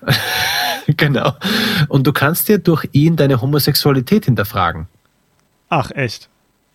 genau. 0.86 1.34
Und 1.88 2.06
du 2.06 2.12
kannst 2.12 2.48
dir 2.48 2.58
durch 2.58 2.88
ihn 2.92 3.16
deine 3.16 3.40
Homosexualität 3.40 4.24
hinterfragen. 4.24 4.88
Ach, 5.68 5.90
echt? 5.90 6.28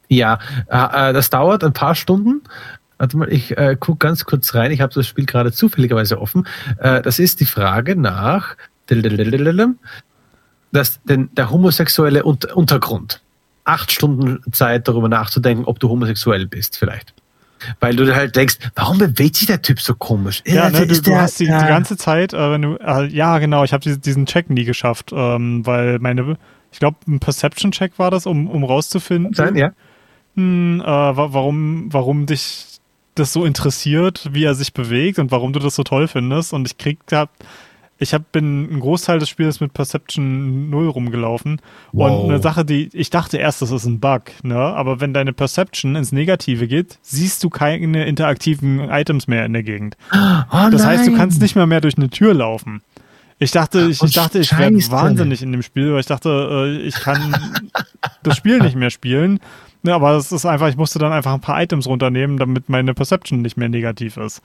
Ja, 0.07 0.39
äh, 0.67 1.09
äh 1.09 1.13
das 1.13 1.29
dauert 1.29 1.63
ein 1.63 1.73
paar 1.73 1.95
Stunden. 1.95 2.41
Warte 2.99 3.17
mal, 3.17 3.31
ich 3.33 3.57
äh, 3.57 3.75
gucke 3.79 3.97
ganz 3.97 4.25
kurz 4.25 4.53
rein. 4.53 4.71
Ich 4.71 4.81
habe 4.81 4.93
das 4.93 5.07
Spiel 5.07 5.25
gerade 5.25 5.51
zufälligerweise 5.51 6.21
offen. 6.21 6.47
Äh, 6.77 7.01
das 7.01 7.19
ist 7.19 7.39
die 7.39 7.45
Frage 7.45 7.95
nach 7.95 8.55
das, 10.71 11.01
den, 11.03 11.33
der 11.33 11.49
homosexuelle 11.49 12.23
Untergrund. 12.23 13.21
Acht 13.63 13.91
Stunden 13.91 14.41
Zeit, 14.51 14.87
darüber 14.87 15.09
nachzudenken, 15.09 15.65
ob 15.65 15.79
du 15.79 15.89
homosexuell 15.89 16.47
bist, 16.47 16.77
vielleicht. 16.77 17.13
Weil 17.79 17.95
du 17.95 18.15
halt 18.15 18.35
denkst, 18.35 18.57
warum 18.75 18.97
bewegt 18.97 19.35
sich 19.37 19.47
der 19.47 19.61
Typ 19.61 19.79
so 19.79 19.95
komisch? 19.95 20.41
Ja, 20.45 20.69
ne, 20.69 20.85
du, 20.87 21.01
du 21.01 21.15
hast 21.15 21.39
die, 21.39 21.45
ja. 21.45 21.61
die, 21.61 21.67
ganze 21.67 21.97
Zeit, 21.97 22.33
äh, 22.33 22.51
wenn 22.51 22.61
du, 22.61 22.75
äh, 22.77 23.07
ja 23.07 23.37
genau, 23.39 23.63
ich 23.63 23.73
habe 23.73 23.97
diesen 23.97 24.25
Check 24.25 24.49
nie 24.49 24.63
geschafft, 24.65 25.11
ähm, 25.13 25.65
weil 25.65 25.99
meine, 25.99 26.37
Ich 26.71 26.79
glaube, 26.79 26.97
ein 27.07 27.19
Perception-Check 27.19 27.99
war 27.99 28.09
das, 28.11 28.25
um, 28.25 28.49
um 28.49 28.63
rauszufinden, 28.63 29.33
Sein, 29.33 29.55
ja. 29.55 29.71
hm, 30.35 30.81
äh, 30.81 30.85
wa- 30.85 31.29
warum, 31.33 31.87
warum 31.91 32.25
dich 32.25 32.65
das 33.15 33.31
so 33.31 33.45
interessiert, 33.45 34.27
wie 34.31 34.43
er 34.43 34.55
sich 34.55 34.73
bewegt 34.73 35.19
und 35.19 35.29
warum 35.31 35.53
du 35.53 35.59
das 35.59 35.75
so 35.75 35.83
toll 35.83 36.07
findest. 36.07 36.51
Und 36.51 36.65
ich 36.67 36.79
krieg 36.79 36.97
da, 37.05 37.27
ich 38.03 38.13
hab, 38.13 38.31
bin 38.31 38.69
einen 38.69 38.79
Großteil 38.79 39.17
des 39.19 39.29
Spiels 39.29 39.59
mit 39.59 39.73
Perception 39.73 40.69
0 40.69 40.89
rumgelaufen. 40.89 41.59
Wow. 41.91 42.23
Und 42.25 42.29
eine 42.29 42.41
Sache, 42.41 42.63
die, 42.65 42.89
ich 42.93 43.09
dachte 43.09 43.37
erst, 43.37 43.61
das 43.61 43.71
ist 43.71 43.85
ein 43.85 43.99
Bug, 43.99 44.23
ne? 44.43 44.55
Aber 44.55 45.01
wenn 45.01 45.13
deine 45.13 45.33
Perception 45.33 45.95
ins 45.95 46.11
Negative 46.11 46.67
geht, 46.67 46.99
siehst 47.01 47.43
du 47.43 47.49
keine 47.49 48.05
interaktiven 48.05 48.79
Items 48.89 49.27
mehr 49.27 49.45
in 49.45 49.53
der 49.53 49.63
Gegend. 49.63 49.97
Oh, 50.55 50.69
Das 50.71 50.85
heißt, 50.85 51.07
du 51.07 51.15
kannst 51.15 51.41
nicht 51.41 51.55
mehr 51.55 51.65
mehr 51.65 51.81
durch 51.81 51.97
eine 51.97 52.09
Tür 52.09 52.33
laufen. 52.33 52.81
Ich 53.39 53.51
dachte, 53.51 53.87
ich, 53.89 54.01
ich 54.01 54.13
dachte, 54.13 54.39
ich 54.39 54.55
werde 54.57 54.75
wahnsinnig 54.91 55.41
in 55.41 55.51
dem 55.51 55.63
Spiel, 55.63 55.91
weil 55.93 55.99
ich 55.99 56.05
dachte, 56.05 56.29
äh, 56.29 56.87
ich 56.87 56.95
kann 56.95 57.35
das 58.23 58.37
Spiel 58.37 58.59
nicht 58.59 58.75
mehr 58.75 58.89
spielen. 58.89 59.39
Ja, 59.83 59.95
aber 59.95 60.11
es 60.11 60.31
ist 60.31 60.45
einfach, 60.45 60.69
ich 60.69 60.77
musste 60.77 60.99
dann 60.99 61.11
einfach 61.11 61.33
ein 61.33 61.41
paar 61.41 61.61
Items 61.61 61.87
runternehmen, 61.87 62.37
damit 62.37 62.69
meine 62.69 62.93
Perception 62.93 63.41
nicht 63.41 63.57
mehr 63.57 63.67
negativ 63.69 64.17
ist. 64.17 64.41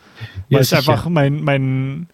Ja, 0.48 0.56
Weil 0.56 0.62
ich 0.62 0.68
sicher. 0.70 0.78
einfach 0.78 1.08
mein, 1.08 1.42
mein, 1.42 2.08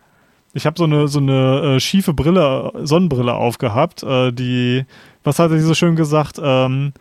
ich 0.55 0.67
habe 0.67 0.79
so 0.79 0.85
eine 0.85 1.09
so 1.09 1.19
eine 1.19 1.77
äh, 1.77 1.81
schiefe 1.81 2.15
Brille, 2.15 2.73
Sonnenbrille 2.83 3.35
aufgehabt, 3.35 4.03
äh, 4.03 4.33
die, 4.33 4.85
was 5.25 5.39
hat 5.39 5.51
er 5.51 5.59
so 5.59 5.75
schön 5.75 5.97
gesagt? 5.97 6.41
Ähm, 6.43 6.93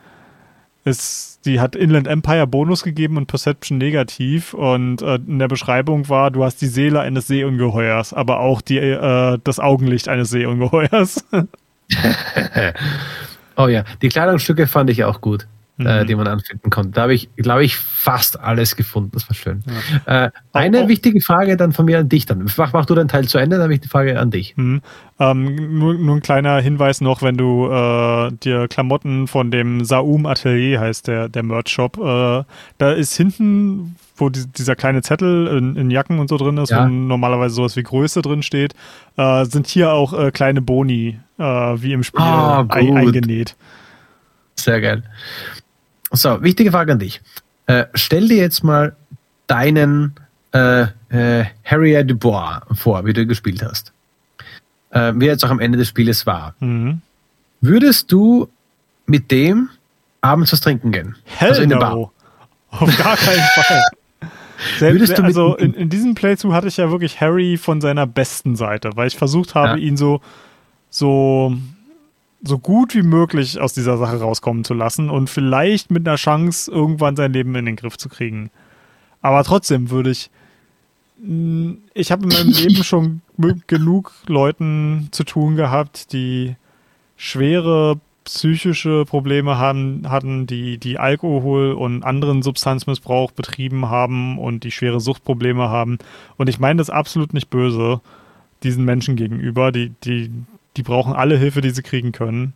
ist, 0.86 1.46
die 1.46 1.62
hat 1.62 1.76
Inland 1.78 2.08
Empire 2.08 2.46
Bonus 2.46 2.84
gegeben 2.84 3.16
und 3.16 3.28
Perception 3.28 3.78
negativ 3.78 4.54
und 4.54 5.02
äh, 5.02 5.16
in 5.16 5.40
der 5.40 5.48
Beschreibung 5.48 6.10
war, 6.10 6.30
du 6.30 6.44
hast 6.44 6.62
die 6.62 6.68
Seele 6.68 7.00
eines 7.00 7.28
Seeungeheuers, 7.28 8.14
aber 8.14 8.40
auch 8.40 8.62
die, 8.62 8.80
äh, 8.80 9.38
das 9.44 9.60
Augenlicht 9.60 10.10
eines 10.10 10.30
Seeungeheuers. 10.30 11.26
Oh 13.56 13.68
ja, 13.68 13.84
die 14.02 14.10
Kleidungsstücke 14.10 14.66
fand 14.66 14.90
ich 14.90 15.04
auch 15.04 15.22
gut, 15.22 15.48
äh, 15.80 16.04
Mhm. 16.04 16.08
die 16.08 16.16
man 16.16 16.28
anfinden 16.28 16.70
konnte. 16.70 16.92
Da 16.92 17.02
habe 17.04 17.16
ich, 17.16 17.30
glaube 17.36 17.64
ich, 17.66 17.76
fast 17.78 18.40
alles 18.40 18.76
gefunden. 18.76 19.10
Das 19.14 19.28
war 19.28 19.36
schön. 19.36 19.64
Äh, 20.06 20.28
Auch- 20.28 20.32
eine 20.54 20.82
auch- 20.84 20.88
wichtige 20.88 21.20
Frage 21.20 21.58
dann 21.58 21.74
von 21.74 21.86
mir 21.86 21.98
an 22.00 22.10
dich 22.10 22.26
dann. 22.28 22.48
Mach, 22.58 22.74
mach 22.74 22.86
du 22.86 22.94
deinen 22.94 23.08
Teil 23.08 23.28
zu 23.28 23.40
Ende, 23.40 23.56
dann 23.56 23.64
habe 23.64 23.74
ich 23.74 23.82
die 23.82 23.88
Frage 23.88 24.20
an 24.20 24.30
dich. 24.30 24.54
Hm. 24.56 24.82
Ähm, 25.20 25.80
nur, 25.80 25.96
nur 25.96 26.16
ein 26.18 26.22
kleiner 26.22 26.60
Hinweis 26.60 27.02
noch, 27.02 27.22
wenn 27.24 27.38
du 27.38 27.68
äh, 27.72 28.32
dir 28.44 28.68
Klamotten 28.68 29.28
von 29.28 29.50
dem 29.50 29.84
Saum 29.84 30.26
Atelier 30.28 30.80
heißt 30.80 31.08
der, 31.08 31.28
der 31.30 31.42
Merch-Shop, 31.44 31.98
äh, 31.98 32.44
da 32.78 32.92
ist 32.92 33.16
hinten, 33.16 33.96
wo 34.16 34.30
die, 34.30 34.46
dieser 34.56 34.76
kleine 34.76 35.02
Zettel 35.02 35.48
in, 35.48 35.76
in 35.76 35.90
Jacken 35.90 36.20
und 36.20 36.30
so 36.30 36.38
drin 36.38 36.58
ist, 36.58 36.70
Ja. 36.70 36.86
wo 36.86 36.90
normalerweise 36.90 37.56
sowas 37.56 37.76
wie 37.76 37.84
Größe 37.84 38.22
drin 38.22 38.44
steht, 38.44 38.76
äh, 39.18 39.46
sind 39.46 39.66
hier 39.66 39.92
auch 39.92 40.14
äh, 40.14 40.30
kleine 40.32 40.62
Boni, 40.62 41.20
äh, 41.40 41.44
wie 41.44 41.94
im 41.94 42.04
Spiel, 42.04 42.22
Ah, 42.22 42.64
eingenäht. 42.70 43.56
Sehr 44.56 44.80
geil. 44.82 45.04
So, 46.14 46.42
wichtige 46.44 46.72
Frage 46.72 46.92
an 46.94 47.00
dich. 47.00 47.22
Äh, 47.66 47.86
stell 47.96 48.28
dir 48.28 48.38
jetzt 48.38 48.64
mal 48.64 48.96
deinen 49.48 50.14
äh, 50.54 50.84
äh, 51.10 51.46
Harrier 51.64 52.04
Dubois 52.04 52.62
vor, 52.74 53.06
wie 53.06 53.14
du 53.14 53.26
gespielt 53.26 53.64
hast. 53.64 53.92
Äh, 54.92 55.14
wie 55.16 55.26
er 55.26 55.34
jetzt 55.34 55.44
auch 55.44 55.50
am 55.50 55.60
Ende 55.60 55.78
des 55.78 55.88
Spieles 55.88 56.26
war. 56.26 56.54
Mhm. 56.60 57.02
Würdest 57.62 58.12
du 58.12 58.48
mit 59.08 59.32
dem 59.32 59.70
abends 60.22 60.54
was 60.54 60.62
trinken 60.62 60.92
gehen? 60.92 61.16
Hell 61.26 61.50
also 61.50 61.62
in 61.64 61.70
der 61.70 61.80
no. 61.80 61.84
Bar. 62.70 62.82
Auf 62.82 62.98
gar 62.98 63.18
keinen 63.18 63.42
Fall. 63.56 63.82
Selbst, 64.80 64.94
Würdest 65.00 65.18
du 65.18 65.22
mit 65.24 65.30
also 65.30 65.56
in, 65.56 65.74
in 65.74 65.90
diesem 65.90 66.14
Playthrough 66.16 66.54
hatte 66.54 66.68
ich 66.68 66.78
ja 66.78 66.90
wirklich 66.92 67.20
Harry 67.20 67.58
von 67.58 67.82
seiner 67.82 68.06
besten 68.08 68.56
Seite, 68.56 68.92
weil 68.96 69.08
ich 69.08 69.18
versucht 69.18 69.56
habe, 69.56 69.80
Ja. 69.80 69.86
ihn 69.86 69.98
so, 69.98 70.22
so, 70.90 71.58
so 72.44 72.60
gut 72.60 72.94
wie 72.94 73.04
möglich 73.04 73.60
aus 73.60 73.74
dieser 73.74 73.98
Sache 73.98 74.20
rauskommen 74.20 74.64
zu 74.64 74.74
lassen 74.74 75.10
und 75.10 75.30
vielleicht 75.30 75.92
mit 75.92 76.08
einer 76.08 76.18
Chance, 76.18 76.70
irgendwann 76.72 77.16
sein 77.16 77.34
Leben 77.34 77.56
in 77.56 77.66
den 77.66 77.76
Griff 77.78 77.98
zu 77.98 78.10
kriegen. 78.10 78.52
Aber 79.22 79.44
trotzdem 79.44 79.90
würde 79.90 80.12
ich. 80.12 80.30
mh, 81.22 81.76
Ich 81.94 82.12
habe 82.12 82.24
in 82.24 82.30
meinem 82.30 82.50
Leben 82.52 82.84
schon 82.84 83.22
genug 83.68 84.12
Leuten 84.28 85.08
zu 85.12 85.24
tun 85.24 85.56
gehabt, 85.56 86.12
die 86.14 86.56
schwere 87.16 88.00
psychische 88.26 89.06
Probleme 89.06 89.58
haben, 89.58 90.10
hatten, 90.10 90.48
die, 90.48 90.78
die 90.78 90.98
Alkohol 90.98 91.74
und 91.74 92.04
anderen 92.04 92.42
Substanzmissbrauch 92.42 93.32
betrieben 93.32 93.90
haben 93.90 94.38
und 94.38 94.64
die 94.64 94.72
schwere 94.72 95.00
Suchtprobleme 95.02 95.70
haben. 95.70 95.98
Und 96.38 96.48
ich 96.50 96.60
meine 96.60 96.78
das 96.78 96.90
absolut 96.90 97.34
nicht 97.34 97.50
böse 97.50 98.02
diesen 98.64 98.86
Menschen 98.86 99.16
gegenüber. 99.18 99.72
Die, 99.72 99.92
die, 100.06 100.32
die 100.78 100.84
brauchen 100.84 101.14
alle 101.14 101.38
Hilfe, 101.38 101.62
die 101.62 101.70
sie 101.70 101.84
kriegen 101.84 102.12
können. 102.12 102.54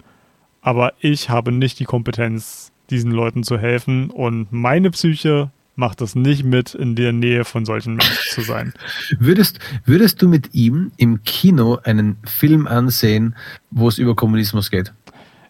Aber 0.61 0.93
ich 0.99 1.29
habe 1.29 1.51
nicht 1.51 1.79
die 1.79 1.85
Kompetenz, 1.85 2.71
diesen 2.89 3.11
Leuten 3.11 3.43
zu 3.43 3.57
helfen. 3.57 4.09
Und 4.09 4.51
meine 4.51 4.91
Psyche 4.91 5.51
macht 5.75 6.01
es 6.01 6.15
nicht 6.15 6.43
mit, 6.43 6.73
in 6.73 6.95
der 6.95 7.13
Nähe 7.13 7.45
von 7.45 7.65
solchen 7.65 7.95
Menschen 7.95 8.31
zu 8.31 8.41
sein. 8.41 8.73
Würdest, 9.19 9.59
würdest 9.85 10.21
du 10.21 10.27
mit 10.27 10.53
ihm 10.53 10.91
im 10.97 11.23
Kino 11.23 11.79
einen 11.83 12.17
Film 12.25 12.67
ansehen, 12.67 13.35
wo 13.69 13.87
es 13.87 13.99
über 13.99 14.15
Kommunismus 14.15 14.71
geht? 14.71 14.91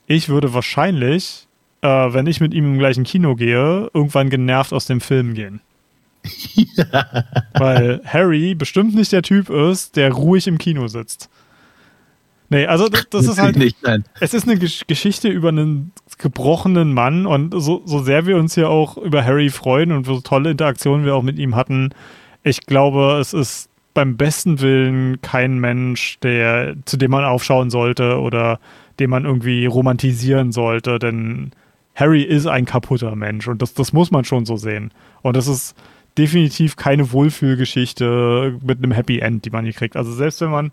Ich 0.06 0.30
würde 0.30 0.54
wahrscheinlich, 0.54 1.48
äh, 1.82 1.88
wenn 1.88 2.28
ich 2.28 2.42
mit 2.42 2.54
ihm 2.54 2.66
im 2.74 2.80
gleichen 2.80 3.06
Kino 3.06 3.36
gehe, 3.36 3.90
irgendwann 3.94 4.30
genervt 4.30 4.74
aus 4.74 4.86
dem 4.86 5.02
Film 5.02 5.34
gehen. 5.34 5.62
Weil 7.54 8.02
Harry 8.06 8.54
bestimmt 8.54 8.96
nicht 8.96 9.14
der 9.14 9.22
Typ 9.22 9.50
ist, 9.50 9.96
der 9.96 10.12
ruhig 10.12 10.48
im 10.48 10.58
Kino 10.58 10.88
sitzt. 10.88 11.30
Nee, 12.50 12.66
also 12.66 12.88
das, 12.88 13.10
das 13.10 13.28
ist 13.28 13.42
halt, 13.42 13.58
nicht, 13.58 13.78
nein. 13.84 14.06
es 14.22 14.34
ist 14.34 14.48
eine 14.48 14.58
Gesch 14.58 14.88
Geschichte 14.88 15.28
über 15.28 15.50
einen 15.50 15.92
gebrochenen 16.18 16.94
Mann 16.94 17.26
und 17.26 17.54
so, 17.58 17.82
so 17.86 18.00
sehr 18.00 18.26
wir 18.26 18.38
uns 18.38 18.56
hier 18.56 18.70
auch 18.70 18.98
über 18.98 19.26
Harry 19.26 19.50
freuen 19.50 19.92
und 19.92 20.06
so 20.06 20.22
tolle 20.22 20.52
Interaktionen 20.52 21.06
wir 21.06 21.16
auch 21.16 21.24
mit 21.24 21.38
ihm 21.38 21.56
hatten, 21.56 21.90
ich 22.44 22.66
glaube, 22.66 23.18
es 23.20 23.34
ist 23.34 23.70
beim 23.94 24.16
besten 24.16 24.62
Willen 24.62 25.22
kein 25.22 25.60
Mensch, 25.60 26.20
der, 26.20 26.76
zu 26.86 26.98
dem 26.98 27.12
man 27.12 27.26
aufschauen 27.26 27.70
sollte 27.70 28.20
oder 28.20 28.60
den 29.00 29.10
man 29.10 29.26
irgendwie 29.26 29.66
romantisieren 29.66 30.52
sollte, 30.52 31.00
denn 31.00 31.52
Harry 31.96 32.22
ist 32.22 32.46
ein 32.46 32.66
kaputter 32.66 33.16
Mensch 33.16 33.48
und 33.48 33.62
das, 33.62 33.74
das 33.74 33.92
muss 33.92 34.12
man 34.12 34.24
schon 34.24 34.46
so 34.46 34.56
sehen. 34.56 34.92
Und 35.24 35.36
das 35.36 35.48
ist 35.48 35.76
definitiv 36.18 36.76
keine 36.76 37.12
Wohlfühlgeschichte 37.12 38.60
mit 38.64 38.78
einem 38.78 38.92
Happy 38.92 39.20
End, 39.20 39.46
die 39.46 39.50
man 39.50 39.66
hier 39.66 39.74
kriegt. 39.74 39.98
Also 39.98 40.12
selbst 40.12 40.42
wenn 40.42 40.52
man 40.52 40.72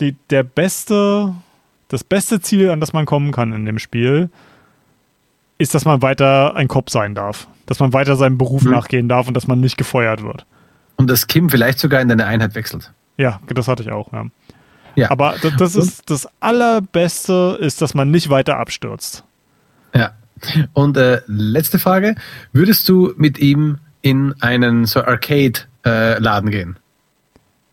die, 0.00 0.16
der 0.30 0.42
beste, 0.42 1.34
das 1.88 2.02
beste 2.04 2.40
Ziel, 2.40 2.70
an 2.70 2.80
das 2.80 2.92
man 2.92 3.06
kommen 3.06 3.32
kann 3.32 3.52
in 3.52 3.66
dem 3.66 3.78
Spiel, 3.78 4.30
ist, 5.58 5.74
dass 5.74 5.84
man 5.84 6.02
weiter 6.02 6.56
ein 6.56 6.68
Cop 6.68 6.90
sein 6.90 7.14
darf. 7.14 7.46
Dass 7.66 7.78
man 7.80 7.92
weiter 7.92 8.16
seinem 8.16 8.38
Beruf 8.38 8.62
Mhm. 8.62 8.70
nachgehen 8.72 9.08
darf 9.08 9.28
und 9.28 9.34
dass 9.34 9.46
man 9.46 9.60
nicht 9.60 9.76
gefeuert 9.76 10.22
wird. 10.22 10.46
Und 10.96 11.08
dass 11.08 11.26
Kim 11.26 11.48
vielleicht 11.50 11.78
sogar 11.78 12.00
in 12.00 12.08
deine 12.08 12.26
Einheit 12.26 12.54
wechselt. 12.54 12.92
Ja, 13.16 13.40
das 13.48 13.68
hatte 13.68 13.82
ich 13.82 13.90
auch, 13.90 14.12
ja. 14.12 14.26
Ja. 14.96 15.10
Aber 15.10 15.36
das, 15.40 15.54
das 15.56 15.76
ist 15.76 16.10
das 16.10 16.28
Allerbeste 16.40 17.56
ist, 17.60 17.80
dass 17.80 17.94
man 17.94 18.10
nicht 18.10 18.28
weiter 18.28 18.56
abstürzt. 18.58 19.22
Ja. 19.94 20.12
Und 20.72 20.96
äh, 20.96 21.20
letzte 21.26 21.78
Frage: 21.78 22.16
Würdest 22.52 22.88
du 22.88 23.12
mit 23.16 23.38
ihm 23.38 23.78
in 24.02 24.34
einen 24.40 24.86
so 24.86 25.02
Arcade-Laden 25.04 26.50
gehen? 26.50 26.76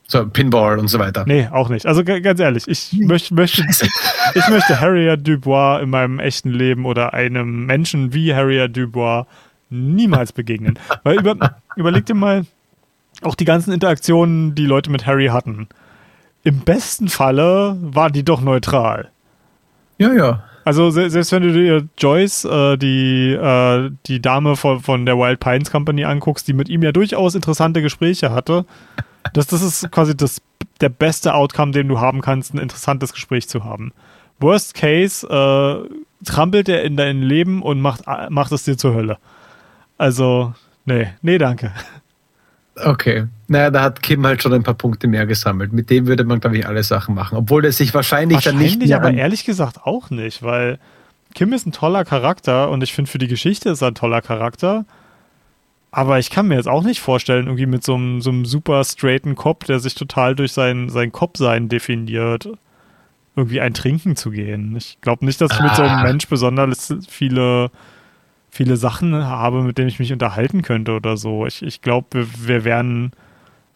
So 0.09 0.25
Pinball 0.25 0.79
und 0.79 0.88
so 0.88 0.99
weiter. 0.99 1.25
Nee, 1.27 1.49
auch 1.51 1.67
nicht. 1.67 1.85
Also 1.85 2.03
ganz 2.03 2.39
ehrlich, 2.39 2.65
ich 2.67 2.93
möchte, 2.93 3.34
möchte, 3.34 3.61
ich 4.35 4.47
möchte 4.47 4.79
Harriet 4.79 5.27
Dubois 5.27 5.81
in 5.81 5.89
meinem 5.89 6.19
echten 6.19 6.51
Leben 6.51 6.85
oder 6.85 7.13
einem 7.13 7.65
Menschen 7.65 8.13
wie 8.13 8.34
Harriet 8.34 8.75
Dubois 8.75 9.25
niemals 9.69 10.31
begegnen. 10.31 10.79
Weil 11.03 11.19
über, 11.19 11.57
überleg 11.75 12.05
dir 12.05 12.13
mal 12.13 12.45
auch 13.21 13.35
die 13.35 13.45
ganzen 13.45 13.73
Interaktionen, 13.73 14.55
die 14.55 14.65
Leute 14.65 14.91
mit 14.91 15.05
Harry 15.05 15.27
hatten. 15.27 15.67
Im 16.43 16.59
besten 16.59 17.09
Falle 17.09 17.75
waren 17.81 18.13
die 18.13 18.23
doch 18.23 18.39
neutral. 18.39 19.09
Ja, 19.97 20.13
ja. 20.13 20.43
Also 20.63 20.89
se 20.89 21.09
selbst 21.09 21.31
wenn 21.31 21.43
du 21.43 21.51
dir 21.51 21.88
Joyce, 21.97 22.45
äh, 22.45 22.77
die, 22.77 23.31
äh, 23.34 23.89
die 24.05 24.21
Dame 24.21 24.55
von, 24.55 24.79
von 24.81 25.05
der 25.05 25.17
Wild 25.17 25.39
Pines 25.39 25.71
Company 25.71 26.05
anguckst, 26.05 26.47
die 26.47 26.53
mit 26.53 26.69
ihm 26.69 26.84
ja 26.84 26.91
durchaus 26.91 27.35
interessante 27.35 27.81
Gespräche 27.81 28.31
hatte, 28.31 28.65
das, 29.34 29.48
das 29.48 29.62
ist 29.62 29.91
quasi 29.91 30.16
das, 30.16 30.41
der 30.82 30.90
beste 30.90 31.34
Outcome, 31.34 31.72
den 31.72 31.88
du 31.88 31.99
haben 31.99 32.22
kannst, 32.22 32.54
ein 32.54 32.60
interessantes 32.60 33.14
Gespräch 33.14 33.48
zu 33.48 33.64
haben. 33.64 33.94
Worst 34.40 34.74
Case, 34.74 35.28
äh, 35.28 36.26
trampelt 36.26 36.70
er 36.70 36.84
in 36.84 36.98
dein 36.98 37.22
Leben 37.22 37.62
und 37.62 37.82
macht, 37.82 38.04
macht 38.30 38.52
es 38.52 38.64
dir 38.64 38.78
zur 38.78 38.94
Hölle. 38.94 39.18
Also, 39.98 40.54
nee, 40.86 41.10
nee, 41.22 41.38
danke. 41.38 41.72
Okay. 42.84 43.26
Naja, 43.48 43.72
da 43.72 43.82
hat 43.82 44.04
Kim 44.04 44.26
halt 44.26 44.44
schon 44.44 44.54
ein 44.54 44.64
paar 44.64 44.76
Punkte 44.76 45.08
mehr 45.08 45.26
gesammelt. 45.26 45.74
Mit 45.74 45.90
dem 45.90 46.06
würde 46.06 46.24
man, 46.24 46.40
glaube 46.40 46.58
ich, 46.58 46.68
alle 46.68 46.84
Sachen 46.84 47.16
machen. 47.16 47.38
Obwohl 47.38 47.66
er 47.66 47.72
sich 47.72 47.94
wahrscheinlich, 47.94 48.44
dann 48.44 48.58
nicht 48.58 48.80
Wahrscheinlich, 48.80 48.95
aber 48.95 49.12
ehrlich 49.14 49.45
gesagt 49.45 49.86
auch 49.86 50.10
nicht, 50.10 50.44
weil 50.44 50.78
Kim 51.34 51.54
ist 51.54 51.66
ein 51.66 51.72
toller 51.72 52.06
Charakter 52.06 52.70
und 52.70 52.84
ich 52.84 52.94
finde, 52.94 53.10
für 53.10 53.18
die 53.18 53.28
Geschichte 53.28 53.70
ist 53.70 53.82
er 53.82 53.90
ein 53.90 53.95
toller 53.95 54.22
Charakter. 54.22 54.86
Aber 55.91 56.19
ich 56.19 56.30
kann 56.30 56.47
mir 56.47 56.55
jetzt 56.55 56.68
auch 56.68 56.84
nicht 56.84 56.99
vorstellen, 56.99 57.47
irgendwie 57.47 57.65
mit 57.65 57.84
so 57.84 57.95
einem, 57.95 58.22
so 58.22 58.30
einem 58.30 58.45
super 58.45 58.84
straighten 58.84 59.35
Kopf, 59.35 59.65
der 59.65 59.80
sich 59.80 59.95
total 59.95 60.35
durch 60.35 60.51
sein, 60.51 60.89
sein 60.89 61.11
Kopfsein 61.11 61.69
definiert, 61.69 62.49
irgendwie 63.35 63.61
ein 63.61 63.73
Trinken 63.73 64.15
zu 64.15 64.31
gehen. 64.31 64.76
Ich 64.76 64.99
glaube 65.01 65.26
nicht, 65.26 65.39
dass 65.39 65.51
ich 65.51 65.59
ah. 65.59 65.64
mit 65.64 65.76
so 65.76 65.84
einem 65.84 65.99
ah. 65.99 66.03
Mensch 66.03 66.27
besonders 66.27 66.93
viele, 67.07 67.72
viele 68.49 68.76
Sachen 68.76 69.14
habe, 69.14 69.61
mit 69.64 69.77
denen 69.77 69.88
ich 69.88 69.99
mich 69.99 70.11
unterhalten 70.11 70.61
könnte 70.61 70.93
oder 70.93 71.15
so. 71.15 71.45
Ich, 71.45 71.61
ich 71.61 71.81
glaube, 71.81 72.07
wir, 72.11 72.27
wir 72.47 72.64
wären. 72.65 73.11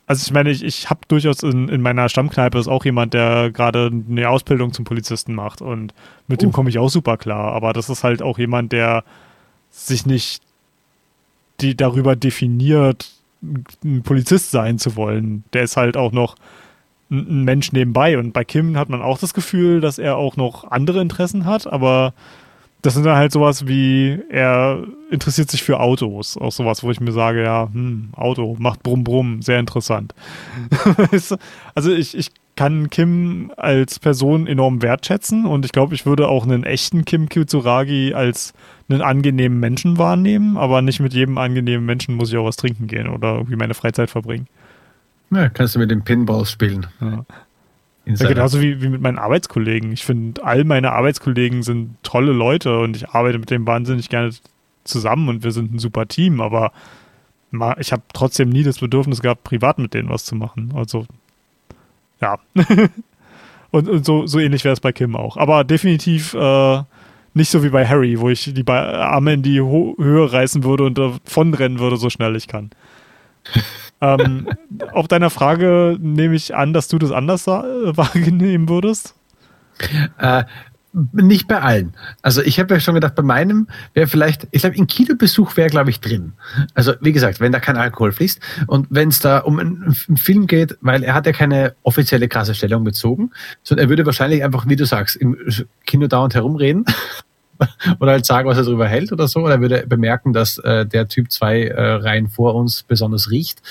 Also 0.07 0.25
ich 0.25 0.33
meine, 0.33 0.49
ich, 0.49 0.61
ich 0.63 0.89
habe 0.89 1.01
durchaus 1.07 1.41
in, 1.41 1.69
in 1.69 1.81
meiner 1.81 2.09
Stammkneipe 2.09 2.59
ist 2.59 2.67
auch 2.67 2.83
jemand, 2.83 3.13
der 3.13 3.49
gerade 3.51 3.89
eine 4.09 4.27
Ausbildung 4.27 4.73
zum 4.73 4.83
Polizisten 4.83 5.33
macht 5.33 5.61
und 5.61 5.93
mit 6.27 6.41
uh. 6.41 6.47
dem 6.47 6.51
komme 6.51 6.69
ich 6.69 6.79
auch 6.79 6.89
super 6.89 7.15
klar. 7.15 7.53
Aber 7.53 7.71
das 7.71 7.89
ist 7.89 8.03
halt 8.03 8.21
auch 8.21 8.38
jemand, 8.38 8.73
der 8.73 9.05
sich 9.69 10.05
nicht 10.05 10.43
die 11.61 11.75
darüber 11.75 12.15
definiert, 12.15 13.11
ein 13.41 14.03
Polizist 14.03 14.51
sein 14.51 14.77
zu 14.77 14.95
wollen. 14.95 15.43
Der 15.53 15.63
ist 15.63 15.77
halt 15.77 15.97
auch 15.97 16.11
noch 16.11 16.35
ein 17.09 17.43
Mensch 17.43 17.71
nebenbei. 17.71 18.17
Und 18.17 18.33
bei 18.33 18.43
Kim 18.43 18.77
hat 18.77 18.89
man 18.89 19.01
auch 19.01 19.17
das 19.17 19.33
Gefühl, 19.33 19.81
dass 19.81 19.99
er 19.99 20.17
auch 20.17 20.38
noch 20.38 20.69
andere 20.71 21.01
Interessen 21.01 21.45
hat, 21.45 21.67
aber 21.67 22.13
das 22.81 22.95
sind 22.95 23.05
dann 23.05 23.15
halt 23.15 23.31
sowas 23.31 23.67
wie, 23.67 24.19
er 24.29 24.83
interessiert 25.11 25.51
sich 25.51 25.61
für 25.61 25.79
Autos. 25.79 26.35
Auch 26.38 26.51
sowas, 26.51 26.83
wo 26.83 26.89
ich 26.89 26.99
mir 26.99 27.11
sage, 27.11 27.43
ja, 27.43 27.69
hm, 27.71 28.09
Auto, 28.15 28.55
macht 28.59 28.81
Brumm 28.81 29.03
Brumm, 29.03 29.41
sehr 29.41 29.59
interessant. 29.59 30.15
also 31.75 31.91
ich, 31.91 32.17
ich 32.17 32.31
kann 32.55 32.89
Kim 32.89 33.51
als 33.55 33.99
Person 33.99 34.47
enorm 34.47 34.81
wertschätzen 34.81 35.45
und 35.45 35.63
ich 35.63 35.71
glaube, 35.71 35.93
ich 35.93 36.05
würde 36.05 36.27
auch 36.27 36.43
einen 36.43 36.63
echten 36.63 37.05
Kim 37.05 37.29
Kitsuragi 37.29 38.13
als 38.13 38.53
einen 38.91 39.01
angenehmen 39.01 39.59
Menschen 39.59 39.97
wahrnehmen, 39.97 40.57
aber 40.57 40.81
nicht 40.81 40.99
mit 40.99 41.13
jedem 41.13 41.38
angenehmen 41.38 41.85
Menschen 41.85 42.15
muss 42.15 42.31
ich 42.31 42.38
auch 42.38 42.45
was 42.45 42.57
trinken 42.57 42.88
gehen 42.88 43.07
oder 43.07 43.35
irgendwie 43.35 43.55
meine 43.55 43.73
Freizeit 43.73 44.09
verbringen. 44.09 44.47
Ja, 45.31 45.49
kannst 45.49 45.76
du 45.76 45.80
mit 45.80 45.91
dem 45.91 46.03
Pinball 46.03 46.45
spielen. 46.45 46.88
Ja. 46.99 47.26
Ja, 48.05 48.27
genauso 48.27 48.59
wie, 48.61 48.81
wie 48.81 48.89
mit 48.89 49.01
meinen 49.01 49.19
Arbeitskollegen. 49.19 49.91
Ich 49.91 50.03
finde, 50.03 50.43
all 50.43 50.63
meine 50.63 50.91
Arbeitskollegen 50.91 51.61
sind 51.61 51.95
tolle 52.03 52.31
Leute 52.31 52.80
und 52.80 52.97
ich 52.97 53.09
arbeite 53.09 53.38
mit 53.38 53.51
denen 53.51 53.68
wahnsinnig 53.68 54.09
gerne 54.09 54.31
zusammen 54.84 55.30
und 55.30 55.43
wir 55.43 55.51
sind 55.51 55.73
ein 55.73 55.80
super 55.80 56.07
Team, 56.07 56.41
aber 56.41 56.72
ich 57.80 57.91
habe 57.91 58.01
trotzdem 58.13 58.49
nie 58.49 58.63
das 58.63 58.80
Bedürfnis 58.80 59.22
gehabt, 59.22 59.43
privat 59.43 59.77
mit 59.77 59.93
denen 59.93 60.09
was 60.09 60.26
zu 60.26 60.35
machen. 60.35 60.73
Also, 60.76 61.05
ja. 62.22 62.39
und, 63.72 63.89
und, 63.89 64.05
so, 64.05 64.26
so 64.26 64.39
ähnlich 64.39 64.63
wäre 64.63 64.73
es 64.73 64.80
bei 64.80 64.91
Kim 64.91 65.15
auch. 65.15 65.38
Aber 65.38 65.63
definitiv 65.63 66.34
äh, 66.34 66.84
nicht 67.33 67.49
so 67.49 67.63
wie 67.63 67.69
bei 67.69 67.87
Harry, 67.87 68.19
wo 68.19 68.29
ich 68.29 68.53
die 68.53 68.67
Arme 68.67 69.33
in 69.33 69.41
die 69.41 69.61
Ho 69.61 69.95
Höhe 69.97 70.31
reißen 70.31 70.63
würde 70.63 70.85
und 70.85 70.97
davonrennen 70.97 71.79
würde, 71.79 71.97
so 71.97 72.09
schnell 72.09 72.35
ich 72.35 72.47
kann. 72.47 72.71
ähm, 74.01 74.47
auf 74.93 75.07
deiner 75.07 75.29
Frage 75.29 75.97
nehme 75.99 76.35
ich 76.35 76.55
an, 76.55 76.73
dass 76.73 76.87
du 76.87 76.97
das 76.99 77.11
anders 77.11 77.47
wahrnehmen 77.47 78.69
würdest. 78.69 79.15
Äh, 80.19 80.43
nicht 80.93 81.47
bei 81.47 81.61
allen. 81.61 81.93
Also 82.22 82.41
ich 82.41 82.59
habe 82.59 82.73
ja 82.73 82.80
schon 82.80 82.95
gedacht, 82.95 83.15
bei 83.15 83.23
meinem 83.23 83.68
wäre 83.93 84.07
vielleicht, 84.07 84.47
ich 84.51 84.61
glaube, 84.61 84.76
ein 84.77 84.88
Kinobesuch 84.88 85.55
wäre, 85.55 85.69
glaube 85.69 85.89
ich, 85.89 86.01
drin. 86.01 86.34
Also 86.73 86.93
wie 86.99 87.13
gesagt, 87.13 87.39
wenn 87.39 87.51
da 87.51 87.59
kein 87.59 87.77
Alkohol 87.77 88.11
fließt 88.11 88.39
und 88.68 88.88
wenn 88.89 89.09
es 89.09 89.19
da 89.19 89.39
um 89.39 89.59
einen, 89.59 89.95
Film 90.15 90.47
geht, 90.47 90.77
weil 90.81 91.03
er 91.03 91.13
hat 91.13 91.26
ja 91.26 91.31
keine 91.31 91.76
offizielle 91.84 92.27
krasse 92.27 92.53
Stellung 92.53 92.84
bezogen, 92.84 93.31
sondern 93.63 93.85
er 93.85 93.89
würde 93.89 94.05
wahrscheinlich 94.05 94.43
einfach, 94.43 94.68
wie 94.68 94.76
du 94.76 94.85
sagst, 94.85 95.15
im 95.15 95.38
Kino 95.85 96.07
dauernd 96.07 96.35
herumreden 96.35 96.85
oder 97.99 98.11
halt 98.11 98.26
sagen, 98.26 98.49
was 98.49 98.57
er 98.57 98.63
darüber 98.63 98.88
hält 98.88 99.11
oder 99.11 99.27
so. 99.27 99.41
Oder 99.41 99.55
er 99.55 99.61
würde 99.61 99.85
bemerken, 99.88 100.34
dass 100.34 100.57
äh, 100.59 100.85
der 100.85 101.07
Typ 101.07 101.31
zwei 101.31 101.63
äh, 101.63 101.81
Reihen 101.81 102.27
vor 102.27 102.55
uns 102.55 102.84
besonders 102.84 103.31
riecht 103.31 103.61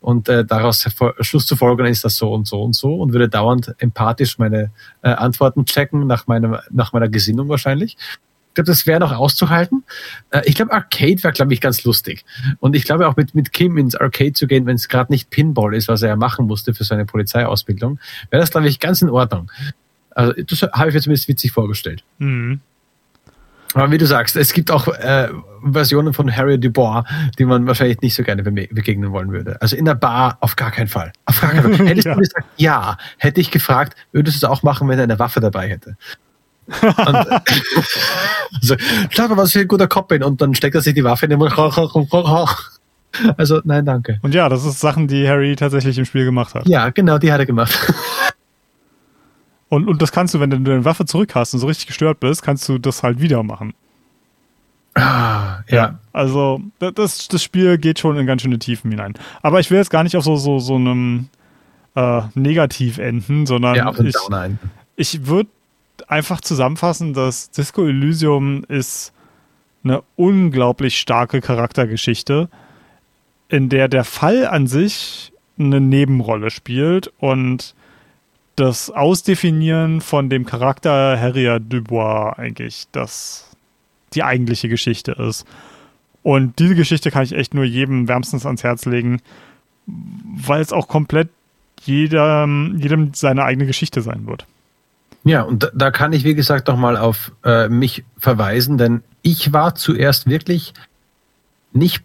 und 0.00 0.28
äh, 0.28 0.44
daraus 0.44 0.86
Schluss 1.20 1.46
zu 1.46 1.56
folgen, 1.56 1.86
ist 1.86 2.04
das 2.04 2.16
so 2.16 2.32
und 2.32 2.46
so 2.46 2.62
und 2.62 2.74
so 2.74 2.94
und 2.94 3.12
würde 3.12 3.28
dauernd 3.28 3.74
empathisch 3.78 4.38
meine 4.38 4.70
äh, 5.02 5.08
Antworten 5.08 5.64
checken 5.64 6.06
nach, 6.06 6.26
meinem, 6.26 6.56
nach 6.70 6.92
meiner 6.92 7.08
Gesinnung 7.08 7.48
wahrscheinlich. 7.48 7.96
Ich 8.48 8.54
glaube, 8.54 8.68
das 8.68 8.86
wäre 8.86 9.00
noch 9.00 9.12
auszuhalten. 9.12 9.84
Äh, 10.30 10.42
ich 10.44 10.54
glaube, 10.54 10.72
Arcade 10.72 11.22
wäre, 11.22 11.32
glaube 11.32 11.52
ich, 11.52 11.60
ganz 11.60 11.84
lustig. 11.84 12.24
Und 12.60 12.76
ich 12.76 12.84
glaube 12.84 13.08
auch 13.08 13.16
mit, 13.16 13.34
mit 13.34 13.52
Kim 13.52 13.76
ins 13.78 13.94
Arcade 13.94 14.32
zu 14.32 14.46
gehen, 14.46 14.64
wenn 14.66 14.76
es 14.76 14.88
gerade 14.88 15.12
nicht 15.12 15.30
Pinball 15.30 15.74
ist, 15.74 15.88
was 15.88 16.02
er 16.02 16.10
ja 16.10 16.16
machen 16.16 16.46
musste 16.46 16.72
für 16.72 16.84
seine 16.84 17.04
Polizeiausbildung, 17.04 17.98
wäre 18.30 18.40
das, 18.40 18.50
glaube 18.50 18.68
ich, 18.68 18.80
ganz 18.80 19.02
in 19.02 19.10
Ordnung. 19.10 19.50
Also 20.10 20.32
das 20.32 20.62
habe 20.62 20.88
ich 20.88 20.94
mir 20.94 21.00
zumindest 21.00 21.28
witzig 21.28 21.52
vorgestellt. 21.52 22.02
Mhm. 22.18 22.60
Aber 23.76 23.92
wie 23.92 23.98
du 23.98 24.06
sagst, 24.06 24.36
es 24.36 24.54
gibt 24.54 24.70
auch 24.70 24.88
äh, 24.88 25.28
Versionen 25.70 26.14
von 26.14 26.34
Harry 26.34 26.58
Dubois, 26.58 27.04
die 27.38 27.44
man 27.44 27.66
wahrscheinlich 27.66 28.00
nicht 28.00 28.14
so 28.14 28.22
gerne 28.22 28.42
begegnen 28.42 29.12
wollen 29.12 29.30
würde. 29.32 29.60
Also 29.60 29.76
in 29.76 29.84
der 29.84 29.94
Bar 29.94 30.38
auf 30.40 30.56
gar 30.56 30.70
keinen 30.70 30.88
Fall. 30.88 31.12
Auf 31.26 31.42
gar 31.42 31.52
keinen 31.52 31.74
Fall. 31.74 31.86
Hättest 31.88 32.06
ja. 32.06 32.14
du 32.14 32.20
gesagt, 32.20 32.46
ja, 32.56 32.96
hätte 33.18 33.40
ich 33.40 33.50
gefragt, 33.50 33.94
würdest 34.12 34.42
du 34.42 34.46
es 34.46 34.50
auch 34.50 34.62
machen, 34.62 34.88
wenn 34.88 34.98
er 34.98 35.04
eine 35.04 35.18
Waffe 35.18 35.40
dabei 35.40 35.68
hätte? 35.68 35.96
und, 36.66 36.98
also, 37.06 38.76
schau 39.10 39.28
mal, 39.28 39.36
was 39.36 39.52
für 39.52 39.60
ein 39.60 39.68
guter 39.68 39.88
Kopf 39.88 40.08
bin. 40.08 40.22
Und 40.22 40.40
dann 40.40 40.54
steckt 40.54 40.74
er 40.74 40.80
sich 40.80 40.94
die 40.94 41.04
Waffe 41.04 41.26
in 41.26 41.30
den 41.30 41.38
Mund. 41.38 41.52
Also, 43.36 43.60
nein, 43.64 43.84
danke. 43.84 44.18
Und 44.22 44.34
ja, 44.34 44.48
das 44.48 44.64
ist 44.64 44.80
Sachen, 44.80 45.06
die 45.06 45.28
Harry 45.28 45.54
tatsächlich 45.54 45.98
im 45.98 46.06
Spiel 46.06 46.24
gemacht 46.24 46.54
hat. 46.54 46.66
Ja, 46.66 46.88
genau, 46.90 47.18
die 47.18 47.30
hat 47.30 47.40
er 47.40 47.46
gemacht. 47.46 47.92
Und, 49.68 49.88
und 49.88 50.00
das 50.00 50.12
kannst 50.12 50.34
du, 50.34 50.40
wenn 50.40 50.50
du 50.50 50.58
deine 50.60 50.84
Waffe 50.84 51.06
zurück 51.06 51.34
hast 51.34 51.54
und 51.54 51.60
so 51.60 51.66
richtig 51.66 51.86
gestört 51.86 52.20
bist, 52.20 52.42
kannst 52.42 52.68
du 52.68 52.78
das 52.78 53.02
halt 53.02 53.20
wieder 53.20 53.42
machen. 53.42 53.74
Ah, 54.94 55.60
ja. 55.68 55.98
Also, 56.12 56.62
das, 56.78 57.28
das 57.28 57.42
Spiel 57.42 57.76
geht 57.76 57.98
schon 57.98 58.16
in 58.16 58.26
ganz 58.26 58.42
schöne 58.42 58.58
Tiefen 58.58 58.90
hinein. 58.90 59.14
Aber 59.42 59.60
ich 59.60 59.70
will 59.70 59.78
jetzt 59.78 59.90
gar 59.90 60.02
nicht 60.02 60.16
auf 60.16 60.24
so, 60.24 60.36
so, 60.36 60.58
so 60.58 60.76
einem 60.76 61.28
äh, 61.94 62.22
Negativ 62.34 62.98
enden, 62.98 63.44
sondern 63.44 63.74
ja, 63.74 63.92
ich, 63.98 64.16
ich 64.96 65.26
würde 65.26 65.50
einfach 66.08 66.40
zusammenfassen, 66.40 67.12
dass 67.12 67.50
Disco 67.50 67.84
Elysium 67.86 68.64
ist 68.68 69.12
eine 69.84 70.02
unglaublich 70.16 70.98
starke 70.98 71.40
Charaktergeschichte, 71.40 72.48
in 73.48 73.68
der 73.68 73.88
der 73.88 74.04
Fall 74.04 74.46
an 74.46 74.66
sich 74.66 75.32
eine 75.58 75.80
Nebenrolle 75.80 76.50
spielt 76.50 77.12
und 77.18 77.74
das 78.56 78.90
Ausdefinieren 78.90 80.00
von 80.00 80.30
dem 80.30 80.46
Charakter 80.46 81.18
Harrier 81.20 81.60
Dubois 81.60 82.32
eigentlich 82.36 82.86
das 82.92 83.50
die 84.14 84.22
eigentliche 84.22 84.68
Geschichte 84.68 85.12
ist. 85.12 85.44
Und 86.22 86.58
diese 86.58 86.74
Geschichte 86.74 87.10
kann 87.10 87.22
ich 87.22 87.32
echt 87.32 87.54
nur 87.54 87.64
jedem 87.64 88.08
wärmstens 88.08 88.46
ans 88.46 88.64
Herz 88.64 88.84
legen, 88.86 89.20
weil 89.86 90.60
es 90.60 90.72
auch 90.72 90.88
komplett 90.88 91.28
jedem, 91.84 92.76
jedem 92.78 93.14
seine 93.14 93.44
eigene 93.44 93.66
Geschichte 93.66 94.00
sein 94.00 94.26
wird. 94.26 94.46
Ja, 95.24 95.42
und 95.42 95.70
da, 95.74 95.90
kann 95.90 96.12
ich, 96.12 96.24
wie 96.24 96.34
gesagt, 96.34 96.68
nochmal 96.68 96.96
auf 96.96 97.32
äh, 97.44 97.68
mich 97.68 98.04
verweisen, 98.16 98.78
denn 98.78 99.02
ich 99.22 99.52
war 99.52 99.74
zuerst 99.74 100.28
wirklich 100.28 100.72
nicht 101.72 102.02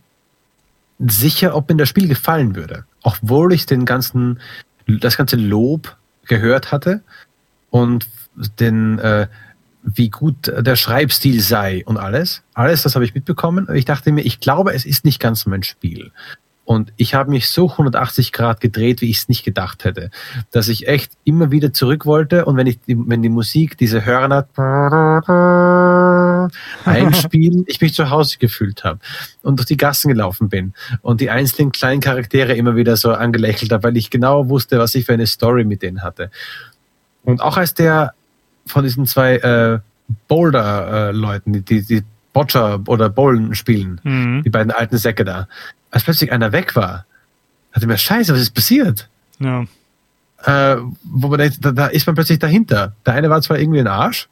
sicher, 0.99 1.56
ob 1.56 1.69
mir 1.69 1.78
das 1.78 1.90
Spiel 1.90 2.07
gefallen 2.07 2.56
würde. 2.56 2.86
Obwohl 3.03 3.53
ich 3.53 3.65
den 3.65 3.86
ganzen, 3.86 4.40
das 4.88 5.18
ganze 5.18 5.36
Lob 5.36 5.95
gehört 6.26 6.72
hatte 6.72 7.02
und 7.69 8.07
den, 8.60 8.99
äh, 8.99 9.27
wie 9.84 10.10
gut 10.10 10.52
der 10.56 10.76
Schreibstil 10.76 11.41
sei 11.41 11.84
und 11.85 11.98
alles. 11.98 12.43
Alles, 12.53 12.84
das 12.84 12.95
habe 12.95 13.06
ich 13.06 13.15
mitbekommen. 13.15 13.68
Ich 13.73 13.85
dachte 13.85 14.11
mir, 14.11 14.22
ich 14.22 14.39
glaube, 14.39 14.73
es 14.73 14.85
ist 14.85 15.06
nicht 15.06 15.19
ganz 15.19 15.45
mein 15.45 15.64
Spiel. 15.64 16.11
Und 16.64 16.93
ich 16.95 17.15
habe 17.15 17.31
mich 17.31 17.49
so 17.49 17.72
180 17.72 18.31
Grad 18.31 18.61
gedreht, 18.61 19.02
wie 19.02 19.10
ich 19.10 19.18
es 19.18 19.27
nicht 19.30 19.43
gedacht 19.43 19.84
hätte. 19.84 20.10
Dass 20.52 20.68
ich 20.68 20.88
echt 20.88 21.14
immer 21.23 21.52
wieder 21.52 21.73
zurück 21.73 22.06
wollte 22.06 22.45
und 22.45 22.56
wenn 22.56 22.68
ich 22.68 22.80
die, 22.81 22.98
wenn 22.98 23.22
die 23.22 23.30
Musik 23.30 23.77
diese 23.77 24.06
Hörner 24.06 24.43
einspielen, 26.85 27.63
ich 27.68 27.81
mich 27.81 27.93
zu 27.93 28.09
Hause 28.09 28.38
gefühlt 28.39 28.84
habe 28.84 28.99
und 29.43 29.57
durch 29.57 29.68
die 29.68 29.77
Gassen 29.77 30.09
gelaufen 30.09 30.49
bin 30.49 30.73
und 31.01 31.22
die 31.22 31.30
einzelnen 31.30 31.72
kleinen 31.72 32.01
Charaktere 32.01 32.53
immer 32.53 32.76
wieder 32.76 32.95
so 32.97 33.11
angelächelt 33.13 33.72
habe, 33.72 33.84
weil 33.84 33.97
ich 33.97 34.09
genau 34.09 34.49
wusste, 34.49 34.80
was 34.80 34.95
ich 34.95 35.05
für 35.05 35.13
eine 35.13 35.27
Story 35.27 35.63
mit 35.63 35.81
denen 35.81 36.03
hatte. 36.03 36.31
Und 37.23 37.41
auch 37.41 37.57
als 37.57 37.73
der 37.73 38.13
von 38.65 38.84
diesen 38.84 39.05
zwei 39.05 39.35
äh, 39.38 39.80
Boulder-Leuten, 40.27 41.53
die, 41.53 41.61
die, 41.61 41.84
die 41.84 42.03
Boccia 42.34 42.80
oder 42.88 43.09
Bowlen 43.09 43.55
spielen, 43.55 43.99
mhm. 44.03 44.43
die 44.43 44.49
beiden 44.49 44.72
alten 44.72 44.97
Säcke 44.97 45.26
da, 45.26 45.47
als 45.89 46.03
plötzlich 46.03 46.31
einer 46.31 46.51
weg 46.51 46.76
war, 46.76 47.05
hatte 47.73 47.88
mir 47.88 47.97
Scheiße, 47.97 48.34
was 48.34 48.41
ist 48.41 48.53
passiert? 48.53 49.09
Ja. 49.39 49.65
Äh, 50.43 50.77
wo 51.03 51.27
man 51.27 51.39
denkt, 51.39 51.57
da, 51.61 51.72
da, 51.72 51.88
ist 51.88 52.07
man 52.07 52.15
plötzlich 52.15 52.39
dahinter. 52.39 52.95
Der 53.05 53.13
eine 53.13 53.30
war 53.30 53.41
zwar 53.41 53.59
irgendwie 53.59 53.80
ein 53.80 53.88
Arsch, 53.88 54.27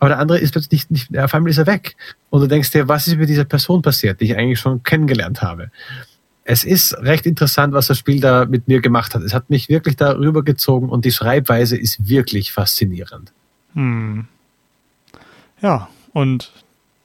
aber 0.00 0.08
der 0.08 0.18
andere 0.18 0.38
ist 0.38 0.52
plötzlich 0.52 0.88
nicht, 0.90 1.10
nicht 1.10 1.22
auf 1.22 1.34
einmal 1.34 1.50
ist 1.50 1.58
er 1.58 1.66
weg. 1.66 1.94
Und 2.30 2.40
du 2.40 2.46
denkst 2.46 2.70
dir, 2.70 2.88
was 2.88 3.06
ist 3.06 3.16
mit 3.16 3.28
dieser 3.28 3.44
Person 3.44 3.82
passiert, 3.82 4.20
die 4.20 4.24
ich 4.24 4.36
eigentlich 4.36 4.58
schon 4.58 4.82
kennengelernt 4.82 5.42
habe? 5.42 5.70
Es 6.44 6.64
ist 6.64 6.94
recht 6.94 7.26
interessant, 7.26 7.74
was 7.74 7.86
das 7.86 7.98
Spiel 7.98 8.18
da 8.18 8.46
mit 8.46 8.66
mir 8.66 8.80
gemacht 8.80 9.14
hat. 9.14 9.22
Es 9.22 9.34
hat 9.34 9.50
mich 9.50 9.68
wirklich 9.68 9.96
darüber 9.96 10.42
gezogen 10.42 10.88
und 10.88 11.04
die 11.04 11.12
Schreibweise 11.12 11.76
ist 11.76 12.08
wirklich 12.08 12.50
faszinierend. 12.50 13.32
Hm. 13.74 14.26
Ja, 15.60 15.88
und 16.14 16.50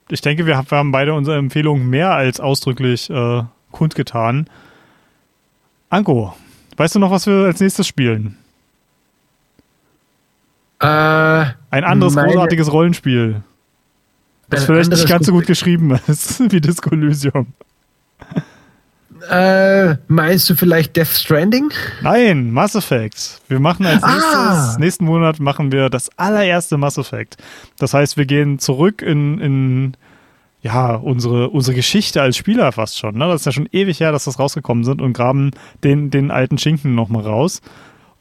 ich 0.08 0.22
denke, 0.22 0.46
wir 0.46 0.56
haben 0.56 0.90
beide 0.90 1.12
unsere 1.12 1.36
Empfehlungen 1.36 1.88
mehr 1.90 2.12
als 2.12 2.40
ausdrücklich 2.40 3.10
äh, 3.10 3.42
kundgetan. 3.72 4.48
Anko, 5.90 6.34
weißt 6.78 6.94
du 6.94 6.98
noch, 6.98 7.10
was 7.10 7.26
wir 7.26 7.44
als 7.44 7.60
nächstes 7.60 7.86
spielen? 7.86 8.38
Äh, 10.86 11.46
Ein 11.70 11.84
anderes 11.84 12.14
meine, 12.14 12.28
großartiges 12.28 12.70
Rollenspiel. 12.70 13.42
Das 14.48 14.64
vielleicht 14.64 14.90
nicht 14.90 15.08
ganz 15.08 15.26
so 15.26 15.32
gut 15.32 15.46
geschrieben 15.46 15.98
ist 16.06 16.40
wie 16.52 16.60
Disco 16.60 16.90
Elysium. 16.90 17.48
Äh, 19.28 19.96
meinst 20.06 20.48
du 20.48 20.54
vielleicht 20.54 20.96
Death 20.96 21.08
Stranding? 21.08 21.72
Nein, 22.02 22.52
Mass 22.52 22.76
Effect. 22.76 23.40
Wir 23.48 23.58
machen 23.58 23.84
als 23.84 24.04
ah. 24.04 24.12
nächstes, 24.12 24.78
nächsten 24.78 25.04
Monat 25.06 25.40
machen 25.40 25.72
wir 25.72 25.90
das 25.90 26.08
allererste 26.16 26.76
Mass 26.76 26.98
Effect. 26.98 27.36
Das 27.78 27.92
heißt, 27.92 28.16
wir 28.16 28.26
gehen 28.26 28.60
zurück 28.60 29.02
in, 29.02 29.40
in 29.40 29.96
ja, 30.62 30.94
unsere, 30.94 31.48
unsere 31.48 31.74
Geschichte 31.74 32.22
als 32.22 32.36
Spieler 32.36 32.70
fast 32.70 32.98
schon. 32.98 33.16
Ne? 33.16 33.26
Das 33.26 33.40
ist 33.40 33.46
ja 33.46 33.52
schon 33.52 33.68
ewig 33.72 33.98
her, 33.98 34.12
dass 34.12 34.24
das 34.24 34.38
rausgekommen 34.38 34.84
sind 34.84 35.02
und 35.02 35.14
graben 35.14 35.50
den, 35.82 36.10
den 36.10 36.30
alten 36.30 36.58
Schinken 36.58 36.94
nochmal 36.94 37.22
raus. 37.22 37.60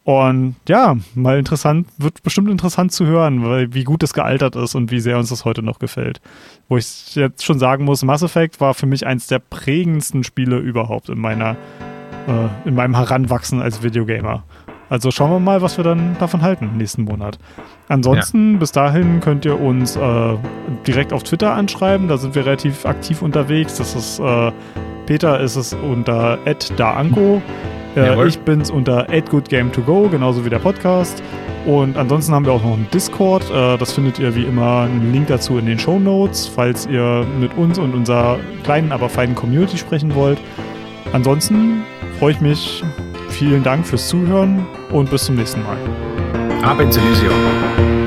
Und 0.05 0.55
ja, 0.69 0.97
mal 1.15 1.39
interessant, 1.39 1.87
wird 1.97 2.21
bestimmt 2.21 2.51
interessant 2.51 2.91
zu 2.91 3.07
hören, 3.07 3.43
weil, 3.43 3.73
wie 3.73 3.83
gut 3.83 4.03
das 4.03 4.13
gealtert 4.13 4.55
ist 4.55 4.75
und 4.75 4.91
wie 4.91 4.99
sehr 4.99 5.17
uns 5.17 5.29
das 5.29 5.45
heute 5.45 5.63
noch 5.63 5.79
gefällt. 5.79 6.21
Wo 6.69 6.77
ich 6.77 7.15
jetzt 7.15 7.43
schon 7.43 7.57
sagen 7.57 7.85
muss, 7.85 8.03
Mass 8.03 8.21
Effect 8.21 8.61
war 8.61 8.75
für 8.75 8.85
mich 8.85 9.07
eins 9.07 9.25
der 9.25 9.39
prägendsten 9.39 10.23
Spiele 10.23 10.59
überhaupt 10.59 11.09
in 11.09 11.19
meiner, 11.19 11.57
äh, 12.27 12.67
in 12.67 12.75
meinem 12.75 12.95
Heranwachsen 12.95 13.63
als 13.63 13.81
Videogamer. 13.81 14.43
Also 14.89 15.09
schauen 15.09 15.31
wir 15.31 15.39
mal, 15.39 15.63
was 15.63 15.77
wir 15.77 15.83
dann 15.83 16.15
davon 16.19 16.43
halten 16.43 16.77
nächsten 16.77 17.05
Monat. 17.05 17.39
Ansonsten, 17.87 18.53
ja. 18.53 18.59
bis 18.59 18.71
dahin 18.71 19.21
könnt 19.21 19.43
ihr 19.43 19.59
uns 19.59 19.95
äh, 19.95 20.37
direkt 20.85 21.13
auf 21.13 21.23
Twitter 21.23 21.53
anschreiben. 21.53 22.07
Da 22.07 22.17
sind 22.17 22.35
wir 22.35 22.45
relativ 22.45 22.85
aktiv 22.85 23.23
unterwegs. 23.23 23.77
Das 23.77 23.95
ist 23.95 24.19
äh, 24.19 24.51
Peter 25.07 25.39
ist 25.39 25.55
es 25.55 25.73
unter 25.73 26.37
@daanko. 26.77 27.41
Äh, 27.95 28.27
ich 28.27 28.39
bin's 28.39 28.69
unter 28.69 29.09
@goodgame2go, 29.09 30.09
genauso 30.09 30.45
wie 30.45 30.49
der 30.49 30.59
Podcast. 30.59 31.21
Und 31.65 31.97
ansonsten 31.97 32.33
haben 32.33 32.45
wir 32.45 32.53
auch 32.53 32.63
noch 32.63 32.73
einen 32.73 32.87
Discord. 32.93 33.43
Äh, 33.49 33.77
das 33.77 33.93
findet 33.93 34.19
ihr 34.19 34.35
wie 34.35 34.43
immer 34.43 34.81
einen 34.81 35.11
Link 35.11 35.27
dazu 35.27 35.57
in 35.57 35.65
den 35.65 35.79
Show 35.79 35.99
Notes, 35.99 36.47
falls 36.47 36.85
ihr 36.85 37.25
mit 37.39 37.55
uns 37.57 37.79
und 37.79 37.93
unserer 37.93 38.39
kleinen, 38.63 38.91
aber 38.91 39.09
feinen 39.09 39.35
Community 39.35 39.77
sprechen 39.77 40.13
wollt. 40.13 40.39
Ansonsten 41.13 41.83
freue 42.19 42.33
ich 42.33 42.41
mich. 42.41 42.83
Vielen 43.29 43.63
Dank 43.63 43.85
fürs 43.85 44.07
Zuhören 44.07 44.65
und 44.91 45.09
bis 45.09 45.25
zum 45.25 45.35
nächsten 45.35 45.61
Mal. 45.63 45.77
Ab 46.63 46.79
ins 46.79 46.97
Elysium. 46.97 48.04